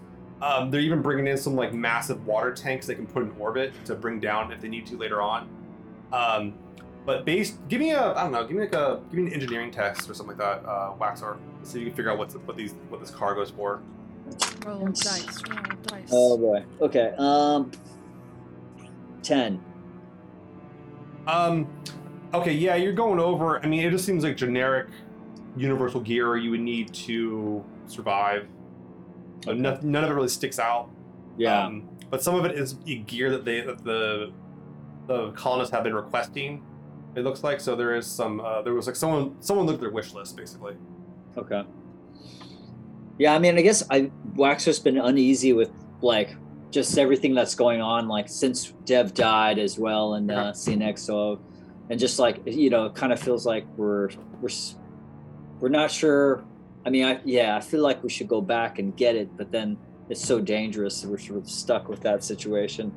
Um, 0.42 0.70
they're 0.70 0.80
even 0.80 1.02
bringing 1.02 1.26
in 1.26 1.36
some 1.36 1.54
like 1.54 1.74
massive 1.74 2.26
water 2.26 2.52
tanks 2.52 2.86
they 2.86 2.94
can 2.94 3.06
put 3.06 3.22
in 3.22 3.32
orbit 3.38 3.72
to 3.84 3.94
bring 3.94 4.18
down 4.18 4.50
if 4.52 4.60
they 4.62 4.68
need 4.68 4.86
to 4.86 4.96
later 4.96 5.20
on. 5.20 5.48
Um, 6.12 6.54
but 7.04 7.24
based, 7.26 7.58
give 7.68 7.80
me 7.80 7.90
a 7.92 8.14
I 8.14 8.22
don't 8.22 8.32
know, 8.32 8.46
give 8.46 8.56
me 8.56 8.62
like 8.62 8.74
a 8.74 9.00
give 9.10 9.20
me 9.20 9.26
an 9.26 9.34
engineering 9.34 9.70
test 9.70 10.08
or 10.08 10.14
something 10.14 10.38
like 10.38 10.62
that, 10.62 10.68
uh, 10.68 10.94
Waxor, 10.98 11.36
so 11.62 11.78
you 11.78 11.86
can 11.86 11.94
figure 11.94 12.10
out 12.10 12.18
what's 12.18 12.34
what 12.34 12.56
these 12.56 12.72
what 12.88 13.00
this 13.00 13.10
car 13.10 13.34
goes 13.34 13.50
for. 13.50 13.80
Roll 14.66 14.86
dice. 14.86 15.42
Roll 15.48 15.58
dice. 15.86 16.08
oh 16.12 16.36
boy, 16.38 16.64
okay, 16.80 17.12
um, 17.18 17.70
ten. 19.22 19.60
Um, 21.26 21.68
okay, 22.34 22.52
yeah, 22.52 22.74
you're 22.76 22.92
going 22.92 23.20
over. 23.20 23.62
I 23.62 23.66
mean, 23.68 23.84
it 23.84 23.90
just 23.90 24.04
seems 24.04 24.24
like 24.24 24.36
generic 24.36 24.88
universal 25.56 26.00
gear 26.00 26.36
you 26.36 26.50
would 26.52 26.60
need 26.60 26.92
to 26.94 27.64
survive. 27.86 28.46
So 29.44 29.52
Okay. 29.52 29.60
none, 29.60 29.78
none 29.82 30.04
of 30.04 30.10
it 30.10 30.14
really 30.14 30.28
sticks 30.28 30.58
out. 30.58 30.90
Yeah, 31.36 31.66
Um, 31.66 31.88
but 32.10 32.22
some 32.22 32.34
of 32.34 32.44
it 32.44 32.58
is 32.58 32.74
gear 33.06 33.30
that 33.30 33.44
they 33.44 33.60
that 33.62 33.84
the 33.84 34.32
the 35.06 35.30
colonists 35.32 35.72
have 35.72 35.82
been 35.84 35.94
requesting. 35.94 36.62
It 37.16 37.24
looks 37.24 37.42
like 37.42 37.60
so 37.60 37.74
there 37.74 37.94
is 37.96 38.06
some. 38.06 38.40
Uh, 38.40 38.62
there 38.62 38.74
was 38.74 38.86
like 38.86 38.96
someone 38.96 39.36
someone 39.40 39.66
looked 39.66 39.76
at 39.76 39.80
their 39.80 39.90
wish 39.90 40.12
list 40.14 40.36
basically. 40.36 40.74
Okay. 41.36 41.62
Yeah, 43.20 43.34
I 43.34 43.38
mean, 43.38 43.58
I 43.58 43.60
guess 43.60 43.82
I 43.90 44.10
Waxor's 44.34 44.78
been 44.78 44.96
uneasy 44.96 45.52
with 45.52 45.70
like 46.00 46.34
just 46.70 46.96
everything 46.96 47.34
that's 47.34 47.54
going 47.54 47.82
on, 47.82 48.08
like 48.08 48.30
since 48.30 48.72
Dev 48.86 49.12
died 49.12 49.58
as 49.58 49.78
well, 49.78 50.14
and 50.14 50.30
uh, 50.30 50.52
CNXO, 50.52 51.38
and 51.90 52.00
just 52.00 52.18
like 52.18 52.40
you 52.46 52.70
know, 52.70 52.86
it 52.86 52.94
kind 52.94 53.12
of 53.12 53.20
feels 53.20 53.44
like 53.44 53.66
we're 53.76 54.08
we're 54.40 54.48
we're 55.58 55.68
not 55.68 55.90
sure. 55.90 56.46
I 56.86 56.88
mean, 56.88 57.04
I 57.04 57.20
yeah, 57.26 57.58
I 57.58 57.60
feel 57.60 57.82
like 57.82 58.02
we 58.02 58.08
should 58.08 58.26
go 58.26 58.40
back 58.40 58.78
and 58.78 58.96
get 58.96 59.16
it, 59.16 59.36
but 59.36 59.52
then 59.52 59.76
it's 60.08 60.24
so 60.24 60.40
dangerous. 60.40 61.04
We're 61.04 61.18
sort 61.18 61.40
of 61.40 61.50
stuck 61.50 61.90
with 61.90 62.00
that 62.00 62.24
situation. 62.24 62.90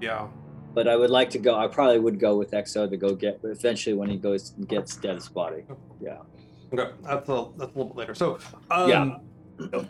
Yeah. 0.00 0.28
But 0.72 0.88
I 0.88 0.96
would 0.96 1.10
like 1.10 1.28
to 1.30 1.38
go. 1.38 1.54
I 1.54 1.66
probably 1.66 1.98
would 1.98 2.18
go 2.18 2.38
with 2.38 2.52
XO 2.52 2.88
to 2.88 2.96
go 2.96 3.14
get 3.14 3.40
eventually 3.44 3.94
when 3.94 4.08
he 4.08 4.16
goes 4.16 4.54
and 4.56 4.66
gets 4.66 4.96
Dev's 4.96 5.28
body. 5.28 5.64
Yeah. 6.00 6.22
Okay, 6.72 6.90
that's 7.02 7.28
a 7.28 7.46
that's 7.58 7.74
a 7.74 7.78
little 7.78 7.84
bit 7.86 7.96
later. 7.96 8.14
So, 8.14 8.38
um, 8.70 8.88
Yeah. 8.88 9.18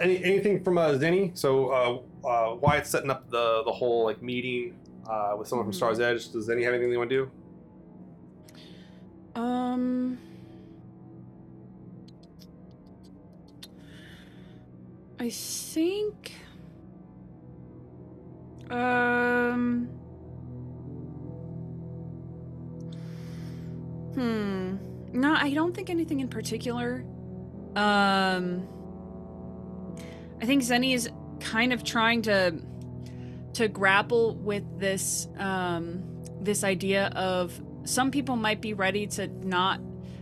Any 0.00 0.22
anything 0.22 0.62
from 0.64 0.76
uh, 0.76 0.90
Zeni? 0.90 1.36
So, 1.38 1.68
uh, 1.70 2.26
uh, 2.28 2.54
Wyatt's 2.56 2.90
setting 2.90 3.10
up 3.10 3.30
the 3.30 3.62
the 3.64 3.72
whole 3.72 4.04
like 4.04 4.20
meeting 4.22 4.74
uh, 5.08 5.34
with 5.38 5.48
someone 5.48 5.66
from. 5.66 5.72
Star's 5.72 6.00
Edge. 6.00 6.30
Does 6.30 6.48
Zeni 6.48 6.64
have 6.64 6.74
anything 6.74 6.90
they 6.90 6.96
want 6.96 7.10
to 7.10 7.30
do? 9.34 9.40
Um. 9.40 10.18
I 15.20 15.30
think. 15.30 16.32
Um. 18.68 19.88
Hmm. 24.14 24.76
No, 25.12 25.34
I 25.34 25.52
don't 25.52 25.74
think 25.74 25.90
anything 25.90 26.20
in 26.20 26.28
particular. 26.28 27.04
Um. 27.76 28.68
I 30.40 30.44
think 30.44 30.62
Zeni 30.62 30.92
is 30.92 31.08
kind 31.38 31.72
of 31.72 31.84
trying 31.84 32.22
to 32.22 32.54
to 33.54 33.68
grapple 33.68 34.34
with 34.34 34.64
this 34.78 35.28
um 35.38 36.02
this 36.40 36.64
idea 36.64 37.06
of 37.08 37.60
some 37.84 38.10
people 38.10 38.36
might 38.36 38.60
be 38.60 38.74
ready 38.74 39.06
to 39.06 39.28
not 39.46 39.80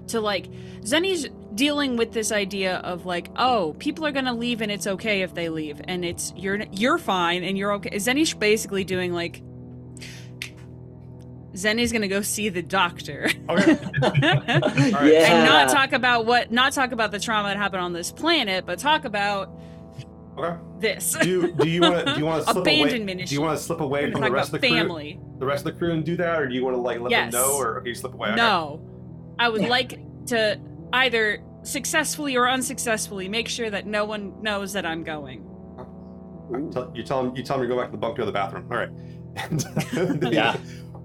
to 0.09 0.21
like 0.21 0.47
Zeni's 0.83 1.29
dealing 1.55 1.97
with 1.97 2.13
this 2.13 2.33
idea 2.33 2.77
of 2.77 3.07
like 3.07 3.31
oh 3.37 3.75
people 3.79 4.05
are 4.05 4.13
gonna 4.13 4.35
leave 4.35 4.61
and 4.61 4.71
it's 4.71 4.87
okay 4.87 5.23
if 5.23 5.35
they 5.35 5.49
leave 5.49 5.81
and 5.85 6.05
it's 6.05 6.33
you're 6.37 6.63
you're 6.73 6.99
fine 6.99 7.43
and 7.45 7.57
you're 7.57 7.73
okay 7.75 7.91
Zeni's 7.97 8.35
basically 8.35 8.85
doing 8.85 9.13
like 9.13 9.43
Zeni's 11.55 11.91
gonna 11.93 12.09
go 12.09 12.21
see 12.23 12.49
the 12.49 12.63
doctor 12.63 13.29
Okay. 13.49 13.79
Oh, 14.03 14.13
yeah. 14.15 14.93
and 15.33 15.47
not 15.47 15.69
talk 15.69 15.93
about 15.93 16.25
what 16.27 16.53
not 16.53 16.73
talk 16.73 16.93
about 16.93 17.11
the 17.11 17.19
trauma 17.19 17.49
that 17.49 17.57
happened 17.57 17.83
on 17.83 17.93
this 17.93 18.11
planet 18.13 18.65
but 18.67 18.79
talk 18.79 19.05
about 19.05 19.51
Okay. 20.39 20.57
this 20.79 21.13
Do 21.21 21.53
do 21.53 21.69
you 21.69 21.81
want 21.83 22.07
to 22.07 22.15
do 22.15 22.21
you 22.21 22.25
want 22.27 22.47
to 22.47 22.53
slip 22.53 22.65
away? 22.67 23.25
Do 23.25 23.35
you 23.35 23.41
want 23.43 23.59
to 23.59 23.63
slip 23.65 23.81
away 23.81 24.11
from 24.13 24.21
the 24.23 24.31
rest 24.31 24.51
of 24.51 24.55
about 24.55 24.61
the 24.63 24.69
crew? 24.69 24.77
family 24.79 25.21
The 25.39 25.45
rest 25.47 25.67
of 25.67 25.73
the 25.73 25.79
crew 25.79 25.93
and 25.93 26.05
do 26.05 26.17
that, 26.17 26.41
or 26.41 26.49
do 26.49 26.55
you 26.55 26.65
want 26.65 26.77
to 26.77 26.81
like 26.81 27.01
let 27.01 27.11
Yes. 27.11 27.33
them 27.33 27.43
know, 27.43 27.57
or 27.59 27.81
okay, 27.81 27.89
you 27.89 27.95
slip 27.95 28.15
away? 28.15 28.29
Okay. 28.29 28.37
No. 28.37 28.81
I 29.39 29.49
would 29.49 29.63
like 29.63 29.99
to 30.27 30.59
either 30.93 31.43
successfully 31.65 32.37
or 32.37 32.49
unsuccessfully 32.49 33.29
make 33.29 33.49
sure 33.49 33.69
that 33.71 33.87
no 33.87 34.05
one 34.05 34.41
knows 34.43 34.73
that 34.75 34.87
I'm 34.87 35.03
going. 35.03 35.45
Alright, 35.79 36.73
tell- 36.73 36.93
You 36.95 37.03
tell 37.03 37.21
him. 37.27 37.37
You 37.37 37.43
tell 37.43 37.57
him 37.57 37.63
you 37.65 37.69
go 37.69 37.77
back 37.77 37.87
to 37.87 37.93
the 37.93 37.99
bunk 37.99 38.17
to 38.17 38.25
the 38.25 38.33
bathroom. 38.33 38.67
All 38.71 38.79
right. 38.79 38.91
And 39.37 40.33
Yeah. 40.33 40.57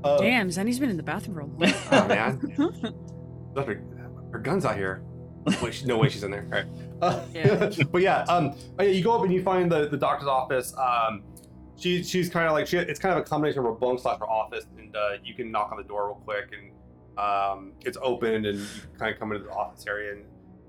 Uh, 0.06 0.18
Damn, 0.18 0.50
Zeni's 0.50 0.80
been 0.80 0.90
in 0.90 0.98
the 0.98 1.04
bathroom 1.04 1.36
for 1.36 1.42
a 1.42 1.46
long 1.46 1.74
Oh 1.92 2.08
man. 2.08 2.40
Left 3.56 3.68
her, 3.68 3.84
her 4.32 4.40
gun's 4.40 4.64
out 4.66 4.76
here. 4.76 5.02
Wait, 5.62 5.74
she, 5.74 5.86
no 5.86 5.98
way 5.98 6.10
she's 6.10 6.24
in 6.24 6.32
there. 6.32 6.44
All 6.44 6.50
right. 6.52 6.66
Uh, 7.02 7.26
Yeah. 7.34 7.72
but 7.92 8.02
yeah, 8.02 8.24
um, 8.24 8.54
oh, 8.80 8.84
yeah, 8.84 8.90
you 8.90 9.04
go 9.04 9.16
up 9.16 9.24
and 9.24 9.34
you 9.34 9.42
find 9.44 9.72
the, 9.72 9.88
the 9.90 9.98
doctor's 9.98 10.28
office. 10.28 10.76
Um, 10.78 11.24
she 11.78 12.04
she's 12.04 12.30
kind 12.30 12.48
of 12.48 12.54
like 12.54 12.68
she, 12.68 12.78
it's 12.78 13.00
kind 13.00 13.18
of 13.18 13.26
a 13.26 13.28
combination 13.28 13.60
of 13.60 13.66
her 13.66 13.72
bunk 13.72 14.00
slash 14.00 14.20
her 14.20 14.30
office, 14.30 14.66
and 14.78 14.96
uh, 14.96 15.14
you 15.24 15.34
can 15.34 15.52
knock 15.52 15.72
on 15.72 15.78
the 15.78 15.84
door 15.84 16.08
real 16.08 16.16
quick, 16.16 16.52
and 16.54 17.20
um, 17.20 17.74
it's 17.82 17.98
open, 18.02 18.46
and 18.46 18.58
you 18.60 18.66
kind 18.98 19.14
of 19.14 19.20
come 19.20 19.32
into 19.32 19.46
the 19.46 19.52
office 19.52 19.86
area, 19.88 20.14
and 20.14 20.26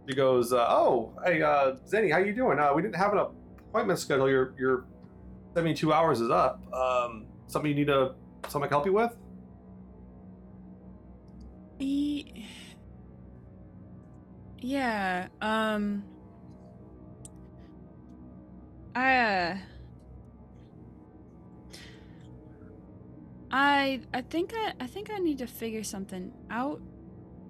she 0.08 0.14
goes, 0.16 0.52
uh, 0.52 0.66
"Oh, 0.68 1.12
hey, 1.24 1.42
uh, 1.42 1.76
Zeni, 1.86 2.10
how 2.10 2.18
you 2.18 2.34
doing? 2.34 2.58
Uh, 2.58 2.72
we 2.74 2.82
didn't 2.82 2.96
have 2.96 3.12
an 3.12 3.18
appointment 3.18 3.98
schedule. 3.98 4.28
Your 4.28 4.54
your 4.58 4.84
72 5.54 5.92
hours 5.92 6.20
is 6.20 6.30
up. 6.30 6.60
Um, 6.74 7.26
something 7.46 7.70
you 7.70 7.76
need 7.76 7.86
to 7.86 8.14
something 8.48 8.64
I 8.64 8.68
can 8.68 8.74
help 8.76 8.86
you 8.86 8.92
with? 8.92 9.16
Yeah. 14.60 15.28
Um. 15.40 16.04
I. 18.94 19.16
Uh, 19.16 19.56
I 23.50 24.00
I 24.12 24.22
think 24.22 24.52
I 24.54 24.72
I 24.80 24.86
think 24.86 25.10
I 25.10 25.18
need 25.18 25.38
to 25.38 25.46
figure 25.46 25.84
something 25.84 26.32
out. 26.50 26.80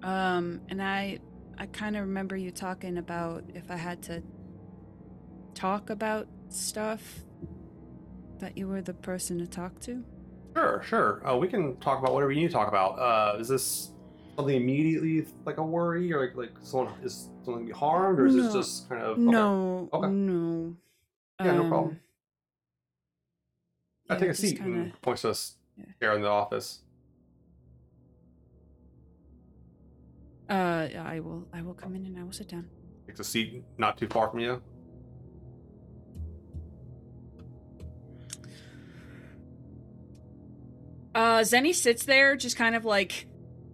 Um, 0.03 0.61
and 0.69 0.81
I 0.81 1.19
I 1.57 1.65
kind 1.65 1.95
of 1.95 2.03
remember 2.03 2.37
you 2.37 2.51
talking 2.51 2.97
about 2.97 3.43
if 3.55 3.71
I 3.71 3.77
had 3.77 4.03
to 4.03 4.21
talk 5.55 5.89
about 5.89 6.27
stuff 6.49 7.23
that 8.39 8.57
you 8.57 8.67
were 8.67 8.81
the 8.81 8.93
person 8.93 9.39
to 9.39 9.47
talk 9.47 9.79
to. 9.81 10.03
Sure, 10.55 10.83
sure. 10.85 11.27
Uh, 11.27 11.35
we 11.35 11.47
can 11.47 11.75
talk 11.77 11.99
about 11.99 12.13
whatever 12.13 12.31
you 12.31 12.41
need 12.41 12.47
to 12.47 12.53
talk 12.53 12.67
about. 12.67 12.99
Uh, 12.99 13.39
is 13.39 13.47
this 13.47 13.91
something 14.37 14.55
immediately 14.55 15.25
like 15.45 15.57
a 15.57 15.63
worry, 15.63 16.13
or 16.13 16.21
like 16.21 16.35
like 16.37 16.51
someone 16.61 16.93
is 17.03 17.29
someone 17.43 17.63
gonna 17.63 17.73
be 17.73 17.77
harmed, 17.77 18.19
or 18.19 18.27
is 18.27 18.35
this 18.35 18.45
No. 18.45 18.53
just 18.53 18.87
kind 18.87 19.01
of 19.01 19.09
okay. 19.17 19.21
No, 19.21 19.89
Okay. 19.91 20.07
no. 20.09 20.75
Yeah, 21.43 21.55
no 21.55 21.67
problem. 21.67 21.93
Um, 21.93 21.99
I 24.09 24.15
take 24.19 24.29
a 24.29 24.33
seat 24.35 24.57
kinda- 24.59 24.79
and 24.79 25.01
points 25.01 25.23
to 25.23 25.31
us 25.31 25.57
yeah. 25.77 25.85
here 25.99 26.11
in 26.13 26.21
the 26.21 26.29
office. 26.29 26.81
Uh, 30.49 30.87
I 30.97 31.19
will. 31.19 31.45
I 31.51 31.61
will 31.61 31.73
come 31.73 31.93
in 31.95 32.05
and 32.05 32.17
I 32.17 32.23
will 32.23 32.31
sit 32.31 32.47
down. 32.47 32.69
Takes 33.05 33.19
a 33.19 33.23
seat 33.23 33.63
not 33.77 33.97
too 33.97 34.07
far 34.07 34.29
from 34.29 34.39
you. 34.39 34.61
Uh, 41.15 41.39
Zeni 41.39 41.73
sits 41.73 42.03
there, 42.05 42.35
just 42.35 42.55
kind 42.57 42.75
of 42.75 42.85
like 42.85 43.27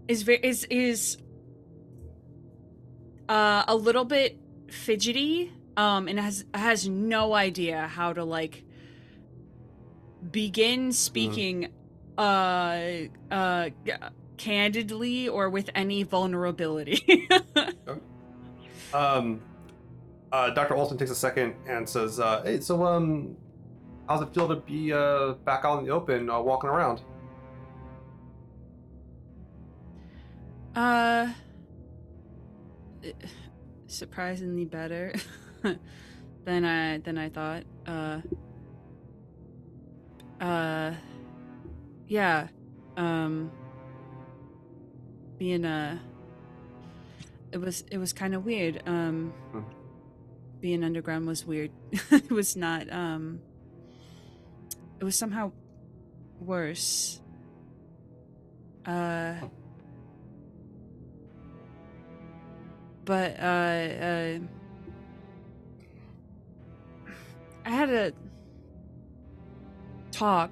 is 0.08 0.24
very 0.24 0.40
is 0.40 0.66
is 0.70 1.18
uh 3.30 3.64
a 3.68 3.76
little 3.76 4.06
bit 4.06 4.38
fidgety, 4.70 5.52
um, 5.78 6.08
and 6.08 6.20
has 6.20 6.46
has 6.54 6.88
no 6.88 7.34
idea 7.34 7.88
how 7.88 8.14
to 8.14 8.24
like 8.24 8.64
begin 10.32 10.92
speaking, 10.92 11.68
uh, 12.18 12.80
uh, 13.30 13.70
candidly 14.38 15.28
or 15.28 15.50
with 15.50 15.70
any 15.76 16.04
vulnerability. 16.04 17.28
Um, 18.94 19.42
uh, 20.32 20.52
Dr. 20.52 20.76
Olson 20.76 20.98
takes 20.98 21.10
a 21.10 21.16
second 21.16 21.56
and 21.68 21.90
says, 21.90 22.20
uh, 22.20 22.44
"Hey, 22.44 22.60
so 22.60 22.86
um, 22.86 23.36
how's 24.08 24.22
it 24.22 24.34
feel 24.34 24.48
to 24.48 24.58
be 24.58 24.94
uh 24.94 25.34
back 25.46 25.66
out 25.66 25.80
in 25.80 25.86
the 25.86 25.92
open, 25.92 26.30
uh, 26.30 26.40
walking 26.40 26.70
around?" 26.70 27.02
Uh, 30.76 31.32
surprisingly 33.88 34.66
better 34.66 35.14
than 36.46 36.66
I 36.66 36.98
than 37.00 37.18
I 37.18 37.30
thought. 37.30 37.64
Uh, 37.86 38.22
uh, 40.42 40.94
yeah. 42.08 42.48
Um, 42.98 43.52
being 45.38 45.66
uh, 45.66 46.00
it 47.52 47.58
was 47.58 47.84
it 47.92 47.98
was 47.98 48.14
kind 48.14 48.34
of 48.34 48.46
weird. 48.46 48.82
Um, 48.86 49.34
Hmm. 49.52 49.62
being 50.60 50.84
underground 50.84 51.28
was 51.28 51.46
weird. 51.46 51.72
it 52.12 52.32
was 52.32 52.56
not. 52.56 52.92
Um, 52.92 53.42
it 55.00 55.04
was 55.04 55.16
somehow 55.16 55.52
worse. 56.40 57.22
Uh. 58.86 59.36
But 63.06 63.40
uh, 63.40 63.44
uh 63.44 64.40
I 67.66 67.70
had 67.70 67.90
a 67.90 68.14
talk 70.12 70.52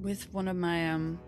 with 0.00 0.32
one 0.32 0.48
of 0.48 0.56
my 0.56 0.90
um 0.90 1.18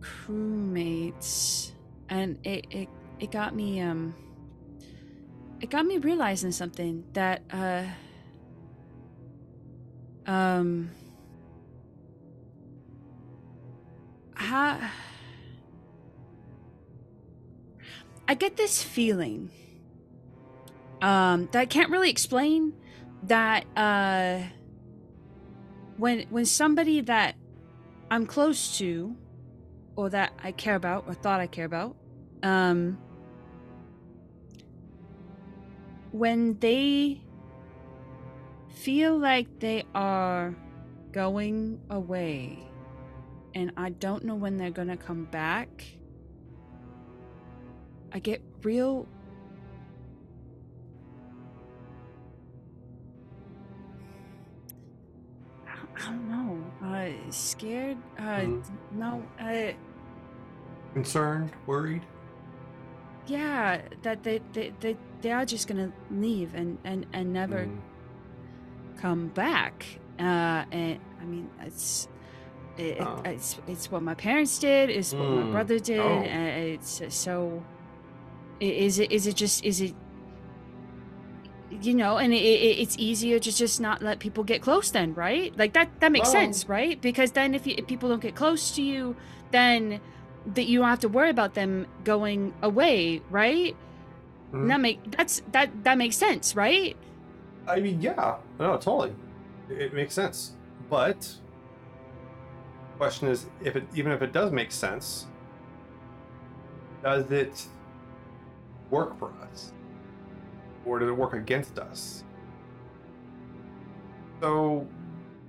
crewmates 0.00 1.72
and 2.08 2.38
it, 2.44 2.66
it 2.70 2.88
it 3.18 3.30
got 3.30 3.54
me 3.54 3.80
um 3.80 4.14
it 5.60 5.68
got 5.68 5.84
me 5.84 5.98
realizing 5.98 6.52
something 6.52 7.04
that 7.12 7.42
uh 7.52 7.84
um 10.26 10.90
how 14.34 14.80
I 18.30 18.34
get 18.34 18.56
this 18.56 18.80
feeling 18.80 19.50
um, 21.02 21.48
that 21.50 21.58
I 21.58 21.66
can't 21.66 21.90
really 21.90 22.10
explain. 22.10 22.74
That 23.24 23.64
uh, 23.76 24.42
when 25.96 26.26
when 26.30 26.46
somebody 26.46 27.00
that 27.00 27.34
I'm 28.08 28.26
close 28.26 28.78
to, 28.78 29.16
or 29.96 30.10
that 30.10 30.32
I 30.44 30.52
care 30.52 30.76
about, 30.76 31.06
or 31.08 31.14
thought 31.14 31.40
I 31.40 31.48
care 31.48 31.64
about, 31.64 31.96
um, 32.44 32.98
when 36.12 36.56
they 36.60 37.22
feel 38.68 39.18
like 39.18 39.58
they 39.58 39.82
are 39.92 40.54
going 41.10 41.80
away, 41.90 42.60
and 43.56 43.72
I 43.76 43.90
don't 43.90 44.24
know 44.24 44.36
when 44.36 44.56
they're 44.56 44.70
gonna 44.70 44.96
come 44.96 45.24
back. 45.24 45.84
I 48.12 48.18
get 48.18 48.42
real 48.62 49.06
I 55.66 56.10
don't- 56.10 56.28
know. 56.28 56.86
Uh 56.86 57.30
scared? 57.30 57.98
Uh 58.18 58.22
Mhm. 58.22 58.62
no, 58.92 59.22
uh 59.38 59.72
Concerned, 60.94 61.52
worried. 61.66 62.02
yeah, 63.26 63.82
that 64.02 64.22
they 64.22 64.40
they 64.52 64.72
they, 64.80 64.96
they 65.20 65.30
are 65.32 65.44
just 65.44 65.68
going 65.68 65.90
to 65.90 65.92
leave 66.14 66.54
and 66.54 66.78
and 66.84 67.06
and 67.12 67.32
never 67.32 67.66
Mm. 67.66 67.78
come 68.96 69.28
back. 69.28 69.84
Uh 70.18 70.64
and 70.72 70.98
I 71.20 71.24
mean, 71.24 71.48
it's 71.60 72.08
it, 72.76 72.96
it- 72.96 73.00
Oh. 73.02 73.22
it's 73.24 73.58
it's 73.66 73.90
what 73.90 74.02
my 74.02 74.14
parents 74.14 74.58
did, 74.58 74.90
it's 74.90 75.12
what 75.12 75.28
my 75.28 75.42
Mm. 75.42 75.52
brother 75.52 75.78
did, 75.78 76.00
Oh. 76.00 76.08
and 76.08 76.64
it's 76.74 77.02
so 77.14 77.62
i- 77.62 77.79
is 78.60 78.98
it 78.98 79.10
is 79.10 79.26
it 79.26 79.36
just 79.36 79.64
is 79.64 79.80
it 79.80 79.94
you 81.70 81.94
know 81.94 82.18
and 82.18 82.32
it, 82.32 82.42
it, 82.42 82.78
it's 82.78 82.96
easier 82.98 83.38
to 83.38 83.50
just 83.50 83.80
not 83.80 84.02
let 84.02 84.18
people 84.18 84.44
get 84.44 84.60
close 84.60 84.90
then 84.90 85.14
right 85.14 85.56
like 85.56 85.72
that 85.72 85.88
that 86.00 86.12
makes 86.12 86.24
Well- 86.32 86.42
sense 86.42 86.68
right 86.68 87.00
because 87.00 87.32
then 87.32 87.54
if, 87.54 87.66
you, 87.66 87.74
if 87.78 87.86
people 87.86 88.08
don't 88.08 88.20
get 88.20 88.34
close 88.34 88.70
to 88.72 88.82
you 88.82 89.16
then 89.50 90.00
that 90.54 90.64
you 90.66 90.78
don't 90.80 90.88
have 90.88 91.00
to 91.00 91.08
worry 91.08 91.30
about 91.30 91.54
them 91.54 91.86
going 92.04 92.52
away 92.62 93.22
right 93.30 93.76
Mhm. 94.52 94.66
That 94.66 94.80
make 94.80 95.10
that's 95.12 95.42
that 95.52 95.84
that 95.84 95.96
makes 95.96 96.16
sense 96.16 96.56
right 96.56 96.96
I 97.68 97.78
mean, 97.78 98.00
yeah, 98.00 98.38
no, 98.58 98.72
totally. 98.78 99.14
It, 99.68 99.80
it 99.80 99.94
makes 99.94 100.12
sense. 100.12 100.56
But 100.88 101.32
question 102.96 103.28
is, 103.28 103.46
if 103.62 103.76
it 103.76 103.84
even 103.94 104.10
if 104.10 104.22
it 104.22 104.32
does 104.32 104.50
make 104.50 104.72
sense, 104.72 105.26
does 107.04 107.30
it 107.30 107.64
work 108.90 109.18
for 109.18 109.32
us, 109.50 109.72
or 110.84 110.98
does 110.98 111.08
it 111.08 111.16
work 111.16 111.34
against 111.34 111.78
us? 111.78 112.24
So 114.40 114.86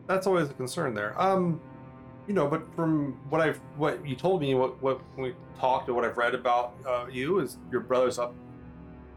that's 0.08 0.28
always 0.28 0.50
a 0.50 0.54
concern 0.54 0.94
there. 0.94 1.20
Um, 1.22 1.62
you 2.28 2.34
know, 2.34 2.48
but 2.48 2.64
from 2.76 3.18
what 3.30 3.42
I've 3.42 3.58
what 3.78 4.06
you 4.08 4.16
told 4.16 4.42
me, 4.42 4.54
what 4.56 4.82
what 4.82 5.02
we 5.18 5.34
talked 5.60 5.88
and 5.88 5.96
what 5.96 6.06
I've 6.06 6.18
read 6.18 6.36
about 6.36 6.76
uh, 6.88 7.06
you 7.12 7.40
is 7.40 7.58
your 7.72 7.82
brother's 7.82 8.20
up 8.20 8.34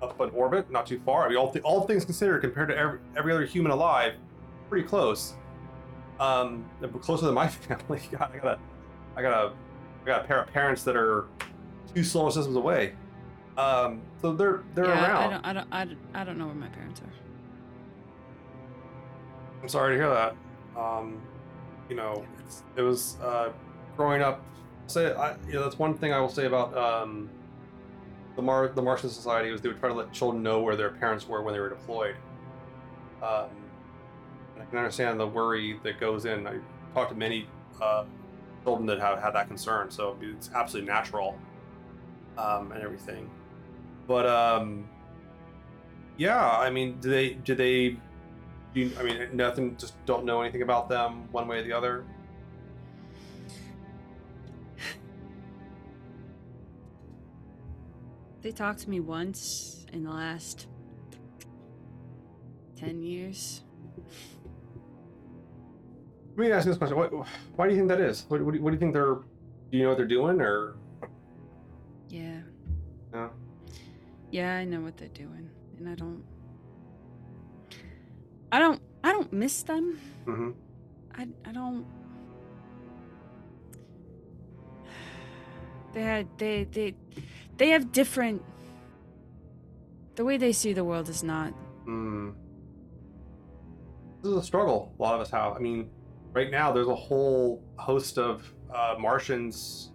up 0.03 0.21
in 0.21 0.31
orbit, 0.31 0.71
not 0.71 0.87
too 0.87 1.01
far. 1.05 1.25
I 1.25 1.29
mean, 1.29 1.39
all, 1.39 1.51
th- 1.51 1.65
all 1.65 1.83
things 1.87 2.05
considered, 2.05 2.41
compared 2.41 2.69
to 2.69 2.77
every, 2.77 2.99
every 3.17 3.33
other 3.33 3.45
human 3.45 3.73
alive, 3.73 4.15
pretty 4.69 4.87
close. 4.87 5.35
Um, 6.21 6.69
closer 7.01 7.27
than 7.27 7.35
my 7.35 7.49
family. 7.49 8.01
I 8.13 8.37
got 8.39 8.45
a, 8.45 8.59
I 9.17 9.23
got 9.23 9.33
a, 9.33 9.53
I 10.03 10.07
got 10.07 10.25
a 10.25 10.27
pair 10.27 10.43
of 10.43 10.53
parents 10.53 10.83
that 10.85 10.97
are 10.97 11.27
two 11.95 12.05
solar 12.05 12.31
systems 12.31 12.57
away. 12.57 12.95
Um, 13.57 14.03
so 14.21 14.33
they're 14.33 14.63
they're 14.75 14.87
yeah, 14.87 15.05
around. 15.05 15.17
I 15.17 15.31
don't 15.31 15.47
I 15.47 15.53
don't 15.53 15.69
I 15.73 15.85
don't 15.85 15.99
I 16.15 16.25
don't 16.25 16.39
know 16.39 16.47
where 16.47 16.55
my 16.55 16.69
parents 16.69 17.01
are 17.01 17.25
I'm 19.65 19.69
sorry 19.71 19.97
to 19.97 20.03
hear 20.03 20.11
that. 20.11 20.37
Um, 20.79 21.23
you 21.89 21.97
know, 21.97 22.27
it's, 22.39 22.63
it 22.77 22.83
was 22.83 23.17
uh, 23.23 23.51
growing 23.97 24.21
up. 24.21 24.45
Say, 24.89 25.15
I, 25.15 25.37
you 25.47 25.55
know, 25.55 25.63
that's 25.63 25.79
one 25.79 25.95
thing 25.97 26.13
I 26.13 26.21
will 26.21 26.29
say 26.29 26.45
about 26.45 26.77
um, 26.77 27.31
the 28.37 28.43
Mar 28.43 28.69
the 28.69 28.83
Martian 28.83 29.09
Society 29.09 29.51
was 29.51 29.63
they 29.63 29.69
would 29.69 29.81
try 29.81 29.89
to 29.89 29.95
let 29.95 30.13
children 30.13 30.43
know 30.43 30.61
where 30.61 30.77
their 30.77 30.91
parents 30.91 31.27
were 31.27 31.41
when 31.41 31.55
they 31.55 31.61
were 31.61 31.71
deployed. 31.71 32.17
Um, 33.23 33.49
I 34.61 34.65
can 34.69 34.77
understand 34.77 35.19
the 35.19 35.27
worry 35.27 35.81
that 35.83 35.99
goes 35.99 36.27
in. 36.27 36.47
I 36.47 36.59
talked 36.93 37.13
to 37.13 37.17
many 37.17 37.49
uh, 37.81 38.05
children 38.65 38.87
that 38.87 39.01
have 39.01 39.23
had 39.23 39.31
that 39.31 39.49
concern, 39.49 39.91
so 39.91 40.19
it's 40.21 40.51
absolutely 40.55 40.93
natural 40.93 41.39
um, 42.37 42.71
and 42.73 42.83
everything. 42.83 43.31
But 44.07 44.27
um, 44.27 44.89
yeah, 46.17 46.51
I 46.59 46.71
mean, 46.71 46.99
do 47.01 47.11
they? 47.11 47.35
Do 47.35 47.55
they? 47.55 47.97
Do 48.75 48.81
you, 48.81 48.91
I 48.99 49.03
mean, 49.03 49.29
nothing. 49.33 49.77
Just 49.77 49.95
don't 50.07 50.25
know 50.25 50.43
anything 50.43 50.63
about 50.63 50.89
them, 50.89 51.31
one 51.33 51.49
way 51.49 51.61
or 51.61 51.63
the 51.63 51.73
other. 51.73 52.05
They 58.45 58.53
talked 58.53 58.81
to 58.81 58.91
me 58.91 59.01
once 59.01 59.87
in 59.91 60.05
the 60.05 60.11
last 60.11 60.67
10 62.77 63.01
years. 63.01 63.63
Let 66.37 66.39
me 66.39 66.53
ask 66.53 66.67
you 66.67 66.73
this 66.73 66.79
question: 66.79 66.99
what, 66.99 67.11
Why 67.57 67.67
do 67.67 67.73
you 67.73 67.79
think 67.79 67.89
that 67.89 68.01
is? 68.01 68.27
What, 68.29 68.43
what, 68.43 68.53
do 68.53 68.59
you, 68.59 68.63
what 68.63 68.71
do 68.71 68.75
you 68.75 68.81
think 68.81 68.93
they're? 68.93 69.15
Do 69.15 69.79
you 69.79 69.85
know 69.85 69.89
what 69.89 69.97
they're 69.97 70.07
doing, 70.07 70.43
or 70.43 70.77
Yeah, 74.35 74.57
I 74.57 74.65
know 74.65 74.81
what 74.81 74.97
they're 74.97 75.07
doing. 75.15 75.49
And 75.79 75.89
I 75.89 75.95
don't 75.95 76.25
I 78.51 78.59
don't 78.59 78.83
I 79.05 79.13
don't 79.13 79.33
miss 79.33 79.63
them. 79.63 80.01
Mm-hmm. 80.27 80.51
I 81.15 81.29
I 81.49 81.53
don't 81.53 81.87
They 85.93 86.03
had 86.03 86.27
they 86.37 86.65
they 86.65 86.97
they 87.59 87.69
have 87.69 87.93
different 87.93 88.43
the 90.17 90.25
way 90.25 90.37
they 90.37 90.51
see 90.53 90.73
the 90.73 90.83
world 90.83 91.09
is 91.09 91.23
not 91.23 91.55
Mm. 91.87 92.35
This 94.21 94.33
is 94.33 94.39
a 94.39 94.43
struggle 94.43 94.93
a 94.99 95.03
lot 95.03 95.15
of 95.15 95.21
us 95.21 95.31
have. 95.31 95.55
I 95.55 95.61
mean, 95.61 95.91
right 96.33 96.51
now 96.51 96.73
there's 96.73 96.89
a 96.89 96.95
whole 96.97 97.63
host 97.77 98.19
of 98.19 98.53
uh, 98.75 98.97
Martians, 98.99 99.93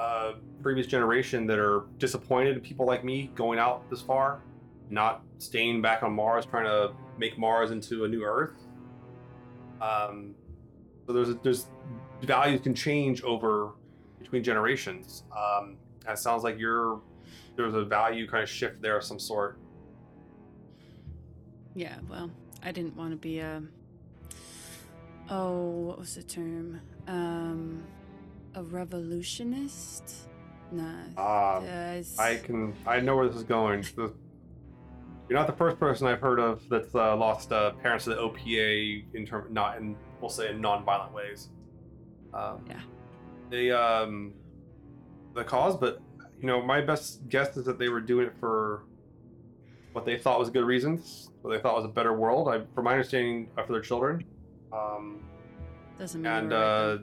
uh, 0.00 0.32
previous 0.62 0.86
generation 0.86 1.46
that 1.46 1.58
are 1.58 1.84
disappointed 1.98 2.56
in 2.56 2.62
people 2.62 2.86
like 2.86 3.04
me 3.04 3.30
going 3.34 3.58
out 3.58 3.88
this 3.90 4.00
far, 4.00 4.40
not 4.88 5.22
staying 5.36 5.82
back 5.82 6.02
on 6.02 6.10
Mars, 6.14 6.46
trying 6.46 6.64
to 6.64 6.92
make 7.18 7.38
Mars 7.38 7.70
into 7.70 8.04
a 8.04 8.08
new 8.08 8.24
Earth. 8.24 8.56
Um, 9.82 10.34
so 11.06 11.12
there's 11.12 11.36
there's 11.42 11.66
values 12.22 12.62
can 12.62 12.74
change 12.74 13.22
over 13.24 13.72
between 14.18 14.42
generations. 14.42 15.24
Um, 15.36 15.76
and 16.06 16.16
it 16.16 16.18
sounds 16.18 16.44
like 16.44 16.58
you're 16.58 17.02
there's 17.56 17.74
a 17.74 17.84
value 17.84 18.26
kind 18.26 18.42
of 18.42 18.48
shift 18.48 18.80
there 18.80 18.96
of 18.96 19.04
some 19.04 19.18
sort. 19.18 19.58
Yeah, 21.74 21.96
well, 22.08 22.30
I 22.62 22.72
didn't 22.72 22.96
want 22.96 23.10
to 23.10 23.16
be 23.16 23.40
a 23.40 23.62
Oh, 25.28 25.60
what 25.60 25.98
was 25.98 26.14
the 26.14 26.22
term? 26.22 26.80
Um 27.06 27.82
a 28.54 28.62
revolutionist? 28.62 30.28
Nah. 30.72 30.94
Ah, 31.16 31.56
uh, 31.56 32.02
I 32.18 32.36
can. 32.36 32.74
I 32.86 33.00
know 33.00 33.16
where 33.16 33.26
this 33.26 33.36
is 33.36 33.42
going. 33.44 33.82
The- 33.96 34.14
you're 35.28 35.38
not 35.38 35.46
the 35.46 35.52
first 35.56 35.78
person 35.78 36.08
I've 36.08 36.20
heard 36.20 36.40
of 36.40 36.68
that's 36.68 36.92
uh, 36.92 37.16
lost 37.16 37.52
uh, 37.52 37.70
parents 37.74 38.04
to 38.04 38.10
the 38.10 38.16
OPA 38.16 39.04
in 39.14 39.24
term, 39.24 39.46
not 39.52 39.78
in, 39.78 39.94
we'll 40.20 40.28
say, 40.28 40.50
in 40.50 40.60
non-violent 40.60 41.12
ways. 41.14 41.50
Um, 42.34 42.64
Yeah. 42.68 42.80
They 43.48 43.70
um, 43.70 44.32
the 45.34 45.44
cause, 45.44 45.76
but 45.76 46.00
you 46.40 46.46
know, 46.48 46.60
my 46.62 46.80
best 46.80 47.28
guess 47.28 47.56
is 47.56 47.64
that 47.66 47.78
they 47.78 47.88
were 47.88 48.00
doing 48.00 48.26
it 48.26 48.32
for 48.40 48.84
what 49.92 50.04
they 50.04 50.18
thought 50.18 50.38
was 50.38 50.50
good 50.50 50.64
reasons, 50.64 51.30
what 51.42 51.50
they 51.52 51.60
thought 51.60 51.74
was 51.76 51.84
a 51.84 51.88
better 51.88 52.12
world. 52.16 52.48
I, 52.48 52.62
from 52.74 52.84
my 52.84 52.92
understanding, 52.92 53.50
uh, 53.56 53.64
for 53.64 53.72
their 53.72 53.82
children. 53.82 54.24
Um, 54.72 55.20
doesn't 55.98 56.22
matter. 56.22 56.44
and 56.44 56.52
right, 56.52 56.58
uh. 56.60 56.98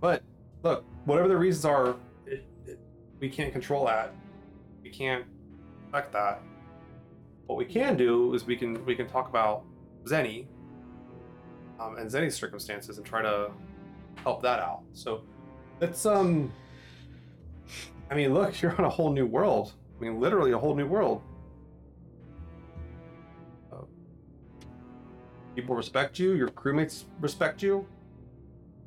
But 0.00 0.22
look, 0.62 0.84
whatever 1.04 1.28
the 1.28 1.36
reasons 1.36 1.64
are, 1.64 1.96
it, 2.26 2.44
it, 2.66 2.78
we 3.20 3.28
can't 3.28 3.52
control 3.52 3.86
that. 3.86 4.14
We 4.82 4.90
can't 4.90 5.24
affect 5.88 6.12
that. 6.12 6.42
What 7.46 7.56
we 7.56 7.64
can 7.64 7.96
do 7.96 8.34
is 8.34 8.44
we 8.44 8.56
can 8.56 8.84
we 8.84 8.94
can 8.94 9.08
talk 9.08 9.28
about 9.28 9.64
Zeni 10.04 10.46
um, 11.80 11.96
and 11.96 12.10
Zeni's 12.10 12.34
circumstances 12.34 12.98
and 12.98 13.06
try 13.06 13.22
to 13.22 13.50
help 14.22 14.42
that 14.42 14.60
out. 14.60 14.82
So 14.92 15.22
let's 15.80 16.04
um. 16.06 16.52
I 18.10 18.14
mean, 18.14 18.32
look, 18.32 18.60
you're 18.62 18.76
on 18.76 18.84
a 18.84 18.90
whole 18.90 19.10
new 19.10 19.26
world. 19.26 19.72
I 19.98 20.02
mean, 20.02 20.20
literally 20.20 20.52
a 20.52 20.58
whole 20.58 20.74
new 20.74 20.86
world. 20.86 21.22
People 25.58 25.74
respect 25.74 26.20
you. 26.20 26.34
Your 26.34 26.50
crewmates 26.50 27.02
respect 27.20 27.64
you. 27.64 27.84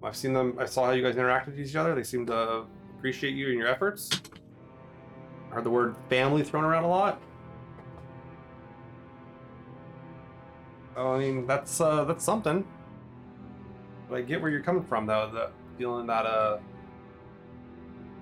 I've 0.04 0.16
seen 0.16 0.34
them. 0.34 0.58
I 0.60 0.66
saw 0.66 0.86
how 0.86 0.92
you 0.92 1.04
guys 1.04 1.16
interacted 1.16 1.48
with 1.48 1.60
each 1.60 1.76
other. 1.76 1.94
They 1.94 2.04
seem 2.04 2.26
to 2.28 2.66
appreciate 2.98 3.36
you 3.36 3.50
and 3.50 3.58
your 3.58 3.68
efforts. 3.68 4.10
I 5.52 5.56
heard 5.56 5.64
the 5.64 5.70
word 5.70 5.96
family 6.10 6.44
thrown 6.44 6.64
around 6.64 6.86
a 6.86 6.90
lot. 6.90 7.22
I 10.98 11.18
mean, 11.18 11.46
that's 11.48 11.80
uh, 11.80 12.04
that's 12.04 12.24
something. 12.24 12.66
But 14.10 14.18
I 14.18 14.22
get 14.22 14.42
where 14.42 14.52
you're 14.52 14.62
coming 14.62 14.84
from, 14.84 15.06
though. 15.06 15.30
The 15.32 15.52
feeling 15.78 16.08
that 16.08 16.26
uh, 16.26 16.58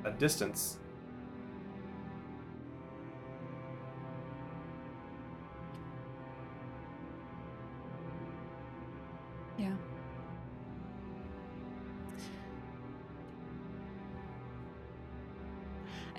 that 0.03 0.19
distance. 0.19 0.80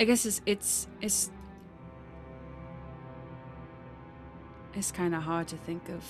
I 0.01 0.05
guess 0.05 0.24
it's 0.24 0.40
it's 0.47 0.89
it's 1.02 1.31
it's 4.74 4.90
kind 4.90 5.14
of 5.14 5.22
hard 5.22 5.47
to 5.48 5.56
think 5.56 5.90
of 5.90 6.02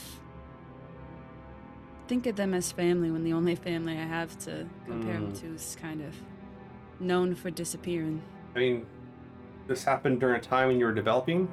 think 2.06 2.26
of 2.26 2.36
them 2.36 2.54
as 2.54 2.70
family 2.70 3.10
when 3.10 3.24
the 3.24 3.32
only 3.32 3.56
family 3.56 3.94
I 3.98 4.04
have 4.04 4.38
to 4.40 4.66
compare 4.86 5.14
them 5.14 5.32
Mm. 5.32 5.40
to 5.40 5.46
is 5.54 5.76
kind 5.80 6.02
of 6.02 6.14
known 7.00 7.34
for 7.34 7.50
disappearing. 7.50 8.22
I 8.54 8.58
mean, 8.58 8.86
this 9.66 9.84
happened 9.84 10.20
during 10.20 10.36
a 10.36 10.40
time 10.40 10.68
when 10.68 10.78
you 10.78 10.86
were 10.86 10.94
developing 10.94 11.52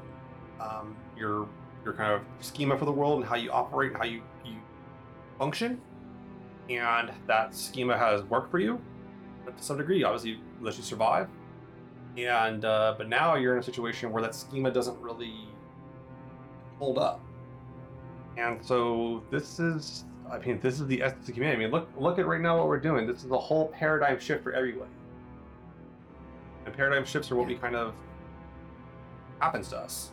um, 0.59 0.95
your 1.17 1.47
your 1.83 1.93
kind 1.93 2.13
of 2.13 2.21
schema 2.45 2.77
for 2.77 2.85
the 2.85 2.91
world 2.91 3.19
and 3.19 3.25
how 3.25 3.35
you 3.35 3.49
operate, 3.51 3.95
how 3.95 4.03
you 4.03 4.21
you 4.45 4.57
function, 5.39 5.81
and 6.69 7.11
that 7.25 7.55
schema 7.55 7.97
has 7.97 8.21
worked 8.23 8.51
for 8.51 8.59
you 8.59 8.79
to 9.45 9.53
some 9.63 9.77
degree. 9.77 10.03
Obviously, 10.03 10.39
lets 10.61 10.77
you 10.77 10.83
survive. 10.83 11.29
And 12.17 12.65
uh, 12.65 12.95
but 12.97 13.07
now 13.07 13.35
you're 13.35 13.53
in 13.53 13.59
a 13.59 13.63
situation 13.63 14.11
where 14.11 14.23
that 14.23 14.33
schema 14.33 14.71
doesn't 14.71 14.99
really 14.99 15.47
hold 16.79 16.97
up. 16.97 17.21
And 18.37 18.63
so 18.63 19.23
this 19.31 19.59
is, 19.59 20.05
I 20.31 20.39
mean, 20.39 20.59
this 20.61 20.79
is 20.79 20.87
the 20.87 21.01
essence 21.01 21.27
of 21.27 21.35
community. 21.35 21.63
I 21.63 21.65
mean, 21.65 21.71
look 21.71 21.89
look 21.97 22.19
at 22.19 22.25
right 22.25 22.41
now 22.41 22.57
what 22.57 22.67
we're 22.67 22.79
doing. 22.79 23.05
This 23.05 23.23
is 23.23 23.31
a 23.31 23.37
whole 23.37 23.67
paradigm 23.67 24.19
shift 24.19 24.43
for 24.43 24.53
everyone. 24.53 24.89
And 26.65 26.75
paradigm 26.75 27.05
shifts 27.05 27.31
are 27.31 27.35
what 27.35 27.47
we 27.47 27.55
kind 27.55 27.75
of 27.75 27.93
happens 29.39 29.69
to 29.69 29.77
us. 29.77 30.11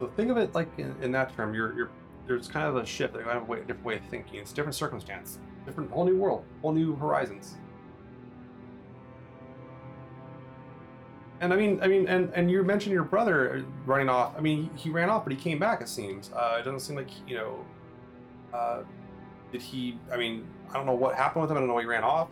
So 0.00 0.08
think 0.16 0.30
of 0.30 0.36
it 0.36 0.54
like 0.54 0.68
in, 0.78 0.94
in 1.00 1.12
that 1.12 1.34
term. 1.34 1.54
You're, 1.54 1.74
you're 1.74 1.90
there's 2.26 2.46
kind 2.46 2.66
of 2.66 2.76
a 2.76 2.86
shift, 2.86 3.14
kind 3.14 3.26
of 3.30 3.42
a 3.42 3.46
way, 3.46 3.58
different 3.60 3.84
way 3.84 3.96
of 3.96 4.04
thinking. 4.04 4.40
It's 4.40 4.52
different 4.52 4.74
circumstance, 4.74 5.38
different 5.64 5.90
whole 5.90 6.04
new 6.04 6.16
world, 6.16 6.44
whole 6.60 6.72
new 6.72 6.94
horizons. 6.94 7.56
And 11.42 11.52
I 11.52 11.56
mean, 11.56 11.78
I 11.82 11.88
mean, 11.88 12.08
and 12.08 12.32
and 12.34 12.50
you 12.50 12.62
mentioned 12.62 12.94
your 12.94 13.04
brother 13.04 13.64
running 13.84 14.08
off. 14.08 14.34
I 14.38 14.40
mean, 14.40 14.70
he 14.74 14.88
ran 14.88 15.10
off, 15.10 15.24
but 15.24 15.32
he 15.34 15.38
came 15.38 15.58
back. 15.58 15.82
It 15.82 15.88
seems. 15.88 16.30
Uh, 16.32 16.56
it 16.58 16.62
doesn't 16.62 16.80
seem 16.80 16.96
like 16.96 17.10
you 17.28 17.36
know. 17.36 17.64
Uh, 18.54 18.82
did 19.50 19.60
he? 19.60 19.98
I 20.10 20.16
mean, 20.16 20.46
I 20.70 20.74
don't 20.74 20.86
know 20.86 20.94
what 20.94 21.14
happened 21.14 21.42
with 21.42 21.50
him. 21.50 21.58
I 21.58 21.60
don't 21.60 21.68
know 21.68 21.78
he 21.78 21.84
ran 21.84 22.04
off 22.04 22.28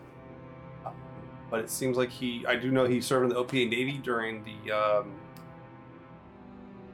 but 1.51 1.61
it 1.61 1.71
seems 1.71 1.97
like 1.97 2.11
he 2.11 2.47
I 2.47 2.57
do 2.57 2.71
know 2.71 2.87
he 2.87 3.01
served 3.01 3.25
in 3.25 3.29
the 3.31 3.35
OPA 3.35 3.69
Navy 3.69 4.01
during 4.03 4.45
the 4.45 4.73
um, 4.73 5.13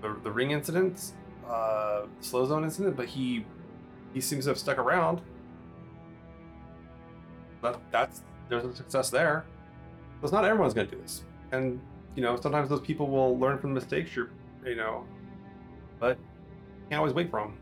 the, 0.01 0.17
the 0.25 0.31
ring 0.31 0.51
incident, 0.51 1.13
uh, 1.49 2.07
slow 2.21 2.47
zone 2.47 2.65
incident, 2.65 2.97
but 2.97 3.07
he 3.07 3.45
he 4.15 4.21
seems 4.21 4.45
to 4.45 4.51
have 4.51 4.59
stuck 4.59 4.79
around. 4.79 5.21
But 7.61 7.81
that's 7.93 8.23
there's 8.49 8.65
a 8.65 8.75
success 8.75 9.11
there. 9.11 9.45
Because 10.17 10.33
not 10.33 10.47
everyone's 10.47 10.73
going 10.73 10.89
to 10.89 10.97
do 10.97 11.03
this, 11.03 11.25
and 11.53 11.79
you 12.17 12.23
know, 12.23 12.41
sometimes 12.41 12.69
those 12.69 12.81
people 12.81 13.09
will 13.09 13.39
learn 13.39 13.59
from 13.59 13.75
the 13.75 13.81
mistakes 13.81 14.17
you're, 14.17 14.31
you 14.65 14.75
know, 14.75 15.05
but 16.01 16.19
you 16.19 16.89
can't 16.91 16.99
always 16.99 17.15
wait 17.15 17.31
for 17.31 17.41
them. 17.41 17.59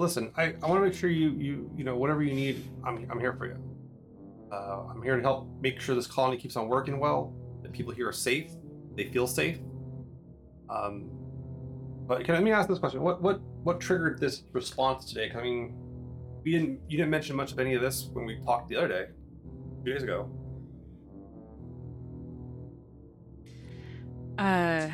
listen, 0.00 0.32
I, 0.36 0.54
I 0.62 0.66
want 0.66 0.80
to 0.80 0.80
make 0.80 0.94
sure 0.94 1.10
you 1.10 1.30
you 1.32 1.70
you 1.76 1.84
know 1.84 1.96
whatever 1.96 2.22
you 2.22 2.34
need, 2.34 2.64
I'm 2.82 3.06
I'm 3.10 3.20
here 3.20 3.34
for 3.34 3.46
you. 3.46 3.79
Uh, 4.52 4.84
I'm 4.90 5.02
here 5.02 5.16
to 5.16 5.22
help 5.22 5.48
make 5.60 5.80
sure 5.80 5.94
this 5.94 6.06
colony 6.06 6.36
keeps 6.36 6.56
on 6.56 6.68
working 6.68 6.98
well. 6.98 7.34
That 7.62 7.72
people 7.72 7.92
here 7.92 8.08
are 8.08 8.12
safe. 8.12 8.50
They 8.96 9.08
feel 9.10 9.26
safe. 9.26 9.58
Um, 10.68 11.10
but 12.06 12.24
can 12.24 12.34
let 12.34 12.42
me 12.42 12.52
ask 12.52 12.68
this 12.68 12.78
question: 12.78 13.02
What 13.02 13.22
what 13.22 13.40
what 13.62 13.80
triggered 13.80 14.18
this 14.18 14.44
response 14.52 15.04
today? 15.04 15.30
I 15.36 15.42
mean, 15.42 15.74
we 16.42 16.52
didn't 16.52 16.80
you 16.88 16.96
didn't 16.96 17.10
mention 17.10 17.36
much 17.36 17.52
of 17.52 17.58
any 17.58 17.74
of 17.74 17.82
this 17.82 18.08
when 18.12 18.24
we 18.24 18.40
talked 18.44 18.68
the 18.68 18.76
other 18.76 18.88
day, 18.88 19.06
two 19.84 19.92
days 19.92 20.02
ago. 20.02 20.28
Uh. 24.38 24.88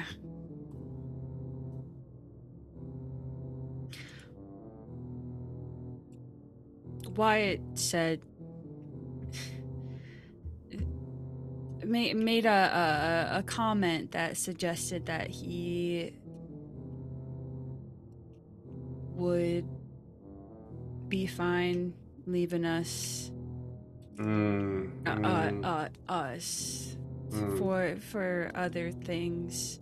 Wyatt 7.16 7.62
said 7.74 8.20
made 11.86 12.16
made 12.16 12.46
a, 12.46 13.30
a 13.32 13.38
a 13.38 13.42
comment 13.42 14.12
that 14.12 14.36
suggested 14.36 15.06
that 15.06 15.28
he 15.28 16.12
would 19.14 19.66
be 21.08 21.26
fine 21.26 21.94
leaving 22.26 22.64
us 22.64 23.30
Mm, 24.18 25.06
uh, 25.06 25.14
mm, 25.14 25.64
uh, 25.64 25.68
uh 25.68 25.88
us 26.08 26.96
mm. 27.28 27.58
for 27.58 27.96
for 28.10 28.50
other 28.54 28.90
things. 28.90 29.78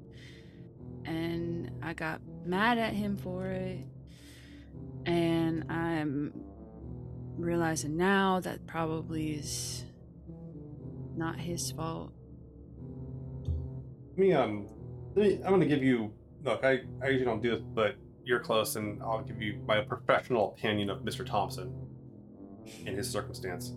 And 1.04 1.70
I 1.82 1.94
got 1.94 2.20
mad 2.44 2.78
at 2.78 2.94
him 2.94 3.16
for 3.16 3.46
it. 3.46 3.86
And 5.06 5.70
I'm 5.70 6.32
realizing 7.36 7.96
now 7.96 8.40
that 8.40 8.66
probably 8.66 9.34
is 9.34 9.84
not 11.16 11.38
his 11.38 11.72
fault. 11.72 12.12
Let 14.10 14.18
me 14.18 14.32
um, 14.32 14.68
let 15.14 15.26
me, 15.26 15.34
I'm 15.44 15.50
gonna 15.50 15.66
give 15.66 15.82
you. 15.82 16.12
Look, 16.42 16.64
I 16.64 16.80
I 17.02 17.08
usually 17.08 17.24
don't 17.24 17.42
do 17.42 17.50
this, 17.50 17.62
but 17.74 17.96
you're 18.24 18.40
close, 18.40 18.76
and 18.76 19.02
I'll 19.02 19.22
give 19.22 19.40
you 19.40 19.60
my 19.66 19.80
professional 19.80 20.52
opinion 20.52 20.90
of 20.90 21.00
Mr. 21.00 21.24
Thompson 21.24 21.74
in 22.86 22.94
his 22.94 23.08
circumstance. 23.08 23.74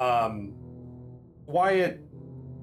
Um, 0.00 0.54
Wyatt, 1.46 2.00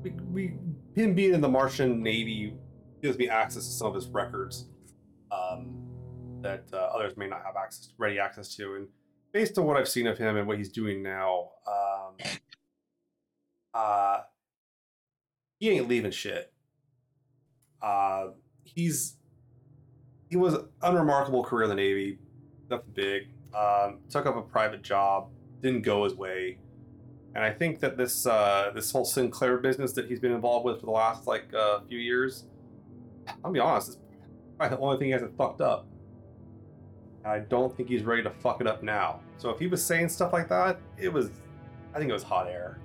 we, 0.01 0.11
we 0.31 0.53
him 0.95 1.14
being 1.14 1.34
in 1.34 1.41
the 1.41 1.49
Martian 1.49 2.01
Navy 2.01 2.56
gives 3.01 3.18
me 3.18 3.30
access 3.30 3.65
to 3.65 3.72
some 3.72 3.88
of 3.88 3.95
his 3.95 4.07
records 4.07 4.68
um, 5.31 5.76
that 6.41 6.65
uh, 6.73 6.77
others 6.77 7.15
may 7.18 7.27
not 7.27 7.43
have 7.45 7.56
access, 7.56 7.93
ready 7.97 8.19
access 8.19 8.56
to, 8.56 8.76
and 8.76 8.88
based 9.31 9.57
on 9.57 9.65
what 9.65 9.77
I've 9.77 9.88
seen 9.89 10.07
of 10.07 10.18
him 10.18 10.38
and 10.38 10.47
what 10.47 10.57
he's 10.57 10.72
doing 10.72 11.03
now, 11.03 11.49
um, 11.68 12.15
uh, 13.73 14.21
he 15.59 15.69
ain't 15.69 15.87
leaving 15.87 16.11
shit. 16.11 16.51
Uh, 17.81 18.27
he's 18.63 19.15
he 20.29 20.37
was 20.37 20.55
unremarkable 20.81 21.43
career 21.43 21.63
in 21.63 21.69
the 21.69 21.75
Navy, 21.75 22.19
nothing 22.69 22.91
big. 22.93 23.27
Um, 23.53 23.99
took 24.09 24.25
up 24.25 24.35
a 24.35 24.41
private 24.41 24.83
job, 24.83 25.29
didn't 25.61 25.81
go 25.81 26.03
his 26.03 26.13
way, 26.13 26.59
and 27.35 27.43
I 27.43 27.51
think 27.51 27.79
that 27.79 27.97
this 27.97 28.25
uh, 28.25 28.71
this 28.73 28.91
whole 28.91 29.05
Sin 29.05 29.31
Claire 29.31 29.57
business 29.57 29.93
that 29.93 30.07
he's 30.07 30.19
been 30.19 30.31
involved 30.31 30.65
with 30.65 30.79
for 30.79 30.85
the 30.85 30.91
last 30.91 31.27
like 31.27 31.53
uh, 31.53 31.79
few 31.87 31.99
years, 31.99 32.45
I'll 33.43 33.51
be 33.51 33.59
honest, 33.59 33.89
it's 33.89 33.97
probably 34.57 34.77
the 34.77 34.83
only 34.83 34.97
thing 34.97 35.07
he 35.07 35.13
hasn't 35.13 35.35
fucked 35.37 35.61
up. 35.61 35.87
I 37.25 37.39
don't 37.39 37.75
think 37.75 37.89
he's 37.89 38.03
ready 38.03 38.23
to 38.23 38.29
fuck 38.29 38.61
it 38.61 38.67
up 38.67 38.81
now. 38.81 39.19
So 39.37 39.49
if 39.49 39.59
he 39.59 39.67
was 39.67 39.83
saying 39.83 40.09
stuff 40.09 40.33
like 40.33 40.47
that, 40.49 40.79
it 40.97 41.11
was, 41.11 41.29
I 41.93 41.99
think 41.99 42.09
it 42.09 42.13
was 42.13 42.23
hot 42.23 42.47
air. 42.47 42.79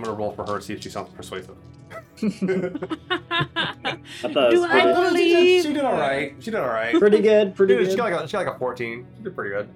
I'm 0.00 0.04
gonna 0.04 0.16
roll 0.16 0.32
for 0.32 0.46
her 0.46 0.58
to 0.58 0.62
see 0.64 0.72
if 0.72 0.82
she 0.82 0.88
sounds 0.88 1.10
persuasive. 1.12 1.56
I 2.22 2.22
thought 2.22 3.98
it 4.22 4.50
Do 4.50 4.60
was 4.60 4.70
I 4.70 4.80
pretty, 4.80 4.92
believe- 4.94 5.62
She 5.64 5.72
did 5.74 5.84
all 5.84 5.92
right. 5.92 6.34
She 6.40 6.50
did 6.50 6.60
all 6.60 6.68
right. 6.68 6.94
pretty 6.98 7.20
good. 7.20 7.54
Pretty 7.54 7.74
She, 7.74 7.78
did- 7.80 7.84
she 7.90 7.96
good. 7.96 7.96
got 7.98 8.12
like 8.12 8.24
a, 8.24 8.28
she 8.28 8.32
got 8.32 8.46
like 8.46 8.56
a 8.56 8.58
14. 8.58 9.06
She 9.18 9.22
did 9.24 9.34
pretty 9.34 9.50
good. 9.54 9.68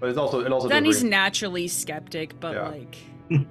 But 0.00 0.08
it's 0.08 0.18
also 0.18 0.40
it 0.40 0.50
also 0.50 0.68
then 0.68 0.82
did 0.84 0.88
he's 0.88 1.00
bring- 1.00 1.10
naturally 1.10 1.68
skeptic, 1.68 2.40
but 2.40 2.54
Yeah. 2.54 2.68
like 2.68 2.96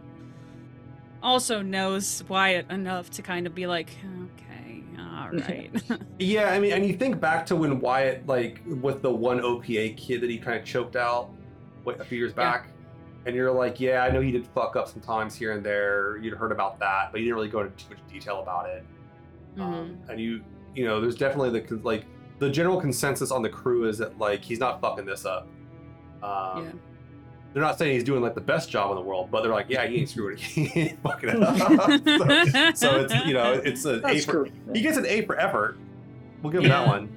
also 1.22 1.62
knows 1.62 2.24
Wyatt 2.28 2.72
enough 2.72 3.12
to 3.12 3.22
kind 3.22 3.46
of 3.46 3.54
be 3.54 3.68
like, 3.68 3.92
okay, 4.24 4.84
all 5.00 5.30
right. 5.32 5.72
Yeah, 6.20 6.50
I 6.52 6.60
mean, 6.60 6.72
and 6.74 6.86
you 6.88 6.94
think 6.98 7.20
back 7.20 7.46
to 7.48 7.56
when 7.56 7.80
Wyatt, 7.80 8.26
like, 8.26 8.62
with 8.66 9.02
the 9.04 9.12
one 9.12 9.42
OPA 9.42 9.96
kid 9.98 10.22
that 10.22 10.30
he 10.30 10.38
kind 10.40 10.58
of 10.60 10.66
choked 10.66 10.96
out 10.96 11.30
what, 11.84 12.00
a 12.00 12.04
few 12.06 12.18
years 12.18 12.32
Yeah. 12.38 12.52
back, 12.52 12.68
and 13.26 13.36
you're 13.36 13.52
like, 13.52 13.80
yeah, 13.80 14.04
I 14.04 14.12
know 14.12 14.22
he 14.22 14.32
did 14.32 14.46
fuck 14.48 14.76
up 14.76 14.88
sometimes 14.88 15.36
here 15.36 15.52
and 15.54 15.64
there. 15.66 16.18
You'd 16.18 16.34
heard 16.36 16.52
about 16.52 16.80
that, 16.80 17.12
but 17.12 17.20
you 17.22 17.26
didn't 17.26 17.36
really 17.36 17.50
go 17.50 17.62
into 17.62 17.76
too 17.86 17.90
much 17.96 18.00
detail 18.12 18.42
about 18.42 18.68
it. 18.70 18.84
Um, 19.60 19.98
and 20.10 20.20
you, 20.20 20.42
you 20.76 20.86
know, 20.86 21.00
there's 21.00 21.16
definitely 21.16 21.60
the 21.62 21.76
like 21.84 22.06
the 22.40 22.50
general 22.50 22.82
consensus 22.82 23.32
on 23.32 23.42
the 23.42 23.50
crew 23.50 23.88
is 23.88 23.98
that 24.00 24.18
like 24.18 24.44
he's 24.44 24.60
not 24.60 24.82
fucking 24.82 25.06
this 25.06 25.26
up. 25.26 25.48
Um, 26.22 26.66
Yeah. 26.66 26.72
They're 27.54 27.62
not 27.62 27.78
saying 27.78 27.94
he's 27.94 28.04
doing 28.04 28.24
like 28.24 28.34
the 28.34 28.42
best 28.42 28.72
job 28.72 28.90
in 28.90 28.96
the 28.96 29.04
world, 29.04 29.30
but 29.30 29.44
they're 29.44 29.52
like, 29.52 29.68
yeah, 29.70 29.86
he 29.86 29.98
ain't 30.00 30.10
screwing 30.14 30.40
it. 30.40 30.42
He 30.74 30.80
ain't 30.80 31.04
fucking 31.04 31.30
it 31.30 31.44
up. 31.44 32.76
so, 32.76 32.88
so 32.90 33.02
it's 33.02 33.14
you 33.28 33.34
know, 33.36 33.54
it's 33.64 33.86
an 33.86 34.02
A 34.06 34.20
for 34.22 34.32
true. 34.32 34.52
he 34.74 34.82
gets 34.82 34.98
an 34.98 35.06
A 35.06 35.22
for 35.26 35.40
effort. 35.40 35.78
We'll 36.42 36.52
give 36.52 36.64
him 36.64 36.70
that 36.70 36.88
one. 36.88 37.10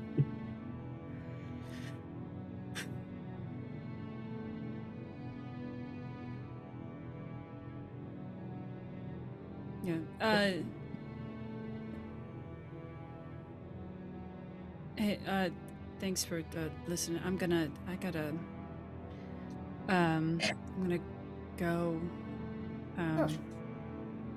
Yeah. 9.87 9.95
Uh, 10.21 10.51
hey, 14.97 15.19
uh, 15.29 15.49
thanks 16.01 16.25
for 16.25 16.39
uh, 16.39 16.69
listening. 16.89 17.21
I'm 17.25 17.37
gonna, 17.37 17.71
I 17.89 17.95
gotta, 17.95 18.31
um, 19.89 20.41
I'm 20.43 20.83
gonna 20.83 20.99
go. 21.57 22.01
Um, 22.99 23.39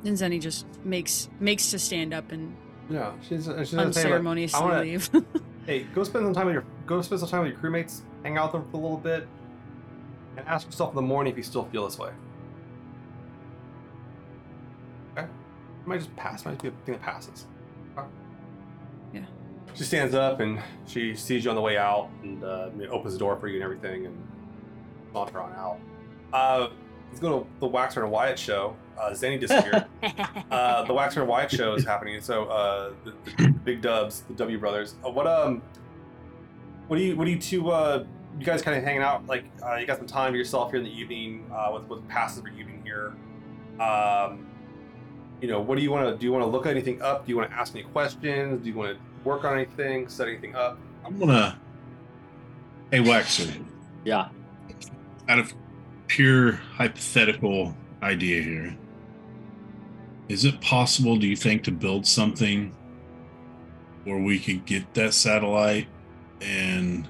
and 0.06 0.16
Zeni 0.16 0.40
just 0.40 0.68
makes 0.84 1.30
makes 1.40 1.72
to 1.72 1.80
stand 1.80 2.14
up 2.14 2.32
and 2.32 2.56
Yeah, 2.88 3.14
she's 3.22 3.46
she's 3.46 3.46
gonna 3.48 3.62
like, 3.62 3.86
unceremoniously 3.88 4.80
leave. 4.82 5.10
hey, 5.66 5.84
go 5.96 6.04
spend 6.04 6.26
some 6.26 6.34
time 6.36 6.46
with 6.46 6.54
your 6.54 6.66
go 6.86 7.02
spend 7.02 7.22
some 7.22 7.30
time 7.30 7.42
with 7.42 7.54
your 7.54 7.60
crewmates, 7.60 8.02
hang 8.22 8.38
out 8.38 8.54
with 8.54 8.62
them 8.62 8.72
for 8.72 8.78
a 8.78 8.82
little 8.82 8.98
bit, 8.98 9.28
and 10.38 10.48
ask 10.48 10.68
yourself 10.68 10.92
in 10.92 10.96
the 10.96 11.02
morning 11.02 11.32
if 11.32 11.38
you 11.38 11.44
still 11.44 11.66
feel 11.66 11.86
this 11.86 11.98
way. 11.98 12.12
Might 15.86 15.98
just 15.98 16.16
pass. 16.16 16.46
Might 16.46 16.52
just 16.52 16.62
be 16.64 16.68
a 16.70 16.72
thing 16.86 16.94
that 16.96 17.02
passes. 17.02 17.46
Yeah. 19.14 19.26
She 19.74 19.84
stands 19.84 20.14
up 20.14 20.40
and 20.40 20.60
she 20.86 21.16
sees 21.16 21.44
you 21.44 21.50
on 21.50 21.56
the 21.56 21.62
way 21.62 21.78
out 21.78 22.10
and 22.24 22.44
uh, 22.44 22.70
opens 22.90 23.14
the 23.14 23.20
door 23.20 23.36
for 23.38 23.48
you 23.48 23.56
and 23.56 23.64
everything 23.64 24.06
and 24.06 24.28
saunter 25.14 25.42
on 25.42 25.54
out. 25.54 25.80
Uh, 26.34 26.68
let's 27.10 27.20
go 27.20 27.40
to 27.40 27.48
the 27.60 27.68
Waxor 27.68 28.04
and 28.04 28.12
Wyatt 28.12 28.38
show. 28.38 28.76
Uh, 28.98 29.12
Zeni 29.12 29.40
disappeared. 29.40 29.86
uh, 30.52 30.84
the 30.84 30.94
Waxor 30.94 31.18
and 31.18 31.28
Wyatt 31.28 31.52
show 31.52 31.74
is 31.74 31.86
happening. 31.86 32.20
So 32.22 32.46
uh, 32.46 32.94
the, 33.04 33.14
the 33.38 33.50
big 33.50 33.82
dubs, 33.82 34.22
the 34.22 34.34
W 34.34 34.60
brothers. 34.60 34.96
Uh, 35.06 35.10
what 35.10 35.26
um, 35.26 35.62
what 36.88 36.98
do 36.98 37.04
you 37.04 37.16
what 37.16 37.26
do 37.26 37.32
you 37.32 37.40
two 37.40 37.72
uh, 37.72 38.06
you 38.38 38.46
guys 38.46 38.62
kind 38.62 38.78
of 38.78 38.84
hanging 38.84 39.02
out? 39.02 39.26
Like 39.28 39.46
uh, 39.64 39.76
you 39.76 39.86
got 39.86 39.98
some 39.98 40.08
time 40.08 40.34
to 40.34 40.38
yourself 40.38 40.72
here 40.72 40.80
in 40.80 40.86
the 40.86 40.92
evening 40.92 41.50
uh, 41.54 41.72
with 41.74 41.84
with 41.84 42.08
passes 42.08 42.42
for 42.42 42.50
evening 42.50 42.82
here. 42.84 43.14
Um, 43.80 44.49
you 45.42 45.48
know, 45.48 45.60
what 45.62 45.78
do 45.78 45.84
you 45.84 45.92
want 45.92 46.08
to 46.08 46.18
do? 46.18 46.26
You 46.26 46.32
want 46.34 46.44
to 46.44 46.50
look 46.50 46.66
anything 46.66 47.02
up? 47.02 47.26
Do 47.26 47.32
you 47.32 47.38
want 47.38 47.50
to 47.50 47.56
ask 47.56 47.74
any 47.74 47.84
questions? 47.84 48.62
Do 48.62 48.70
you 48.70 48.76
want 48.76 48.98
to 48.98 49.00
work 49.24 49.44
on 49.46 49.56
anything? 49.56 50.08
Set 50.10 50.28
anything 50.28 50.56
up? 50.56 50.78
I'm 51.06 51.18
gonna. 51.18 51.58
Hey, 52.92 53.00
Waxor. 53.00 53.64
Yeah. 54.04 54.30
Out 55.28 55.40
of 55.40 55.54
pure 56.08 56.54
hypothetical 56.54 57.76
idea 58.02 58.42
here, 58.42 58.78
is 60.28 60.46
it 60.46 60.60
possible? 60.62 61.18
Do 61.18 61.28
you 61.28 61.36
think 61.36 61.64
to 61.64 61.72
build 61.72 62.06
something 62.06 62.76
where 64.04 64.18
we 64.18 64.40
could 64.40 64.66
get 64.66 64.94
that 64.96 65.14
satellite 65.14 65.88
and 66.42 67.08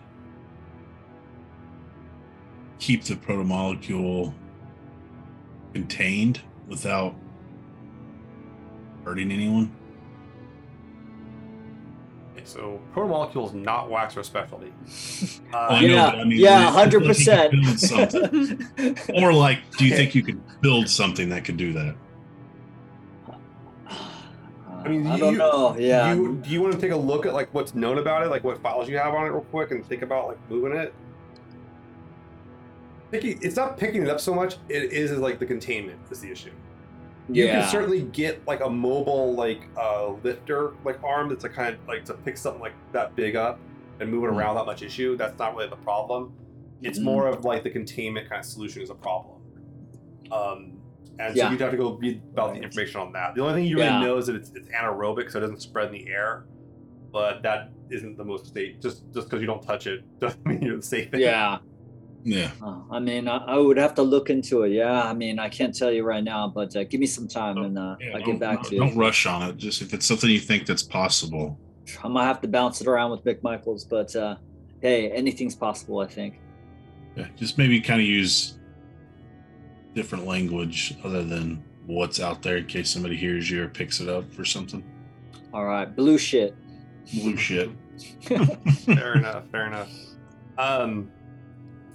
keep 2.80 3.04
the 3.04 3.16
protomolecule 3.16 4.34
contained 5.74 6.42
without 6.68 7.16
hurting 9.06 9.32
anyone? 9.32 9.72
Okay, 12.36 12.46
so 12.46 12.80
protomolecule 12.94 13.10
molecules 13.10 13.54
not 13.54 13.90
Waxor's 13.90 14.28
specialty. 14.28 14.72
Oh, 15.54 15.58
Uh, 15.58 15.68
I 15.72 15.82
know, 15.82 15.88
yeah. 15.88 16.06
I 16.08 16.24
mean, 16.24 16.40
yeah. 16.40 16.72
Hundred 16.72 17.00
feel 17.02 17.08
like 17.10 17.54
you 17.54 17.62
could 17.64 17.80
percent. 17.80 19.10
Or 19.16 19.34
like, 19.34 19.60
do 19.78 19.86
you 19.86 19.96
think 19.96 20.14
you 20.16 20.22
could 20.24 20.40
build 20.62 20.88
something 20.90 21.30
that 21.30 21.44
could 21.44 21.58
do 21.58 21.74
that? 21.74 21.96
I 24.84 24.88
mean, 24.88 25.08
I 25.08 25.16
you- 25.16 25.20
don't 25.20 25.38
know. 25.38 25.76
Yeah. 25.78 26.14
Do 26.14 26.22
you, 26.22 26.36
do 26.44 26.50
you 26.50 26.62
want 26.62 26.74
to 26.74 26.80
take 26.80 26.92
a 26.92 26.96
look 26.96 27.26
at 27.26 27.34
like 27.34 27.54
what's 27.54 27.76
known 27.76 27.98
about 27.98 28.24
it, 28.24 28.30
like 28.30 28.44
what 28.44 28.62
files 28.62 28.88
you 28.88 28.98
have 28.98 29.14
on 29.14 29.26
it, 29.26 29.30
real 29.30 29.42
quick, 29.42 29.72
and 29.72 29.86
think 29.86 30.04
about 30.04 30.28
like 30.28 30.38
moving 30.50 30.78
it? 30.78 30.94
Picking, 33.12 33.40
it's 33.42 33.56
not 33.56 33.76
picking 33.78 34.04
it 34.04 34.10
up 34.10 34.20
so 34.20 34.34
much. 34.34 34.58
It 34.70 34.94
is 34.94 35.12
like 35.12 35.40
the 35.40 35.46
containment 35.46 36.00
is 36.12 36.20
the 36.22 36.32
issue. 36.32 36.52
You 37.32 37.46
yeah. 37.46 37.62
can 37.62 37.70
certainly 37.70 38.02
get 38.02 38.46
like 38.48 38.62
a 38.62 38.70
mobile 38.70 39.34
like 39.36 39.62
uh, 39.78 40.14
lifter 40.24 40.74
like 40.84 41.02
arm 41.04 41.30
that's 41.30 41.44
a 41.44 41.50
kind 41.50 41.76
of 41.76 41.88
like 41.88 42.04
to 42.06 42.14
pick 42.16 42.38
something 42.38 42.62
like 42.62 42.74
that 42.92 43.16
big 43.16 43.36
up 43.36 43.60
and 44.00 44.10
move 44.12 44.24
it 44.24 44.28
Mhm. 44.28 44.38
around 44.38 44.56
that 44.56 44.66
much 44.66 44.82
issue. 44.82 45.16
That's 45.16 45.38
not 45.38 45.56
really 45.56 45.70
the 45.70 45.76
problem. 45.76 46.34
It's 46.82 46.98
Mhm. 47.00 47.04
more 47.04 47.28
of 47.28 47.46
like 47.46 47.64
the 47.64 47.70
containment 47.70 48.30
kind 48.30 48.40
of 48.40 48.46
solution 48.46 48.82
is 48.82 48.90
a 48.90 48.96
problem. 48.96 49.42
Um, 50.32 50.74
and 51.20 51.36
so 51.38 51.50
you'd 51.50 51.60
have 51.62 51.72
to 51.72 51.78
go 51.78 51.94
read 51.98 52.22
about 52.34 52.54
the 52.56 52.62
information 52.62 53.02
on 53.02 53.12
that. 53.14 53.36
The 53.36 53.42
only 53.42 53.54
thing 53.56 53.66
you 53.66 53.78
Yeah. 53.78 53.96
really 53.98 54.06
know 54.08 54.18
is 54.18 54.28
that 54.28 54.36
it's, 54.36 54.52
it's 54.56 54.70
anaerobic, 54.70 55.30
so 55.32 55.38
it 55.40 55.42
doesn't 55.42 55.62
spread 55.62 55.88
in 55.88 55.92
the 55.94 56.08
air. 56.10 56.46
But 57.12 57.42
that 57.44 57.72
isn't 57.90 58.18
the 58.18 58.24
most 58.24 58.54
safe. 58.54 58.80
Just 58.80 59.04
just 59.14 59.28
because 59.28 59.42
you 59.42 59.48
don't 59.48 59.62
touch 59.64 59.88
it 59.88 60.04
doesn't 60.20 60.46
mean 60.46 60.62
you're 60.62 60.78
the 60.78 60.82
safe. 60.82 61.10
yeah. 61.14 61.58
Yeah. 62.24 62.52
Uh, 62.62 62.80
I 62.92 63.00
mean, 63.00 63.28
I, 63.28 63.38
I 63.38 63.58
would 63.58 63.78
have 63.78 63.96
to 63.96 64.02
look 64.04 64.30
into 64.30 64.64
it. 64.64 64.72
Yeah. 64.72 65.04
I 65.04 65.14
mean, 65.14 65.40
I 65.40 65.50
can't 65.50 65.76
tell 65.76 65.92
you 65.92 66.04
right 66.04 66.24
now, 66.24 66.48
but 66.48 66.76
uh, 66.76 66.84
give 66.84 67.00
me 67.00 67.06
some 67.08 67.28
time 67.28 67.58
and 67.58 67.78
uh, 67.78 67.96
Yeah, 68.00 68.16
I'll 68.18 68.24
get 68.26 68.40
back 68.40 68.56
don't- 68.58 68.66
to 68.70 68.76
you. 68.76 68.82
Don't 68.82 68.98
rush 68.98 69.26
on 69.26 69.44
it. 69.50 69.58
Just 69.58 69.82
if 69.82 69.94
it's 69.94 70.06
something 70.06 70.30
you 70.30 70.40
think 70.40 70.66
that's 70.66 70.84
possible. 70.84 71.58
I 72.04 72.08
might 72.08 72.26
have 72.26 72.42
to 72.42 72.48
bounce 72.48 72.82
it 72.82 72.88
around 72.88 73.12
with 73.12 73.24
Mick 73.24 73.42
Michaels, 73.42 73.84
but 73.84 74.16
uh, 74.16 74.36
hey, 74.82 75.10
anything's 75.12 75.56
possible. 75.56 76.00
I 76.00 76.08
think. 76.08 76.40
Yeah, 77.16 77.28
just 77.36 77.58
maybe 77.58 77.82
kind 77.82 78.00
of 78.00 78.06
use 78.08 78.60
different 79.96 80.26
language 80.28 80.96
other 81.04 81.24
than 81.24 81.64
what's 81.88 82.20
out 82.20 82.44
there 82.44 82.58
in 82.58 82.66
case 82.68 82.92
somebody 82.92 83.16
hears 83.16 83.50
you 83.50 83.64
or 83.64 83.68
picks 83.68 84.00
it 84.02 84.08
up 84.08 84.24
or 84.38 84.46
something. 84.46 84.84
All 85.52 85.66
right, 85.66 85.94
blue 85.96 86.20
shit. 86.20 86.56
Blue 87.12 87.36
shit. 87.38 87.72
fair 88.22 89.16
enough. 89.16 89.50
Fair 89.52 89.66
enough. 89.68 89.90
Um, 90.60 91.12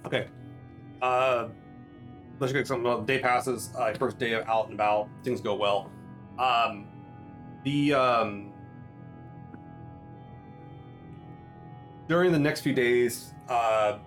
okay. 0.06 0.28
Uh, 1.02 1.48
let's 2.40 2.52
get 2.52 2.66
something. 2.66 2.84
Well, 2.84 3.02
day 3.02 3.18
passes. 3.18 3.70
Uh, 3.76 3.92
first 3.94 4.18
day 4.18 4.32
of 4.32 4.46
out 4.48 4.66
and 4.66 4.74
about. 4.74 5.08
Things 5.22 5.40
go 5.40 5.54
well. 5.54 5.90
Um, 6.38 6.86
the 7.64 7.94
um, 7.94 8.52
during 12.08 12.32
the 12.32 12.38
next 12.38 12.60
few 12.60 12.72
days, 12.72 13.34
uh, 13.48 13.98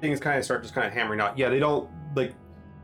things 0.00 0.20
kind 0.20 0.38
of 0.38 0.44
start 0.44 0.62
just 0.62 0.74
kind 0.74 0.86
of 0.86 0.92
hammering 0.92 1.20
out. 1.20 1.38
Yeah, 1.38 1.48
they 1.48 1.58
don't 1.58 1.88
like. 2.14 2.34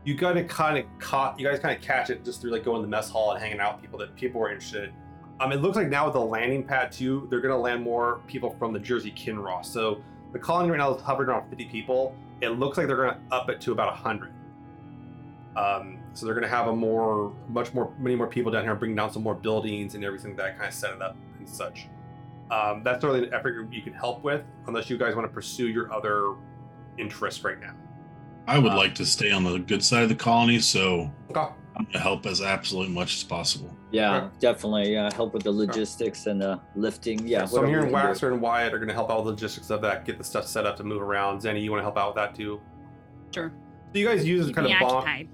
You 0.03 0.15
gotta 0.15 0.43
kind 0.43 0.77
of 0.77 0.85
caught. 0.99 1.39
You 1.39 1.47
guys 1.47 1.59
kind 1.59 1.75
of 1.75 1.83
catch 1.83 2.09
it 2.09 2.25
just 2.25 2.41
through 2.41 2.51
like 2.51 2.63
going 2.63 2.81
to 2.81 2.81
the 2.81 2.89
mess 2.89 3.09
hall 3.09 3.31
and 3.31 3.41
hanging 3.41 3.59
out 3.59 3.75
with 3.75 3.81
people 3.81 3.99
that 3.99 4.15
people 4.15 4.41
were 4.41 4.49
interested. 4.49 4.91
Um, 5.39 5.51
it 5.51 5.61
looks 5.61 5.75
like 5.75 5.89
now 5.89 6.05
with 6.05 6.13
the 6.13 6.21
landing 6.21 6.63
pad 6.63 6.91
too, 6.91 7.27
they're 7.29 7.41
gonna 7.41 7.57
land 7.57 7.83
more 7.83 8.21
people 8.27 8.55
from 8.57 8.73
the 8.73 8.79
Jersey 8.79 9.11
Kinross. 9.11 9.65
So 9.65 10.01
the 10.33 10.39
colony 10.39 10.69
right 10.69 10.77
now 10.77 10.93
is 10.95 11.01
hovering 11.01 11.29
around 11.29 11.49
50 11.49 11.65
people. 11.65 12.15
It 12.41 12.49
looks 12.49 12.77
like 12.77 12.87
they're 12.87 12.97
gonna 12.97 13.19
up 13.31 13.49
it 13.49 13.61
to 13.61 13.71
about 13.71 13.87
100. 13.93 14.33
Um, 15.55 15.99
so 16.13 16.25
they're 16.25 16.35
gonna 16.35 16.47
have 16.47 16.67
a 16.67 16.75
more, 16.75 17.33
much 17.49 17.73
more, 17.73 17.93
many 17.99 18.15
more 18.15 18.27
people 18.27 18.51
down 18.51 18.63
here, 18.63 18.75
bring 18.75 18.95
down 18.95 19.11
some 19.11 19.23
more 19.23 19.35
buildings 19.35 19.95
and 19.95 20.03
everything 20.03 20.35
that 20.37 20.55
kind 20.57 20.67
of 20.67 20.73
set 20.73 20.93
it 20.93 21.01
up 21.01 21.15
and 21.39 21.47
such. 21.47 21.87
Um, 22.49 22.83
that's 22.83 23.03
really 23.03 23.27
an 23.27 23.33
effort 23.33 23.71
you 23.71 23.81
can 23.81 23.93
help 23.93 24.23
with, 24.23 24.43
unless 24.67 24.89
you 24.89 24.97
guys 24.97 25.15
want 25.15 25.27
to 25.27 25.33
pursue 25.33 25.67
your 25.67 25.93
other 25.93 26.35
interests 26.97 27.43
right 27.43 27.59
now. 27.59 27.73
I 28.47 28.59
would 28.59 28.73
Uh, 28.73 28.77
like 28.77 28.95
to 28.95 29.05
stay 29.05 29.31
on 29.31 29.43
the 29.43 29.57
good 29.59 29.83
side 29.83 30.03
of 30.03 30.09
the 30.09 30.15
colony, 30.15 30.59
so 30.59 31.11
Okay. 31.29 31.47
I'm 31.81 31.91
gonna 31.91 32.03
help 32.03 32.25
as 32.25 32.41
absolutely 32.41 32.93
much 32.93 33.15
as 33.15 33.23
possible. 33.23 33.75
Yeah, 33.91 34.19
Sure. 34.19 34.31
definitely. 34.39 34.93
Yeah, 34.93 35.13
help 35.13 35.33
with 35.33 35.43
the 35.43 35.51
logistics 35.51 36.27
and 36.27 36.41
uh, 36.43 36.57
lifting. 36.75 37.27
Yeah. 37.27 37.45
so 37.45 37.57
I'm 37.57 37.63
whatever 37.63 37.67
hearing 37.67 37.87
we 37.87 37.99
can 37.99 38.13
do. 38.13 38.19
Waxor 38.19 38.31
and 38.31 38.41
Wyatt 38.41 38.73
are 38.73 38.77
going 38.77 38.87
to 38.87 38.93
help 38.93 39.09
out 39.09 39.17
with 39.17 39.25
the 39.25 39.31
logistics 39.31 39.69
of 39.69 39.81
that, 39.81 40.05
get 40.05 40.17
the 40.17 40.23
stuff 40.23 40.45
set 40.47 40.65
up 40.65 40.77
to 40.77 40.83
move 40.83 41.01
around. 41.01 41.41
Zeni, 41.41 41.61
you 41.63 41.71
want 41.71 41.79
to 41.79 41.83
help 41.83 41.97
out 41.97 42.09
with 42.09 42.15
that 42.15 42.35
too? 42.35 42.61
Sure. 43.33 43.51
So 43.91 43.99
you 43.99 44.07
guys 44.07 44.25
use 44.25 44.45
it 44.45 44.49
Keep 44.49 44.55
kind 44.55 44.71
of 44.73 44.79
bomb. 44.79 45.07
It, 45.07 45.27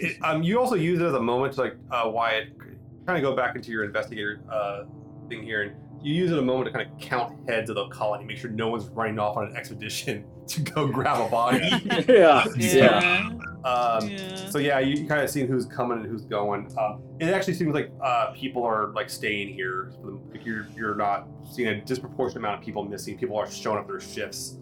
it, 0.00 0.16
um, 0.22 0.42
you 0.42 0.58
also 0.60 0.74
use 0.74 1.00
it 1.00 1.04
as 1.04 1.14
a 1.14 1.20
moment 1.20 1.54
to 1.54 1.60
like 1.62 1.76
uh, 1.90 2.10
Wyatt, 2.10 2.58
kind 3.06 3.16
of 3.16 3.22
go 3.22 3.34
back 3.36 3.54
into 3.56 3.70
your 3.70 3.84
investigator 3.84 4.40
uh, 4.50 4.84
thing 5.28 5.42
here, 5.42 5.62
and 5.62 5.76
you 6.02 6.14
use 6.14 6.30
it 6.30 6.38
a 6.38 6.42
moment 6.42 6.66
to 6.66 6.78
kind 6.78 6.90
of 6.90 6.98
count 6.98 7.48
heads 7.48 7.70
of 7.70 7.76
the 7.76 7.88
colony, 7.88 8.24
make 8.24 8.36
sure 8.38 8.50
no 8.50 8.68
one's 8.68 8.88
running 8.88 9.18
off 9.18 9.36
on 9.36 9.46
an 9.46 9.56
expedition 9.56 10.24
to 10.48 10.60
go 10.60 10.86
grab 10.86 11.20
a 11.26 11.30
body. 11.30 11.58
yeah. 12.08 12.44
Yeah. 12.46 12.46
Yeah. 12.56 13.30
Um, 13.64 14.08
Yeah. 14.08 14.50
So 14.50 14.58
yeah, 14.58 14.78
you, 14.78 15.02
you 15.02 15.08
kind 15.08 15.22
of 15.22 15.30
see 15.30 15.46
who's 15.46 15.66
coming 15.66 15.98
and 15.98 16.06
who's 16.06 16.24
going. 16.24 16.72
Um, 16.78 17.02
it 17.18 17.32
actually 17.32 17.54
seems 17.54 17.74
like 17.74 17.90
uh, 18.02 18.32
people 18.32 18.62
are 18.62 18.92
like 18.92 19.08
staying 19.08 19.54
here. 19.54 19.92
For 20.00 20.12
the, 20.12 20.20
like 20.30 20.44
you're 20.44 20.66
you're 20.76 20.94
not 20.94 21.26
seeing 21.50 21.68
a 21.68 21.80
disproportionate 21.80 22.38
amount 22.38 22.58
of 22.58 22.64
people 22.64 22.84
missing. 22.84 23.18
People 23.18 23.36
are 23.38 23.50
showing 23.50 23.78
up 23.78 23.86
their 23.86 24.00
shifts. 24.00 24.58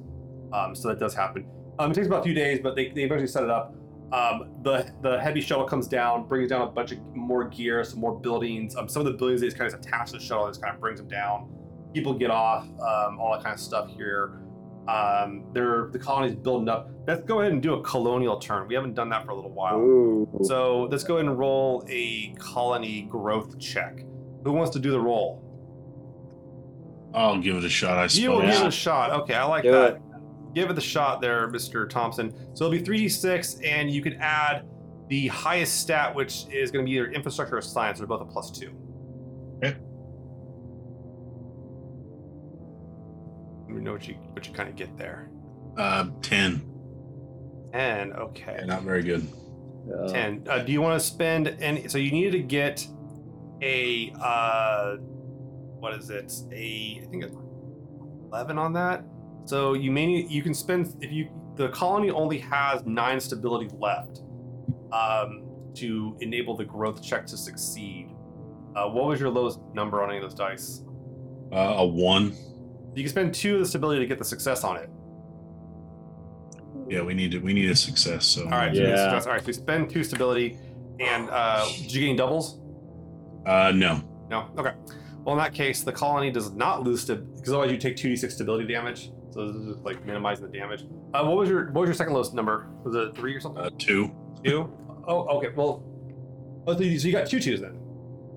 Um, 0.52 0.74
so 0.74 0.88
that 0.88 1.00
does 1.00 1.14
happen. 1.14 1.46
Um, 1.78 1.90
it 1.90 1.94
takes 1.94 2.06
about 2.06 2.20
a 2.20 2.24
few 2.24 2.34
days, 2.34 2.60
but 2.62 2.76
they, 2.76 2.90
they 2.90 3.02
eventually 3.02 3.26
set 3.26 3.42
it 3.42 3.50
up. 3.50 3.74
Um, 4.12 4.50
the 4.62 4.92
the 5.00 5.18
heavy 5.18 5.40
shuttle 5.40 5.64
comes 5.64 5.88
down, 5.88 6.28
brings 6.28 6.50
down 6.50 6.62
a 6.62 6.66
bunch 6.66 6.92
of 6.92 6.98
more 7.16 7.48
gear, 7.48 7.82
some 7.82 7.98
more 7.98 8.14
buildings. 8.18 8.76
Um, 8.76 8.88
some 8.88 9.00
of 9.00 9.06
the 9.06 9.18
buildings 9.18 9.40
they 9.40 9.46
just 9.46 9.58
kind 9.58 9.72
of 9.72 9.80
attach 9.80 10.12
to 10.12 10.18
the 10.18 10.22
shuttle 10.22 10.44
and 10.44 10.52
just 10.52 10.62
kind 10.62 10.74
of 10.74 10.80
brings 10.80 11.00
them 11.00 11.08
down. 11.08 11.50
People 11.94 12.14
get 12.14 12.30
off, 12.30 12.64
um, 12.64 13.18
all 13.18 13.32
that 13.32 13.42
kind 13.42 13.54
of 13.54 13.60
stuff 13.60 13.88
here. 13.88 14.41
Um, 14.88 15.44
they're 15.52 15.88
the 15.92 15.98
colony's 15.98 16.34
building 16.34 16.68
up. 16.68 16.90
Let's 17.06 17.22
go 17.24 17.40
ahead 17.40 17.52
and 17.52 17.62
do 17.62 17.74
a 17.74 17.82
colonial 17.82 18.38
turn. 18.38 18.66
We 18.66 18.74
haven't 18.74 18.94
done 18.94 19.08
that 19.10 19.24
for 19.24 19.30
a 19.30 19.34
little 19.34 19.52
while. 19.52 19.78
Ooh. 19.78 20.28
So 20.42 20.88
let's 20.90 21.04
go 21.04 21.16
ahead 21.18 21.26
and 21.26 21.38
roll 21.38 21.84
a 21.88 22.34
colony 22.38 23.02
growth 23.02 23.58
check. 23.58 24.04
Who 24.44 24.52
wants 24.52 24.72
to 24.72 24.80
do 24.80 24.90
the 24.90 25.00
roll? 25.00 25.40
I'll 27.14 27.38
give 27.38 27.56
it 27.56 27.64
a 27.64 27.68
shot, 27.68 27.98
I 27.98 28.08
You 28.12 28.30
will 28.30 28.40
give 28.40 28.50
it 28.50 28.66
a 28.66 28.70
shot. 28.70 29.10
Okay, 29.22 29.34
I 29.34 29.44
like 29.44 29.62
Do 29.64 29.70
that. 29.72 29.94
it. 29.96 30.02
Give 30.54 30.68
it 30.70 30.74
the 30.74 30.80
shot 30.80 31.20
there, 31.20 31.48
Mr. 31.48 31.88
Thompson. 31.88 32.32
So 32.54 32.66
it'll 32.66 32.78
be 32.78 32.82
3d6, 32.82 33.64
and 33.64 33.90
you 33.90 34.02
can 34.02 34.14
add 34.14 34.66
the 35.08 35.28
highest 35.28 35.80
stat, 35.80 36.14
which 36.14 36.46
is 36.50 36.70
going 36.70 36.84
to 36.84 36.90
be 36.90 36.96
either 36.96 37.10
infrastructure 37.10 37.56
or 37.56 37.62
science. 37.62 37.98
They're 37.98 38.06
both 38.06 38.22
a 38.22 38.24
plus 38.24 38.50
two. 38.50 38.72
Okay. 39.62 39.76
Let 43.72 43.78
me 43.78 43.84
know 43.86 43.92
what 43.92 44.06
you 44.06 44.14
what 44.34 44.46
you 44.46 44.52
kind 44.52 44.68
of 44.68 44.76
get 44.76 44.98
there. 44.98 45.30
Uh, 45.78 46.10
10. 46.20 46.62
And 47.72 48.12
okay. 48.12 48.56
Yeah, 48.58 48.66
not 48.66 48.82
very 48.82 49.02
good. 49.02 49.26
Uh, 49.90 50.12
10 50.12 50.46
uh, 50.48 50.58
do 50.58 50.70
you 50.70 50.80
want 50.80 51.00
to 51.00 51.04
spend 51.04 51.48
any 51.60 51.88
so 51.88 51.98
you 51.98 52.12
needed 52.12 52.30
to 52.32 52.38
get 52.38 52.86
a 53.62 54.12
uh 54.20 54.94
what 55.80 55.92
is 55.94 56.08
it 56.08 56.32
a 56.52 57.00
i 57.02 57.06
think 57.10 57.24
it's 57.24 57.34
11 58.32 58.58
on 58.58 58.72
that 58.74 59.04
so 59.44 59.72
you 59.72 59.90
may 59.90 60.06
need 60.06 60.30
you 60.30 60.40
can 60.40 60.54
spend 60.54 60.94
if 61.00 61.10
you 61.10 61.28
the 61.56 61.68
colony 61.70 62.10
only 62.12 62.38
has 62.38 62.86
nine 62.86 63.18
stability 63.18 63.68
left 63.76 64.20
um 64.92 65.42
to 65.74 66.16
enable 66.20 66.56
the 66.56 66.64
growth 66.64 67.02
check 67.02 67.26
to 67.26 67.36
succeed 67.36 68.08
uh, 68.76 68.88
what 68.88 69.06
was 69.06 69.18
your 69.18 69.30
lowest 69.30 69.58
number 69.74 70.00
on 70.00 70.10
any 70.10 70.18
of 70.18 70.22
those 70.22 70.34
dice 70.34 70.84
Uh, 71.50 71.74
a 71.78 71.84
1. 71.84 72.36
You 72.94 73.02
can 73.02 73.10
spend 73.10 73.34
two 73.34 73.54
of 73.54 73.60
the 73.60 73.66
stability 73.66 74.00
to 74.00 74.06
get 74.06 74.18
the 74.18 74.24
success 74.24 74.64
on 74.64 74.76
it 74.76 74.88
Yeah, 76.88 77.02
we 77.02 77.14
need 77.14 77.30
to, 77.32 77.38
we 77.38 77.52
need 77.54 77.70
a 77.70 77.76
success. 77.76 78.26
So 78.26 78.44
all 78.44 78.50
right 78.50 78.74
so 78.74 78.80
you 78.80 78.86
get 78.86 78.96
Yeah. 78.96 79.10
success. 79.10 79.26
all 79.26 79.32
right 79.32 79.40
so 79.42 79.46
you 79.48 79.52
spend 79.54 79.90
two 79.90 80.04
stability 80.04 80.58
and 81.00 81.28
uh 81.30 81.64
did 81.66 81.92
you 81.94 82.00
get 82.00 82.08
any 82.08 82.16
doubles 82.16 82.58
Uh, 83.46 83.72
no. 83.74 84.00
No. 84.30 84.48
Okay. 84.56 84.72
Well, 85.24 85.34
in 85.36 85.38
that 85.38 85.52
case, 85.52 85.82
the 85.82 85.92
colony 85.92 86.30
does 86.30 86.52
not 86.52 86.84
lose 86.84 87.04
to 87.06 87.16
because 87.16 87.48
otherwise 87.50 87.70
you 87.72 87.76
take 87.78 87.96
two 87.96 88.08
d 88.08 88.16
six 88.16 88.34
stability 88.34 88.66
damage. 88.72 89.10
So 89.30 89.46
this 89.48 89.56
is 89.56 89.66
just 89.74 89.84
like 89.84 90.04
minimizing 90.06 90.46
the 90.50 90.56
damage. 90.56 90.84
Uh, 91.14 91.24
what 91.24 91.36
was 91.36 91.48
your 91.48 91.66
what 91.72 91.80
was 91.82 91.88
your 91.88 91.94
second 91.94 92.12
lowest 92.14 92.34
number? 92.34 92.68
Was 92.84 92.94
it 92.94 93.16
three 93.16 93.34
or 93.34 93.40
something? 93.40 93.62
Uh, 93.62 93.70
2. 93.78 94.10
two. 94.44 94.72
Oh, 95.08 95.26
okay. 95.38 95.48
Well, 95.56 95.82
oh, 96.66 96.74
so 96.76 96.82
you, 96.82 96.98
so 96.98 97.06
you 97.08 97.12
got 97.12 97.26
two 97.28 97.40
twos 97.40 97.60
then. 97.60 97.78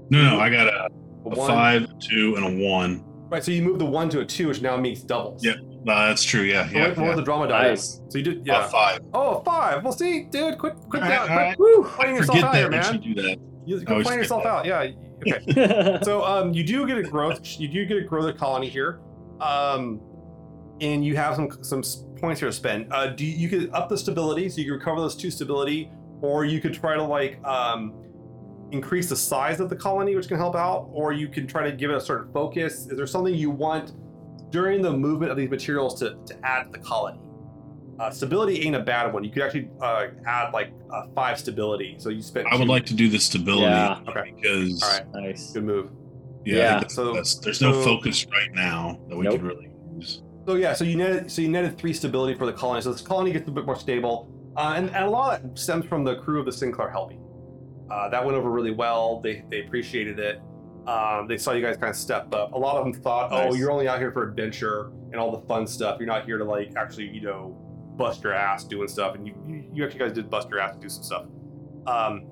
No, 0.09 0.23
no, 0.23 0.39
I 0.39 0.49
got 0.49 0.67
a, 0.67 0.89
A 1.25 1.29
a 1.29 1.35
5, 1.35 1.87
2, 1.99 2.35
and 2.37 2.45
a 2.61 2.65
1. 2.67 3.03
Right. 3.29 3.43
So 3.43 3.51
you 3.51 3.61
move 3.63 3.79
the 3.79 3.85
one 3.85 4.09
to 4.09 4.19
a 4.21 4.25
two, 4.25 4.47
which 4.47 4.61
now 4.61 4.77
makes 4.77 5.01
doubles. 5.01 5.43
Yeah, 5.43 5.53
Uh, 5.87 6.07
that's 6.07 6.23
true. 6.23 6.41
Yeah. 6.41 6.67
So 6.67 6.73
Yeah. 6.77 6.87
what, 6.89 6.97
what 6.97 7.05
yeah. 7.09 7.15
the 7.15 7.21
drama 7.23 7.47
die? 7.47 7.67
Nice. 7.69 8.01
So 8.09 8.17
you 8.19 8.23
did. 8.23 8.45
Yeah. 8.45 8.59
Yeah. 8.61 8.67
5. 8.67 8.99
Oh, 9.13 9.37
a 9.37 9.43
five. 9.43 9.83
Well, 9.83 9.93
see, 9.93 10.23
dude, 10.25 10.57
quit, 10.57 10.75
quit, 10.89 11.03
All 11.03 11.09
down, 11.09 11.27
right, 11.29 11.55
quit, 11.57 11.77
right. 11.77 11.77
Woo. 11.77 11.83
fighting 11.83 12.15
yourself 12.15 12.37
forget 12.37 12.43
out 12.43 12.53
that 12.53 12.59
here, 12.59 12.69
man. 12.69 13.01
you 13.03 13.15
do 13.15 13.21
that. 13.23 13.39
You, 13.65 13.75
I 13.77 13.79
quit 13.79 13.89
always 13.89 14.05
fighting 14.07 14.19
yourself 14.19 14.43
forget 14.43 14.55
out. 14.55 14.65
Yeah. 14.65 14.91
Okay. 15.33 15.99
so 16.03 16.23
um, 16.23 16.53
you 16.53 16.63
do 16.63 16.85
get 16.85 16.97
a 16.97 17.03
growth. 17.03 17.39
You 17.59 17.67
do 17.67 17.85
get 17.85 17.97
a 17.97 18.01
growth 18.01 18.25
the 18.25 18.33
colony 18.33 18.69
here, 18.69 18.99
um, 19.41 19.99
and 20.81 21.03
you 21.05 21.15
have 21.15 21.35
some 21.35 21.49
some 21.63 21.83
points 22.19 22.39
here 22.41 22.49
to 22.49 22.53
spend. 22.53 22.91
Uh, 22.93 23.07
do 23.07 23.25
you, 23.25 23.31
you 23.35 23.49
could 23.49 23.71
up 23.71 23.89
the 23.89 23.97
stability, 23.97 24.49
so 24.49 24.59
you 24.59 24.65
can 24.65 24.73
recover 24.73 24.99
those 25.01 25.15
two 25.15 25.31
stability, 25.31 25.89
or 26.21 26.45
you 26.45 26.59
could 26.61 26.73
try 26.73 26.95
to 26.95 27.03
like 27.03 27.43
um, 27.43 27.93
increase 28.75 29.09
the 29.09 29.15
size 29.15 29.59
of 29.59 29.69
the 29.69 29.75
colony, 29.75 30.15
which 30.15 30.27
can 30.27 30.37
help 30.37 30.55
out, 30.55 30.89
or 30.91 31.13
you 31.13 31.27
can 31.27 31.47
try 31.47 31.63
to 31.69 31.75
give 31.75 31.89
it 31.89 31.95
a 31.97 32.01
certain 32.01 32.31
focus. 32.33 32.87
Is 32.87 32.97
there 32.97 33.07
something 33.07 33.33
you 33.33 33.49
want 33.49 33.93
during 34.51 34.81
the 34.81 34.91
movement 34.93 35.31
of 35.31 35.37
these 35.37 35.49
materials 35.49 35.97
to 35.99 36.17
to 36.25 36.35
add 36.45 36.65
to 36.65 36.71
the 36.79 36.85
colony? 36.85 37.19
Uh, 37.99 38.09
stability 38.09 38.61
ain't 38.65 38.75
a 38.75 38.79
bad 38.81 39.13
one. 39.13 39.23
You 39.23 39.31
could 39.31 39.43
actually 39.43 39.69
uh, 39.81 40.07
add 40.25 40.51
like 40.53 40.73
uh, 40.91 41.03
five 41.15 41.39
stability. 41.39 41.95
So 41.97 42.09
you 42.09 42.21
spend. 42.21 42.47
I 42.51 42.55
would 42.55 42.65
two. 42.65 42.69
like 42.69 42.85
to 42.87 42.93
do 42.93 43.07
the 43.09 43.19
stability 43.19 43.63
Yeah. 43.63 43.99
Okay. 44.09 44.33
because 44.35 44.83
All 44.83 44.89
right. 44.91 45.05
nice. 45.13 45.53
Good 45.53 45.63
move. 45.63 45.91
Yeah, 46.43 46.55
Yeah. 46.57 46.69
think 46.71 46.81
that's 46.81 46.95
So- 46.95 47.05
the 47.05 47.13
best. 47.13 47.41
there's 47.43 47.61
no 47.61 47.81
focus 47.81 48.25
right 48.31 48.51
now 48.53 48.99
that 49.09 49.15
we 49.15 49.23
Nope. 49.23 49.33
could 49.35 49.43
really 49.43 49.69
use. 49.95 50.21
So 50.45 50.55
yeah, 50.55 50.73
so 50.73 50.83
you 50.83 50.95
netted 50.97 51.31
so 51.31 51.41
you 51.41 51.47
netted 51.49 51.77
three 51.77 51.93
stability 51.93 52.37
for 52.37 52.45
the 52.45 52.53
colony. 52.53 52.81
So 52.81 52.91
this 52.91 53.01
colony 53.01 53.31
gets 53.31 53.47
a 53.47 53.51
bit 53.51 53.65
more 53.65 53.75
stable, 53.77 54.29
uh, 54.57 54.73
and, 54.75 54.89
and 54.91 55.05
a 55.05 55.09
lot 55.09 55.37
of 55.37 55.43
that 55.43 55.57
stems 55.57 55.85
from 55.87 56.03
the 56.03 56.17
crew 56.17 56.39
of 56.39 56.45
the 56.45 56.51
Sin 56.51 56.71
Claire 56.71 56.91
helping. 56.91 57.19
Uh, 57.89 58.09
that 58.09 58.23
went 58.25 58.37
over 58.37 58.49
really 58.49 58.71
well. 58.71 59.19
They 59.21 59.43
they 59.49 59.61
appreciated 59.65 60.19
it. 60.19 60.41
Um, 60.87 61.27
they 61.27 61.37
saw 61.37 61.51
you 61.53 61.61
guys 61.63 61.77
kind 61.77 61.89
of 61.89 61.95
step 61.95 62.33
up. 62.33 62.53
A 62.53 62.57
lot 62.57 62.77
of 62.77 62.83
them 62.85 62.93
thought, 62.93 63.31
oh, 63.31 63.49
Nice. 63.49 63.57
you're 63.57 63.71
only 63.71 63.87
out 63.87 63.97
here 63.99 64.11
for 64.11 64.29
adventure 64.29 64.91
and 65.11 65.15
all 65.15 65.31
the 65.31 65.45
fun 65.47 65.65
stuff. 65.65 65.97
You're 65.99 66.07
not 66.07 66.25
here 66.25 66.37
to 66.37 66.43
like 66.43 66.73
actually, 66.75 67.07
you 67.09 67.21
know, 67.21 67.57
bust 67.97 68.23
your 68.23 68.33
ass 68.33 68.63
doing 68.63 68.87
stuff. 68.87 69.15
And 69.15 69.25
you 69.27 69.33
you, 69.47 69.63
you 69.73 69.83
actually 69.85 69.99
guys 69.99 70.13
did 70.13 70.29
bust 70.29 70.49
your 70.49 70.59
ass 70.59 70.75
to 70.75 70.81
do 70.81 70.89
some 70.89 71.03
stuff. 71.03 71.25
Um, 71.87 72.27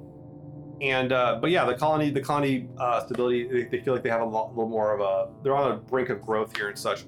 and 0.82 1.12
uh, 1.12 1.38
but 1.42 1.50
yeah, 1.50 1.66
the 1.66 1.76
colony 1.76 2.10
the 2.12 2.22
colony 2.22 2.68
uh, 2.78 3.04
stability 3.06 3.48
they, 3.48 3.78
they 3.78 3.84
feel 3.84 3.94
like 3.94 4.04
they 4.04 4.10
have 4.10 4.22
a 4.22 4.26
lot, 4.26 4.50
little 4.50 4.70
more 4.70 4.94
of 4.94 5.02
a 5.02 5.32
they're 5.44 5.56
on 5.56 5.72
a 5.72 5.78
brink 5.78 6.10
of 6.10 6.22
growth 6.22 6.56
here 6.56 6.70
and 6.70 6.78
such. 6.78 7.06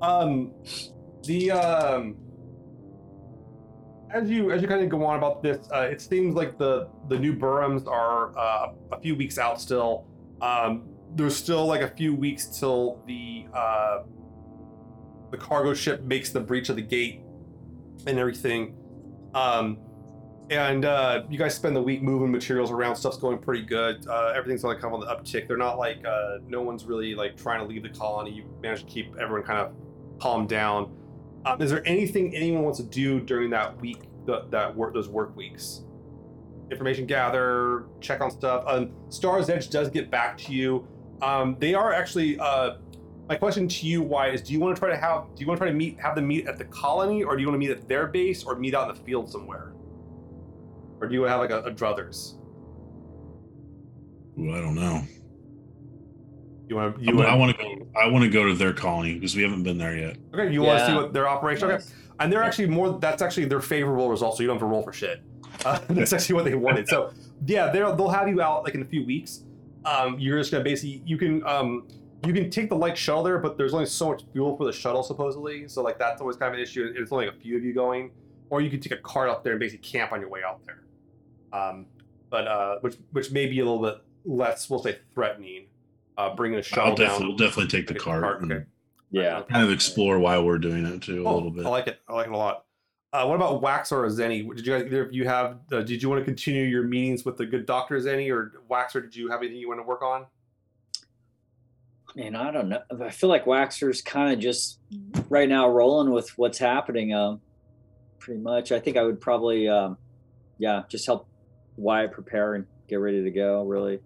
Um, 0.00 0.52
the 1.24 1.50
um, 1.52 2.16
as 4.12 4.30
you 4.30 4.50
as 4.50 4.62
you 4.62 4.68
kind 4.68 4.82
of 4.82 4.88
go 4.88 5.04
on 5.04 5.16
about 5.16 5.42
this, 5.42 5.68
uh, 5.72 5.80
it 5.90 6.00
seems 6.00 6.34
like 6.34 6.58
the 6.58 6.88
the 7.08 7.18
new 7.18 7.34
Burhams 7.34 7.86
are 7.86 8.36
uh, 8.38 8.72
a 8.92 9.00
few 9.00 9.14
weeks 9.14 9.38
out 9.38 9.60
still. 9.60 10.06
Um, 10.40 10.88
there's 11.14 11.36
still 11.36 11.66
like 11.66 11.82
a 11.82 11.88
few 11.88 12.14
weeks 12.14 12.46
till 12.46 13.02
the 13.06 13.46
uh, 13.54 14.02
the 15.30 15.36
cargo 15.36 15.74
ship 15.74 16.02
makes 16.02 16.30
the 16.30 16.40
breach 16.40 16.68
of 16.68 16.76
the 16.76 16.82
gate 16.82 17.22
and 18.06 18.18
everything. 18.18 18.74
Um, 19.34 19.78
and 20.50 20.84
uh, 20.84 21.22
you 21.30 21.38
guys 21.38 21.54
spend 21.54 21.74
the 21.74 21.82
week 21.82 22.02
moving 22.02 22.30
materials 22.30 22.70
around. 22.70 22.96
Stuff's 22.96 23.16
going 23.16 23.38
pretty 23.38 23.64
good. 23.64 24.06
Uh, 24.06 24.32
everything's 24.36 24.64
like 24.64 24.80
kind 24.80 24.94
of 24.94 25.00
on 25.00 25.06
the 25.06 25.14
uptick. 25.14 25.48
They're 25.48 25.56
not 25.56 25.78
like 25.78 26.04
uh, 26.06 26.38
no 26.46 26.60
one's 26.60 26.84
really 26.84 27.14
like 27.14 27.36
trying 27.36 27.60
to 27.60 27.66
leave 27.66 27.82
the 27.82 27.88
colony. 27.88 28.32
You 28.32 28.44
managed 28.60 28.86
to 28.86 28.92
keep 28.92 29.14
everyone 29.18 29.44
kind 29.44 29.60
of 29.60 29.72
calmed 30.20 30.48
down. 30.48 30.94
Um, 31.44 31.60
is 31.60 31.70
there 31.70 31.86
anything 31.86 32.34
anyone 32.36 32.62
wants 32.62 32.78
to 32.78 32.84
do 32.84 33.20
during 33.20 33.50
that 33.50 33.80
week, 33.80 34.02
that 34.26 34.74
work, 34.74 34.94
those 34.94 35.08
work 35.08 35.36
weeks? 35.36 35.82
Information 36.70 37.06
gather, 37.06 37.86
check 38.00 38.20
on 38.20 38.30
stuff. 38.30 38.64
Um, 38.66 38.92
Stars 39.08 39.50
Edge 39.50 39.68
does 39.68 39.90
get 39.90 40.10
back 40.10 40.38
to 40.38 40.52
you. 40.52 40.86
Um, 41.20 41.56
they 41.58 41.74
are 41.74 41.92
actually. 41.92 42.38
Uh, 42.38 42.76
my 43.28 43.36
question 43.36 43.68
to 43.68 43.86
you, 43.86 44.02
why 44.02 44.28
is: 44.28 44.42
Do 44.42 44.52
you 44.52 44.60
want 44.60 44.74
to 44.76 44.80
try 44.80 44.90
to 44.90 44.96
have? 44.96 45.26
Do 45.34 45.40
you 45.40 45.46
want 45.46 45.58
to 45.58 45.64
try 45.64 45.70
to 45.70 45.76
meet, 45.76 45.98
have 46.00 46.14
them 46.14 46.26
meet 46.26 46.46
at 46.46 46.58
the 46.58 46.64
colony, 46.64 47.22
or 47.22 47.36
do 47.36 47.42
you 47.42 47.48
want 47.48 47.54
to 47.54 47.66
meet 47.66 47.70
at 47.70 47.88
their 47.88 48.06
base, 48.06 48.44
or 48.44 48.56
meet 48.56 48.74
out 48.74 48.88
in 48.88 48.96
the 48.96 49.02
field 49.02 49.30
somewhere, 49.30 49.72
or 51.00 51.08
do 51.08 51.14
you 51.14 51.22
have 51.22 51.40
like 51.40 51.50
a, 51.50 51.60
a 51.60 51.70
druthers? 51.70 52.34
Ooh, 54.38 54.52
I 54.52 54.60
don't 54.60 54.74
know. 54.74 55.02
You 56.72 56.76
want 56.76 56.94
to? 56.96 57.00
I, 57.02 57.04
You 57.04 57.16
want? 57.16 57.38
want 57.38 57.56
to 57.58 57.62
go. 57.62 57.86
I 58.02 58.08
want 58.08 58.24
to 58.24 58.30
go 58.30 58.46
to 58.48 58.54
their 58.54 58.72
colony 58.72 59.12
because 59.14 59.36
we 59.36 59.42
haven't 59.42 59.62
been 59.62 59.76
there 59.76 59.94
yet. 59.96 60.16
Okay, 60.32 60.50
you 60.52 60.62
want 60.62 60.78
to 60.78 60.86
see 60.86 60.92
Yeah. 60.92 60.96
what 61.02 61.12
their 61.12 61.28
operation? 61.28 61.70
Okay, 61.70 61.84
and 62.18 62.32
they're 62.32 62.42
actually 62.42 62.68
more. 62.68 62.98
That's 62.98 63.20
actually 63.20 63.44
their 63.44 63.60
favorable 63.60 64.08
result, 64.08 64.36
so 64.38 64.42
you 64.42 64.46
don't 64.46 64.56
have 64.56 64.62
to 64.62 64.66
roll 64.66 64.82
for 64.82 64.92
shit. 64.94 65.22
Uh, 65.66 65.78
that's 65.90 66.14
actually 66.14 66.34
what 66.36 66.44
they 66.46 66.54
wanted. 66.54 66.88
So 66.88 67.12
yeah, 67.46 67.68
they'll 67.70 67.94
they'll 67.94 68.08
have 68.08 68.26
you 68.28 68.40
out 68.40 68.64
like 68.64 68.74
in 68.74 68.80
a 68.80 68.86
few 68.86 69.04
weeks. 69.04 69.44
Um, 69.84 70.18
you're 70.18 70.38
just 70.38 70.50
gonna 70.50 70.64
basically 70.64 71.02
you 71.04 71.18
can 71.18 71.46
um 71.46 71.86
you 72.24 72.32
can 72.32 72.48
take 72.48 72.70
the 72.70 72.76
light 72.76 72.96
shuttle 72.96 73.22
there, 73.22 73.36
but 73.38 73.58
there's 73.58 73.74
only 73.74 73.84
so 73.86 74.08
much 74.08 74.22
fuel 74.32 74.56
for 74.56 74.64
the 74.64 74.72
shuttle 74.72 75.02
supposedly. 75.02 75.68
So 75.68 75.82
like 75.82 75.98
that's 75.98 76.22
always 76.22 76.36
kind 76.36 76.54
of 76.54 76.58
an 76.58 76.62
issue. 76.62 76.90
It's 76.96 77.12
only 77.12 77.26
like 77.26 77.34
a 77.36 77.38
few 77.38 77.58
of 77.58 77.64
you 77.64 77.74
going, 77.74 78.12
or 78.48 78.62
you 78.62 78.70
can 78.70 78.80
take 78.80 78.92
a 78.92 79.02
cart 79.02 79.28
up 79.28 79.44
there 79.44 79.52
and 79.52 79.60
basically 79.60 79.86
camp 79.86 80.12
on 80.12 80.20
your 80.20 80.30
way 80.30 80.40
out 80.42 80.60
there. 80.64 80.84
Um, 81.52 81.84
but 82.30 82.46
uh, 82.48 82.78
which 82.80 82.96
which 83.10 83.30
may 83.30 83.44
be 83.46 83.60
a 83.60 83.64
little 83.64 83.82
bit 83.82 83.96
less, 84.24 84.70
we'll 84.70 84.82
say, 84.82 84.98
threatening. 85.14 85.66
Uh, 86.18 86.34
bringing 86.34 86.58
a 86.58 86.62
shuttle 86.62 86.90
I'll 86.90 86.94
definitely, 86.96 87.18
down. 87.20 87.28
we'll 87.28 87.36
definitely 87.38 87.68
take 87.70 87.86
the 87.86 87.94
Take 87.94 87.98
the 87.98 88.04
cart. 88.04 88.22
cart, 88.22 88.44
okay. 88.44 88.64
Yeah. 89.10 89.42
Kind 89.50 89.64
of 89.64 89.70
explore 89.72 90.18
why 90.18 90.38
we're 90.38 90.58
doing 90.58 90.84
it 90.86 91.02
too 91.02 91.24
a 91.24 91.28
Oh, 91.28 91.34
little 91.34 91.50
bit. 91.50 91.64
I 91.66 91.68
like 91.68 91.86
it. 91.86 92.00
I 92.08 92.12
like 92.14 92.26
it 92.26 92.32
a 92.32 92.36
lot. 92.36 92.64
Uh, 93.12 93.26
what 93.26 93.34
about 93.36 93.60
Wax 93.60 93.92
or 93.92 94.04
Zeni? 94.06 94.48
Did 94.56 94.66
you 94.66 94.72
guys 94.72 94.84
either 94.86 95.06
of 95.06 95.12
you 95.12 95.26
have? 95.26 95.58
Uh, 95.70 95.82
did 95.82 96.02
you 96.02 96.08
want 96.08 96.20
to 96.20 96.24
continue 96.24 96.62
your 96.64 96.82
meetings 96.84 97.24
with 97.26 97.36
the 97.36 97.44
good 97.44 97.66
doctor 97.66 97.98
Zeni 97.98 98.30
or 98.32 98.62
Wax, 98.68 98.96
or 98.96 99.02
did 99.02 99.14
you 99.14 99.28
have 99.30 99.40
anything 99.40 99.58
you 99.58 99.68
want 99.68 99.80
to 99.80 99.84
work 99.86 100.02
on? 100.02 100.24
Man, 102.14 102.36
I 102.36 102.50
don't 102.50 102.68
know. 102.68 102.80
I 103.02 103.10
feel 103.10 103.28
like 103.30 103.46
Waxor's 103.46 104.02
kind 104.02 104.32
of 104.32 104.38
just 104.38 104.80
right 105.30 105.48
now 105.48 105.68
rolling 105.68 106.10
with 106.12 106.28
what's 106.38 106.58
happening. 106.58 107.14
Um, 107.14 107.40
pretty 108.18 108.40
much. 108.40 108.70
I 108.70 108.78
think 108.80 108.96
I 108.96 109.02
would 109.02 109.20
probably, 109.20 109.66
um, 109.68 109.96
yeah, 110.58 110.82
just 110.88 111.06
help 111.06 111.26
Wyatt 111.76 112.12
prepare 112.12 112.54
and 112.54 112.66
get 112.88 112.96
ready 112.96 113.22
to 113.24 113.30
go. 113.30 113.64
Really. 113.64 113.98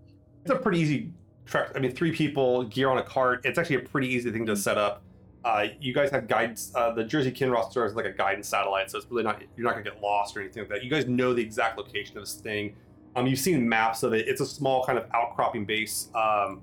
It's 0.44 0.52
a 0.52 0.56
pretty 0.56 0.78
easy 0.80 1.12
trek. 1.47 1.70
I 1.74 1.78
mean, 1.78 1.93
three 1.93 2.12
people, 2.12 2.64
gear 2.64 2.90
on 2.90 2.98
a 2.98 3.02
cart. 3.02 3.40
It's 3.44 3.59
actually 3.59 3.77
a 3.77 3.81
pretty 3.81 4.09
easy 4.09 4.31
thing 4.31 4.44
to 4.47 4.56
set 4.56 4.77
up. 4.78 5.02
Uh, 5.44 5.66
you 5.81 5.94
guys 5.94 6.10
have 6.10 6.27
guidance. 6.27 6.73
Uh, 6.74 6.93
the 6.93 7.05
Jersey 7.05 7.31
Kinross 7.31 7.70
store 7.70 7.86
is 7.86 7.94
like 7.94 8.05
a 8.05 8.12
guidance 8.12 8.48
satellite, 8.48 8.90
so 8.90 8.98
it's 8.98 9.06
really 9.10 9.23
not. 9.23 9.40
You're 9.56 9.64
not 9.64 9.73
gonna 9.74 9.85
get 9.85 10.02
lost 10.02 10.36
or 10.36 10.40
anything 10.40 10.62
like 10.64 10.70
that. 10.70 10.85
You 10.85 10.90
guys 10.90 11.06
know 11.06 11.32
the 11.32 11.43
exact 11.43 11.78
location 11.78 12.18
of 12.18 12.24
this 12.24 12.35
thing. 12.35 12.74
Um, 13.14 13.27
you've 13.27 13.39
seen 13.39 13.66
maps 13.66 14.02
of 14.02 14.12
it. 14.12 14.28
It's 14.28 14.40
a 14.40 14.47
small 14.47 14.85
kind 14.85 14.98
of 14.98 15.06
outcropping 15.14 15.64
base. 15.64 16.10
Um, 16.14 16.60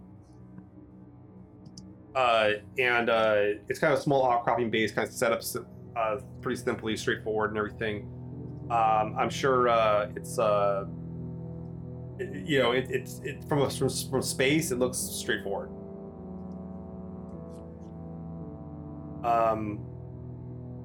uh, 2.14 2.52
and 2.78 3.10
uh, 3.10 3.36
it's 3.70 3.80
kind 3.80 3.94
of 3.94 4.00
a 4.00 4.02
small 4.02 4.30
outcropping 4.30 4.70
base, 4.70 4.92
kind 4.92 5.08
of 5.08 5.14
set 5.14 5.32
up 5.32 5.42
uh, 5.96 6.18
pretty 6.42 6.62
simply, 6.62 6.96
straightforward, 6.96 7.52
and 7.52 7.58
everything. 7.58 8.08
Um, 8.70 9.16
I'm 9.18 9.30
sure 9.30 9.68
uh, 9.70 10.10
it's 10.16 10.38
uh, 10.38 10.86
it- 10.86 11.03
you 12.20 12.60
know 12.60 12.72
it, 12.72 12.88
it's 12.90 13.20
it, 13.24 13.44
from, 13.48 13.62
a, 13.62 13.70
from 13.70 13.90
from 13.90 14.22
space. 14.22 14.72
It 14.72 14.80
looks 14.80 14.98
straightforward. 14.98 15.70
Um, 19.24 19.80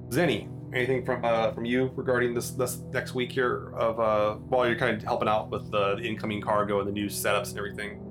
Zeni, 0.09 0.47
anything 0.73 1.05
from 1.05 1.23
uh, 1.23 1.51
from 1.51 1.65
you 1.65 1.91
regarding 1.95 2.33
this 2.33 2.51
this 2.51 2.79
next 2.91 3.13
week 3.13 3.31
here 3.31 3.73
of 3.75 3.99
uh, 3.99 4.35
while 4.35 4.67
you're 4.67 4.77
kind 4.77 4.95
of 4.95 5.03
helping 5.03 5.27
out 5.27 5.49
with 5.49 5.71
the, 5.71 5.95
the 5.95 6.03
incoming 6.03 6.41
cargo 6.41 6.79
and 6.79 6.87
the 6.87 6.91
new 6.91 7.07
setups 7.07 7.49
and 7.49 7.57
everything. 7.57 8.05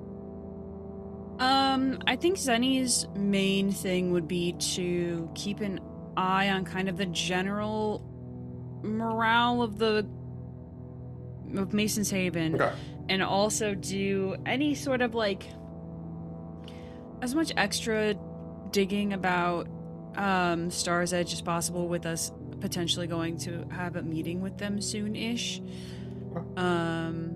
Um, 1.39 1.99
I 2.05 2.17
think 2.17 2.37
Zeni's 2.37 3.07
main 3.15 3.71
thing 3.71 4.11
would 4.11 4.27
be 4.27 4.53
to 4.53 5.29
keep 5.35 5.61
an 5.61 5.79
eye 6.17 6.49
on 6.49 6.65
kind 6.65 6.89
of 6.89 6.97
the 6.97 7.05
general 7.05 8.05
morale 8.83 9.61
of 9.61 9.77
the 9.77 10.07
of 11.55 11.73
Mason's 11.73 12.11
Haven, 12.11 12.55
Okay. 12.55 12.73
And 13.09 13.21
also 13.23 13.73
do 13.75 14.35
any 14.45 14.73
sort 14.75 15.01
of 15.01 15.13
like 15.15 15.43
as 17.21 17.35
much 17.35 17.51
extra 17.57 18.15
digging 18.71 19.13
about 19.13 19.67
um 20.15 20.69
Star's 20.71 21.11
Edge 21.13 21.33
as 21.33 21.41
possible 21.41 21.87
with 21.87 22.05
us 22.05 22.31
potentially 22.61 23.07
going 23.07 23.37
to 23.37 23.65
have 23.71 23.95
a 23.95 24.01
meeting 24.01 24.41
with 24.41 24.57
them 24.57 24.81
soon-ish. 24.81 25.61
Um, 26.57 27.35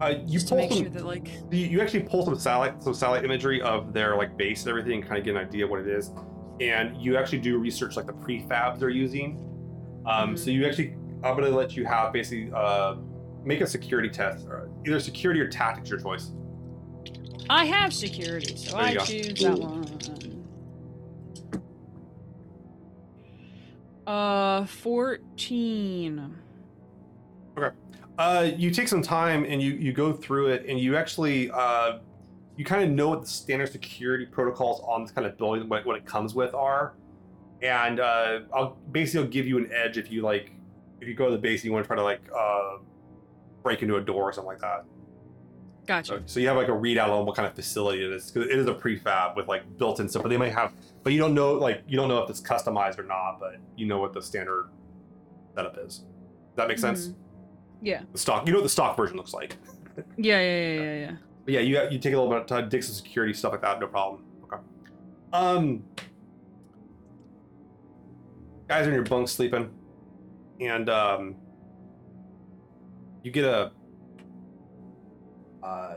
Uh, 0.00 0.14
you 0.26 0.40
pull 0.40 0.56
make 0.56 0.70
some, 0.72 0.80
sure 0.82 0.88
that 0.90 1.04
like 1.04 1.28
you, 1.50 1.66
you 1.66 1.80
actually 1.82 2.02
pull 2.04 2.24
some 2.24 2.34
satellite 2.38 2.82
some 2.82 2.94
satellite 2.94 3.24
imagery 3.24 3.60
of 3.60 3.92
their 3.92 4.16
like 4.16 4.36
base 4.36 4.62
and 4.62 4.70
everything 4.70 4.92
and 5.00 5.04
kind 5.06 5.18
of 5.18 5.24
get 5.24 5.36
an 5.36 5.46
idea 5.46 5.66
what 5.66 5.80
it 5.80 5.86
is 5.88 6.10
and 6.60 6.96
you 6.96 7.16
actually 7.18 7.38
do 7.38 7.58
research 7.58 7.96
like 7.96 8.06
the 8.06 8.12
prefabs 8.14 8.78
they're 8.78 8.88
using 8.88 9.36
um, 10.06 10.34
Mhm. 10.34 10.38
so 10.38 10.50
you 10.50 10.64
actually 10.66 10.94
i'm 11.22 11.36
going 11.36 11.44
to 11.50 11.54
let 11.54 11.76
you 11.76 11.84
have 11.84 12.12
basically 12.14 12.50
uh, 12.54 12.94
make 13.44 13.60
a 13.60 13.66
security 13.66 14.08
test 14.08 14.46
or 14.46 14.68
either 14.86 15.00
security 15.00 15.40
or 15.40 15.48
tactics 15.48 15.90
your 15.90 15.98
choice 16.00 16.32
I 17.48 17.64
have 17.64 17.92
security, 17.92 18.54
so 18.56 18.76
There 18.76 18.82
you 18.82 18.88
I 18.90 18.94
go. 18.94 19.04
choose 19.04 19.42
that 19.42 19.58
one. 19.58 20.44
Uh, 24.06 24.66
14. 24.66 26.36
uh, 28.18 28.50
you 28.56 28.70
take 28.70 28.86
some 28.88 29.02
time 29.02 29.44
and 29.48 29.62
you 29.62 29.72
you 29.72 29.92
go 29.92 30.12
through 30.12 30.48
it 30.48 30.64
and 30.68 30.78
you 30.78 30.96
actually 30.96 31.50
uh, 31.50 31.98
you 32.56 32.64
kind 32.64 32.84
of 32.84 32.90
know 32.90 33.08
what 33.08 33.20
the 33.22 33.26
standard 33.26 33.70
security 33.72 34.26
protocols 34.26 34.80
on 34.86 35.02
this 35.02 35.10
kind 35.12 35.26
of 35.26 35.36
building 35.38 35.68
what, 35.68 35.86
what 35.86 35.96
it 35.96 36.04
comes 36.04 36.34
with 36.34 36.52
are 36.54 36.94
and 37.62 37.98
uh, 38.00 38.40
i'll 38.54 38.76
basically 38.90 39.24
I'll 39.24 39.30
give 39.30 39.46
you 39.46 39.58
an 39.58 39.70
edge 39.72 39.96
if 39.96 40.10
you 40.10 40.22
like 40.22 40.52
if 41.00 41.08
you 41.08 41.14
go 41.14 41.26
to 41.26 41.32
the 41.32 41.38
base 41.38 41.60
and 41.60 41.66
you 41.66 41.72
want 41.72 41.84
to 41.84 41.86
try 41.86 41.96
to 41.96 42.02
like 42.02 42.20
uh, 42.36 42.76
break 43.62 43.82
into 43.82 43.96
a 43.96 44.00
door 44.00 44.24
or 44.28 44.32
something 44.32 44.48
like 44.48 44.60
that 44.60 44.84
Gotcha. 45.86 46.06
so, 46.08 46.22
so 46.26 46.40
you 46.40 46.48
have 46.48 46.56
like 46.56 46.68
a 46.68 46.72
readout 46.72 47.08
on 47.08 47.26
what 47.26 47.34
kind 47.36 47.48
of 47.48 47.54
facility 47.54 48.04
it 48.04 48.12
is 48.12 48.30
'cause 48.30 48.44
it 48.44 48.50
is 48.50 48.66
a 48.66 48.74
prefab 48.74 49.36
with 49.36 49.48
like 49.48 49.62
built-in 49.78 50.08
stuff 50.08 50.22
but 50.22 50.28
they 50.28 50.36
might 50.36 50.52
have 50.52 50.72
but 51.02 51.12
you 51.12 51.18
don't 51.18 51.34
know 51.34 51.52
like 51.54 51.82
you 51.88 51.96
don't 51.96 52.08
know 52.08 52.18
if 52.22 52.30
it's 52.30 52.40
customized 52.40 52.98
or 52.98 53.02
not 53.04 53.38
but 53.40 53.56
you 53.76 53.86
know 53.86 53.98
what 53.98 54.12
the 54.12 54.22
standard 54.22 54.68
setup 55.54 55.76
is 55.78 55.98
does 55.98 56.06
that 56.56 56.68
make 56.68 56.78
sense 56.78 57.08
Mhm. 57.08 57.14
Yeah. 57.82 58.02
the 58.12 58.18
stock 58.18 58.46
you 58.46 58.52
know 58.52 58.58
what 58.58 58.64
the 58.64 58.68
stock 58.68 58.96
version 58.96 59.16
looks 59.16 59.32
like 59.34 59.56
Yeah, 60.16 60.40
yeah, 60.40 60.40
yeah, 60.40 60.82
yeah, 60.82 60.94
yeah. 61.00 61.16
But 61.44 61.54
yeah, 61.54 61.60
you 61.60 61.80
you 61.90 61.98
take 61.98 62.14
a 62.14 62.16
little 62.16 62.28
bit 62.30 62.40
of 62.42 62.46
time, 62.46 62.68
dig 62.68 62.82
some 62.82 62.94
security 62.94 63.34
stuff 63.34 63.52
like 63.52 63.60
that, 63.62 63.80
no 63.80 63.86
problem. 63.88 64.22
Okay. 64.44 64.56
Um, 65.32 65.82
guys 68.68 68.86
are 68.86 68.90
in 68.90 68.94
your 68.94 69.04
bunk 69.04 69.28
sleeping, 69.28 69.68
and 70.60 70.88
um, 70.88 71.34
you 73.22 73.30
get 73.30 73.44
a 73.44 73.72
uh, 75.62 75.94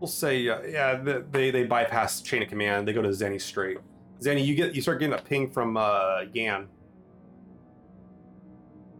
we'll 0.00 0.08
say 0.08 0.48
uh, 0.48 0.62
yeah 0.62 1.02
th- 1.02 1.24
they 1.30 1.50
they 1.50 1.64
bypass 1.64 2.20
chain 2.20 2.42
of 2.42 2.48
command. 2.48 2.86
They 2.86 2.92
go 2.92 3.02
to 3.02 3.08
Zeni 3.08 3.40
straight. 3.40 3.78
Zeni, 4.20 4.44
you 4.44 4.54
get 4.54 4.74
you 4.74 4.82
start 4.82 5.00
getting 5.00 5.14
a 5.18 5.22
ping 5.22 5.50
from 5.50 5.76
uh, 5.76 6.22
Yan, 6.32 6.68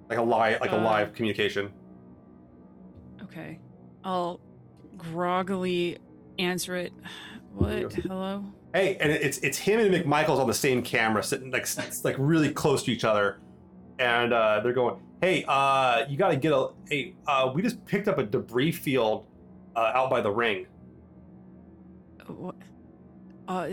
like 0.09 0.19
a 0.19 0.23
live 0.23 0.61
like 0.61 0.73
a 0.73 0.79
Uh, 0.79 0.85
live 0.85 1.13
communication. 1.15 1.73
Okay. 3.23 3.59
I'll 4.05 4.41
groggily 4.97 5.99
answer 6.39 6.77
it. 6.77 6.93
What? 7.55 7.93
Hello? 7.95 8.45
Hey, 8.75 8.97
and 9.01 9.11
it's 9.11 9.39
it's 9.39 9.59
him 9.59 9.81
and 9.81 9.95
McMichael's 9.95 10.39
on 10.39 10.47
the 10.47 10.55
same 10.55 10.83
camera, 10.83 11.23
sitting 11.23 11.51
like 11.51 11.67
like 12.05 12.17
really 12.19 12.51
close 12.51 12.83
to 12.83 12.93
each 12.93 13.05
other, 13.05 13.41
and 13.99 14.33
uh, 14.33 14.61
they're 14.61 14.75
going, 14.75 15.01
"Hey, 15.21 15.45
uh, 15.47 16.05
you 16.09 16.17
got 16.17 16.31
to 16.31 16.37
get 16.37 16.53
a 16.53 16.69
hey, 16.89 17.15
uh, 17.27 17.51
we 17.55 17.63
just 17.63 17.85
picked 17.87 18.09
up 18.09 18.19
a 18.19 18.25
debris 18.25 18.73
field 18.73 19.27
uh, 19.75 19.93
out 19.95 20.11
by 20.11 20.21
the 20.21 20.31
ring. 20.31 20.67
What? 22.27 22.57
Uh, 23.47 23.69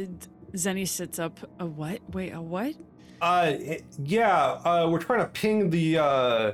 Zeni 0.54 0.88
sits 0.88 1.20
up. 1.20 1.40
A 1.60 1.66
what? 1.66 2.02
Wait, 2.14 2.32
a 2.32 2.42
what? 2.42 2.76
Uh, 3.22 3.54
yeah, 4.04 4.60
uh, 4.66 4.88
we're 4.90 5.00
trying 5.00 5.20
to 5.20 5.28
ping 5.28 5.70
the. 5.70 5.98
Uh, 5.98 6.52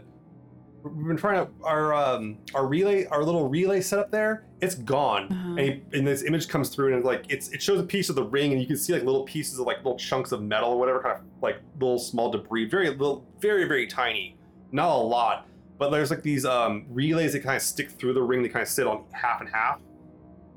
we've 0.84 1.08
been 1.08 1.18
trying 1.18 1.46
to 1.46 1.52
our 1.64 1.94
um 1.94 2.38
our 2.54 2.68
relay 2.68 3.06
our 3.08 3.24
little 3.24 3.50
relay 3.50 3.82
setup 3.82 4.12
there. 4.12 4.46
It's 4.62 4.76
gone. 4.76 5.32
Uh-huh. 5.32 5.50
And, 5.50 5.60
he, 5.60 5.98
and 5.98 6.08
this 6.08 6.24
image 6.24 6.48
comes 6.48 6.70
through 6.70 6.88
and 6.88 6.96
it's 6.98 7.06
like 7.06 7.26
it's 7.30 7.50
it 7.50 7.62
shows 7.62 7.80
a 7.80 7.84
piece 7.84 8.10
of 8.10 8.16
the 8.16 8.24
ring 8.24 8.52
and 8.52 8.62
you 8.62 8.68
can 8.68 8.78
see 8.78 8.94
like 8.94 9.04
little 9.04 9.24
pieces 9.24 9.60
of 9.60 9.66
like 9.66 9.78
little 9.78 9.98
chunks 9.98 10.32
of 10.32 10.42
metal 10.42 10.72
or 10.72 10.80
whatever 10.80 11.02
kind 11.02 11.18
of 11.18 11.24
like 11.42 11.62
little 11.80 12.00
small 12.00 12.32
debris, 12.32 12.66
very 12.70 12.90
little, 12.90 13.26
very 13.40 13.66
very 13.66 13.88
tiny, 13.88 14.38
not 14.72 14.90
a 14.90 14.98
lot. 14.98 15.48
But 15.78 15.90
there's 15.92 16.10
like 16.10 16.24
these 16.24 16.46
um 16.46 16.86
relays 16.90 17.34
that 17.34 17.44
kind 17.44 17.56
of 17.56 17.62
stick 17.62 17.92
through 17.92 18.14
the 18.14 18.22
ring. 18.22 18.44
They 18.44 18.50
kind 18.50 18.64
of 18.64 18.70
sit 18.70 18.88
on 18.88 19.06
half 19.14 19.40
and 19.42 19.50
half. 19.50 19.80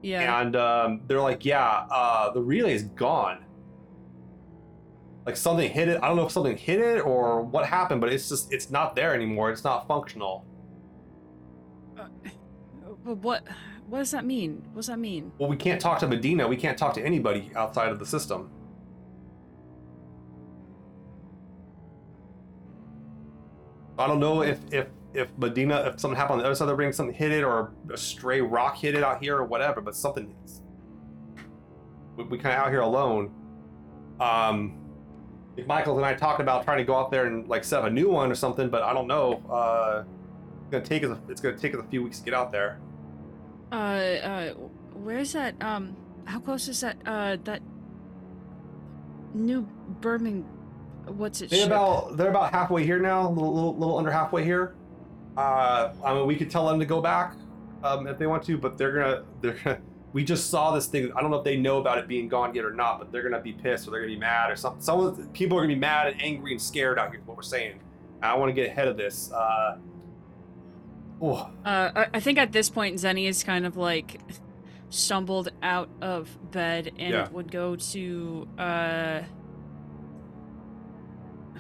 Yeah. 0.02 0.40
And 0.40 0.56
um, 0.56 1.00
they're 1.06 1.20
like, 1.20 1.44
yeah, 1.44 1.86
uh, 1.90 2.30
the 2.32 2.42
relay 2.42 2.74
is 2.74 2.82
gone. 2.82 3.44
Like 5.24 5.36
something 5.36 5.70
hit 5.70 5.88
it. 5.88 6.00
I 6.02 6.08
don't 6.08 6.16
know 6.16 6.26
if 6.26 6.32
something 6.32 6.56
hit 6.56 6.80
it 6.80 7.06
or 7.06 7.42
what 7.42 7.66
happened, 7.66 8.00
but 8.00 8.12
it's 8.12 8.28
just 8.28 8.52
it's 8.52 8.70
not 8.70 8.96
there 8.96 9.14
anymore. 9.14 9.52
It's 9.52 9.62
not 9.62 9.86
functional. 9.86 10.44
But 13.04 13.18
what? 13.18 13.44
What 13.88 13.98
does 13.98 14.10
that 14.12 14.24
mean? 14.24 14.62
What 14.72 14.76
does 14.76 14.86
that 14.86 14.98
mean? 14.98 15.32
Well, 15.38 15.48
we 15.48 15.56
can't 15.56 15.80
talk 15.80 15.98
to 16.00 16.08
Medina. 16.08 16.48
We 16.48 16.56
can't 16.56 16.78
talk 16.78 16.94
to 16.94 17.04
anybody 17.04 17.50
outside 17.54 17.90
of 17.90 17.98
the 17.98 18.06
system. 18.06 18.50
I 23.98 24.06
don't 24.06 24.20
know 24.20 24.42
if 24.42 24.58
if 24.72 24.88
if 25.14 25.28
Medina, 25.36 25.82
if 25.86 26.00
something 26.00 26.16
happened 26.16 26.34
on 26.34 26.38
the 26.38 26.44
other 26.46 26.54
side 26.54 26.64
of 26.64 26.68
the 26.68 26.74
ring, 26.74 26.92
something 26.92 27.14
hit 27.14 27.32
it, 27.32 27.44
or 27.44 27.72
a 27.92 27.96
stray 27.96 28.40
rock 28.40 28.76
hit 28.76 28.94
it 28.94 29.02
out 29.02 29.22
here, 29.22 29.36
or 29.36 29.44
whatever. 29.44 29.80
But 29.80 29.94
something, 29.94 30.34
we, 32.16 32.24
we 32.24 32.38
kind 32.38 32.54
of 32.54 32.66
out 32.66 32.70
here 32.70 32.80
alone. 32.80 33.30
Um, 34.20 34.78
if 35.56 35.66
Michael 35.66 35.96
and 35.96 36.06
I 36.06 36.14
talked 36.14 36.40
about 36.40 36.64
trying 36.64 36.78
to 36.78 36.84
go 36.84 36.96
out 36.96 37.10
there 37.10 37.26
and 37.26 37.46
like 37.48 37.64
set 37.64 37.80
up 37.80 37.86
a 37.86 37.90
new 37.90 38.08
one 38.08 38.30
or 38.30 38.34
something, 38.34 38.70
but 38.70 38.82
I 38.82 38.94
don't 38.94 39.06
know. 39.06 39.42
Uh, 39.50 40.04
it's 40.62 40.70
gonna 40.70 40.84
take 40.84 41.04
us. 41.04 41.10
A, 41.10 41.30
it's 41.30 41.40
gonna 41.40 41.58
take 41.58 41.74
us 41.74 41.80
a 41.80 41.88
few 41.88 42.02
weeks 42.02 42.18
to 42.20 42.24
get 42.24 42.34
out 42.34 42.50
there. 42.50 42.78
Uh, 43.70 43.74
uh, 43.74 44.54
where's 44.94 45.32
that? 45.32 45.62
Um, 45.62 45.96
how 46.24 46.40
close 46.40 46.68
is 46.68 46.80
that? 46.80 46.96
Uh, 47.04 47.36
that 47.44 47.62
New 49.34 49.62
Birmingham. 50.00 50.61
What's 51.06 51.40
it? 51.42 51.50
They're 51.50 51.60
ship? 51.60 51.66
about 51.68 52.16
they're 52.16 52.30
about 52.30 52.52
halfway 52.52 52.84
here 52.84 52.98
now, 53.00 53.26
a 53.26 53.28
little, 53.28 53.52
little, 53.54 53.76
little 53.76 53.98
under 53.98 54.10
halfway 54.10 54.44
here. 54.44 54.74
Uh, 55.36 55.92
I 56.04 56.14
mean, 56.14 56.26
we 56.26 56.36
could 56.36 56.50
tell 56.50 56.66
them 56.68 56.78
to 56.80 56.86
go 56.86 57.00
back 57.00 57.34
um, 57.82 58.06
if 58.06 58.18
they 58.18 58.26
want 58.26 58.44
to, 58.44 58.56
but 58.58 58.76
they're 58.78 58.92
gonna 58.92 59.24
they're 59.40 59.58
gonna. 59.64 59.80
We 60.12 60.24
just 60.24 60.50
saw 60.50 60.72
this 60.74 60.86
thing. 60.88 61.10
I 61.16 61.22
don't 61.22 61.30
know 61.30 61.38
if 61.38 61.44
they 61.44 61.56
know 61.56 61.78
about 61.78 61.96
it 61.96 62.06
being 62.06 62.28
gone 62.28 62.54
yet 62.54 62.66
or 62.66 62.72
not, 62.74 62.98
but 62.98 63.10
they're 63.10 63.22
gonna 63.22 63.40
be 63.42 63.52
pissed 63.54 63.88
or 63.88 63.92
they're 63.92 64.00
gonna 64.00 64.12
be 64.12 64.18
mad 64.20 64.50
or 64.50 64.56
something. 64.56 64.82
Some 64.82 65.00
of 65.00 65.16
the 65.16 65.24
people 65.28 65.56
are 65.56 65.62
gonna 65.62 65.74
be 65.74 65.80
mad 65.80 66.08
and 66.12 66.20
angry 66.22 66.52
and 66.52 66.60
scared 66.60 66.98
out 66.98 67.10
here. 67.10 67.20
Is 67.20 67.26
what 67.26 67.36
we're 67.36 67.42
saying. 67.42 67.80
I 68.22 68.34
want 68.34 68.50
to 68.50 68.52
get 68.52 68.68
ahead 68.68 68.88
of 68.88 68.96
this. 68.98 69.32
Uh, 69.32 69.78
oh, 71.22 71.50
Uh, 71.64 71.90
I- 71.96 72.08
I 72.14 72.20
think 72.20 72.38
at 72.38 72.52
this 72.52 72.68
point, 72.70 72.96
Zeni 72.96 73.26
is 73.26 73.42
kind 73.42 73.64
of 73.66 73.76
like 73.78 74.20
stumbled 74.90 75.50
out 75.62 75.88
of 76.02 76.36
bed 76.50 76.92
and 76.98 77.14
Yeah. 77.14 77.28
would 77.30 77.50
go 77.50 77.74
to 77.76 78.48
uh 78.58 79.20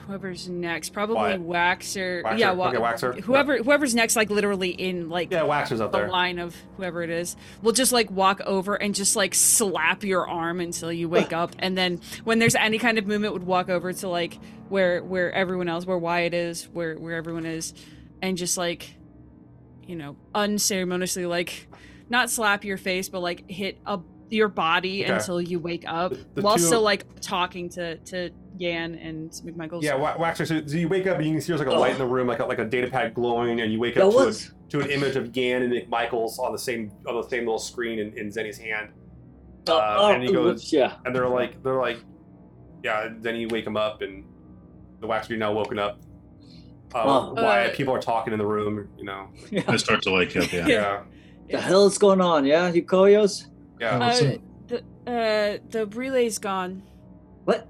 whoever's 0.06 0.48
next. 0.48 0.90
Probably 0.90 1.14
Wyatt. 1.14 1.40
Waxor. 1.42 2.22
Waxor? 2.22 2.38
Yeah, 2.38 2.52
Wa- 2.52 2.68
Okay, 2.68 2.78
Waxor. 2.78 3.20
Whoever 3.20 3.58
whoever's 3.58 3.94
next, 3.94 4.16
like 4.16 4.30
literally 4.30 4.70
in 4.70 5.08
like 5.08 5.30
yeah, 5.30 5.40
Waxor's 5.42 5.80
out 5.80 5.92
the 5.92 5.98
there. 5.98 6.08
line 6.08 6.38
of 6.38 6.54
whoever 6.76 7.02
it 7.02 7.10
is 7.10 7.36
will 7.62 7.72
just 7.72 7.92
like 7.92 8.10
walk 8.10 8.40
over 8.46 8.74
and 8.74 8.94
just 8.94 9.16
like 9.16 9.34
slap 9.34 10.04
your 10.04 10.28
arm 10.28 10.60
until 10.60 10.92
you 10.92 11.08
wake 11.08 11.32
up 11.32 11.52
and 11.58 11.76
then 11.78 12.00
when 12.24 12.38
there's 12.38 12.54
any 12.54 12.78
kind 12.78 12.98
of 12.98 13.06
movement 13.06 13.32
would 13.32 13.44
walk 13.44 13.68
over 13.68 13.92
to 13.92 14.08
like 14.08 14.38
where 14.68 15.02
where 15.04 15.32
everyone 15.32 15.68
else 15.68 15.86
where 15.86 15.98
Wyatt 15.98 16.34
is 16.34 16.64
where 16.72 16.96
where 16.96 17.14
everyone 17.14 17.46
is 17.46 17.74
and 18.20 18.36
just 18.36 18.56
like 18.56 18.94
you 19.86 19.96
know 19.96 20.16
unceremoniously 20.34 21.26
like 21.26 21.68
not 22.08 22.30
slap 22.30 22.64
your 22.64 22.76
face 22.76 23.08
but 23.08 23.20
like 23.20 23.48
hit 23.50 23.78
a, 23.86 23.98
your 24.30 24.48
body 24.48 25.04
Okay. 25.04 25.12
until 25.12 25.40
you 25.40 25.58
wake 25.58 25.84
up 25.86 26.12
The- 26.12 26.26
the 26.36 26.42
while 26.42 26.56
two- 26.56 26.62
still 26.62 26.82
like 26.82 27.20
talking 27.20 27.68
to 27.70 27.96
to 27.98 28.30
Yan 28.62 28.94
and 28.94 29.30
McMichaels 29.30 29.82
Yeah, 29.82 29.94
Wa- 29.96 30.16
Waxor. 30.16 30.46
So, 30.46 30.64
so 30.66 30.76
you 30.76 30.88
wake 30.88 31.06
up 31.06 31.16
and 31.18 31.26
you 31.26 31.32
can 31.32 31.40
see 31.40 31.48
there's 31.52 31.60
like 31.66 31.74
a 31.74 31.78
light 31.78 31.92
in 31.92 31.98
the 31.98 32.06
room, 32.06 32.26
like 32.28 32.38
a, 32.38 32.44
like 32.46 32.58
a 32.60 32.64
data 32.64 32.88
pad 32.88 33.12
glowing, 33.14 33.60
and 33.60 33.72
you 33.72 33.80
wake 33.80 33.96
up 33.96 34.10
to 34.12 34.18
a, 34.18 34.32
to 34.70 34.80
an 34.80 34.90
image 34.90 35.16
of 35.16 35.36
Yan 35.36 35.62
and 35.62 35.72
McMichaels 35.72 36.38
on 36.38 36.52
the 36.52 36.58
same 36.58 36.90
on 37.08 37.14
the 37.20 37.28
same 37.28 37.40
little 37.44 37.58
screen 37.58 37.98
in, 37.98 38.16
in 38.16 38.28
Zeni's 38.28 38.58
hand. 38.58 38.90
uh, 39.68 39.74
Uh, 39.76 39.96
oh, 40.00 40.12
and 40.12 40.22
he 40.22 40.32
goes- 40.32 40.72
yeah. 40.72 40.96
and 41.04 41.14
they're 41.14 41.28
like 41.28 41.62
they're 41.62 41.80
like 41.80 41.98
yeah 42.84 43.08
then 43.20 43.36
you 43.36 43.46
wake 43.48 43.64
them 43.64 43.76
up 43.76 44.02
and 44.02 44.24
the 45.00 45.06
wax 45.06 45.28
be 45.28 45.36
now 45.36 45.52
woken 45.52 45.78
up 45.78 45.98
Oh. 46.94 47.32
why 47.34 47.66
Uh, 47.66 47.74
people 47.74 47.94
are 47.94 48.00
talking 48.02 48.32
in 48.34 48.38
the 48.38 48.46
room 48.46 48.88
you 48.98 49.04
know 49.04 49.28
yeah. 49.50 49.62
I 49.68 49.76
start 49.76 50.02
to 50.02 50.10
wake 50.12 50.36
up. 50.36 50.52
Yeah. 50.52 50.66
yeah 50.66 51.02
The 51.50 51.60
hell 51.60 51.86
is 51.86 51.96
going 51.98 52.20
on? 52.20 52.44
Yeah, 52.44 52.70
you 52.72 52.82
koyos? 52.84 53.46
yeah 53.80 53.98
uh, 53.98 54.36
the 54.68 54.78
uh 55.06 55.58
the 55.70 55.86
relay's 55.94 56.38
gone 56.38 56.82
What? 57.44 57.66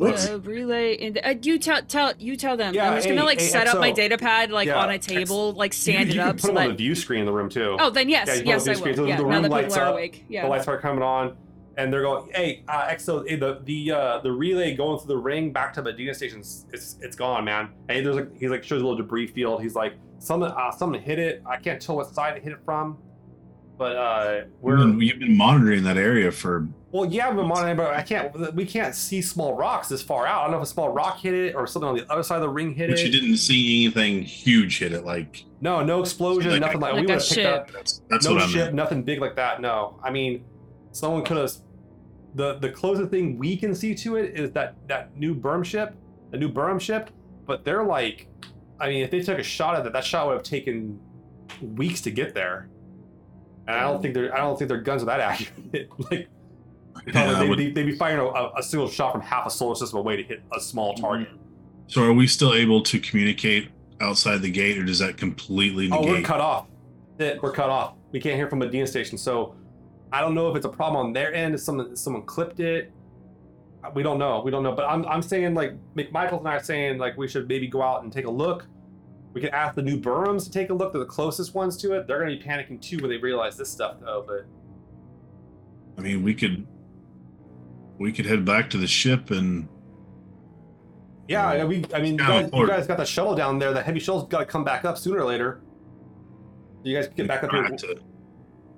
What? 0.00 0.12
What? 0.14 0.30
Uh, 0.30 0.40
relay 0.40 0.96
and 0.98 1.20
uh, 1.22 1.34
you 1.42 1.58
tell 1.58 1.82
tell 1.82 2.14
you 2.18 2.36
tell 2.36 2.56
them. 2.56 2.74
Yeah, 2.74 2.88
I'm 2.90 2.96
just 2.96 3.06
gonna 3.08 3.20
hey, 3.20 3.26
like 3.26 3.40
hey, 3.40 3.46
set 3.48 3.66
up 3.68 3.78
my 3.78 3.90
data 3.90 4.16
pad 4.16 4.50
like 4.50 4.66
Yeah, 4.66 4.78
on 4.82 4.90
a 4.90 4.98
table, 4.98 5.52
like 5.52 5.72
stand 5.74 6.08
you 6.08 6.20
it 6.20 6.24
can 6.24 6.28
up 6.30 6.36
put 6.36 6.40
so 6.42 6.46
them 6.48 6.56
on 6.58 6.68
the 6.68 6.74
view 6.74 6.94
screen 6.94 7.20
in 7.20 7.26
the 7.26 7.32
room 7.32 7.48
too 7.50 7.76
Oh, 7.78 7.90
then 7.90 8.08
yes, 8.08 8.26
Yeah, 8.28 8.34
yes, 8.34 8.62
on 8.66 8.70
I 8.70 8.72
the 8.72 8.78
screen, 8.78 8.96
so 8.96 9.04
will. 9.04 9.16
the 9.16 9.22
room 9.22 9.30
now 9.32 9.40
that 9.42 9.50
lights 9.50 9.74
people 9.74 9.82
are 9.82 9.86
up, 9.88 9.92
awake. 9.94 10.24
the 10.28 10.42
lights 10.46 10.68
are 10.68 10.78
coming 10.80 11.02
on 11.02 11.36
and 11.76 11.92
they're 11.92 12.02
going 12.02 12.30
hey 12.34 12.64
uh 12.68 12.88
XO 12.88 13.28
hey, 13.28 13.36
the 13.36 13.60
the 13.64 13.92
uh 13.92 14.18
the 14.20 14.32
relay 14.32 14.74
going 14.74 14.98
through 14.98 15.08
the 15.08 15.16
ring 15.16 15.52
back 15.52 15.72
to 15.74 15.82
medina 15.82 16.12
station 16.14 16.40
it's 16.40 16.96
it's 17.00 17.14
gone 17.16 17.44
man 17.44 17.68
and 17.88 18.04
there's 18.04 18.16
like 18.16 18.28
he's 18.36 18.50
like 18.50 18.64
shows 18.64 18.80
a 18.82 18.84
little 18.84 18.96
debris 18.96 19.26
field 19.28 19.62
he's 19.62 19.74
like 19.74 19.94
something 20.18 20.50
uh 20.50 20.70
something 20.72 21.00
hit 21.00 21.18
it 21.18 21.42
i 21.46 21.56
can't 21.56 21.80
tell 21.80 21.96
what 21.96 22.12
side 22.12 22.36
it 22.36 22.42
hit 22.42 22.52
it 22.52 22.58
from 22.64 22.98
but 23.78 23.96
uh 23.96 24.40
we're 24.60 24.78
We're, 24.78 25.00
you've 25.02 25.20
been 25.20 25.36
monitoring 25.36 25.84
that 25.84 25.96
area 25.96 26.32
for 26.32 26.68
Well, 26.92 27.06
yeah, 27.06 27.32
we're 27.32 27.44
monitoring, 27.44 27.76
but 27.76 27.94
I 27.94 28.02
can't. 28.02 28.54
We 28.56 28.66
can't 28.66 28.94
see 28.96 29.22
small 29.22 29.54
rocks 29.54 29.88
this 29.88 30.02
far 30.02 30.26
out. 30.26 30.40
I 30.40 30.42
don't 30.44 30.50
know 30.52 30.56
if 30.58 30.64
a 30.64 30.66
small 30.66 30.88
rock 30.88 31.20
hit 31.20 31.34
it 31.34 31.54
or 31.54 31.66
something 31.68 31.88
on 31.88 31.96
the 31.96 32.10
other 32.12 32.24
side 32.24 32.36
of 32.36 32.42
the 32.42 32.48
ring 32.48 32.74
hit 32.74 32.90
but 32.90 32.98
it. 32.98 33.02
But 33.04 33.12
you 33.14 33.20
didn't 33.20 33.36
see 33.36 33.84
anything 33.84 34.22
huge 34.22 34.80
hit 34.80 34.92
it. 34.92 35.04
Like 35.04 35.44
No, 35.60 35.84
no 35.84 36.00
explosion, 36.00 36.50
Like 36.50 36.56
a- 36.58 36.60
nothing 36.60 36.80
like, 36.80 36.92
Like 36.94 37.00
we 37.02 37.06
would 37.06 37.20
have 37.20 37.28
picked 37.28 37.46
up. 37.46 37.70
that's 37.70 38.02
that's 38.10 38.26
no 38.26 38.32
what 38.34 38.42
I 38.42 38.46
ship, 38.46 38.64
meant. 38.66 38.74
nothing 38.74 39.02
big 39.04 39.20
like 39.20 39.36
that. 39.36 39.60
No, 39.60 40.00
I 40.02 40.10
mean, 40.10 40.44
someone 40.90 41.24
could 41.24 41.36
have. 41.36 41.52
The 42.34 42.54
the 42.58 42.70
closest 42.70 43.10
thing 43.10 43.38
we 43.38 43.56
can 43.56 43.72
see 43.74 43.94
to 43.96 44.16
it 44.16 44.36
is 44.38 44.50
that 44.52 44.74
that 44.88 45.16
new 45.16 45.34
berm 45.34 45.64
ship, 45.64 45.94
the 46.32 46.38
new 46.38 46.48
Burham 46.48 46.80
ship. 46.80 47.10
But 47.46 47.64
they're 47.64 47.84
like, 47.84 48.26
I 48.80 48.88
mean, 48.88 49.02
if 49.04 49.10
they 49.12 49.20
took 49.20 49.38
a 49.38 49.42
shot 49.44 49.76
at 49.76 49.84
that, 49.84 49.92
that 49.92 50.04
shot 50.04 50.26
would 50.26 50.34
have 50.34 50.42
taken 50.42 50.98
weeks 51.60 52.00
to 52.02 52.10
get 52.10 52.34
there. 52.34 52.68
And 53.68 53.76
I 53.76 53.82
don't 53.82 54.00
think 54.02 54.14
they're. 54.14 54.34
I 54.34 54.38
don't 54.38 54.58
think 54.58 54.68
their 54.68 54.80
guns 54.80 55.02
are 55.04 55.06
that 55.06 55.20
accurate. 55.30 55.88
like. 56.10 56.28
Yeah, 57.06 57.38
they'd, 57.38 57.48
would- 57.48 57.58
be, 57.58 57.70
they'd 57.70 57.84
be 57.84 57.96
firing 57.96 58.20
a, 58.20 58.24
a, 58.24 58.52
a 58.58 58.62
single 58.62 58.88
shot 58.88 59.12
from 59.12 59.20
half 59.20 59.46
a 59.46 59.50
solar 59.50 59.74
system 59.74 59.98
away 59.98 60.16
to 60.16 60.22
hit 60.22 60.42
a 60.54 60.60
small 60.60 60.92
mm-hmm. 60.94 61.02
target. 61.02 61.28
So 61.86 62.04
are 62.04 62.12
we 62.12 62.26
still 62.26 62.54
able 62.54 62.82
to 62.82 63.00
communicate 63.00 63.68
outside 64.00 64.42
the 64.42 64.50
gate, 64.50 64.78
or 64.78 64.84
does 64.84 64.98
that 65.00 65.16
completely 65.16 65.88
Oh, 65.92 66.04
we're 66.04 66.22
cut 66.22 66.40
off. 66.40 66.66
It, 67.18 67.42
we're 67.42 67.52
cut 67.52 67.68
off. 67.68 67.94
We 68.12 68.20
can't 68.20 68.36
hear 68.36 68.48
from 68.48 68.60
Medina 68.60 68.86
Station. 68.86 69.18
So 69.18 69.54
I 70.12 70.20
don't 70.20 70.34
know 70.34 70.48
if 70.48 70.56
it's 70.56 70.66
a 70.66 70.70
problem 70.70 71.04
on 71.06 71.12
their 71.12 71.34
end. 71.34 71.54
If 71.54 71.60
someone 71.60 71.96
someone 71.96 72.22
clipped 72.22 72.60
it. 72.60 72.92
We 73.94 74.02
don't 74.02 74.18
know. 74.18 74.42
We 74.42 74.50
don't 74.50 74.62
know. 74.62 74.72
But 74.72 74.84
I'm, 74.84 75.06
I'm 75.06 75.22
saying 75.22 75.54
like 75.54 75.72
McMichaels 75.94 76.40
and 76.40 76.48
I 76.48 76.56
are 76.56 76.62
saying 76.62 76.98
like 76.98 77.16
we 77.16 77.26
should 77.26 77.48
maybe 77.48 77.66
go 77.66 77.82
out 77.82 78.02
and 78.02 78.12
take 78.12 78.26
a 78.26 78.30
look. 78.30 78.66
We 79.32 79.40
could 79.40 79.50
ask 79.50 79.74
the 79.74 79.82
new 79.82 79.98
Burhams 79.98 80.44
to 80.44 80.50
take 80.50 80.70
a 80.70 80.74
look. 80.74 80.92
They're 80.92 81.00
the 81.00 81.06
closest 81.06 81.54
ones 81.54 81.76
to 81.78 81.94
it. 81.94 82.06
They're 82.06 82.18
gonna 82.18 82.36
be 82.36 82.42
panicking 82.42 82.80
too 82.80 82.98
when 82.98 83.10
they 83.10 83.16
realize 83.16 83.56
this 83.56 83.70
stuff 83.70 83.96
though. 84.00 84.24
But 84.26 84.46
I 85.98 86.02
mean, 86.02 86.22
we 86.22 86.34
could 86.34 86.66
we 88.00 88.10
could 88.12 88.26
head 88.26 88.44
back 88.44 88.70
to 88.70 88.78
the 88.78 88.86
ship 88.88 89.30
and 89.30 89.68
yeah, 91.28 91.46
I- 91.48 91.64
we. 91.64 91.84
I 91.94 92.00
mean, 92.00 92.14
you 92.14 92.18
guys, 92.18 92.50
you 92.52 92.66
guys 92.66 92.86
got 92.88 92.96
the 92.96 93.04
shuttle 93.04 93.36
down 93.36 93.60
there. 93.60 93.72
The 93.72 93.82
heavy 93.82 94.00
shuttle's 94.00 94.26
got 94.26 94.40
to 94.40 94.46
come 94.46 94.64
back 94.64 94.84
up 94.84 94.98
sooner 94.98 95.20
or 95.20 95.26
later. 95.26 95.60
You 96.82 96.96
guys 96.96 97.06
get 97.14 97.28
back 97.28 97.44
up 97.44 97.52
here. 97.52 97.68
To- 97.68 98.00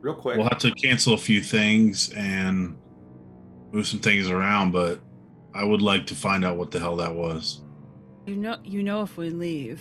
real 0.03 0.15
quick. 0.15 0.37
We'll 0.37 0.49
have 0.49 0.59
to 0.59 0.71
cancel 0.73 1.15
a 1.15 1.17
few 1.19 1.41
things 1.41 2.11
and 2.13 2.77
move 3.71 3.87
some 3.87 4.01
things 4.01 4.29
around, 4.29 4.73
but 4.73 5.01
I 5.55 5.65
would 5.65 5.81
like 5.81 6.07
to 6.09 6.15
find 6.15 6.45
out 6.45 6.59
what 6.59 6.71
the 6.73 6.79
hell 6.79 6.97
that 6.97 7.15
was. 7.15 7.63
You 8.27 8.37
know, 8.37 8.59
you 8.65 8.83
know, 8.83 9.01
if 9.03 9.17
we 9.17 9.31
leave, 9.31 9.81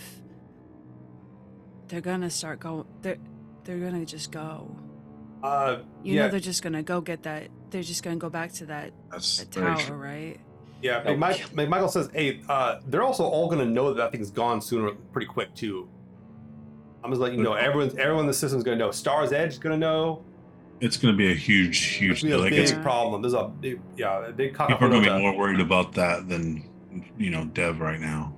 they're 1.88 2.00
gonna 2.00 2.30
start 2.30 2.60
going. 2.60 2.84
They're 3.02 3.18
they're 3.64 3.78
gonna 3.80 4.06
just 4.06 4.30
go. 4.32 4.74
uh, 5.42 5.78
You 6.02 6.14
yeah, 6.14 6.22
know, 6.22 6.28
they're 6.30 6.40
just 6.40 6.62
gonna 6.62 6.82
go 6.82 7.00
get 7.02 7.24
that. 7.24 7.48
They're 7.72 7.82
just 7.82 8.02
gonna 8.02 8.16
go 8.16 8.30
back 8.30 8.52
to 8.54 8.66
that, 8.66 8.92
that 9.10 9.46
tower, 9.50 9.76
true. 9.78 9.96
right? 9.96 10.38
yeah. 10.82 11.02
Oh. 11.06 11.16
Mike, 11.16 11.52
Michael 11.54 11.88
says, 11.88 12.08
"Hey, 12.12 12.40
uh, 12.48 12.80
they're 12.86 13.02
also 13.02 13.24
all 13.24 13.48
gonna 13.48 13.64
know 13.64 13.88
that 13.88 13.96
that 13.96 14.12
thing's 14.12 14.30
gone 14.30 14.60
sooner, 14.60 14.92
pretty 15.12 15.26
quick 15.26 15.54
too." 15.54 15.88
I'm 17.02 17.10
just 17.10 17.20
letting 17.20 17.38
you 17.38 17.44
know. 17.44 17.54
Everyone's 17.54 17.96
everyone 17.96 18.20
in 18.24 18.26
the 18.28 18.34
system's 18.34 18.62
gonna 18.62 18.76
know. 18.76 18.90
Star's 18.92 19.32
Edge 19.32 19.52
is 19.54 19.58
gonna 19.58 19.76
know. 19.78 20.22
It's 20.80 20.96
going 20.96 21.14
to 21.14 21.16
be 21.16 21.30
a 21.30 21.34
huge, 21.34 21.78
huge 21.78 22.22
gonna 22.22 22.34
be 22.34 22.38
a 22.40 22.42
Like 22.42 22.50
big 22.50 22.60
it's, 22.60 22.72
problem. 22.72 23.22
There's 23.22 23.34
a 23.34 23.44
big, 23.44 23.80
yeah, 23.96 24.26
a 24.26 24.32
big 24.32 24.50
people 24.50 24.74
are 24.74 24.88
going 24.88 25.04
to 25.04 25.14
be 25.14 25.20
more 25.20 25.38
worried 25.38 25.60
about 25.60 25.92
that 25.92 26.28
than 26.28 26.68
you 27.16 27.30
know 27.30 27.44
Dev 27.44 27.78
right 27.78 28.00
now. 28.00 28.34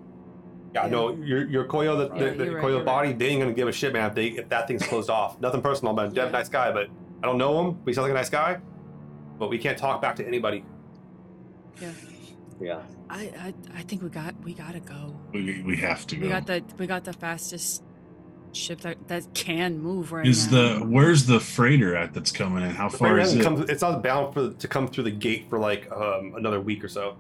Yeah, 0.75 0.87
no, 0.89 1.15
your 1.17 1.49
your 1.49 1.65
Koyo, 1.65 1.97
the, 1.97 2.15
Yeah, 2.15 2.31
the, 2.33 2.45
the 2.45 2.55
right, 2.57 2.65
Koyo 2.65 2.71
you're 2.77 2.85
body, 2.85 3.15
they 3.15 3.29
ain't 3.29 3.41
gonna 3.41 3.55
give 3.55 3.67
a 3.67 3.73
shit, 3.73 3.95
man. 3.95 4.11
If 4.11 4.15
they 4.15 4.27
if 4.27 4.49
that 4.51 4.69
thing's 4.69 4.87
closed 4.87 5.09
off, 5.09 5.41
nothing 5.41 5.63
personal, 5.63 5.95
man. 5.95 6.13
Dev, 6.13 6.27
Yeah. 6.27 6.33
nice 6.33 6.51
guy, 6.51 6.71
but 6.71 6.89
I 7.23 7.27
don't 7.27 7.39
know 7.39 7.61
him. 7.61 7.79
But 7.83 7.89
he 7.91 7.95
sounds 7.95 8.05
like 8.05 8.11
a 8.11 8.15
nice 8.15 8.29
guy. 8.29 8.59
But 9.39 9.49
we 9.51 9.59
can't 9.59 9.77
talk 9.79 10.01
back 10.01 10.17
to 10.17 10.27
anybody. 10.27 10.65
Yeah. 11.81 11.91
Yeah. 12.61 12.83
I, 13.11 13.33
I 13.39 13.55
I 13.79 13.83
think 13.83 14.03
we 14.03 14.09
got 14.09 14.35
we 14.45 14.55
gotta 14.55 14.81
go. 14.81 15.19
We, 15.33 15.63
we 15.63 15.77
have 15.79 16.07
to 16.09 16.17
go. 16.17 16.23
We 16.23 16.29
got 16.29 16.47
the 16.47 16.63
we 16.79 16.87
got 16.87 17.05
the 17.05 17.13
fastest 17.13 17.83
ship 18.53 18.81
that 18.83 19.09
that 19.09 19.35
can 19.35 19.79
move 19.81 20.13
right 20.13 20.27
is 20.27 20.51
now. 20.51 20.79
the 20.79 20.85
where's 20.87 21.27
the 21.27 21.41
freighter 21.41 21.97
at 21.97 22.15
that's 22.15 22.31
coming 22.31 22.63
in? 22.63 22.71
How 22.71 22.89
The 22.89 22.97
far 22.99 23.09
freighter 23.09 23.21
is 23.23 23.33
hasn't 23.35 23.41
it? 23.43 23.45
come- 23.45 23.67
it's 23.69 23.83
not 23.83 24.03
bound 24.03 24.33
for 24.35 24.53
to 24.53 24.69
come 24.69 24.87
through 24.89 25.05
the 25.05 25.11
gate 25.11 25.47
for 25.51 25.59
like 25.59 25.91
um, 25.91 26.35
another 26.37 26.61
week 26.61 26.85
or 26.85 26.89
so. 26.89 27.17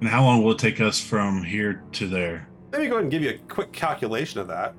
And 0.00 0.08
how 0.08 0.24
long 0.24 0.42
will 0.42 0.52
it 0.52 0.58
take 0.58 0.80
us 0.80 0.98
from 0.98 1.42
here 1.42 1.82
to 1.92 2.08
there? 2.08 2.48
Let 2.72 2.80
me 2.80 2.86
go 2.88 2.94
ahead 2.94 3.02
and 3.02 3.10
give 3.12 3.22
you 3.22 3.30
a 3.30 3.38
quick 3.52 3.70
calculation 3.72 4.40
of 4.40 4.48
that. 4.48 4.74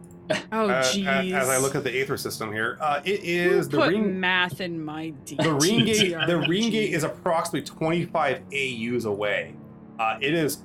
oh 0.51 0.69
uh, 0.69 0.83
jeez. 0.83 1.33
as 1.33 1.49
I 1.49 1.57
look 1.57 1.75
at 1.75 1.83
the 1.83 1.95
Aether 2.01 2.17
system 2.17 2.51
here, 2.51 2.77
uh, 2.81 3.01
it 3.03 3.19
Who 3.21 3.57
is 3.57 3.69
the 3.69 3.77
put 3.77 3.89
ring. 3.89 4.19
math 4.19 4.61
in 4.61 4.83
my 4.83 5.09
D. 5.25 5.35
The 5.41 5.53
ring 5.53 5.85
gate, 5.85 6.15
the 6.27 6.37
ring 6.47 6.69
gate 6.71 6.93
is 6.93 7.03
approximately 7.03 7.61
25 7.65 8.41
AUs 8.53 9.05
away. 9.05 9.55
Uh, 9.99 10.17
it 10.21 10.33
is, 10.33 10.63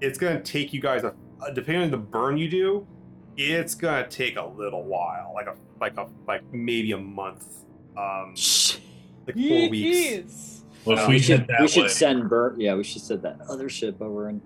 it's 0.00 0.18
gonna 0.18 0.40
take 0.42 0.72
you 0.72 0.80
guys 0.80 1.04
a, 1.04 1.14
uh, 1.40 1.50
depending 1.50 1.84
on 1.84 1.90
the 1.90 1.96
burn 1.98 2.36
you 2.36 2.48
do, 2.48 2.86
it's 3.36 3.74
gonna 3.74 4.08
take 4.08 4.36
a 4.36 4.44
little 4.44 4.84
while, 4.84 5.32
like 5.34 5.46
a 5.46 5.54
like 5.80 5.96
a 5.98 6.08
like 6.26 6.42
maybe 6.52 6.92
a 6.92 6.98
month, 6.98 7.44
um, 7.96 8.34
like 9.26 9.36
four 9.36 9.68
weeks. 9.70 10.64
Well, 10.84 10.96
if 10.98 11.04
Uh, 11.04 11.08
we, 11.08 11.18
should 11.18 11.38
head 11.40 11.48
that 11.48 11.60
we 11.62 11.68
should 11.68 11.90
send 11.90 12.28
Bur 12.28 12.54
Yeah, 12.56 12.76
we 12.76 12.84
should 12.84 13.02
send 13.02 13.22
that 13.22 13.40
other 13.48 13.68
ship 13.68 14.00
over 14.00 14.28
and 14.28 14.40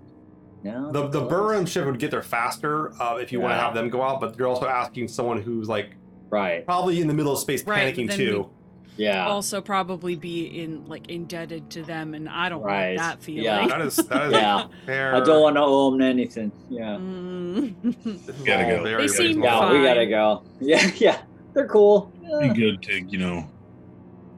now 0.63 0.91
The 0.91 1.07
the 1.07 1.25
close. 1.27 1.69
ship 1.69 1.85
would 1.85 1.99
get 1.99 2.11
there 2.11 2.21
faster 2.21 2.93
uh, 3.01 3.15
if 3.17 3.31
you 3.31 3.39
want 3.39 3.53
to 3.53 3.57
have 3.57 3.73
them 3.73 3.89
go 3.89 4.01
out, 4.01 4.19
but 4.21 4.37
you're 4.37 4.47
also 4.47 4.67
asking 4.67 5.07
someone 5.07 5.41
who's 5.41 5.67
like 5.69 5.95
Right. 6.29 6.65
probably 6.65 7.01
in 7.01 7.07
the 7.07 7.13
middle 7.13 7.33
of 7.33 7.39
space 7.39 7.63
Right, 7.65 7.93
panicking 7.95 8.07
then 8.07 8.17
too. 8.17 8.49
Yeah. 8.97 9.25
also 9.27 9.61
probably 9.61 10.15
be 10.15 10.45
in 10.61 10.85
like 10.85 11.09
indebted 11.09 11.69
to 11.71 11.83
them, 11.83 12.13
and 12.13 12.29
I 12.29 12.49
don't 12.49 12.61
Right. 12.61 12.89
like 12.91 12.97
that 12.99 13.23
feeling. 13.23 13.43
Yeah. 13.45 13.67
That 13.67 13.81
is 13.81 13.95
that 13.95 14.27
is 14.27 14.31
Yeah. 14.33 14.67
fair. 14.85 15.15
I 15.15 15.19
don't 15.21 15.41
want 15.41 15.55
to 15.55 15.61
owe 15.61 15.91
them 15.91 16.01
anything. 16.01 16.51
Yeah. 16.69 16.97
Mm. 16.97 18.45
Gotta 18.45 18.63
go. 18.65 18.83
very, 18.83 19.01
They 19.03 19.07
seem 19.07 19.33
small. 19.33 19.45
Yeah, 19.45 19.59
fine. 19.59 19.79
we 19.79 19.85
gotta 19.85 20.05
go. 20.07 20.43
Yeah, 20.59 20.91
yeah. 20.97 21.17
They're 21.53 21.67
cool. 21.67 22.11
be 22.41 22.49
good 22.49 22.81
to 22.83 23.01
you 23.01 23.17
know 23.17 23.47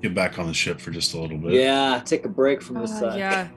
get 0.02 0.14
back 0.16 0.40
on 0.40 0.48
the 0.48 0.54
ship 0.54 0.80
for 0.80 0.92
just 0.92 1.14
a 1.14 1.20
little 1.20 1.38
bit. 1.38 1.54
Yeah, 1.54 2.02
take 2.06 2.26
a 2.26 2.30
break 2.30 2.62
from 2.62 2.76
the 2.78 2.84
Uh, 2.84 2.88
sun. 2.88 3.18
yeah, 3.18 3.48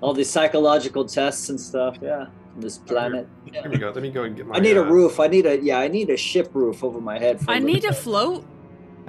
All 0.00 0.12
these 0.14 0.30
psychological 0.30 1.04
tests 1.04 1.48
and 1.48 1.60
stuff. 1.60 1.96
Yeah. 2.00 2.26
on 2.26 2.32
This 2.58 2.78
planet. 2.78 3.26
Here 3.50 3.68
we 3.68 3.78
go. 3.78 3.90
Let 3.90 4.02
me 4.02 4.10
go 4.10 4.22
and 4.24 4.36
get 4.36 4.46
my. 4.46 4.56
I 4.56 4.60
need 4.60 4.76
a 4.76 4.82
uh, 4.82 4.88
roof. 4.90 5.18
I 5.20 5.26
need 5.26 5.46
a 5.46 5.60
yeah. 5.60 5.78
I 5.78 5.88
need 5.88 6.10
a 6.10 6.16
ship 6.16 6.50
roof 6.54 6.84
over 6.84 7.00
my 7.00 7.18
head. 7.18 7.40
for 7.40 7.50
I 7.50 7.58
the- 7.60 7.66
need 7.66 7.82
to 7.82 7.92
float. 7.92 8.44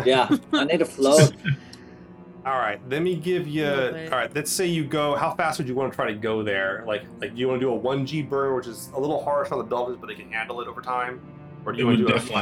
Yeah, 0.06 0.28
I 0.52 0.66
need 0.66 0.82
a 0.82 0.86
float. 0.86 1.32
All 2.46 2.58
right, 2.60 2.80
let 2.90 3.02
me 3.02 3.16
give 3.16 3.48
you. 3.48 3.64
Little 3.66 4.14
All 4.14 4.28
let's 4.36 4.52
say 4.52 4.66
you 4.68 4.84
go. 4.84 5.16
How 5.16 5.34
fast 5.34 5.58
would 5.58 5.68
you 5.70 5.74
want 5.74 5.92
to 5.92 5.96
try 5.96 6.08
to 6.08 6.14
go 6.14 6.44
there? 6.44 6.84
Like, 6.86 7.04
like 7.22 7.34
do 7.34 7.40
you 7.40 7.48
want 7.48 7.62
to 7.62 7.66
do 7.66 7.72
a 7.72 7.76
one 7.76 8.06
G 8.06 8.22
burn, 8.22 8.56
which 8.56 8.68
is 8.68 8.90
a 8.94 9.00
little 9.00 9.24
harsh 9.24 9.52
on 9.52 9.58
the 9.58 9.64
Belters, 9.64 9.98
but 10.00 10.08
they 10.08 10.16
can 10.16 10.30
handle 10.30 10.60
it 10.62 10.68
over 10.68 10.82
time, 10.82 11.22
or 11.66 11.72
do 11.72 11.78
It 11.78 11.80
you 11.80 11.86
want 11.88 11.98
to 12.00 12.04
do 12.08 12.14
definitely. 12.14 12.36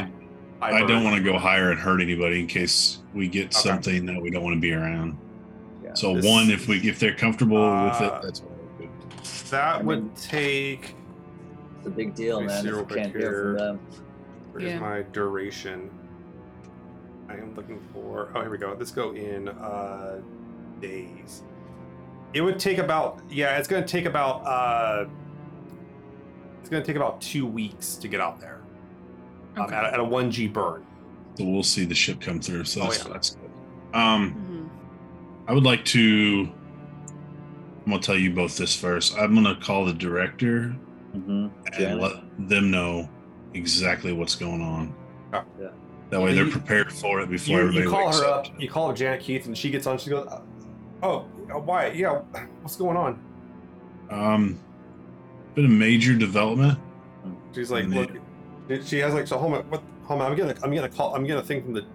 a 0.62 0.66
high 0.66 0.78
I 0.84 0.86
don't 0.88 1.04
want 1.04 1.16
to 1.18 1.24
go 1.24 1.38
higher 1.38 1.70
and 1.72 1.80
hurt 1.80 2.02
anybody 2.02 2.40
in 2.40 2.48
case 2.48 3.00
we 3.14 3.28
get 3.28 3.46
Okay. 3.48 3.52
something 3.70 4.06
that 4.08 4.20
we 4.22 4.32
don't 4.32 4.44
want 4.44 4.56
to 4.56 4.60
be 4.62 4.74
around. 4.74 5.16
Yeah. 5.94 6.00
So 6.00 6.16
This- 6.16 6.26
one, 6.26 6.50
if 6.50 6.68
we 6.68 6.78
if 6.88 7.00
they're 7.00 7.16
comfortable 7.16 7.58
with 7.62 8.02
Uh, 8.02 8.06
it, 8.18 8.22
that's 8.24 8.42
what 8.42 8.52
we'll 8.80 8.88
do. 8.88 8.94
That 9.52 9.76
I 9.76 9.82
would 9.82 10.04
mean- 10.04 10.12
take. 10.16 10.96
It's 11.78 11.88
a 11.88 11.90
big 11.90 12.16
deal, 12.16 12.42
man. 12.42 12.64
see 12.64 12.70
If 12.70 12.76
you 12.76 12.86
can't 12.86 13.12
hear 13.12 13.20
here. 13.20 13.44
from 13.44 13.58
them. 13.58 13.80
Where's 14.52 14.64
Yeah. 14.66 14.80
my 14.80 15.02
duration? 15.12 15.90
I 17.30 17.34
am 17.34 17.54
looking 17.56 17.80
for. 17.94 18.30
Oh, 18.36 18.42
here 18.42 18.50
we 18.50 18.58
go. 18.58 18.76
Let's 18.78 18.92
go 18.92 19.12
in 19.14 19.50
uh, 19.50 20.20
days. 20.82 21.44
It 22.34 22.42
would 22.42 22.60
take 22.60 22.78
about. 22.78 23.20
Yeah, 23.30 23.58
it's 23.58 23.68
going 23.68 23.84
to 23.84 23.88
take 23.90 24.06
about. 24.06 24.46
Uh, 24.46 25.06
it's 26.60 26.70
going 26.70 26.82
to 26.82 26.88
take 26.88 26.96
about 26.96 27.20
two 27.22 27.46
weeks 27.46 27.96
to 27.96 28.08
get 28.08 28.22
out 28.22 28.40
there 28.40 28.62
um, 29.58 29.64
Okay. 29.66 29.76
at, 29.76 29.84
a, 29.86 29.94
at 29.94 30.00
a 30.00 30.04
one 30.04 30.32
G 30.32 30.48
burn. 30.48 30.86
So 31.38 31.44
we'll 31.46 31.64
see 31.64 31.84
the 31.86 31.96
ship 31.96 32.22
come 32.22 32.40
through. 32.40 32.64
So 32.66 32.82
Oh, 32.82 32.84
that's, 32.86 33.04
yeah. 33.06 33.14
that's 33.14 33.30
good. 33.32 33.50
Um. 33.94 34.36
I 35.48 35.54
would 35.54 35.64
like 35.64 35.84
to. 35.86 36.50
I'm 37.86 37.92
gonna 37.92 38.02
tell 38.02 38.16
you 38.18 38.32
both 38.32 38.58
this 38.58 38.76
first. 38.76 39.18
I'm 39.18 39.34
gonna 39.36 39.56
call 39.62 39.86
the 39.86 39.94
director 39.94 40.76
Mhm. 41.16 41.52
and 41.66 41.74
Janet. 41.74 42.02
let 42.02 42.50
them 42.50 42.72
know 42.72 43.10
exactly 43.54 44.14
what's 44.14 44.36
going 44.36 44.62
on. 44.62 44.94
Yeah. 45.34 45.44
Yeah. 45.60 45.68
That 46.12 46.22
way 46.22 46.34
they're 46.34 46.50
prepared 46.50 46.94
for 46.94 47.20
it 47.22 47.30
before 47.30 47.56
You, 47.56 47.62
everybody 47.62 47.86
you 47.86 47.90
call 47.92 48.06
wakes 48.06 48.20
her 48.22 48.26
up. 48.28 48.46
up. 48.48 48.62
You 48.62 48.70
call 48.70 48.90
her 48.90 48.96
Janet 48.96 49.20
Keith, 49.22 49.46
and 49.48 49.58
she 49.58 49.70
gets 49.70 49.86
on. 49.88 49.98
She 49.98 50.10
goes, 50.12 50.28
"Oh, 51.02 51.26
why? 51.66 51.88
Yeah, 51.88 52.20
what's 52.62 52.76
going 52.78 52.96
on?" 52.96 53.20
Um, 54.10 54.60
been 55.56 55.66
a 55.66 55.70
major 55.70 56.16
development. 56.16 56.78
She's 57.54 57.72
like, 57.72 57.86
And 57.86 57.94
"Look." 57.96 58.12
She 58.86 59.00
has 59.00 59.14
like, 59.14 59.28
"So, 59.28 59.38
hold 59.38 59.54
on, 59.56 59.64
what? 59.70 59.84
Hold 60.06 60.22
on, 60.22 60.32
I'm 60.32 60.38
gonna, 60.38 60.56
I'm 60.64 60.74
gonna 60.74 60.88
call, 60.90 61.16
I'm 61.16 61.26
gonna 61.26 61.42
think 61.44 61.66
from 61.66 61.74
the. 61.74 61.86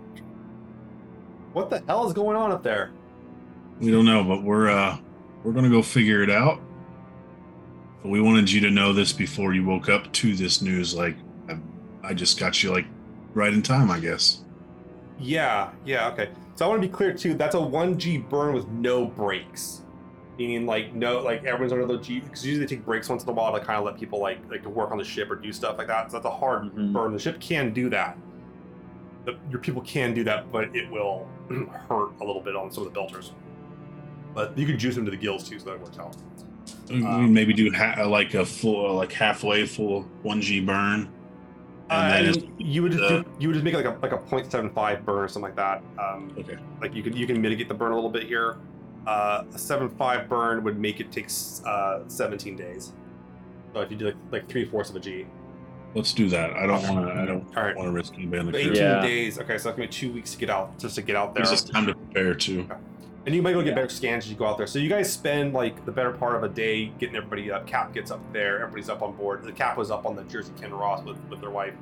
What 1.54 1.70
the 1.70 1.82
hell 1.86 2.06
is 2.06 2.12
going 2.12 2.36
on 2.36 2.50
up 2.50 2.62
there?" 2.62 2.90
We 3.80 3.90
don't 3.90 4.04
know, 4.04 4.24
but 4.24 4.42
we're 4.42 4.68
uh 4.68 4.98
we're 5.44 5.52
gonna 5.52 5.70
go 5.70 5.82
figure 5.82 6.22
it 6.22 6.30
out. 6.30 6.60
But 8.02 8.10
we 8.10 8.20
wanted 8.20 8.50
you 8.50 8.60
to 8.62 8.70
know 8.70 8.92
this 8.92 9.12
before 9.12 9.54
you 9.54 9.64
woke 9.64 9.88
up 9.88 10.12
to 10.14 10.34
this 10.34 10.62
news. 10.62 10.94
Like, 10.94 11.16
I, 11.48 11.58
I 12.02 12.14
just 12.14 12.38
got 12.38 12.62
you 12.62 12.70
like 12.72 12.86
right 13.34 13.52
in 13.52 13.62
time, 13.62 13.90
I 13.90 13.98
guess. 14.00 14.44
Yeah, 15.18 15.70
yeah, 15.84 16.08
okay. 16.10 16.30
So 16.54 16.64
I 16.64 16.68
want 16.68 16.80
to 16.82 16.88
be 16.88 16.92
clear 16.92 17.12
too. 17.12 17.34
That's 17.34 17.54
a 17.54 17.60
one 17.60 17.98
G 17.98 18.18
burn 18.18 18.52
with 18.54 18.68
no 18.68 19.04
breaks, 19.04 19.82
meaning 20.38 20.66
like 20.66 20.94
no, 20.94 21.20
like 21.20 21.44
everyone's 21.44 21.72
under 21.72 21.86
the 21.86 21.98
G 21.98 22.20
because 22.20 22.44
usually 22.44 22.64
they 22.66 22.76
take 22.76 22.84
breaks 22.84 23.08
once 23.08 23.22
in 23.22 23.28
a 23.28 23.32
while 23.32 23.52
to 23.52 23.60
kind 23.60 23.78
of 23.78 23.84
let 23.84 23.96
people 23.98 24.20
like 24.20 24.38
like 24.50 24.62
to 24.64 24.68
work 24.68 24.90
on 24.90 24.98
the 24.98 25.04
ship 25.04 25.30
or 25.30 25.36
do 25.36 25.52
stuff 25.52 25.78
like 25.78 25.86
that. 25.88 26.10
So 26.10 26.16
that's 26.16 26.26
a 26.26 26.30
hard 26.36 26.64
Mhm. 26.74 26.92
burn. 26.92 27.12
The 27.12 27.18
ship 27.18 27.40
can 27.40 27.72
do 27.72 27.88
that. 27.90 28.16
The, 29.24 29.36
your 29.50 29.60
people 29.60 29.82
can 29.82 30.14
do 30.14 30.24
that, 30.24 30.50
but 30.50 30.74
it 30.74 30.90
will 30.90 31.28
hurt 31.88 32.12
a 32.20 32.24
little 32.24 32.40
bit 32.42 32.56
on 32.56 32.70
some 32.72 32.86
of 32.86 32.92
the 32.92 32.98
belters. 33.00 33.30
But 34.34 34.56
you 34.56 34.66
can 34.66 34.78
juice 34.78 34.94
them 34.94 35.04
to 35.04 35.10
the 35.10 35.16
gills 35.16 35.48
too, 35.48 35.58
so 35.58 35.66
that 35.66 35.80
works 35.80 35.98
out. 35.98 36.16
We 36.90 37.04
Um, 37.04 37.32
maybe 37.32 37.52
do 37.52 37.70
ha- 37.72 38.04
like 38.06 38.34
a 38.34 38.44
full, 38.44 38.94
like 38.94 39.12
halfway 39.12 39.66
full 39.66 40.02
one 40.22 40.40
G 40.40 40.60
burn. 40.60 41.08
Uh, 41.90 41.94
And 41.94 42.12
I 42.12 42.22
then 42.22 42.42
mean, 42.42 42.54
you 42.58 42.82
would 42.82 42.92
just 42.92 43.02
the- 43.08 43.22
do, 43.22 43.30
you 43.38 43.48
would 43.48 43.54
just 43.54 43.64
make 43.64 43.74
like 43.74 43.86
a 43.86 43.96
like 44.02 44.12
a 44.12 44.18
0.75 44.18 45.04
burn 45.04 45.24
or 45.24 45.28
something 45.28 45.42
like 45.48 45.56
that. 45.56 45.82
Um, 45.98 46.30
Okay. 46.38 46.56
Like 46.80 46.94
you 46.94 47.02
can 47.02 47.16
you 47.16 47.26
can 47.26 47.40
mitigate 47.40 47.68
the 47.68 47.74
burn 47.74 47.92
a 47.92 47.94
little 47.94 48.10
bit 48.10 48.24
here. 48.24 48.56
Uh, 49.06 49.44
a 49.54 49.58
7.5 49.58 50.28
burn 50.28 50.62
would 50.64 50.78
make 50.78 51.00
it 51.00 51.10
take 51.10 51.28
uh, 51.64 52.00
17 52.08 52.56
days. 52.56 52.92
So 53.72 53.80
if 53.80 53.90
you 53.90 53.96
do 53.96 54.06
like, 54.06 54.16
like 54.30 54.48
three 54.48 54.64
fourths 54.66 54.90
of 54.90 54.96
a 54.96 55.00
G, 55.00 55.26
Let's 55.94 56.12
do 56.12 56.28
that. 56.28 56.52
I 56.54 56.66
don't 56.66 56.82
want 56.86 57.06
to. 57.06 57.14
I 57.14 57.24
don't 57.24 57.46
All 57.56 57.62
right. 57.62 57.74
want 57.74 57.88
to 57.88 57.92
risk 57.92 58.12
anybody 58.14 58.40
on 58.40 58.52
the 58.52 58.58
18. 58.58 58.74
Yeah. 58.74 59.00
days. 59.00 59.38
Okay, 59.38 59.56
so 59.56 59.64
that's 59.70 59.76
gonna 59.78 59.88
be 59.88 59.92
two 59.92 60.12
weeks 60.12 60.32
to 60.32 60.38
get 60.38 60.50
out 60.50 60.78
just 60.78 60.96
to 60.96 61.02
get 61.02 61.16
out 61.16 61.34
there. 61.34 61.42
Gives 61.44 61.52
us 61.52 61.64
time 61.64 61.86
to 61.86 61.94
prepare 61.94 62.34
too. 62.34 62.68
And 63.28 63.34
you 63.34 63.42
might 63.42 63.52
go 63.52 63.60
get 63.60 63.68
Yeah. 63.68 63.74
better 63.74 63.88
scans 63.90 64.24
as 64.24 64.30
you 64.30 64.38
go 64.38 64.46
out 64.46 64.56
there. 64.56 64.66
So 64.66 64.78
you 64.78 64.88
guys 64.88 65.12
spend 65.12 65.52
like 65.52 65.84
the 65.84 65.92
better 65.92 66.12
part 66.12 66.34
of 66.34 66.44
a 66.44 66.48
day 66.48 66.86
getting 66.98 67.14
everybody 67.14 67.52
up. 67.52 67.66
Cap 67.66 67.92
gets 67.92 68.10
up 68.10 68.20
there, 68.32 68.60
everybody's 68.62 68.88
up 68.88 69.02
on 69.02 69.12
board. 69.16 69.42
The 69.44 69.52
Cap 69.52 69.76
was 69.76 69.90
up 69.90 70.06
on 70.06 70.16
the 70.16 70.22
Jersey 70.24 70.50
Kinross 70.58 71.04
with, 71.04 71.18
with 71.28 71.38
their 71.42 71.50
wife. 71.50 71.74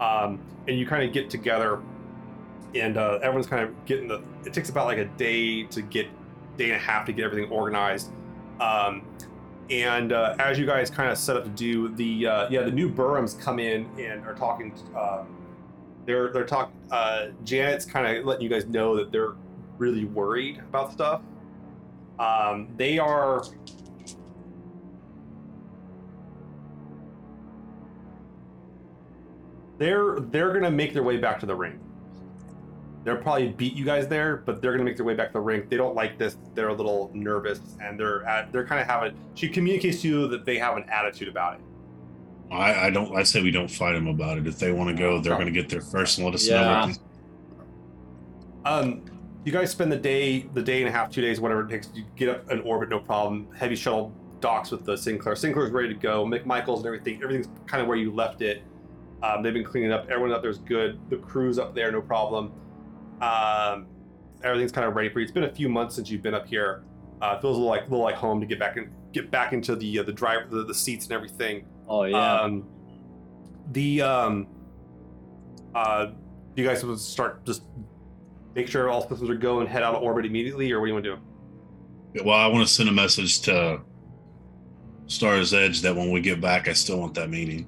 Um, 0.00 0.40
and 0.66 0.76
you 0.76 0.84
kind 0.84 1.04
of 1.04 1.12
get 1.12 1.30
together 1.30 1.78
and 2.74 2.96
uh, 2.96 3.20
everyone's 3.22 3.46
kind 3.46 3.62
of 3.62 3.84
getting 3.84 4.08
the 4.08 4.22
it 4.44 4.52
takes 4.52 4.70
about 4.70 4.86
like 4.86 4.98
a 4.98 5.04
day 5.04 5.62
to 5.66 5.82
get 5.82 6.08
day 6.56 6.64
and 6.64 6.74
a 6.74 6.78
half 6.80 7.06
to 7.06 7.12
get 7.12 7.26
everything 7.26 7.48
organized. 7.52 8.10
Um, 8.60 9.02
and 9.70 10.12
uh, 10.12 10.34
as 10.40 10.58
you 10.58 10.66
guys 10.66 10.90
kind 10.90 11.12
of 11.12 11.16
set 11.16 11.36
up 11.36 11.44
to 11.44 11.50
do 11.50 11.90
the 11.90 12.26
uh, 12.26 12.48
yeah 12.50 12.62
the 12.62 12.72
new 12.72 12.90
Burhams 12.92 13.38
come 13.40 13.60
in 13.60 13.88
and 14.00 14.26
are 14.26 14.34
talking 14.34 14.72
um, 14.98 15.28
they're 16.06 16.32
they're 16.32 16.44
talking. 16.44 16.74
Uh, 16.90 17.26
Janet's 17.44 17.84
kind 17.84 18.16
of 18.16 18.24
letting 18.24 18.42
you 18.42 18.48
guys 18.50 18.66
know 18.66 18.96
that 18.96 19.12
they're 19.12 19.34
really 19.82 20.04
worried 20.04 20.58
about 20.60 20.92
stuff. 20.92 21.20
Um, 22.20 22.68
they 22.76 22.98
are. 23.00 23.42
They're 29.78 30.20
they're 30.20 30.52
gonna 30.52 30.70
make 30.70 30.92
their 30.92 31.02
way 31.02 31.16
back 31.16 31.40
to 31.40 31.46
the 31.46 31.54
ring. 31.54 31.80
They'll 33.04 33.16
probably 33.16 33.48
beat 33.48 33.74
you 33.74 33.84
guys 33.84 34.06
there, 34.06 34.36
but 34.36 34.62
they're 34.62 34.70
gonna 34.72 34.84
make 34.84 34.96
their 34.96 35.04
way 35.06 35.14
back 35.14 35.28
to 35.28 35.32
the 35.34 35.40
ring. 35.40 35.64
They 35.68 35.76
don't 35.76 35.96
like 35.96 36.18
this. 36.18 36.36
They're 36.54 36.68
a 36.68 36.74
little 36.74 37.10
nervous, 37.12 37.58
and 37.80 37.98
they're 37.98 38.24
at, 38.24 38.52
they're 38.52 38.66
kind 38.66 38.80
of 38.80 38.86
having. 38.86 39.18
She 39.34 39.48
communicates 39.48 40.02
to 40.02 40.08
you 40.08 40.28
that 40.28 40.44
they 40.44 40.58
have 40.58 40.76
an 40.76 40.84
attitude 40.88 41.26
about 41.28 41.54
it. 41.54 41.60
I, 42.52 42.86
I 42.86 42.90
don't. 42.90 43.16
I 43.16 43.24
say 43.24 43.42
we 43.42 43.50
don't 43.50 43.70
fight 43.70 43.94
them 43.94 44.06
about 44.06 44.38
it. 44.38 44.46
If 44.46 44.58
they 44.60 44.70
want 44.70 44.94
to 44.96 45.02
go, 45.02 45.20
they're 45.20 45.34
going 45.34 45.46
to 45.46 45.52
get 45.52 45.68
there 45.70 45.80
first 45.80 46.18
and 46.18 46.26
let 46.26 46.34
us 46.34 46.46
Yeah. 46.46 46.86
know. 46.86 46.92
Um, 48.64 49.02
you 49.44 49.52
guys 49.52 49.70
spend 49.70 49.90
the 49.90 49.96
day, 49.96 50.42
the 50.54 50.62
day 50.62 50.80
and 50.80 50.88
a 50.88 50.92
half, 50.92 51.10
two 51.10 51.20
days, 51.20 51.40
whatever 51.40 51.62
it 51.62 51.68
takes. 51.68 51.90
You 51.94 52.04
get 52.16 52.28
up 52.28 52.50
in 52.50 52.60
orbit, 52.60 52.88
no 52.88 53.00
problem. 53.00 53.48
Heavy 53.56 53.74
shuttle 53.74 54.14
docks 54.40 54.70
with 54.70 54.84
the 54.84 54.96
Sin 54.96 55.18
Claire. 55.18 55.36
Sinclair's 55.36 55.70
ready 55.70 55.88
to 55.88 55.94
go. 55.94 56.24
McMichaels 56.24 56.78
and 56.78 56.86
everything. 56.86 57.20
Everything's 57.22 57.48
kind 57.66 57.80
of 57.80 57.88
where 57.88 57.96
you 57.96 58.12
left 58.12 58.42
it. 58.42 58.62
Um, 59.22 59.42
they've 59.42 59.54
been 59.54 59.64
cleaning 59.64 59.92
up. 59.92 60.08
Everyone 60.10 60.32
up 60.32 60.42
there's 60.42 60.58
good. 60.58 60.98
The 61.10 61.16
crew's 61.16 61.58
up 61.58 61.74
there, 61.74 61.90
no 61.90 62.02
problem. 62.02 62.52
Um, 63.20 63.86
everything's 64.42 64.72
kind 64.72 64.86
of 64.86 64.94
ready 64.94 65.08
for 65.08 65.20
you. 65.20 65.24
It's 65.24 65.32
been 65.32 65.44
a 65.44 65.54
few 65.54 65.68
months 65.68 65.94
since 65.94 66.10
you've 66.10 66.22
been 66.22 66.34
up 66.34 66.46
here. 66.46 66.84
Uh, 67.20 67.36
it 67.36 67.40
feels 67.40 67.56
a 67.56 67.60
little 67.60 67.68
like 67.68 67.82
a 67.82 67.84
little 67.84 68.04
like 68.04 68.16
home 68.16 68.40
to 68.40 68.46
get 68.46 68.58
back 68.58 68.76
in, 68.76 68.90
get 69.12 69.30
back 69.30 69.52
into 69.52 69.76
the 69.76 70.00
uh, 70.00 70.02
the 70.02 70.12
drive, 70.12 70.50
the, 70.50 70.64
the 70.64 70.74
seats 70.74 71.04
and 71.04 71.12
everything. 71.12 71.64
Oh 71.88 72.02
yeah. 72.02 72.40
Um, 72.40 72.68
the 73.70 74.02
um, 74.02 74.48
uh, 75.72 76.08
you 76.56 76.64
guys 76.64 76.84
want 76.84 76.98
to 76.98 77.02
start 77.02 77.44
just 77.44 77.62
make 78.54 78.68
sure 78.68 78.88
all 78.88 79.08
systems 79.08 79.30
are 79.30 79.34
go 79.34 79.60
and 79.60 79.68
head 79.68 79.82
out 79.82 79.94
of 79.94 80.02
orbit 80.02 80.26
immediately, 80.26 80.70
or 80.72 80.80
what 80.80 80.86
do 80.86 80.90
you 80.90 80.94
want 80.94 81.04
to 81.04 81.16
do? 81.16 82.24
Well, 82.24 82.36
I 82.38 82.46
want 82.46 82.66
to 82.66 82.72
send 82.72 82.88
a 82.88 82.92
message 82.92 83.40
to 83.42 83.80
Star's 85.06 85.54
Edge 85.54 85.80
that 85.82 85.94
when 85.96 86.10
we 86.10 86.20
get 86.20 86.40
back, 86.40 86.68
I 86.68 86.72
still 86.72 86.98
want 86.98 87.14
that 87.14 87.30
meeting. 87.30 87.66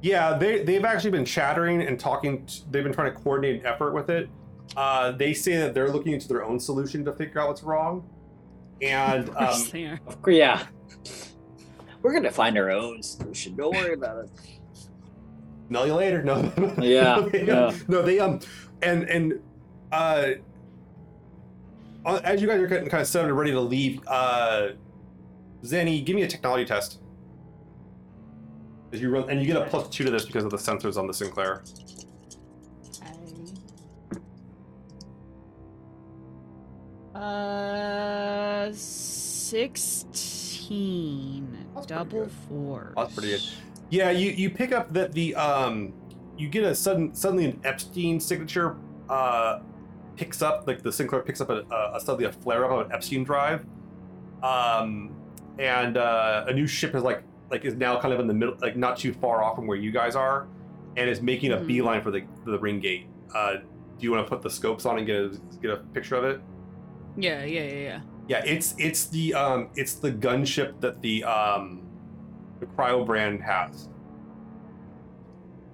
Yeah, 0.00 0.36
they 0.38 0.62
they've 0.62 0.84
actually 0.84 1.10
been 1.10 1.24
chattering 1.24 1.82
and 1.82 1.98
talking. 1.98 2.46
t- 2.46 2.62
they've 2.70 2.84
been 2.84 2.92
trying 2.92 3.12
to 3.12 3.18
coordinate 3.18 3.60
an 3.60 3.66
effort 3.66 3.92
with 3.92 4.10
it. 4.10 4.28
Uh, 4.76 5.12
they 5.12 5.32
say 5.34 5.56
that 5.56 5.74
they're 5.74 5.90
looking 5.90 6.12
into 6.12 6.28
their 6.28 6.44
own 6.44 6.60
solution 6.60 7.04
to 7.04 7.12
figure 7.12 7.40
out 7.40 7.48
what's 7.48 7.62
wrong, 7.62 8.08
and 8.80 9.28
Of 9.30 9.34
course 9.36 9.64
um, 9.64 9.70
they 9.72 9.84
are. 9.86 10.30
Yeah. 10.30 10.66
We're 12.00 12.12
gonna 12.14 12.30
find 12.30 12.56
our 12.56 12.70
own 12.70 13.02
solution. 13.02 13.56
Don't 13.56 13.74
worry 13.74 13.94
about 13.94 14.24
it. 14.24 14.30
Know 15.68 15.84
you 15.84 15.94
later. 15.94 16.22
No. 16.22 16.52
Yeah, 16.80 17.20
They, 17.32 17.44
yeah. 17.44 17.76
No, 17.88 18.02
they 18.02 18.20
um, 18.20 18.38
and 18.82 19.02
and 19.04 19.40
uh, 19.92 20.30
uh, 22.04 22.20
as 22.24 22.40
you 22.40 22.48
guys 22.48 22.60
are 22.60 22.66
getting 22.66 22.88
kind 22.88 23.00
of 23.00 23.06
set 23.08 23.22
up 23.22 23.28
and 23.28 23.36
ready 23.38 23.50
to 23.52 23.60
leave, 23.60 24.00
uh, 24.06 24.68
Zeni, 25.62 26.04
give 26.04 26.16
me 26.16 26.22
a 26.22 26.28
technology 26.28 26.64
test. 26.64 27.00
As 28.92 29.00
you 29.02 29.10
run, 29.10 29.28
and 29.28 29.40
you 29.40 29.46
get 29.46 29.56
a 29.56 29.66
plus 29.66 29.88
two 29.90 30.04
to 30.04 30.10
this 30.10 30.24
because 30.24 30.44
of 30.44 30.50
the 30.50 30.56
sensors 30.56 30.96
on 30.96 31.06
the 31.06 31.12
Sin 31.12 31.30
Claire. 31.30 31.62
Uh, 37.14 38.70
sixteen. 38.72 40.28
That's 41.74 41.86
pretty 41.86 41.98
Double 41.98 42.20
good. 42.20 42.32
four. 42.48 42.92
That's 42.96 43.12
pretty 43.12 43.30
good. 43.30 43.42
Yeah, 43.90 44.10
you 44.10 44.30
you 44.30 44.48
pick 44.50 44.72
up 44.72 44.92
that 44.94 45.12
the 45.12 45.34
um, 45.34 45.92
you 46.38 46.48
get 46.48 46.64
a 46.64 46.74
sudden 46.74 47.14
suddenly 47.14 47.44
an 47.46 47.60
Epstein 47.64 48.20
signature 48.20 48.76
uh 49.08 49.60
picks 50.18 50.42
up 50.42 50.64
like 50.66 50.82
the 50.82 50.92
Sin 50.92 51.06
Claire 51.06 51.22
picks 51.22 51.40
up 51.40 51.48
a, 51.50 51.62
a, 51.70 51.96
a 51.96 52.00
suddenly 52.00 52.24
a 52.24 52.32
flare 52.32 52.64
up 52.64 52.70
of 52.72 52.86
an 52.86 52.92
Epstein 52.92 53.22
drive, 53.24 53.64
um, 54.42 55.14
and 55.58 55.96
uh, 55.96 56.44
a 56.48 56.52
new 56.52 56.66
ship 56.66 56.94
is 56.94 57.02
like 57.02 57.22
like 57.50 57.64
is 57.64 57.74
now 57.74 57.98
kind 58.00 58.12
of 58.12 58.20
in 58.20 58.26
the 58.26 58.34
middle, 58.34 58.56
like 58.60 58.76
not 58.76 58.98
too 58.98 59.12
far 59.12 59.42
off 59.42 59.54
from 59.56 59.66
where 59.66 59.76
you 59.78 59.90
guys 59.90 60.14
are, 60.16 60.46
and 60.96 61.08
is 61.08 61.22
making 61.22 61.52
a 61.52 61.56
Mhm. 61.56 61.66
beeline 61.66 62.02
for 62.02 62.10
the 62.10 62.24
the 62.44 62.58
ring 62.58 62.80
gate. 62.80 63.06
Uh, 63.34 63.54
do 63.54 64.04
you 64.04 64.10
want 64.10 64.24
to 64.26 64.28
put 64.28 64.42
the 64.42 64.50
scopes 64.50 64.84
on 64.86 64.98
and 64.98 65.06
get 65.06 65.16
a 65.16 65.38
get 65.62 65.70
a 65.70 65.76
picture 65.94 66.16
of 66.16 66.24
it? 66.24 66.40
Yeah, 67.16 67.44
yeah, 67.44 67.62
yeah, 67.62 67.74
yeah. 67.74 68.00
Yeah, 68.28 68.42
it's 68.44 68.74
it's 68.78 69.06
the 69.06 69.34
um 69.34 69.68
it's 69.76 69.94
the 69.94 70.10
gunship 70.12 70.80
that 70.80 71.00
the 71.00 71.24
um 71.24 71.82
the 72.60 72.66
cryo 72.66 73.06
brand 73.06 73.40
has. 73.42 73.88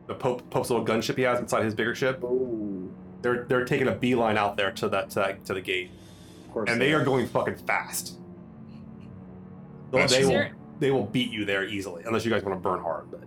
The 0.07 0.15
Pope 0.15 0.49
Pope's 0.51 0.71
little 0.71 0.85
gunship 0.87 1.17
he 1.17 1.23
has 1.23 1.41
inside 1.41 1.65
his 1.65 1.75
bigger 1.75 1.95
ship. 1.95 2.23
Ooh, 2.23 2.93
They're 3.25 3.45
they're 3.45 3.65
taking 3.65 3.89
a 3.89 3.93
beeline 3.95 4.37
out 4.37 4.59
there 4.59 4.71
to 4.73 4.89
that 4.91 5.09
to, 5.11 5.15
that- 5.21 5.45
to 5.47 5.55
the 5.55 5.63
gate, 5.63 5.91
of 6.47 6.53
course. 6.53 6.71
and 6.71 6.79
they 6.79 6.93
are 6.93 7.03
going 7.03 7.27
fucking 7.27 7.57
fast. 7.57 8.19
So 9.93 10.07
they 10.07 10.23
will 10.25 10.29
there- 10.31 10.57
they 10.79 10.91
will 10.91 11.07
beat 11.07 11.31
you 11.33 11.47
there 11.47 11.65
easily, 11.65 12.03
unless 12.05 12.25
you 12.27 12.31
guys 12.31 12.45
want 12.45 12.55
to 12.55 12.61
burn 12.61 12.81
hard. 12.83 13.11
But 13.11 13.23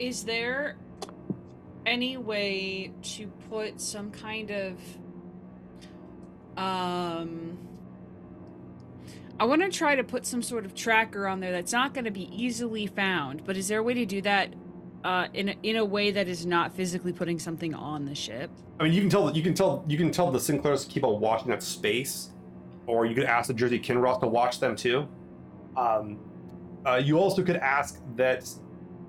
Is 0.00 0.24
there 0.24 0.76
any 1.86 2.16
way 2.16 2.92
to 3.02 3.28
put 3.48 3.80
some 3.80 4.10
kind 4.10 4.50
of 4.50 4.78
um 6.56 7.58
I 9.38 9.44
want 9.44 9.62
to 9.62 9.68
try 9.70 9.94
to 9.94 10.02
put 10.04 10.26
some 10.26 10.42
sort 10.42 10.64
of 10.64 10.74
tracker 10.74 11.26
on 11.28 11.38
there 11.40 11.52
that's 11.52 11.72
not 11.72 11.94
going 11.94 12.04
to 12.06 12.10
be 12.10 12.28
easily 12.34 12.86
found, 12.88 13.44
but 13.44 13.56
is 13.56 13.68
there 13.68 13.78
a 13.78 13.82
way 13.82 13.94
to 13.94 14.04
do 14.06 14.20
that 14.22 14.52
uh, 15.04 15.28
in 15.34 15.50
a, 15.50 15.56
in 15.62 15.76
a 15.76 15.84
way 15.84 16.10
that 16.10 16.28
is 16.28 16.46
not 16.46 16.74
physically 16.74 17.12
putting 17.12 17.38
something 17.38 17.74
on 17.74 18.04
the 18.04 18.14
ship? 18.14 18.50
I 18.78 18.84
mean, 18.84 18.92
you 18.92 19.00
can 19.00 19.10
tell 19.10 19.34
you 19.36 19.42
can 19.42 19.54
tell 19.54 19.84
you 19.88 19.96
can 19.96 20.10
tell 20.10 20.30
the 20.30 20.40
Sin 20.40 20.60
Claires 20.60 20.84
to 20.84 20.90
keep 20.90 21.04
on 21.04 21.20
watching 21.20 21.48
that 21.48 21.62
space, 21.62 22.30
or 22.86 23.06
you 23.06 23.14
could 23.14 23.24
ask 23.24 23.48
the 23.48 23.54
Jersey 23.54 23.78
Kinross 23.78 24.20
to 24.20 24.26
watch 24.26 24.60
them 24.60 24.76
too. 24.76 25.08
Um, 25.76 26.18
uh, 26.84 26.96
you 26.96 27.18
also 27.18 27.42
could 27.42 27.56
ask 27.56 28.00
that 28.16 28.48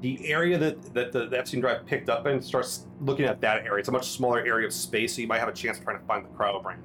the 0.01 0.27
area 0.27 0.57
that, 0.57 0.93
that 0.93 1.11
the, 1.11 1.27
the 1.27 1.39
Epstein 1.39 1.61
drive 1.61 1.85
picked 1.85 2.09
up 2.09 2.25
and 2.25 2.43
starts 2.43 2.87
looking 2.99 3.25
at 3.25 3.41
that 3.41 3.65
area. 3.65 3.79
It's 3.79 3.89
a 3.89 3.91
much 3.91 4.09
smaller 4.09 4.39
area 4.39 4.67
of 4.67 4.73
space, 4.73 5.15
so 5.15 5.21
you 5.21 5.27
might 5.27 5.39
have 5.39 5.49
a 5.49 5.53
chance 5.53 5.77
of 5.77 5.83
trying 5.83 5.99
to 5.99 6.05
find 6.05 6.25
the 6.25 6.29
cryo 6.29 6.61
brand 6.61 6.81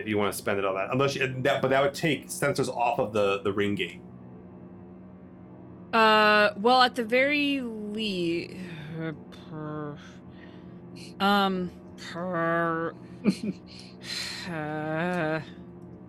if 0.00 0.08
you 0.08 0.16
want 0.16 0.32
to 0.32 0.36
spend 0.36 0.58
it 0.58 0.64
on 0.64 0.74
that. 0.74 0.88
Unless 0.90 1.14
you, 1.14 1.26
that, 1.42 1.62
but 1.62 1.68
that 1.68 1.82
would 1.82 1.94
take 1.94 2.28
sensors 2.28 2.68
off 2.68 2.98
of 2.98 3.12
the 3.12 3.42
the 3.42 3.52
ring 3.52 3.74
gate. 3.74 4.00
Uh, 5.92 6.50
well, 6.56 6.82
at 6.82 6.94
the 6.94 7.04
very 7.04 7.60
least, 7.92 8.54
um, 11.20 11.70
per, 12.12 12.94
uh, 14.48 15.40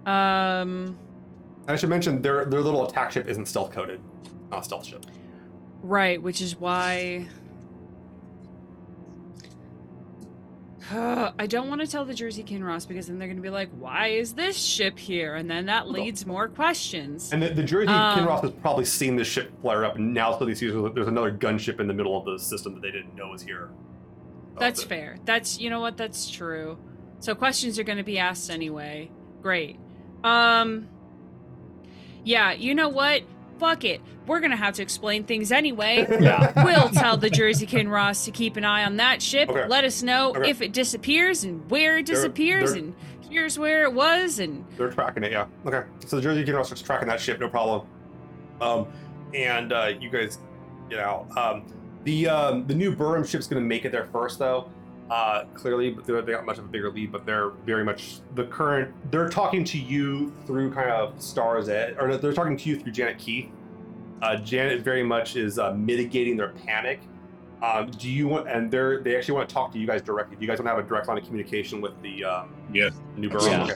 um, 0.09 0.97
I 1.67 1.75
should 1.75 1.89
mention 1.89 2.21
their 2.21 2.45
their 2.45 2.61
little 2.61 2.87
attack 2.87 3.11
ship 3.11 3.27
isn't 3.27 3.47
stealth 3.47 3.71
coded, 3.71 3.99
not 4.49 4.61
a 4.61 4.63
stealth 4.63 4.85
ship. 4.85 5.05
right, 5.83 6.21
which 6.21 6.41
is 6.41 6.59
why. 6.59 7.27
I 11.39 11.47
don't 11.47 11.69
want 11.69 11.81
to 11.81 11.87
tell 11.87 12.05
the 12.05 12.13
Jersey 12.13 12.43
Kinross 12.43 12.87
because 12.87 13.07
then 13.07 13.17
they're 13.19 13.27
going 13.27 13.37
to 13.37 13.43
be 13.43 13.49
like, 13.49 13.69
"Why 13.77 14.07
is 14.07 14.33
this 14.33 14.57
ship 14.57 14.97
here?" 14.99 15.35
And 15.35 15.49
then 15.49 15.67
that 15.67 15.89
leads 15.89 16.25
more 16.25 16.47
questions. 16.47 17.31
And 17.31 17.41
the, 17.41 17.49
the 17.49 17.63
Jersey 17.63 17.87
Um, 17.87 18.19
Kinross 18.19 18.41
has 18.41 18.51
probably 18.51 18.85
seen 18.85 19.15
this 19.15 19.27
ship 19.27 19.51
flare 19.61 19.85
up, 19.85 19.95
and 19.95 20.13
now 20.13 20.31
suddenly 20.31 20.55
sees 20.55 20.73
there's 20.93 21.07
another 21.07 21.31
gunship 21.31 21.79
in 21.79 21.87
the 21.87 21.93
middle 21.93 22.17
of 22.17 22.25
the 22.25 22.37
system 22.37 22.73
that 22.73 22.81
they 22.81 22.91
didn't 22.91 23.15
know 23.15 23.29
was 23.29 23.41
here. 23.41 23.69
So 24.53 24.59
That's 24.59 24.83
fair. 24.83 25.17
That's 25.25 25.59
you 25.59 25.69
know 25.69 25.79
what? 25.79 25.97
That's 25.97 26.29
true. 26.29 26.77
So 27.19 27.35
questions 27.35 27.79
are 27.79 27.83
going 27.83 27.99
to 27.99 28.03
be 28.03 28.19
asked 28.19 28.49
anyway. 28.49 29.11
Great. 29.41 29.79
Um. 30.23 30.89
Yeah, 32.23 32.51
you 32.51 32.75
know 32.75 32.89
what? 32.89 33.23
Fuck 33.61 33.85
it. 33.85 34.01
We're 34.25 34.39
gonna 34.39 34.55
have 34.57 34.73
to 34.75 34.81
explain 34.81 35.23
things 35.23 35.51
anyway. 35.51 36.07
Yeah. 36.19 36.63
we'll 36.65 36.89
tell 36.89 37.15
the 37.15 37.29
Jersey 37.29 37.67
Kinross 37.67 38.25
to 38.25 38.31
keep 38.31 38.57
an 38.57 38.65
eye 38.65 38.83
on 38.85 38.97
that 38.97 39.21
ship. 39.21 39.49
Okay. 39.49 39.67
Let 39.67 39.85
us 39.85 40.01
know 40.01 40.31
Okay. 40.31 40.49
if 40.49 40.63
it 40.63 40.73
disappears 40.73 41.43
and 41.43 41.69
where 41.69 41.99
it 41.99 42.07
They're- 42.07 42.15
disappears, 42.15 42.73
they're- 42.73 42.81
and 42.83 42.95
here's 43.29 43.59
where 43.59 43.83
it 43.83 43.93
was. 43.93 44.39
And 44.39 44.65
They're 44.77 44.89
tracking 44.89 45.23
it, 45.23 45.31
yeah. 45.31 45.45
Okay. 45.65 45.83
So 46.07 46.15
the 46.15 46.23
Jersey 46.23 46.43
Kinross 46.43 46.73
is 46.73 46.81
tracking 46.81 47.07
that 47.09 47.19
ship, 47.21 47.39
no 47.39 47.49
problem. 47.49 47.85
Um, 48.61 48.87
and 49.35 49.71
uh, 49.71 49.91
you 49.99 50.09
guys 50.09 50.39
get 50.89 50.97
out. 50.99 51.27
Um, 51.37 51.67
the 52.03 52.27
um, 52.27 52.65
the 52.65 52.73
new 52.73 52.95
Burham 52.95 53.27
ship's 53.29 53.45
going 53.45 53.61
to 53.61 53.67
make 53.67 53.85
it 53.85 53.91
there 53.91 54.07
first, 54.11 54.39
though. 54.39 54.71
Uh, 55.11 55.43
clearly, 55.53 55.97
they're- 56.05 56.21
they 56.21 56.31
got 56.31 56.45
much 56.45 56.57
of 56.57 56.63
a 56.63 56.67
bigger 56.69 56.89
lead, 56.89 57.11
but 57.11 57.25
they're 57.25 57.49
very 57.65 57.83
much 57.83 58.21
the 58.35 58.45
current. 58.45 58.93
They're 59.11 59.27
talking 59.29 59.65
to 59.65 59.77
you 59.77 60.31
through 60.47 60.71
kind 60.73 60.89
of 60.89 61.21
Stars 61.21 61.67
Edge, 61.67 61.95
or 61.99 62.15
they're 62.15 62.31
talking 62.31 62.55
to 62.55 62.69
you 62.69 62.79
through 62.79 62.93
Janet 62.93 63.17
Keith. 63.17 63.49
Uh, 64.21 64.37
Janet 64.37 64.81
very 64.81 65.03
much 65.03 65.35
is 65.35 65.59
uh, 65.59 65.73
mitigating 65.73 66.37
their 66.37 66.53
panic. 66.65 67.01
Um, 67.61 67.91
do 67.91 68.09
you 68.09 68.27
want? 68.29 68.47
And 68.47 68.71
they're 68.71 69.01
they 69.01 69.17
actually 69.17 69.35
want 69.35 69.49
to 69.49 69.53
talk 69.53 69.73
to 69.73 69.79
you 69.79 69.85
guys 69.85 70.01
directly. 70.01 70.37
Do 70.37 70.43
you 70.43 70.47
guys 70.47 70.59
want 70.59 70.67
to 70.67 70.75
have 70.75 70.83
a 70.83 70.87
direct 70.87 71.09
line 71.09 71.17
of 71.17 71.25
communication 71.25 71.81
with 71.81 72.01
the 72.01 72.23
um, 72.23 72.55
Yeah. 72.71 72.89
New 73.17 73.29
Burham. 73.29 73.49
Yeah. 73.49 73.63
Okay. 73.63 73.73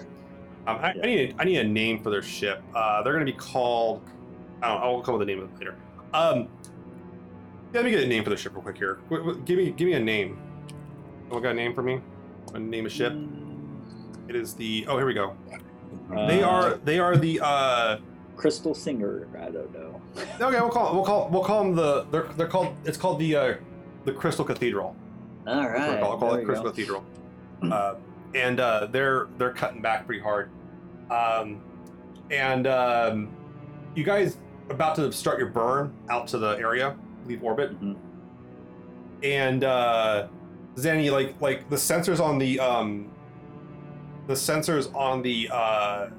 Um, 0.68 0.78
I, 0.78 0.90
I 0.92 1.06
need 1.06 1.32
a, 1.38 1.42
I 1.42 1.44
need 1.44 1.58
a 1.58 1.64
name 1.66 2.02
for 2.02 2.10
their 2.12 2.24
ship. 2.24 2.64
Uh, 2.74 3.04
they're 3.04 3.14
going 3.14 3.26
to 3.26 3.32
be 3.32 3.38
called. 3.38 4.02
I 4.64 4.70
don't 4.70 4.80
know, 4.80 4.86
I'll 4.88 5.02
come 5.02 5.16
up 5.16 5.20
with 5.20 5.28
a 5.28 5.32
name 5.32 5.44
of 5.44 5.52
it 5.52 5.60
later. 5.60 5.76
Um, 6.14 6.48
let 7.74 7.84
me 7.84 7.92
get 7.92 8.02
a 8.04 8.08
name 8.08 8.24
for 8.24 8.30
the 8.30 8.38
ship 8.38 8.54
real 8.54 8.62
quick 8.64 8.78
here. 8.78 9.00
Wh- 9.10 9.16
wh- 9.36 9.46
Give 9.46 9.58
me 9.58 9.72
give 9.72 9.86
me 9.86 9.94
a 9.94 10.00
name. 10.00 10.40
Someone 11.28 11.44
got 11.44 11.52
a 11.52 11.54
name 11.54 11.74
for 11.74 11.82
me? 11.84 12.00
A 12.54 12.60
name 12.60 12.86
a 12.86 12.90
ship? 12.90 13.14
It 14.28 14.36
is 14.36 14.54
the. 14.54 14.86
Oh, 14.88 14.98
here 14.98 15.06
we 15.06 15.14
go. 15.14 15.36
Uh, 16.14 16.28
They 16.28 16.42
are. 16.44 16.76
They 16.76 17.00
are 17.00 17.18
the. 17.18 17.40
uh 17.44 17.98
Crystal 18.36 18.76
Singer. 18.76 19.28
I 19.40 19.50
don't 19.50 19.74
know. 19.74 20.02
Okay, 20.18 20.60
we'll 20.60 20.70
call. 20.70 20.94
We'll 20.94 21.06
call. 21.06 21.30
We'll 21.30 21.44
call 21.44 21.64
them 21.64 21.76
the. 21.76 22.04
They're. 22.12 22.28
They're 22.36 22.48
called. 22.48 22.76
It's 22.86 22.98
called 22.98 23.20
the. 23.20 23.36
uh 23.36 23.54
The 24.06 24.12
Crystal 24.12 24.46
Cathedral. 24.46 24.96
All 25.48 25.68
right. 25.70 25.80
I'll 25.82 26.00
call, 26.00 26.12
I'll 26.12 26.18
call 26.18 26.34
it 26.36 26.46
Crystal 26.46 26.66
go. 26.66 26.72
Cathedral. 26.72 27.06
Uh, 27.72 27.96
and 28.36 28.60
uh, 28.60 28.86
they're 28.92 29.28
they're 29.38 29.54
cutting 29.54 29.82
back 29.82 30.06
pretty 30.06 30.22
hard. 30.22 30.50
Um, 31.10 31.62
and 32.30 32.68
um, 32.68 33.30
you 33.96 34.04
guys 34.04 34.38
about 34.70 34.96
to 34.98 35.12
start 35.14 35.40
your 35.40 35.48
burn 35.48 35.94
out 36.10 36.28
to 36.28 36.38
the 36.38 36.50
area, 36.58 36.96
leave 37.26 37.42
orbit, 37.44 37.80
Mhm. 37.82 37.96
and 39.24 39.64
uh, 39.64 40.28
Zeni, 40.76 41.12
like 41.12 41.40
like 41.42 41.70
the 41.70 41.76
sensors 41.76 42.20
on 42.20 42.38
the 42.38 42.60
um, 42.60 43.10
the 44.28 44.34
sensors 44.34 44.94
on 44.96 45.22
the 45.22 45.50
uh, 45.52 46.10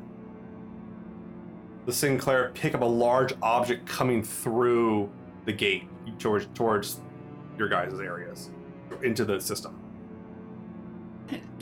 the 1.84 1.92
Sin 1.92 2.18
Claire 2.18 2.50
pick 2.54 2.74
up 2.74 2.80
a 2.82 2.86
large 2.86 3.32
object 3.42 3.86
coming 3.86 4.22
through 4.22 5.10
the 5.44 5.52
gate 5.52 5.84
towards 6.18 6.46
towards 6.54 7.00
your 7.58 7.68
guys' 7.68 7.98
areas 8.00 8.50
into 9.02 9.24
the 9.24 9.40
system. 9.40 9.78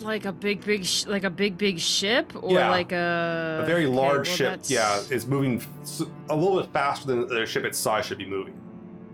Like 0.00 0.24
a 0.26 0.32
big, 0.32 0.62
big, 0.64 0.84
sh- 0.84 1.06
like 1.06 1.24
a 1.24 1.30
big, 1.30 1.56
big 1.56 1.78
ship, 1.78 2.32
or 2.42 2.52
Yeah. 2.52 2.68
like 2.70 2.92
a 2.92 3.60
a 3.62 3.66
very 3.66 3.86
okay, 3.86 3.94
large 3.94 4.28
well, 4.28 4.36
ship, 4.36 4.50
that's- 4.62 4.70
yeah, 4.70 4.98
is 5.14 5.26
moving 5.26 5.62
a 6.28 6.36
little 6.36 6.60
bit 6.60 6.70
faster 6.72 7.06
than 7.06 7.26
the 7.28 7.46
ship 7.46 7.64
its 7.64 7.78
size 7.78 8.04
should 8.04 8.18
be 8.18 8.26
moving 8.26 8.54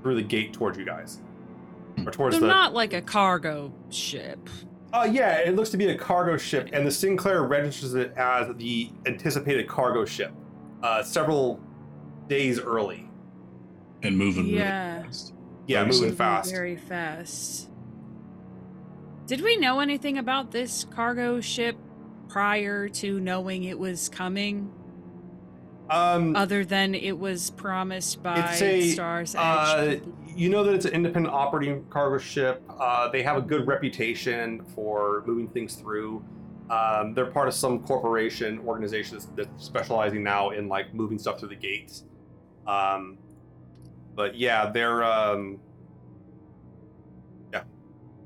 through 0.03 0.17
the 0.17 0.23
gate 0.23 0.53
towards 0.53 0.77
you 0.79 0.85
guys, 0.85 1.19
or 2.07 2.11
towards 2.11 2.37
So 2.37 2.41
the. 2.41 2.47
not 2.47 2.75
like 2.75 2.93
a 2.93 3.03
cargo 3.03 3.73
ship. 3.91 4.49
Uh, 4.93 5.09
yeah, 5.11 5.39
it 5.39 5.55
looks 5.55 5.71
to 5.71 5.77
be 5.77 5.89
a 5.89 5.97
cargo 5.97 6.37
ship, 6.37 6.69
and 6.73 6.85
the 6.87 6.91
Sin 6.91 7.17
Claire 7.17 7.45
registers 7.45 7.95
it 7.95 8.13
as 8.17 8.55
the 8.57 8.91
anticipated 9.07 9.69
cargo 9.69 10.05
ship, 10.05 10.33
uh, 10.83 11.03
several 11.03 11.61
days 12.29 12.59
early. 12.61 13.07
and 14.03 14.17
moving 14.17 14.47
Yeah. 14.47 14.93
really 14.95 15.05
fast. 15.05 15.35
Yeah, 15.67 15.81
Very 15.85 15.95
moving 15.95 16.17
fast. 16.17 16.51
Very 16.51 16.77
fast. 16.77 17.69
Did 19.27 19.43
we 19.43 19.59
know 19.59 19.81
anything 19.81 20.17
about 20.17 20.51
this 20.53 20.85
cargo 20.85 21.41
ship 21.43 21.77
prior 22.29 22.89
to 22.89 23.21
knowing 23.21 23.65
it 23.65 23.79
was 23.79 24.09
coming, 24.09 24.73
Um, 25.91 26.35
other 26.35 26.65
than 26.65 26.95
it 26.95 27.19
was 27.19 27.51
promised 27.51 28.23
by 28.23 28.39
It's 28.53 28.63
a, 28.63 28.91
Stars 28.93 29.35
Edge? 29.35 29.41
uh, 29.41 29.97
you 30.37 30.49
know 30.49 30.65
that 30.65 30.75
it's 30.75 30.85
an 30.85 30.93
independent 30.93 31.35
operating 31.35 31.85
cargo 31.87 32.19
ship. 32.19 32.63
Uh, 32.69 33.09
they 33.09 33.23
have 33.23 33.37
a 33.37 33.43
good 33.43 33.67
reputation 33.67 34.65
for 34.75 35.23
moving 35.27 35.49
things 35.49 35.75
through. 35.75 36.25
Um, 36.71 37.15
they're 37.15 37.27
part 37.27 37.49
of 37.49 37.55
some 37.55 37.81
corporation 37.81 38.61
organization 38.61 39.19
that's, 39.35 39.49
specializing 39.57 40.23
now 40.23 40.51
in 40.51 40.69
like 40.69 40.95
moving 40.95 41.19
stuff 41.19 41.41
through 41.41 41.49
the 41.49 41.57
gates. 41.57 42.05
Um, 42.67 43.19
but 44.15 44.37
yeah, 44.37 44.71
they're 44.71 45.03
um, 45.03 45.59
yeah, 47.53 47.63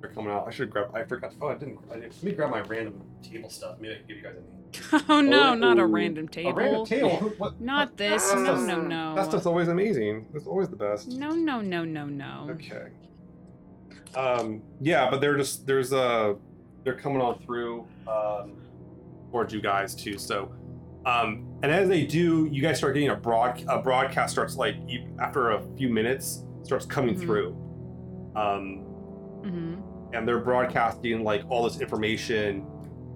they're 0.01 0.11
coming 0.11 0.33
out. 0.33 0.47
I 0.47 0.51
should 0.51 0.71
grab. 0.71 0.91
I 0.95 1.05
forgot. 1.05 1.33
Oh, 1.41 1.49
I 1.49 1.55
didn't. 1.55 1.79
I 1.91 1.95
didn't 1.95 2.15
let 2.15 2.23
me 2.23 2.33
grab 2.33 2.51
my 2.51 2.61
random 2.61 3.01
table 3.23 3.49
stuff. 3.49 3.77
Maybe 3.81 3.95
I 3.95 3.97
can 3.99 4.07
give 4.07 4.17
you 4.19 4.23
guys 4.23 4.37
a 4.37 4.41
name. 4.41 4.54
oh 5.09 5.21
no, 5.21 5.55
not 5.55 5.79
a 5.79 5.83
Oh. 5.83 5.87
random 5.87 6.25
A 6.27 6.29
table. 6.29 6.53
random 6.55 6.85
table. 6.87 7.11
What- 7.39 7.61
Not 7.61 7.97
this. 7.97 8.33
No, 8.35 8.45
stuff's- 8.45 8.63
no, 8.67 8.81
no. 8.81 9.15
That 9.15 9.27
stuff's 9.27 9.47
always 9.47 9.69
amazing. 9.69 10.27
It's 10.35 10.47
always 10.47 10.69
the 10.69 10.77
best. 10.77 11.09
No, 11.09 11.31
no, 11.31 11.61
no, 11.61 11.85
no, 11.85 12.07
no. 12.07 12.49
Okay. 12.51 12.89
Um, 14.17 14.63
yeah, 14.81 15.11
but 15.11 15.21
they're 15.21 15.37
just 15.37 15.67
there's 15.67 15.93
uh 15.93 16.35
they're 16.85 16.97
coming 16.97 17.21
on 17.21 17.39
through 17.41 17.87
um 18.07 18.53
towards 19.31 19.53
you 19.53 19.61
guys 19.61 19.95
too. 19.95 20.19
So 20.19 20.53
um 21.05 21.47
and 21.63 21.73
as 21.73 21.89
they 21.89 22.05
do, 22.07 22.49
you 22.51 22.63
guys 22.63 22.79
start 22.79 22.95
getting 22.95 23.11
a 23.11 23.17
broad 23.17 23.65
a 23.69 23.81
broadcast 23.83 24.33
starts 24.33 24.57
like 24.57 24.77
you, 24.87 25.09
after 25.19 25.51
a 25.53 25.63
few 25.77 25.89
minutes 25.89 26.45
starts 26.63 26.87
coming 26.87 27.17
Mhm. 27.17 27.21
through. 27.21 27.49
Um 28.37 28.79
hmm 29.43 29.75
and 30.13 30.29
they're 30.29 30.39
broadcasting 30.39 31.25
like 31.25 31.43
all 31.49 31.65
this 31.65 31.81
information, 31.81 32.65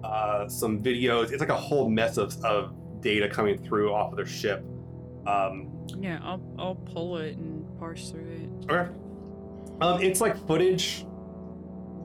uh 0.03 0.47
some 0.47 0.81
videos. 0.81 1.31
It's 1.31 1.39
like 1.39 1.49
a 1.49 1.55
whole 1.55 1.89
mess 1.89 2.17
of, 2.17 2.35
of 2.43 2.73
data 3.01 3.29
coming 3.29 3.57
through 3.57 3.93
off 3.93 4.11
of 4.11 4.17
their 4.17 4.25
ship. 4.25 4.63
Um 5.27 5.71
Yeah, 5.99 6.19
I'll 6.23 6.41
I'll 6.57 6.75
pull 6.75 7.17
it 7.17 7.37
and 7.37 7.65
parse 7.79 8.09
through 8.11 8.27
it. 8.29 8.71
Okay. 8.71 8.91
Um, 9.81 10.01
it's 10.01 10.19
like 10.19 10.37
footage. 10.45 11.05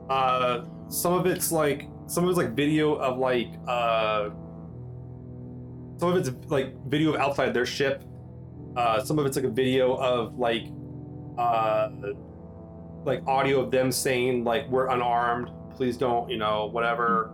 Uh, 0.09 0.65
some 0.87 1.13
of 1.13 1.25
it's 1.25 1.51
like 1.51 1.89
some 2.07 2.23
of 2.23 2.29
it's 2.29 2.37
like 2.37 2.55
video 2.55 2.93
of 2.93 3.17
like 3.17 3.49
uh, 3.67 4.29
some 5.97 6.09
of 6.09 6.17
it's 6.17 6.29
like 6.49 6.75
video 6.87 7.13
of 7.13 7.19
outside 7.19 7.53
their 7.53 7.65
ship. 7.65 8.03
Uh, 8.77 9.03
some 9.03 9.19
of 9.19 9.25
it's 9.25 9.35
like 9.35 9.45
a 9.45 9.49
video 9.49 9.95
of 9.95 10.37
like 10.37 10.67
uh, 11.37 11.89
like 13.03 13.25
audio 13.27 13.61
of 13.61 13.71
them 13.71 13.91
saying 13.91 14.43
like 14.43 14.67
we're 14.69 14.87
unarmed, 14.87 15.51
please 15.75 15.97
don't, 15.97 16.29
you 16.29 16.37
know, 16.37 16.67
whatever. 16.67 17.33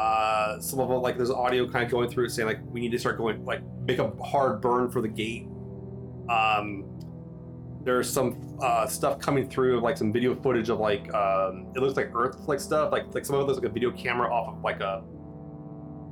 Uh, 0.00 0.58
some 0.60 0.80
of 0.80 0.90
it 0.90 0.94
like 0.94 1.18
there's 1.18 1.30
audio 1.30 1.68
kind 1.68 1.84
of 1.84 1.90
going 1.90 2.08
through 2.08 2.26
saying 2.26 2.48
like 2.48 2.58
we 2.70 2.80
need 2.80 2.90
to 2.90 2.98
start 2.98 3.18
going 3.18 3.44
like 3.44 3.60
make 3.84 3.98
a 3.98 4.10
hard 4.22 4.58
burn 4.62 4.90
for 4.90 5.02
the 5.02 5.08
gate. 5.08 5.46
Um, 6.30 6.86
there's 7.84 8.10
some 8.10 8.56
uh, 8.62 8.86
stuff 8.86 9.18
coming 9.18 9.46
through, 9.50 9.76
of 9.76 9.82
like 9.82 9.98
some 9.98 10.10
video 10.10 10.34
footage 10.34 10.70
of 10.70 10.80
like 10.80 11.12
um, 11.12 11.66
it 11.76 11.80
looks 11.80 11.98
like 11.98 12.14
Earth 12.14 12.36
like 12.48 12.60
stuff, 12.60 12.92
like 12.92 13.14
like 13.14 13.26
some 13.26 13.36
of 13.36 13.46
looks 13.46 13.58
like 13.58 13.68
a 13.68 13.72
video 13.72 13.90
camera 13.90 14.32
off 14.32 14.56
of 14.56 14.64
like 14.64 14.80
a 14.80 15.02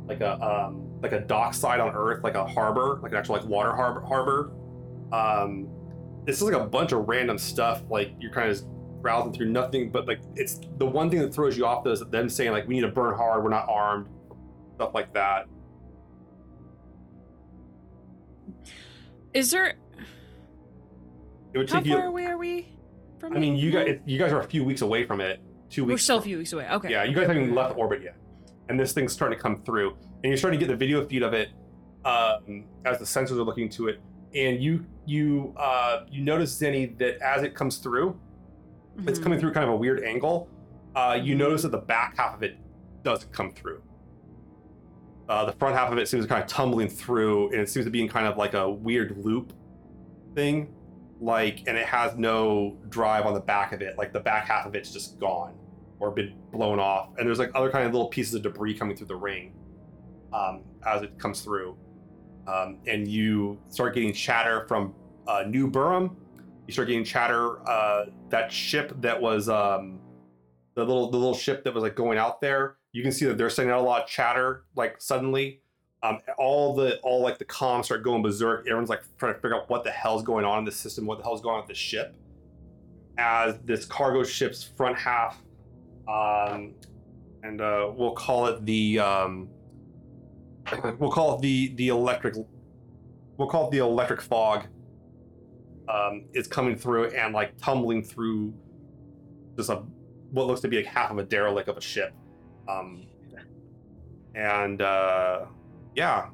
like 0.06 0.20
a 0.20 0.38
um, 0.42 1.00
like 1.00 1.12
a 1.12 1.20
dock 1.20 1.54
side 1.54 1.80
on 1.80 1.94
Earth, 1.94 2.22
like 2.22 2.34
a 2.34 2.46
harbor, 2.46 3.00
like 3.02 3.12
an 3.12 3.18
actual 3.18 3.36
like 3.36 3.46
water 3.46 3.74
harbor 3.74 4.02
harbor. 4.02 4.52
Um, 5.12 5.66
it's 6.26 6.40
just 6.40 6.52
like 6.52 6.60
a 6.60 6.66
bunch 6.66 6.92
of 6.92 7.08
random 7.08 7.38
stuff. 7.38 7.82
Like 7.88 8.12
you're 8.18 8.32
kind 8.32 8.50
of 8.50 8.62
browsing 9.00 9.32
through 9.32 9.50
nothing, 9.50 9.90
but 9.90 10.06
like 10.06 10.20
it's 10.34 10.60
the 10.78 10.86
one 10.86 11.10
thing 11.10 11.20
that 11.20 11.32
throws 11.32 11.56
you 11.56 11.64
off 11.66 11.84
though 11.84 11.92
is 11.92 12.00
them 12.10 12.28
saying 12.28 12.52
like 12.52 12.66
we 12.68 12.74
need 12.74 12.80
to 12.82 12.88
burn 12.88 13.14
hard, 13.16 13.42
we're 13.44 13.50
not 13.50 13.68
armed, 13.68 14.08
stuff 14.74 14.92
like 14.94 15.12
that. 15.14 15.46
Is 19.34 19.50
there 19.50 19.74
It 21.52 21.58
would 21.58 21.70
how 21.70 21.78
take 21.78 21.86
you. 21.86 21.96
far 21.96 22.06
away 22.06 22.26
are 22.26 22.38
we 22.38 22.68
from 23.18 23.36
I 23.36 23.38
mean, 23.38 23.56
you 23.56 23.70
now? 23.72 23.84
guys 23.84 23.98
you 24.06 24.18
guys 24.18 24.32
are 24.32 24.40
a 24.40 24.44
few 24.46 24.64
weeks 24.64 24.82
away 24.82 25.04
from 25.06 25.20
it. 25.20 25.40
Two 25.70 25.84
weeks. 25.84 25.94
We're 25.94 25.98
still 25.98 26.18
a 26.18 26.22
few 26.22 26.38
weeks 26.38 26.52
away. 26.52 26.66
Okay. 26.70 26.90
Yeah, 26.90 27.04
you 27.04 27.14
guys 27.14 27.26
haven't 27.26 27.42
even 27.42 27.54
left 27.54 27.76
orbit 27.76 28.02
yet, 28.02 28.16
and 28.68 28.80
this 28.80 28.92
thing's 28.94 29.12
starting 29.12 29.36
to 29.36 29.42
come 29.42 29.62
through, 29.64 29.90
and 30.22 30.24
you're 30.30 30.36
starting 30.38 30.58
to 30.58 30.64
get 30.66 30.72
the 30.72 30.76
video 30.76 31.06
feed 31.06 31.22
of 31.22 31.34
it 31.34 31.50
um, 32.06 32.64
as 32.86 32.98
the 32.98 33.04
sensors 33.04 33.32
are 33.32 33.42
looking 33.42 33.68
to 33.70 33.88
it, 33.88 34.00
and 34.34 34.62
you 34.62 34.86
you 35.04 35.52
uh, 35.58 36.06
you 36.10 36.22
notice 36.22 36.58
Zeni 36.58 36.96
that 36.98 37.18
as 37.20 37.42
it 37.42 37.54
comes 37.54 37.76
through, 37.78 38.18
it's 39.06 39.18
Mhm. 39.18 39.22
coming 39.22 39.38
through 39.40 39.52
kind 39.52 39.64
of 39.64 39.74
a 39.74 39.76
weird 39.76 40.02
angle. 40.02 40.48
Uh, 40.94 41.18
you 41.20 41.34
notice 41.34 41.62
that 41.62 41.70
the 41.70 41.78
back 41.78 42.16
half 42.16 42.34
of 42.34 42.42
it 42.42 42.56
doesn't 43.02 43.32
come 43.32 43.50
through. 43.52 43.82
Uh, 45.28 45.44
the 45.44 45.52
front 45.52 45.76
half 45.76 45.92
of 45.92 45.98
it 45.98 46.08
seems 46.08 46.26
kind 46.26 46.42
of 46.42 46.48
tumbling 46.48 46.88
through, 46.88 47.50
and 47.50 47.60
it 47.60 47.68
seems 47.68 47.84
to 47.84 47.90
be 47.90 48.00
in 48.00 48.08
kind 48.08 48.26
of 48.26 48.36
like 48.38 48.54
a 48.54 48.68
weird 48.68 49.18
loop 49.22 49.52
thing, 50.34 50.74
like, 51.20 51.60
and 51.68 51.76
it 51.76 51.86
has 51.86 52.16
no 52.16 52.76
drive 52.88 53.26
on 53.26 53.34
the 53.34 53.40
back 53.40 53.72
of 53.72 53.82
it. 53.82 53.98
Like 53.98 54.12
the 54.12 54.20
back 54.20 54.46
half 54.46 54.64
of 54.66 54.74
it's 54.74 54.90
just 54.92 55.20
gone 55.20 55.54
or 56.00 56.10
been 56.10 56.34
blown 56.50 56.78
off, 56.80 57.10
and 57.18 57.28
there's 57.28 57.38
like 57.38 57.50
other 57.54 57.70
kind 57.70 57.86
of 57.86 57.92
little 57.92 58.08
pieces 58.08 58.34
of 58.34 58.42
debris 58.42 58.74
coming 58.74 58.96
through 58.96 59.08
the 59.08 59.16
ring 59.16 59.52
um, 60.32 60.62
as 60.86 61.02
it 61.02 61.18
comes 61.18 61.42
through, 61.42 61.76
um, 62.46 62.78
and 62.86 63.06
you 63.06 63.58
start 63.68 63.94
getting 63.94 64.12
chatter 64.14 64.64
from 64.66 64.94
uh, 65.26 65.44
New 65.46 65.70
Burham. 65.70 66.16
You 66.66 66.72
start 66.72 66.88
getting 66.88 67.04
chatter. 67.04 67.60
Uh, 67.68 68.06
that 68.30 68.52
ship 68.52 68.92
that 69.00 69.20
was 69.20 69.48
um, 69.48 70.00
the 70.74 70.84
little 70.84 71.10
the 71.10 71.16
little 71.16 71.34
ship 71.34 71.64
that 71.64 71.74
was 71.74 71.82
like 71.82 71.94
going 71.94 72.18
out 72.18 72.40
there. 72.40 72.76
You 72.92 73.02
can 73.02 73.12
see 73.12 73.26
that 73.26 73.38
they're 73.38 73.50
sending 73.50 73.72
out 73.72 73.80
a 73.80 73.82
lot 73.82 74.02
of 74.02 74.08
chatter. 74.08 74.64
Like 74.74 75.00
suddenly, 75.00 75.60
um, 76.02 76.20
all 76.38 76.74
the 76.74 76.98
all 77.00 77.22
like 77.22 77.38
the 77.38 77.44
comms 77.44 77.86
start 77.86 78.02
going 78.02 78.22
berserk. 78.22 78.60
Everyone's 78.60 78.88
like 78.88 79.02
trying 79.18 79.34
to 79.34 79.40
figure 79.40 79.56
out 79.56 79.68
what 79.68 79.84
the 79.84 79.90
hell's 79.90 80.22
going 80.22 80.44
on 80.44 80.60
in 80.60 80.64
the 80.64 80.72
system. 80.72 81.06
What 81.06 81.18
the 81.18 81.24
hell's 81.24 81.40
going 81.40 81.54
on 81.54 81.62
with 81.62 81.68
the 81.68 81.74
ship? 81.74 82.14
As 83.18 83.58
this 83.64 83.84
cargo 83.84 84.22
ship's 84.22 84.62
front 84.62 84.96
half, 84.96 85.42
um, 86.06 86.74
and 87.42 87.60
uh, 87.60 87.90
we'll 87.94 88.12
call 88.12 88.46
it 88.46 88.64
the 88.64 89.00
um, 89.00 89.48
we'll 90.98 91.10
call 91.10 91.36
it 91.36 91.42
the 91.42 91.74
the 91.74 91.88
electric 91.88 92.36
we'll 93.36 93.48
call 93.48 93.68
it 93.68 93.70
the 93.70 93.78
electric 93.78 94.20
fog 94.20 94.66
um, 95.88 96.24
is 96.34 96.46
coming 96.46 96.76
through 96.76 97.06
and 97.08 97.34
like 97.34 97.56
tumbling 97.58 98.02
through 98.02 98.52
just 99.56 99.70
a 99.70 99.82
what 100.30 100.46
looks 100.46 100.60
to 100.60 100.68
be 100.68 100.76
like 100.76 100.86
half 100.86 101.10
of 101.10 101.18
a 101.18 101.22
derelict 101.22 101.68
of 101.68 101.76
a 101.76 101.80
ship 101.80 102.12
um, 102.68 103.06
and 104.34 104.82
uh, 104.82 105.46
yeah 105.94 106.26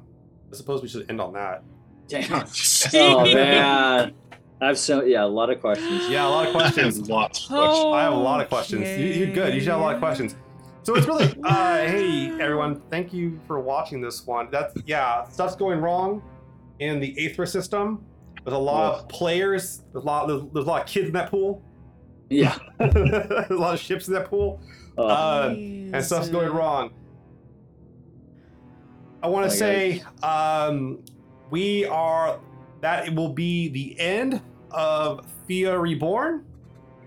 i 0.51 0.55
suppose 0.55 0.81
we 0.81 0.87
should 0.87 1.09
end 1.09 1.21
on 1.21 1.33
that 1.33 1.63
Damn. 2.07 2.45
Oh, 2.93 3.23
man. 3.25 4.13
I 4.61 4.67
have 4.67 4.79
so 4.79 5.03
yeah, 5.03 5.23
a 5.23 5.25
lot 5.25 5.49
of 5.49 5.59
questions. 5.59 6.07
Yeah, 6.09 6.27
a 6.27 6.29
lot 6.29 6.47
of 6.47 6.53
questions. 6.53 6.99
Lots 7.09 7.45
of 7.45 7.51
Oh. 7.51 7.93
I 7.93 8.03
have 8.03 8.13
a 8.13 8.17
lot 8.17 8.41
of 8.41 8.47
questions. 8.47 8.87
You, 8.87 9.25
you're 9.25 9.35
good. 9.35 9.53
You 9.53 9.59
should 9.59 9.69
have 9.69 9.79
a 9.79 9.83
lot 9.83 9.95
of 9.95 9.99
questions. 9.99 10.35
So 10.83 10.95
it's 10.95 11.07
really, 11.07 11.35
uh, 11.43 11.77
hey 11.77 12.29
everyone, 12.39 12.79
thank 12.91 13.11
you 13.11 13.39
for 13.47 13.59
watching 13.59 14.01
this 14.01 14.25
one. 14.25 14.49
That's 14.51 14.73
yeah, 14.85 15.27
stuff's 15.27 15.55
going 15.55 15.81
wrong 15.81 16.21
in 16.79 16.99
the 16.99 17.13
Aethra 17.15 17.47
system. 17.47 18.05
There's 18.45 18.55
a 18.55 18.59
lot 18.59 18.93
of 18.93 19.07
players. 19.09 19.81
There's 19.91 20.03
a 20.03 20.07
lot. 20.07 20.27
There's, 20.27 20.41
there's 20.53 20.65
a 20.65 20.69
lot 20.69 20.83
of 20.83 20.87
kids 20.87 21.07
in 21.07 21.13
that 21.13 21.31
pool. 21.31 21.63
Yeah. 22.29 22.57
there's 22.79 23.49
a 23.49 23.55
lot 23.55 23.73
of 23.73 23.79
ships 23.79 24.07
in 24.07 24.13
that 24.13 24.29
pool, 24.29 24.61
Oh, 24.97 25.07
uh, 25.07 25.49
and 25.49 26.03
stuff's 26.03 26.29
going 26.29 26.51
wrong. 26.51 26.93
I 29.21 29.27
want 29.27 29.45
Oh 29.45 29.49
to 29.49 29.53
my 29.53 29.59
say 29.59 30.03
um, 30.23 31.03
we 31.49 31.85
are. 31.85 32.39
That 32.81 33.13
will 33.15 33.33
be 33.33 33.69
the 33.69 33.99
end 33.99 34.41
of 34.69 35.25
Theia 35.49 35.79
Reborn. 35.81 36.45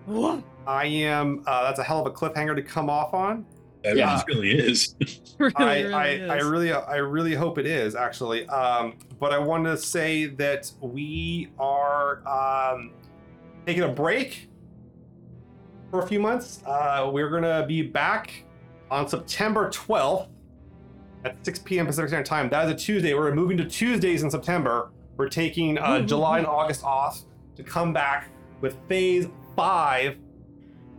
What? 0.06 0.42
I 0.66 0.86
am. 0.86 1.44
Uh, 1.46 1.62
that's 1.64 1.78
a 1.78 1.84
hell 1.84 2.00
of 2.04 2.06
a 2.06 2.10
cliffhanger 2.10 2.56
to 2.56 2.62
come 2.62 2.90
off 2.90 3.14
on. 3.14 3.46
That 3.84 3.96
Yeah. 3.96 4.22
really 4.28 4.52
is. 4.52 4.94
really, 5.38 5.54
I, 5.56 5.80
really 5.80 5.94
I, 5.94 6.08
is. 6.08 6.30
I 6.30 6.36
really, 6.38 6.72
I 6.72 6.96
really 6.96 7.34
hope 7.34 7.58
it 7.58 7.66
is 7.66 7.94
actually. 7.94 8.46
Um, 8.48 8.94
but 9.20 9.32
I 9.32 9.38
want 9.38 9.64
to 9.64 9.76
say 9.76 10.26
that 10.26 10.70
we 10.80 11.48
are 11.58 12.26
um, 12.26 12.92
taking 13.66 13.84
a 13.84 13.88
break 13.88 14.48
for 15.90 16.02
a 16.02 16.06
few 16.06 16.20
months. 16.20 16.62
Uh, 16.66 17.08
we're 17.12 17.30
gonna 17.30 17.64
be 17.66 17.82
back 17.82 18.44
on 18.90 19.08
September 19.08 19.68
12th 19.70 20.28
at 21.24 21.36
6 21.44 21.58
p.m. 21.60 21.86
Pacific 21.86 22.08
Standard 22.08 22.26
Time. 22.26 22.48
That 22.48 22.66
is 22.66 22.72
a 22.72 22.76
Tuesday. 22.76 23.14
We're 23.14 23.34
moving 23.34 23.56
to 23.58 23.64
Tuesdays 23.64 24.22
in 24.22 24.30
September. 24.30 24.90
We're 25.16 25.28
taking 25.28 25.78
uh, 25.78 25.98
Ooh. 26.00 26.06
July 26.06 26.38
and 26.38 26.46
August 26.46 26.84
off 26.84 27.20
to 27.56 27.62
come 27.62 27.92
back 27.92 28.28
with 28.60 28.76
Phase 28.88 29.28
Five 29.56 30.16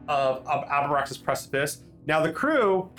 of, 0.07 0.45
of 0.47 0.65
Abraxas 0.65 1.21
Precipice. 1.23 1.83
Now 2.05 2.21
the 2.21 2.31
crew 2.31 2.89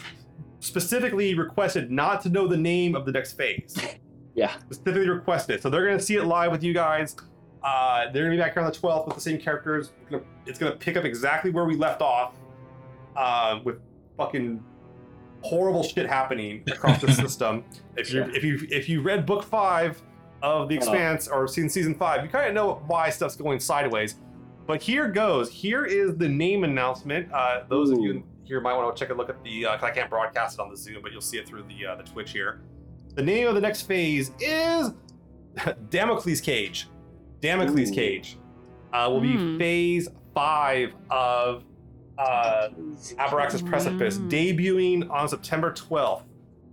specifically 0.60 1.35
requested 1.35 1.90
not 1.90 2.20
to 2.22 2.28
know 2.28 2.47
the 2.47 2.56
name 2.56 2.94
of 2.94 3.06
the 3.06 3.12
next 3.12 3.32
phase. 3.32 3.77
yeah. 4.35 4.52
Specifically 4.70 5.09
requested. 5.09 5.62
So 5.62 5.70
they're 5.70 5.85
gonna 5.86 6.01
see 6.01 6.16
it 6.16 6.24
live 6.24 6.51
with 6.52 6.62
you 6.62 6.74
guys. 6.74 7.16
Uh, 7.62 8.10
they're 8.12 8.24
gonna 8.24 8.36
be 8.36 8.40
back 8.40 8.55
here 8.55 8.62
on 8.62 8.70
the 8.70 8.77
12th 8.78 9.06
with 9.06 9.14
the 9.16 9.20
same 9.20 9.39
characters. 9.39 9.93
It's 10.01 10.10
gonna, 10.10 10.22
it's 10.47 10.59
gonna 10.59 10.77
pick 10.77 10.97
up 10.97 11.05
exactly 11.05 11.51
where 11.51 11.64
we 11.64 11.77
left 11.77 12.02
off, 12.02 12.35
uh, 13.16 13.59
with 13.64 13.81
fucking 14.16 14.62
horrible 15.43 15.82
shit 15.82 16.06
happening 16.06 16.62
across 16.70 17.01
the 17.01 17.12
system. 17.12 17.64
If 17.97 18.12
you 18.12 18.20
Yeah. 18.20 18.31
if 18.35 18.44
you 18.44 18.66
if 18.70 18.89
you 18.89 19.01
read 19.02 19.27
book 19.27 19.44
five 19.44 20.01
of 20.43 20.68
the. 20.68 20.74
Expanse 20.77 21.28
or 21.28 21.47
seen 21.48 21.68
season 21.68 21.94
five, 21.94 22.22
you 22.22 22.31
kind 22.31 22.48
of 22.48 22.55
know 22.55 22.82
why 22.86 23.10
stuff's 23.10 23.36
going 23.36 23.60
sideways. 23.60 24.16
But 24.66 24.81
here 24.82 25.09
goes. 25.09 25.51
Here 25.51 25.85
is 25.85 26.16
the 26.16 26.28
name 26.28 26.64
announcement. 26.64 27.31
Uh, 27.32 27.64
those 27.68 27.90
of 27.90 27.98
you 27.98 28.12
Ooh. 28.14 28.24
Here 28.51 28.60
might 28.60 28.74
want 28.77 28.94
to 28.94 29.01
check 29.01 29.12
a 29.14 29.16
look 29.16 29.31
at 29.31 29.43
the. 29.44 29.64
Uh, 29.64 29.74
'cause 29.77 29.85
I 29.85 29.90
can't 29.93 30.10
broadcast 30.10 30.59
it 30.59 30.60
on 30.60 30.68
the 30.70 30.77
Zoom, 30.77 31.01
but 31.02 31.12
you'll 31.12 31.20
see 31.20 31.39
it 31.39 31.47
through 31.47 31.62
the 31.68 31.86
uh, 31.86 31.94
the 31.97 32.02
Twitch 32.02 32.32
here. 32.32 32.60
The 33.14 33.22
name 33.22 33.47
of 33.48 33.55
the 33.55 33.60
next 33.60 33.82
phase 33.82 34.32
is 34.40 34.93
Damocles 35.90 36.40
Cage. 36.40 36.89
Damocles 37.40 37.90
Ooh. 37.90 37.94
Cage 37.94 38.36
uh, 38.93 39.09
will 39.10 39.20
be 39.20 39.36
Hmm. 39.36 39.56
phase 39.59 40.09
five 40.35 40.93
of 41.10 41.64
uh, 42.18 42.68
Abraxas 43.18 43.64
Precipice, 43.66 44.18
Wow. 44.18 44.27
debuting 44.28 45.09
on 45.10 45.27
September 45.28 45.72
12th. 45.72 46.22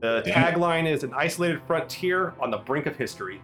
The 0.01 0.21
tagline 0.25 0.85
is 0.91 1.03
an 1.03 1.13
isolated 1.15 1.61
frontier 1.65 2.33
on 2.41 2.51
the 2.51 2.57
brink 2.57 2.85
of 2.85 2.95
history. 2.97 3.41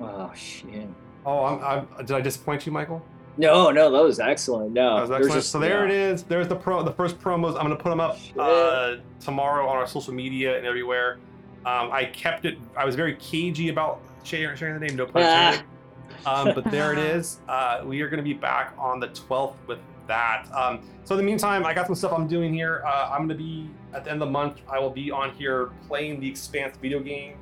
Oh 0.00 0.32
shit. 0.34 0.88
Oh, 1.24 1.44
I'm, 1.44 1.86
I'm, 1.98 2.04
did 2.06 2.16
I 2.16 2.20
disappoint 2.20 2.66
you, 2.66 2.72
Michael? 2.72 3.04
No, 3.38 3.70
no, 3.70 3.90
that 3.92 4.02
was 4.02 4.18
excellent. 4.18 4.72
No, 4.72 4.96
That 4.96 5.00
was 5.02 5.10
excellent. 5.12 5.32
just- 5.34 5.50
so 5.52 5.58
there 5.60 5.86
yeah. 5.88 5.94
it 5.94 6.12
is. 6.12 6.22
There's 6.24 6.48
the 6.48 6.56
pro, 6.56 6.82
the 6.82 6.92
first 6.92 7.18
promos. 7.20 7.50
I'm 7.56 7.62
gonna 7.62 7.76
put 7.76 7.90
them 7.90 8.00
up 8.00 8.18
uh, 8.38 8.96
tomorrow 9.20 9.68
on 9.68 9.76
our 9.76 9.86
social 9.86 10.12
media 10.12 10.56
and 10.58 10.66
everywhere. 10.66 11.18
Um, 11.64 11.90
I 11.92 12.04
kept 12.06 12.44
it. 12.44 12.58
I 12.76 12.84
was 12.84 12.94
very 12.96 13.14
cagey 13.16 13.68
about 13.68 14.00
sharing, 14.24 14.56
sharing 14.56 14.74
the 14.78 14.84
name. 14.86 14.96
No 14.96 15.06
pun 15.06 15.22
intended. 15.22 15.62
um, 16.26 16.52
but 16.54 16.64
there 16.70 16.92
it 16.92 16.98
is. 17.16 17.38
Uh, 17.48 17.82
we 17.84 18.00
are 18.00 18.08
gonna 18.08 18.22
be 18.22 18.34
back 18.34 18.74
on 18.76 18.98
the 18.98 19.08
12th 19.08 19.54
with 19.68 19.78
that. 20.08 20.46
Um, 20.52 20.80
so 21.04 21.14
in 21.14 21.18
the 21.18 21.24
meantime, 21.24 21.64
I 21.64 21.72
got 21.74 21.86
some 21.86 21.94
stuff 21.94 22.12
I'm 22.12 22.26
doing 22.26 22.52
here. 22.52 22.82
Uh, 22.84 23.10
I'm 23.12 23.22
gonna 23.22 23.34
be 23.34 23.68
at 23.94 24.04
the 24.04 24.10
end 24.10 24.20
of 24.20 24.26
the 24.28 24.32
month. 24.32 24.60
I 24.68 24.78
will 24.80 24.90
be 24.90 25.10
on 25.12 25.30
here 25.34 25.70
playing 25.86 26.18
the 26.20 26.28
Expanse 26.28 26.76
video 26.76 26.98
game, 27.00 27.34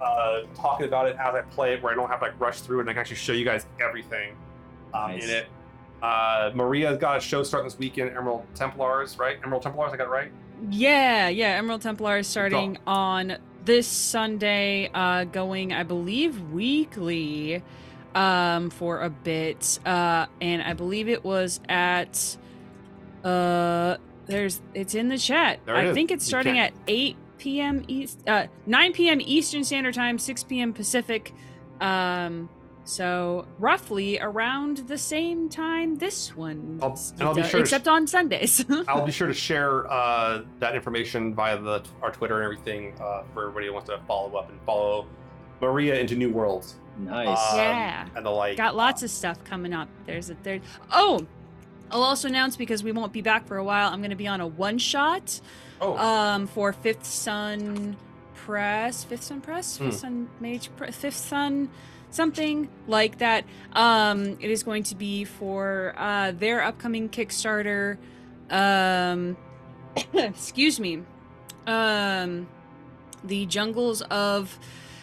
uh, 0.00 0.42
talking 0.54 0.86
about 0.86 1.08
it 1.08 1.16
as 1.18 1.34
I 1.34 1.40
play 1.42 1.74
it, 1.74 1.82
where 1.82 1.92
I 1.92 1.96
don't 1.96 2.08
have 2.08 2.20
to 2.20 2.26
like 2.26 2.38
rush 2.40 2.60
through 2.60 2.78
it, 2.78 2.80
and 2.82 2.90
I 2.90 2.92
can 2.92 3.00
actually 3.00 3.16
show 3.16 3.32
you 3.32 3.44
guys 3.44 3.66
everything 3.80 4.36
um, 4.94 5.10
Nice. 5.12 5.24
in 5.24 5.30
it. 5.30 5.46
Uh, 6.02 6.50
Maria's 6.54 6.98
got 6.98 7.18
a 7.18 7.20
show 7.20 7.42
starting 7.44 7.68
this 7.68 7.78
weekend, 7.78 8.10
Emerald 8.10 8.44
Templars, 8.54 9.18
right? 9.18 9.38
Emerald 9.44 9.62
Templars, 9.62 9.92
I 9.92 9.96
got 9.96 10.08
it 10.08 10.10
right? 10.10 10.32
Yeah, 10.70 11.28
yeah. 11.28 11.50
Emerald 11.50 11.82
Templars 11.82 12.26
is 12.26 12.30
starting 12.30 12.78
on 12.86 13.36
this 13.64 13.86
Sunday, 13.86 14.90
uh, 14.92 15.24
going, 15.24 15.72
I 15.72 15.84
believe, 15.84 16.40
weekly 16.50 17.62
um, 18.16 18.70
for 18.70 19.00
a 19.02 19.10
bit. 19.10 19.78
Uh, 19.86 20.26
and 20.40 20.62
I 20.62 20.72
believe 20.72 21.08
it 21.08 21.22
was 21.24 21.60
at. 21.68 22.36
Uh, 23.24 23.96
there's 24.26 24.60
it's 24.74 24.94
in 24.94 25.08
the 25.08 25.18
chat. 25.18 25.60
There 25.66 25.74
it 25.76 25.78
I 25.78 25.84
is. 25.88 25.94
think 25.94 26.10
it's 26.10 26.24
starting 26.26 26.58
at 26.58 26.72
8 26.88 27.16
p.m. 27.38 27.84
East, 27.88 28.20
uh, 28.26 28.46
9 28.66 28.92
p.m. 28.92 29.20
Eastern 29.20 29.62
Standard 29.64 29.94
Time, 29.94 30.18
6 30.18 30.44
p.m. 30.44 30.72
Pacific. 30.72 31.32
Um, 31.80 32.48
so 32.84 33.46
roughly 33.58 34.18
around 34.20 34.78
the 34.88 34.98
same 34.98 35.48
time 35.48 35.96
this 35.96 36.36
one, 36.36 36.78
I'll- 36.82 36.98
and 37.18 37.22
I'll 37.22 37.34
be 37.34 37.42
sure 37.42 37.50
to 37.52 37.58
except 37.60 37.86
on 37.88 38.06
Sundays. 38.06 38.64
I'll 38.88 39.06
be 39.06 39.12
sure 39.12 39.28
to 39.28 39.34
share 39.34 39.90
uh, 39.90 40.42
that 40.58 40.74
information 40.74 41.34
via 41.34 41.58
the 41.58 41.82
our 42.02 42.10
Twitter 42.12 42.36
and 42.36 42.44
everything 42.44 42.94
uh, 43.00 43.22
for 43.32 43.42
everybody 43.42 43.66
who 43.66 43.72
wants 43.72 43.88
to 43.88 43.98
follow 44.08 44.34
up 44.36 44.50
and 44.50 44.60
follow 44.66 45.06
Maria 45.60 45.98
into 46.00 46.16
new 46.16 46.30
worlds 46.30 46.74
Nice. 46.98 47.28
um, 47.52 47.58
Yeah. 47.58 48.08
and 48.16 48.26
the 48.26 48.30
like. 48.30 48.56
Got 48.56 48.74
lots 48.76 49.02
of 49.02 49.10
stuff 49.10 49.42
coming 49.44 49.72
up. 49.72 49.88
There's 50.06 50.28
a 50.30 50.34
third. 50.34 50.62
Oh, 50.92 51.24
I'll 51.90 52.02
also 52.02 52.26
announce 52.28 52.56
because 52.56 52.82
we 52.82 52.90
won't 52.92 53.12
be 53.12 53.22
back 53.22 53.46
for 53.46 53.56
a 53.58 53.64
while. 53.64 53.90
I'm 53.92 54.00
going 54.00 54.10
to 54.10 54.16
be 54.16 54.26
on 54.26 54.40
a 54.40 54.46
one 54.46 54.78
shot 54.78 55.40
Oh, 55.80 55.96
um, 55.96 56.46
for 56.46 56.72
Fifth 56.72 57.04
Sun 57.04 57.96
Press. 58.34 59.04
Fifth 59.04 59.22
Sun 59.24 59.40
Press. 59.42 59.78
Fifth 59.78 59.94
Hmm. 59.94 59.98
Sun 59.98 60.28
Mage. 60.40 60.70
Pre- 60.76 60.90
Fifth 60.90 61.16
Sun. 61.16 61.70
Something 62.12 62.68
like 62.86 63.18
that. 63.18 63.44
Um, 63.72 64.38
it 64.40 64.50
is 64.50 64.62
going 64.62 64.84
to 64.84 64.94
be 64.94 65.24
for 65.24 65.94
uh, 65.96 66.30
their 66.32 66.62
upcoming 66.62 67.08
Kickstarter. 67.08 67.96
Um, 68.50 69.36
excuse 70.14 70.78
me. 70.78 71.02
Um, 71.66 72.48
the 73.24 73.46
jungles 73.46 74.02
of 74.02 74.58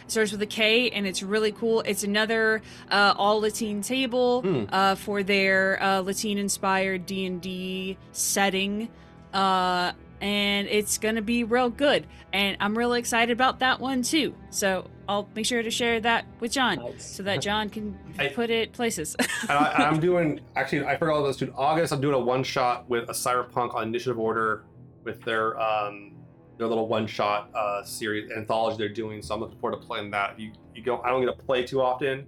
starts 0.08 0.32
with 0.32 0.42
a 0.42 0.46
K 0.48 0.90
and 0.92 1.06
it's 1.08 1.22
really 1.24 1.52
cool. 1.52 1.82
It's 1.82 2.04
another 2.04 2.62
uh, 2.92 3.14
all 3.18 3.42
Latin 3.42 3.82
table 3.82 4.42
Hmm. 4.42 4.64
uh, 4.72 4.96
for 4.96 5.24
their 5.24 5.82
uh, 5.82 6.02
Latin 6.02 6.38
inspired 6.38 7.06
D 7.06 7.26
and 7.26 7.42
D 7.42 7.98
setting, 8.12 8.90
uh, 9.34 9.94
and 10.22 10.68
it's 10.68 10.98
gonna 10.98 11.22
be 11.22 11.44
real 11.44 11.70
good. 11.70 12.06
And 12.34 12.58
I'm 12.60 12.78
really 12.78 13.00
excited 13.00 13.32
about 13.32 13.60
that 13.60 13.80
one 13.80 14.02
too. 14.04 14.36
So 14.50 14.88
I'll 15.08 15.28
make 15.36 15.46
sure 15.46 15.64
to 15.64 15.72
share 15.72 16.00
that 16.02 16.26
with 16.40 16.52
John 16.52 16.78
Nice. 16.78 17.04
so 17.16 17.24
that 17.24 17.42
John 17.42 17.70
can 17.70 17.98
I- 18.20 18.28
put 18.28 18.50
it 18.50 18.74
places. 18.74 19.16
and 19.42 19.52
I, 19.52 19.88
I'm 19.90 20.00
doing 20.00 20.40
actually 20.56 20.86
I 20.86 20.98
forgot 20.98 21.16
all 21.16 21.24
this. 21.24 21.38
Dude, 21.38 21.54
August 21.56 21.92
I'm 21.94 22.02
doing 22.02 22.16
a 22.16 22.20
one 22.20 22.44
shot 22.44 22.88
with 22.90 23.10
a 23.10 23.14
Cyberpunk 23.14 23.74
on 23.76 23.84
Initiative 23.88 24.20
Order 24.20 24.66
with 25.04 25.22
their 25.24 25.60
um 25.60 26.16
their 26.58 26.68
little 26.68 26.88
one 26.88 27.08
shot 27.08 27.50
uh 27.56 27.84
series 27.84 28.30
anthology 28.32 28.78
they're 28.78 28.90
doing. 28.90 29.22
So 29.22 29.34
I'm 29.34 29.40
looking 29.42 29.58
forward 29.60 29.80
to 29.82 29.86
playing 29.88 30.12
that. 30.12 30.40
You 30.40 30.52
you 30.76 30.84
go 30.84 31.02
I 31.02 31.10
don't 31.10 31.26
get 31.26 31.38
to 31.38 31.46
play 31.46 31.64
too 31.66 31.82
often, 31.82 32.26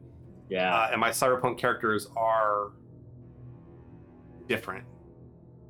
Yeah. 0.49 0.73
uh, 0.73 0.89
and 0.91 0.99
my 0.99 1.09
Cyberpunk 1.09 1.57
characters 1.57 2.07
are 2.17 2.71
different. 4.47 4.85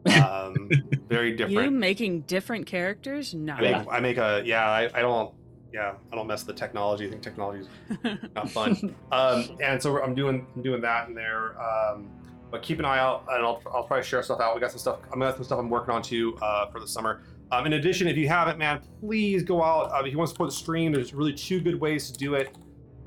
Um, 0.06 0.70
very 1.10 1.32
different. 1.32 1.52
you 1.52 1.58
different. 1.60 1.74
making 1.74 2.22
different 2.22 2.66
characters? 2.66 3.34
I 3.34 3.38
No. 3.38 3.58
make, 3.58 3.88
I 3.90 4.00
make 4.00 4.18
a 4.18 4.42
yeah. 4.46 4.68
I, 4.70 4.90
I 4.94 5.02
don't 5.02 5.34
yeah. 5.74 5.94
I 6.12 6.16
don't 6.16 6.28
mess 6.28 6.46
with 6.46 6.56
the 6.56 6.60
technology. 6.60 7.08
I 7.08 7.10
think 7.12 7.22
technology 7.22 7.66
is 7.90 8.18
not 8.36 8.50
fun. 8.50 8.96
um, 9.12 9.46
and 9.62 9.82
so 9.82 10.02
I'm 10.02 10.16
doing 10.16 10.46
I'm 10.56 10.62
doing 10.62 10.82
that 10.82 11.08
in 11.08 11.14
there. 11.14 11.56
Um, 11.62 12.10
but 12.50 12.62
keep 12.62 12.80
an 12.80 12.86
eye 12.86 13.00
out, 13.00 13.24
and 13.30 13.46
I'll, 13.46 13.62
I'll 13.74 13.84
probably 13.84 14.04
share 14.04 14.22
stuff 14.22 14.42
out. 14.42 14.54
We 14.54 14.60
got 14.60 14.72
some 14.72 14.80
stuff. 14.80 15.00
I'm 15.14 15.20
got 15.20 15.36
some 15.36 15.46
stuff 15.46 15.58
I'm 15.60 15.70
working 15.70 15.94
on 15.94 16.02
too 16.02 16.38
uh, 16.42 16.66
for 16.70 16.82
the 16.82 16.88
summer. 16.88 17.22
Um, 17.54 17.66
in 17.66 17.74
addition, 17.74 18.08
if 18.08 18.18
you 18.18 18.28
haven't, 18.28 18.58
man, 18.58 18.82
please 19.00 19.44
go 19.44 19.64
out. 19.64 19.92
Uh, 19.94 20.04
if 20.06 20.12
you 20.12 20.18
want 20.18 20.28
to 20.30 20.34
support 20.34 20.50
the 20.50 20.56
stream, 20.56 20.92
there's 20.92 21.14
really 21.14 21.34
two 21.34 21.62
good 21.62 21.80
ways 21.80 22.12
to 22.12 22.18
do 22.18 22.34
it. 22.36 22.58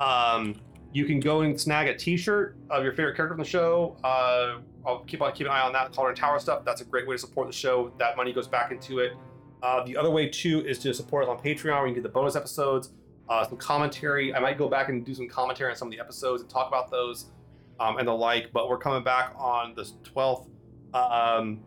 Um, 0.00 0.54
you 0.92 1.04
can 1.04 1.20
go 1.20 1.42
and 1.42 1.60
snag 1.60 1.88
a 1.88 1.94
T-shirt 1.94 2.56
of 2.70 2.84
your 2.84 2.92
favorite 2.92 3.16
character 3.16 3.34
from 3.34 3.42
the 3.42 3.48
show. 3.48 3.96
Uh, 4.04 4.60
I'll 4.86 5.00
keep 5.04 5.22
on 5.22 5.32
keep 5.32 5.46
an 5.46 5.52
eye 5.52 5.60
on 5.60 5.72
that 5.72 5.92
Cotton 5.94 6.14
Bureau 6.14 6.38
stuff. 6.38 6.64
That's 6.64 6.80
a 6.80 6.84
great 6.84 7.06
way 7.06 7.14
to 7.14 7.18
support 7.18 7.46
the 7.46 7.52
show. 7.52 7.92
That 7.98 8.16
money 8.16 8.32
goes 8.32 8.48
back 8.48 8.70
into 8.70 8.98
it. 8.98 9.12
Uh, 9.62 9.82
the 9.84 9.96
other 9.96 10.10
way 10.10 10.28
too 10.28 10.64
is 10.66 10.78
to 10.80 10.92
support 10.92 11.24
us 11.24 11.30
on 11.30 11.38
Patreon, 11.38 11.78
where 11.78 11.86
you 11.86 11.94
get 11.94 12.02
the 12.02 12.08
bonus 12.08 12.36
episodes, 12.36 12.90
uh, 13.28 13.46
some 13.48 13.56
commentary. 13.56 14.34
I 14.34 14.38
might 14.40 14.58
go 14.58 14.68
back 14.68 14.90
and 14.90 15.04
do 15.04 15.14
some 15.14 15.28
commentary 15.28 15.70
on 15.70 15.76
some 15.76 15.88
of 15.88 15.92
the 15.92 16.00
episodes 16.00 16.42
and 16.42 16.50
talk 16.50 16.68
about 16.68 16.90
those. 16.90 17.26
um, 17.80 17.98
and 17.98 18.06
the 18.06 18.12
like. 18.12 18.52
But 18.52 18.68
we're 18.68 18.78
coming 18.78 19.02
back 19.02 19.34
on 19.36 19.74
the 19.74 19.82
12th. 20.14 20.46
Um, 20.92 21.60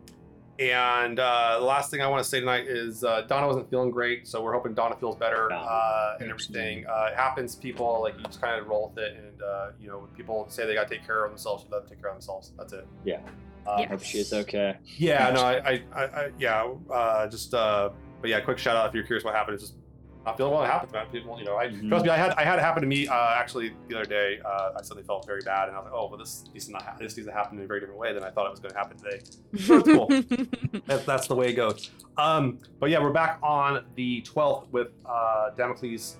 and 0.58 1.18
uh, 1.20 1.56
the 1.60 1.64
last 1.64 1.90
thing 1.90 2.00
I 2.00 2.08
want 2.08 2.22
to 2.22 2.28
say 2.28 2.40
tonight 2.40 2.66
is 2.66 3.04
uh, 3.04 3.22
Donna 3.22 3.46
wasn't 3.46 3.70
feeling 3.70 3.90
great, 3.90 4.26
so 4.26 4.42
we're 4.42 4.52
hoping 4.52 4.74
Donna 4.74 4.96
feels 4.96 5.16
better 5.16 5.48
No. 5.50 5.56
uh, 5.56 6.16
and 6.20 6.30
everything. 6.30 6.84
Uh, 6.86 7.08
it 7.12 7.16
happens, 7.16 7.54
people 7.54 8.00
like 8.02 8.16
you 8.18 8.24
just 8.24 8.40
kind 8.40 8.60
of 8.60 8.66
roll 8.66 8.92
with 8.94 9.04
it, 9.04 9.16
and 9.16 9.42
uh, 9.42 9.70
you 9.80 9.88
know 9.88 9.98
when 9.98 10.08
people 10.10 10.46
say 10.48 10.66
they 10.66 10.74
got 10.74 10.88
to 10.88 10.94
take 10.96 11.06
care 11.06 11.24
of 11.24 11.30
themselves, 11.30 11.64
you 11.64 11.70
let 11.70 11.82
them 11.82 11.90
take 11.90 12.00
care 12.00 12.10
of 12.10 12.16
themselves. 12.16 12.52
That's 12.58 12.72
it. 12.72 12.86
Yeah. 13.04 13.20
Um, 13.66 13.80
Yeah. 13.80 13.88
Hope 13.88 14.02
she's 14.02 14.32
okay. 14.32 14.76
yeah, 14.96 15.30
no, 15.30 15.40
I, 15.42 15.54
I, 15.54 15.82
I, 15.94 16.04
I 16.04 16.30
yeah, 16.38 16.68
uh, 16.90 17.26
just, 17.28 17.52
uh, 17.54 17.90
but 18.20 18.30
yeah, 18.30 18.40
quick 18.40 18.58
shout 18.58 18.76
out 18.76 18.88
if 18.88 18.94
you're 18.94 19.04
curious 19.04 19.24
what 19.24 19.34
happened. 19.34 19.54
It's 19.54 19.64
just 19.64 19.74
not 20.24 20.36
feeling 20.36 20.52
well. 20.52 20.64
It 20.64 20.66
happens, 20.68 20.92
man. 20.92 21.06
People, 21.10 21.38
you 21.38 21.44
know, 21.44 21.56
I 21.56 21.68
Mhm. 21.68 21.88
trust 21.88 22.04
me. 22.04 22.10
I 22.10 22.16
had, 22.16 22.32
I 22.32 22.44
had 22.44 22.58
it 22.58 22.62
happen 22.62 22.82
to 22.82 22.88
me 22.88 23.06
uh, 23.08 23.14
actually 23.34 23.72
the 23.88 23.96
other 23.96 24.04
day. 24.08 24.38
Uh, 24.44 24.72
I 24.76 24.82
suddenly 24.82 25.04
felt 25.04 25.24
very 25.26 25.40
bad, 25.42 25.68
and 25.68 25.76
I 25.76 25.80
was 25.80 25.86
like, 25.86 25.94
oh, 25.94 26.08
well, 26.08 26.18
this 26.18 26.44
needs 26.52 26.66
to 26.66 26.72
not, 26.72 26.82
ha- 26.82 26.96
this 26.98 27.16
needs 27.16 27.26
to 27.28 27.32
happen 27.32 27.58
in 27.58 27.64
a 27.64 27.66
very 27.66 27.80
different 27.80 28.00
way 28.00 28.12
than 28.12 28.22
I 28.24 28.30
thought 28.30 28.46
it 28.46 28.50
was 28.50 28.60
going 28.60 28.72
to 28.72 28.78
happen 28.78 28.96
today. 28.98 29.20
That's 29.52 29.88
cool. 29.88 30.08
That, 30.86 31.04
that's 31.04 31.26
the 31.26 31.34
way 31.34 31.48
it 31.48 31.54
goes. 31.54 31.90
Um, 32.16 32.58
but 32.80 32.88
yeah, 32.90 32.98
we're 33.00 33.12
back 33.12 33.38
on 33.42 33.84
the 33.94 34.22
12th 34.22 34.70
with 34.70 34.88
uh, 35.06 35.50
Damocles 35.56 36.16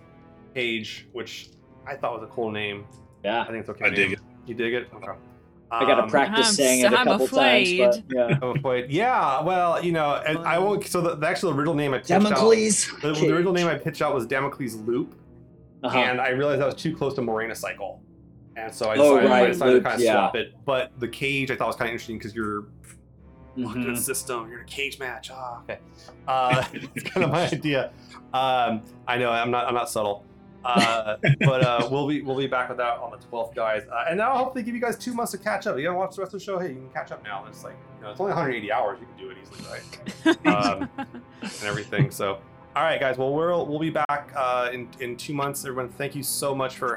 Cage, 0.55 1.07
which 1.13 1.51
I 1.87 1.95
thought 1.97 2.21
was 2.21 2.23
a 2.29 2.33
cool 2.33 2.51
name. 2.51 2.85
Yeah. 3.25 3.43
I 3.43 3.47
think 3.47 3.59
it's 3.61 3.69
okay. 3.71 3.87
I 3.87 3.91
dig 3.91 4.11
name. 4.11 4.19
You 4.47 4.55
dig 4.55 4.75
it? 4.75 4.89
Okay. 4.95 5.13
I 5.71 5.85
gotta 5.85 6.05
Um, 6.05 6.09
practice 6.11 6.49
I'm 6.49 6.55
saying 6.55 6.81
it 6.81 6.85
a 6.85 6.87
s- 6.89 6.95
I'm 6.99 7.07
couple 7.07 7.29
times, 7.29 7.77
but 7.79 8.03
yeah. 8.11 8.39
I'm 8.41 8.57
afraid. 8.57 8.91
Yeah, 8.91 9.43
well, 9.43 9.85
you 9.85 9.93
know, 9.93 10.15
and 10.27 10.39
I 10.39 10.59
won't. 10.59 10.87
So 10.87 11.01
the, 11.03 11.15
the 11.17 11.27
actual 11.27 11.51
original 11.51 11.75
name 11.75 11.93
I 11.93 11.99
pitched 11.99 12.09
Damocles. 12.09 12.91
out, 12.95 13.03
the, 13.03 13.13
the 13.13 13.35
original 13.35 13.53
name 13.53 13.67
I 13.67 13.75
pitched 13.77 14.01
out 14.01 14.15
was 14.15 14.27
Damocles 14.27 14.77
Loop, 14.77 15.15
Uh-huh. 15.83 15.99
and 15.99 16.21
I 16.21 16.31
realized 16.31 16.61
that 16.63 16.67
was 16.67 16.75
too 16.75 16.97
close 16.97 17.13
to 17.15 17.23
Morena 17.23 17.55
Cycle, 17.55 18.01
and 18.57 18.73
so 18.75 18.89
I 18.89 18.97
Oh, 18.97 19.21
decided, 19.21 19.31
I 19.31 19.47
decided 19.47 19.73
Loop, 19.75 19.83
to 19.83 19.89
kind 19.91 20.01
of 20.01 20.05
yeah. 20.07 20.13
swap 20.15 20.37
it. 20.37 20.55
But 20.65 20.93
the 20.99 21.09
cage 21.09 21.51
I 21.51 21.57
thought 21.57 21.67
was 21.67 21.77
kind 21.77 21.89
of 21.91 21.93
interesting 21.93 22.17
because 22.19 22.35
you're 22.35 22.65
locked 23.57 23.77
in 23.77 23.83
a 23.83 23.93
Mhm. 23.93 23.99
system, 23.99 24.49
you're 24.49 24.61
in 24.61 24.65
a 24.65 24.69
cage 24.69 24.99
match. 24.99 25.31
Ah, 25.33 25.61
okay. 25.65 25.79
Uh, 26.27 26.65
it's 26.95 27.11
kind 27.11 27.25
of 27.25 27.31
my 27.31 27.43
idea. 27.47 27.91
Um, 28.33 28.83
I 29.07 29.19
know 29.19 29.31
I'm 29.31 29.51
not 29.51 29.67
I'm 29.67 29.75
not 29.75 29.91
subtle. 29.91 30.25
Uh, 30.65 31.17
but 31.41 31.63
uh, 31.65 31.89
we'll 31.91 32.09
be 32.09 32.21
we'll 32.23 32.37
be 32.37 32.47
back 32.47 32.69
with 32.69 32.79
that 32.79 32.99
on 32.99 33.11
the 33.11 33.19
12th, 33.19 33.55
guys. 33.55 33.83
Uh, 33.91 34.05
and 34.09 34.21
I'll 34.21 34.39
hopefully 34.39 34.65
give 34.65 34.75
you 34.75 34.81
guys 34.81 34.97
two 34.97 35.15
months 35.15 35.33
to 35.33 35.39
catch 35.39 35.67
up. 35.67 35.77
You 35.77 35.85
gotta 35.85 35.99
watch 35.99 36.17
the 36.17 36.23
rest 36.23 36.35
of 36.35 36.41
the 36.41 36.45
show. 36.45 36.59
Hey, 36.59 36.69
you 36.69 36.75
can 36.75 36.91
catch 36.91 37.13
up 37.13 37.23
now. 37.25 37.45
It's 37.49 37.65
like 37.65 37.77
you 37.99 38.05
know, 38.05 38.11
it's 38.11 38.21
only 38.21 38.31
180 38.31 38.73
hours. 38.73 38.99
You 39.01 39.07
can 39.07 39.17
do 39.17 39.31
it 39.31 39.37
easily, 39.43 39.71
right? 39.71 40.47
Um, 40.47 40.91
and 41.43 41.63
everything. 41.65 42.11
So, 42.11 42.39
all 42.77 42.83
right, 42.83 43.01
guys. 43.01 43.19
Well, 43.19 43.33
we'll 43.33 43.67
we'll 43.67 43.79
be 43.79 43.91
back 43.91 44.33
uh, 44.37 44.71
in 44.73 44.89
in 45.01 45.17
two 45.17 45.35
months. 45.35 45.65
Everyone, 45.65 45.89
thank 45.91 46.15
you 46.15 46.23
so 46.23 46.55
much 46.55 46.77
for 46.77 46.97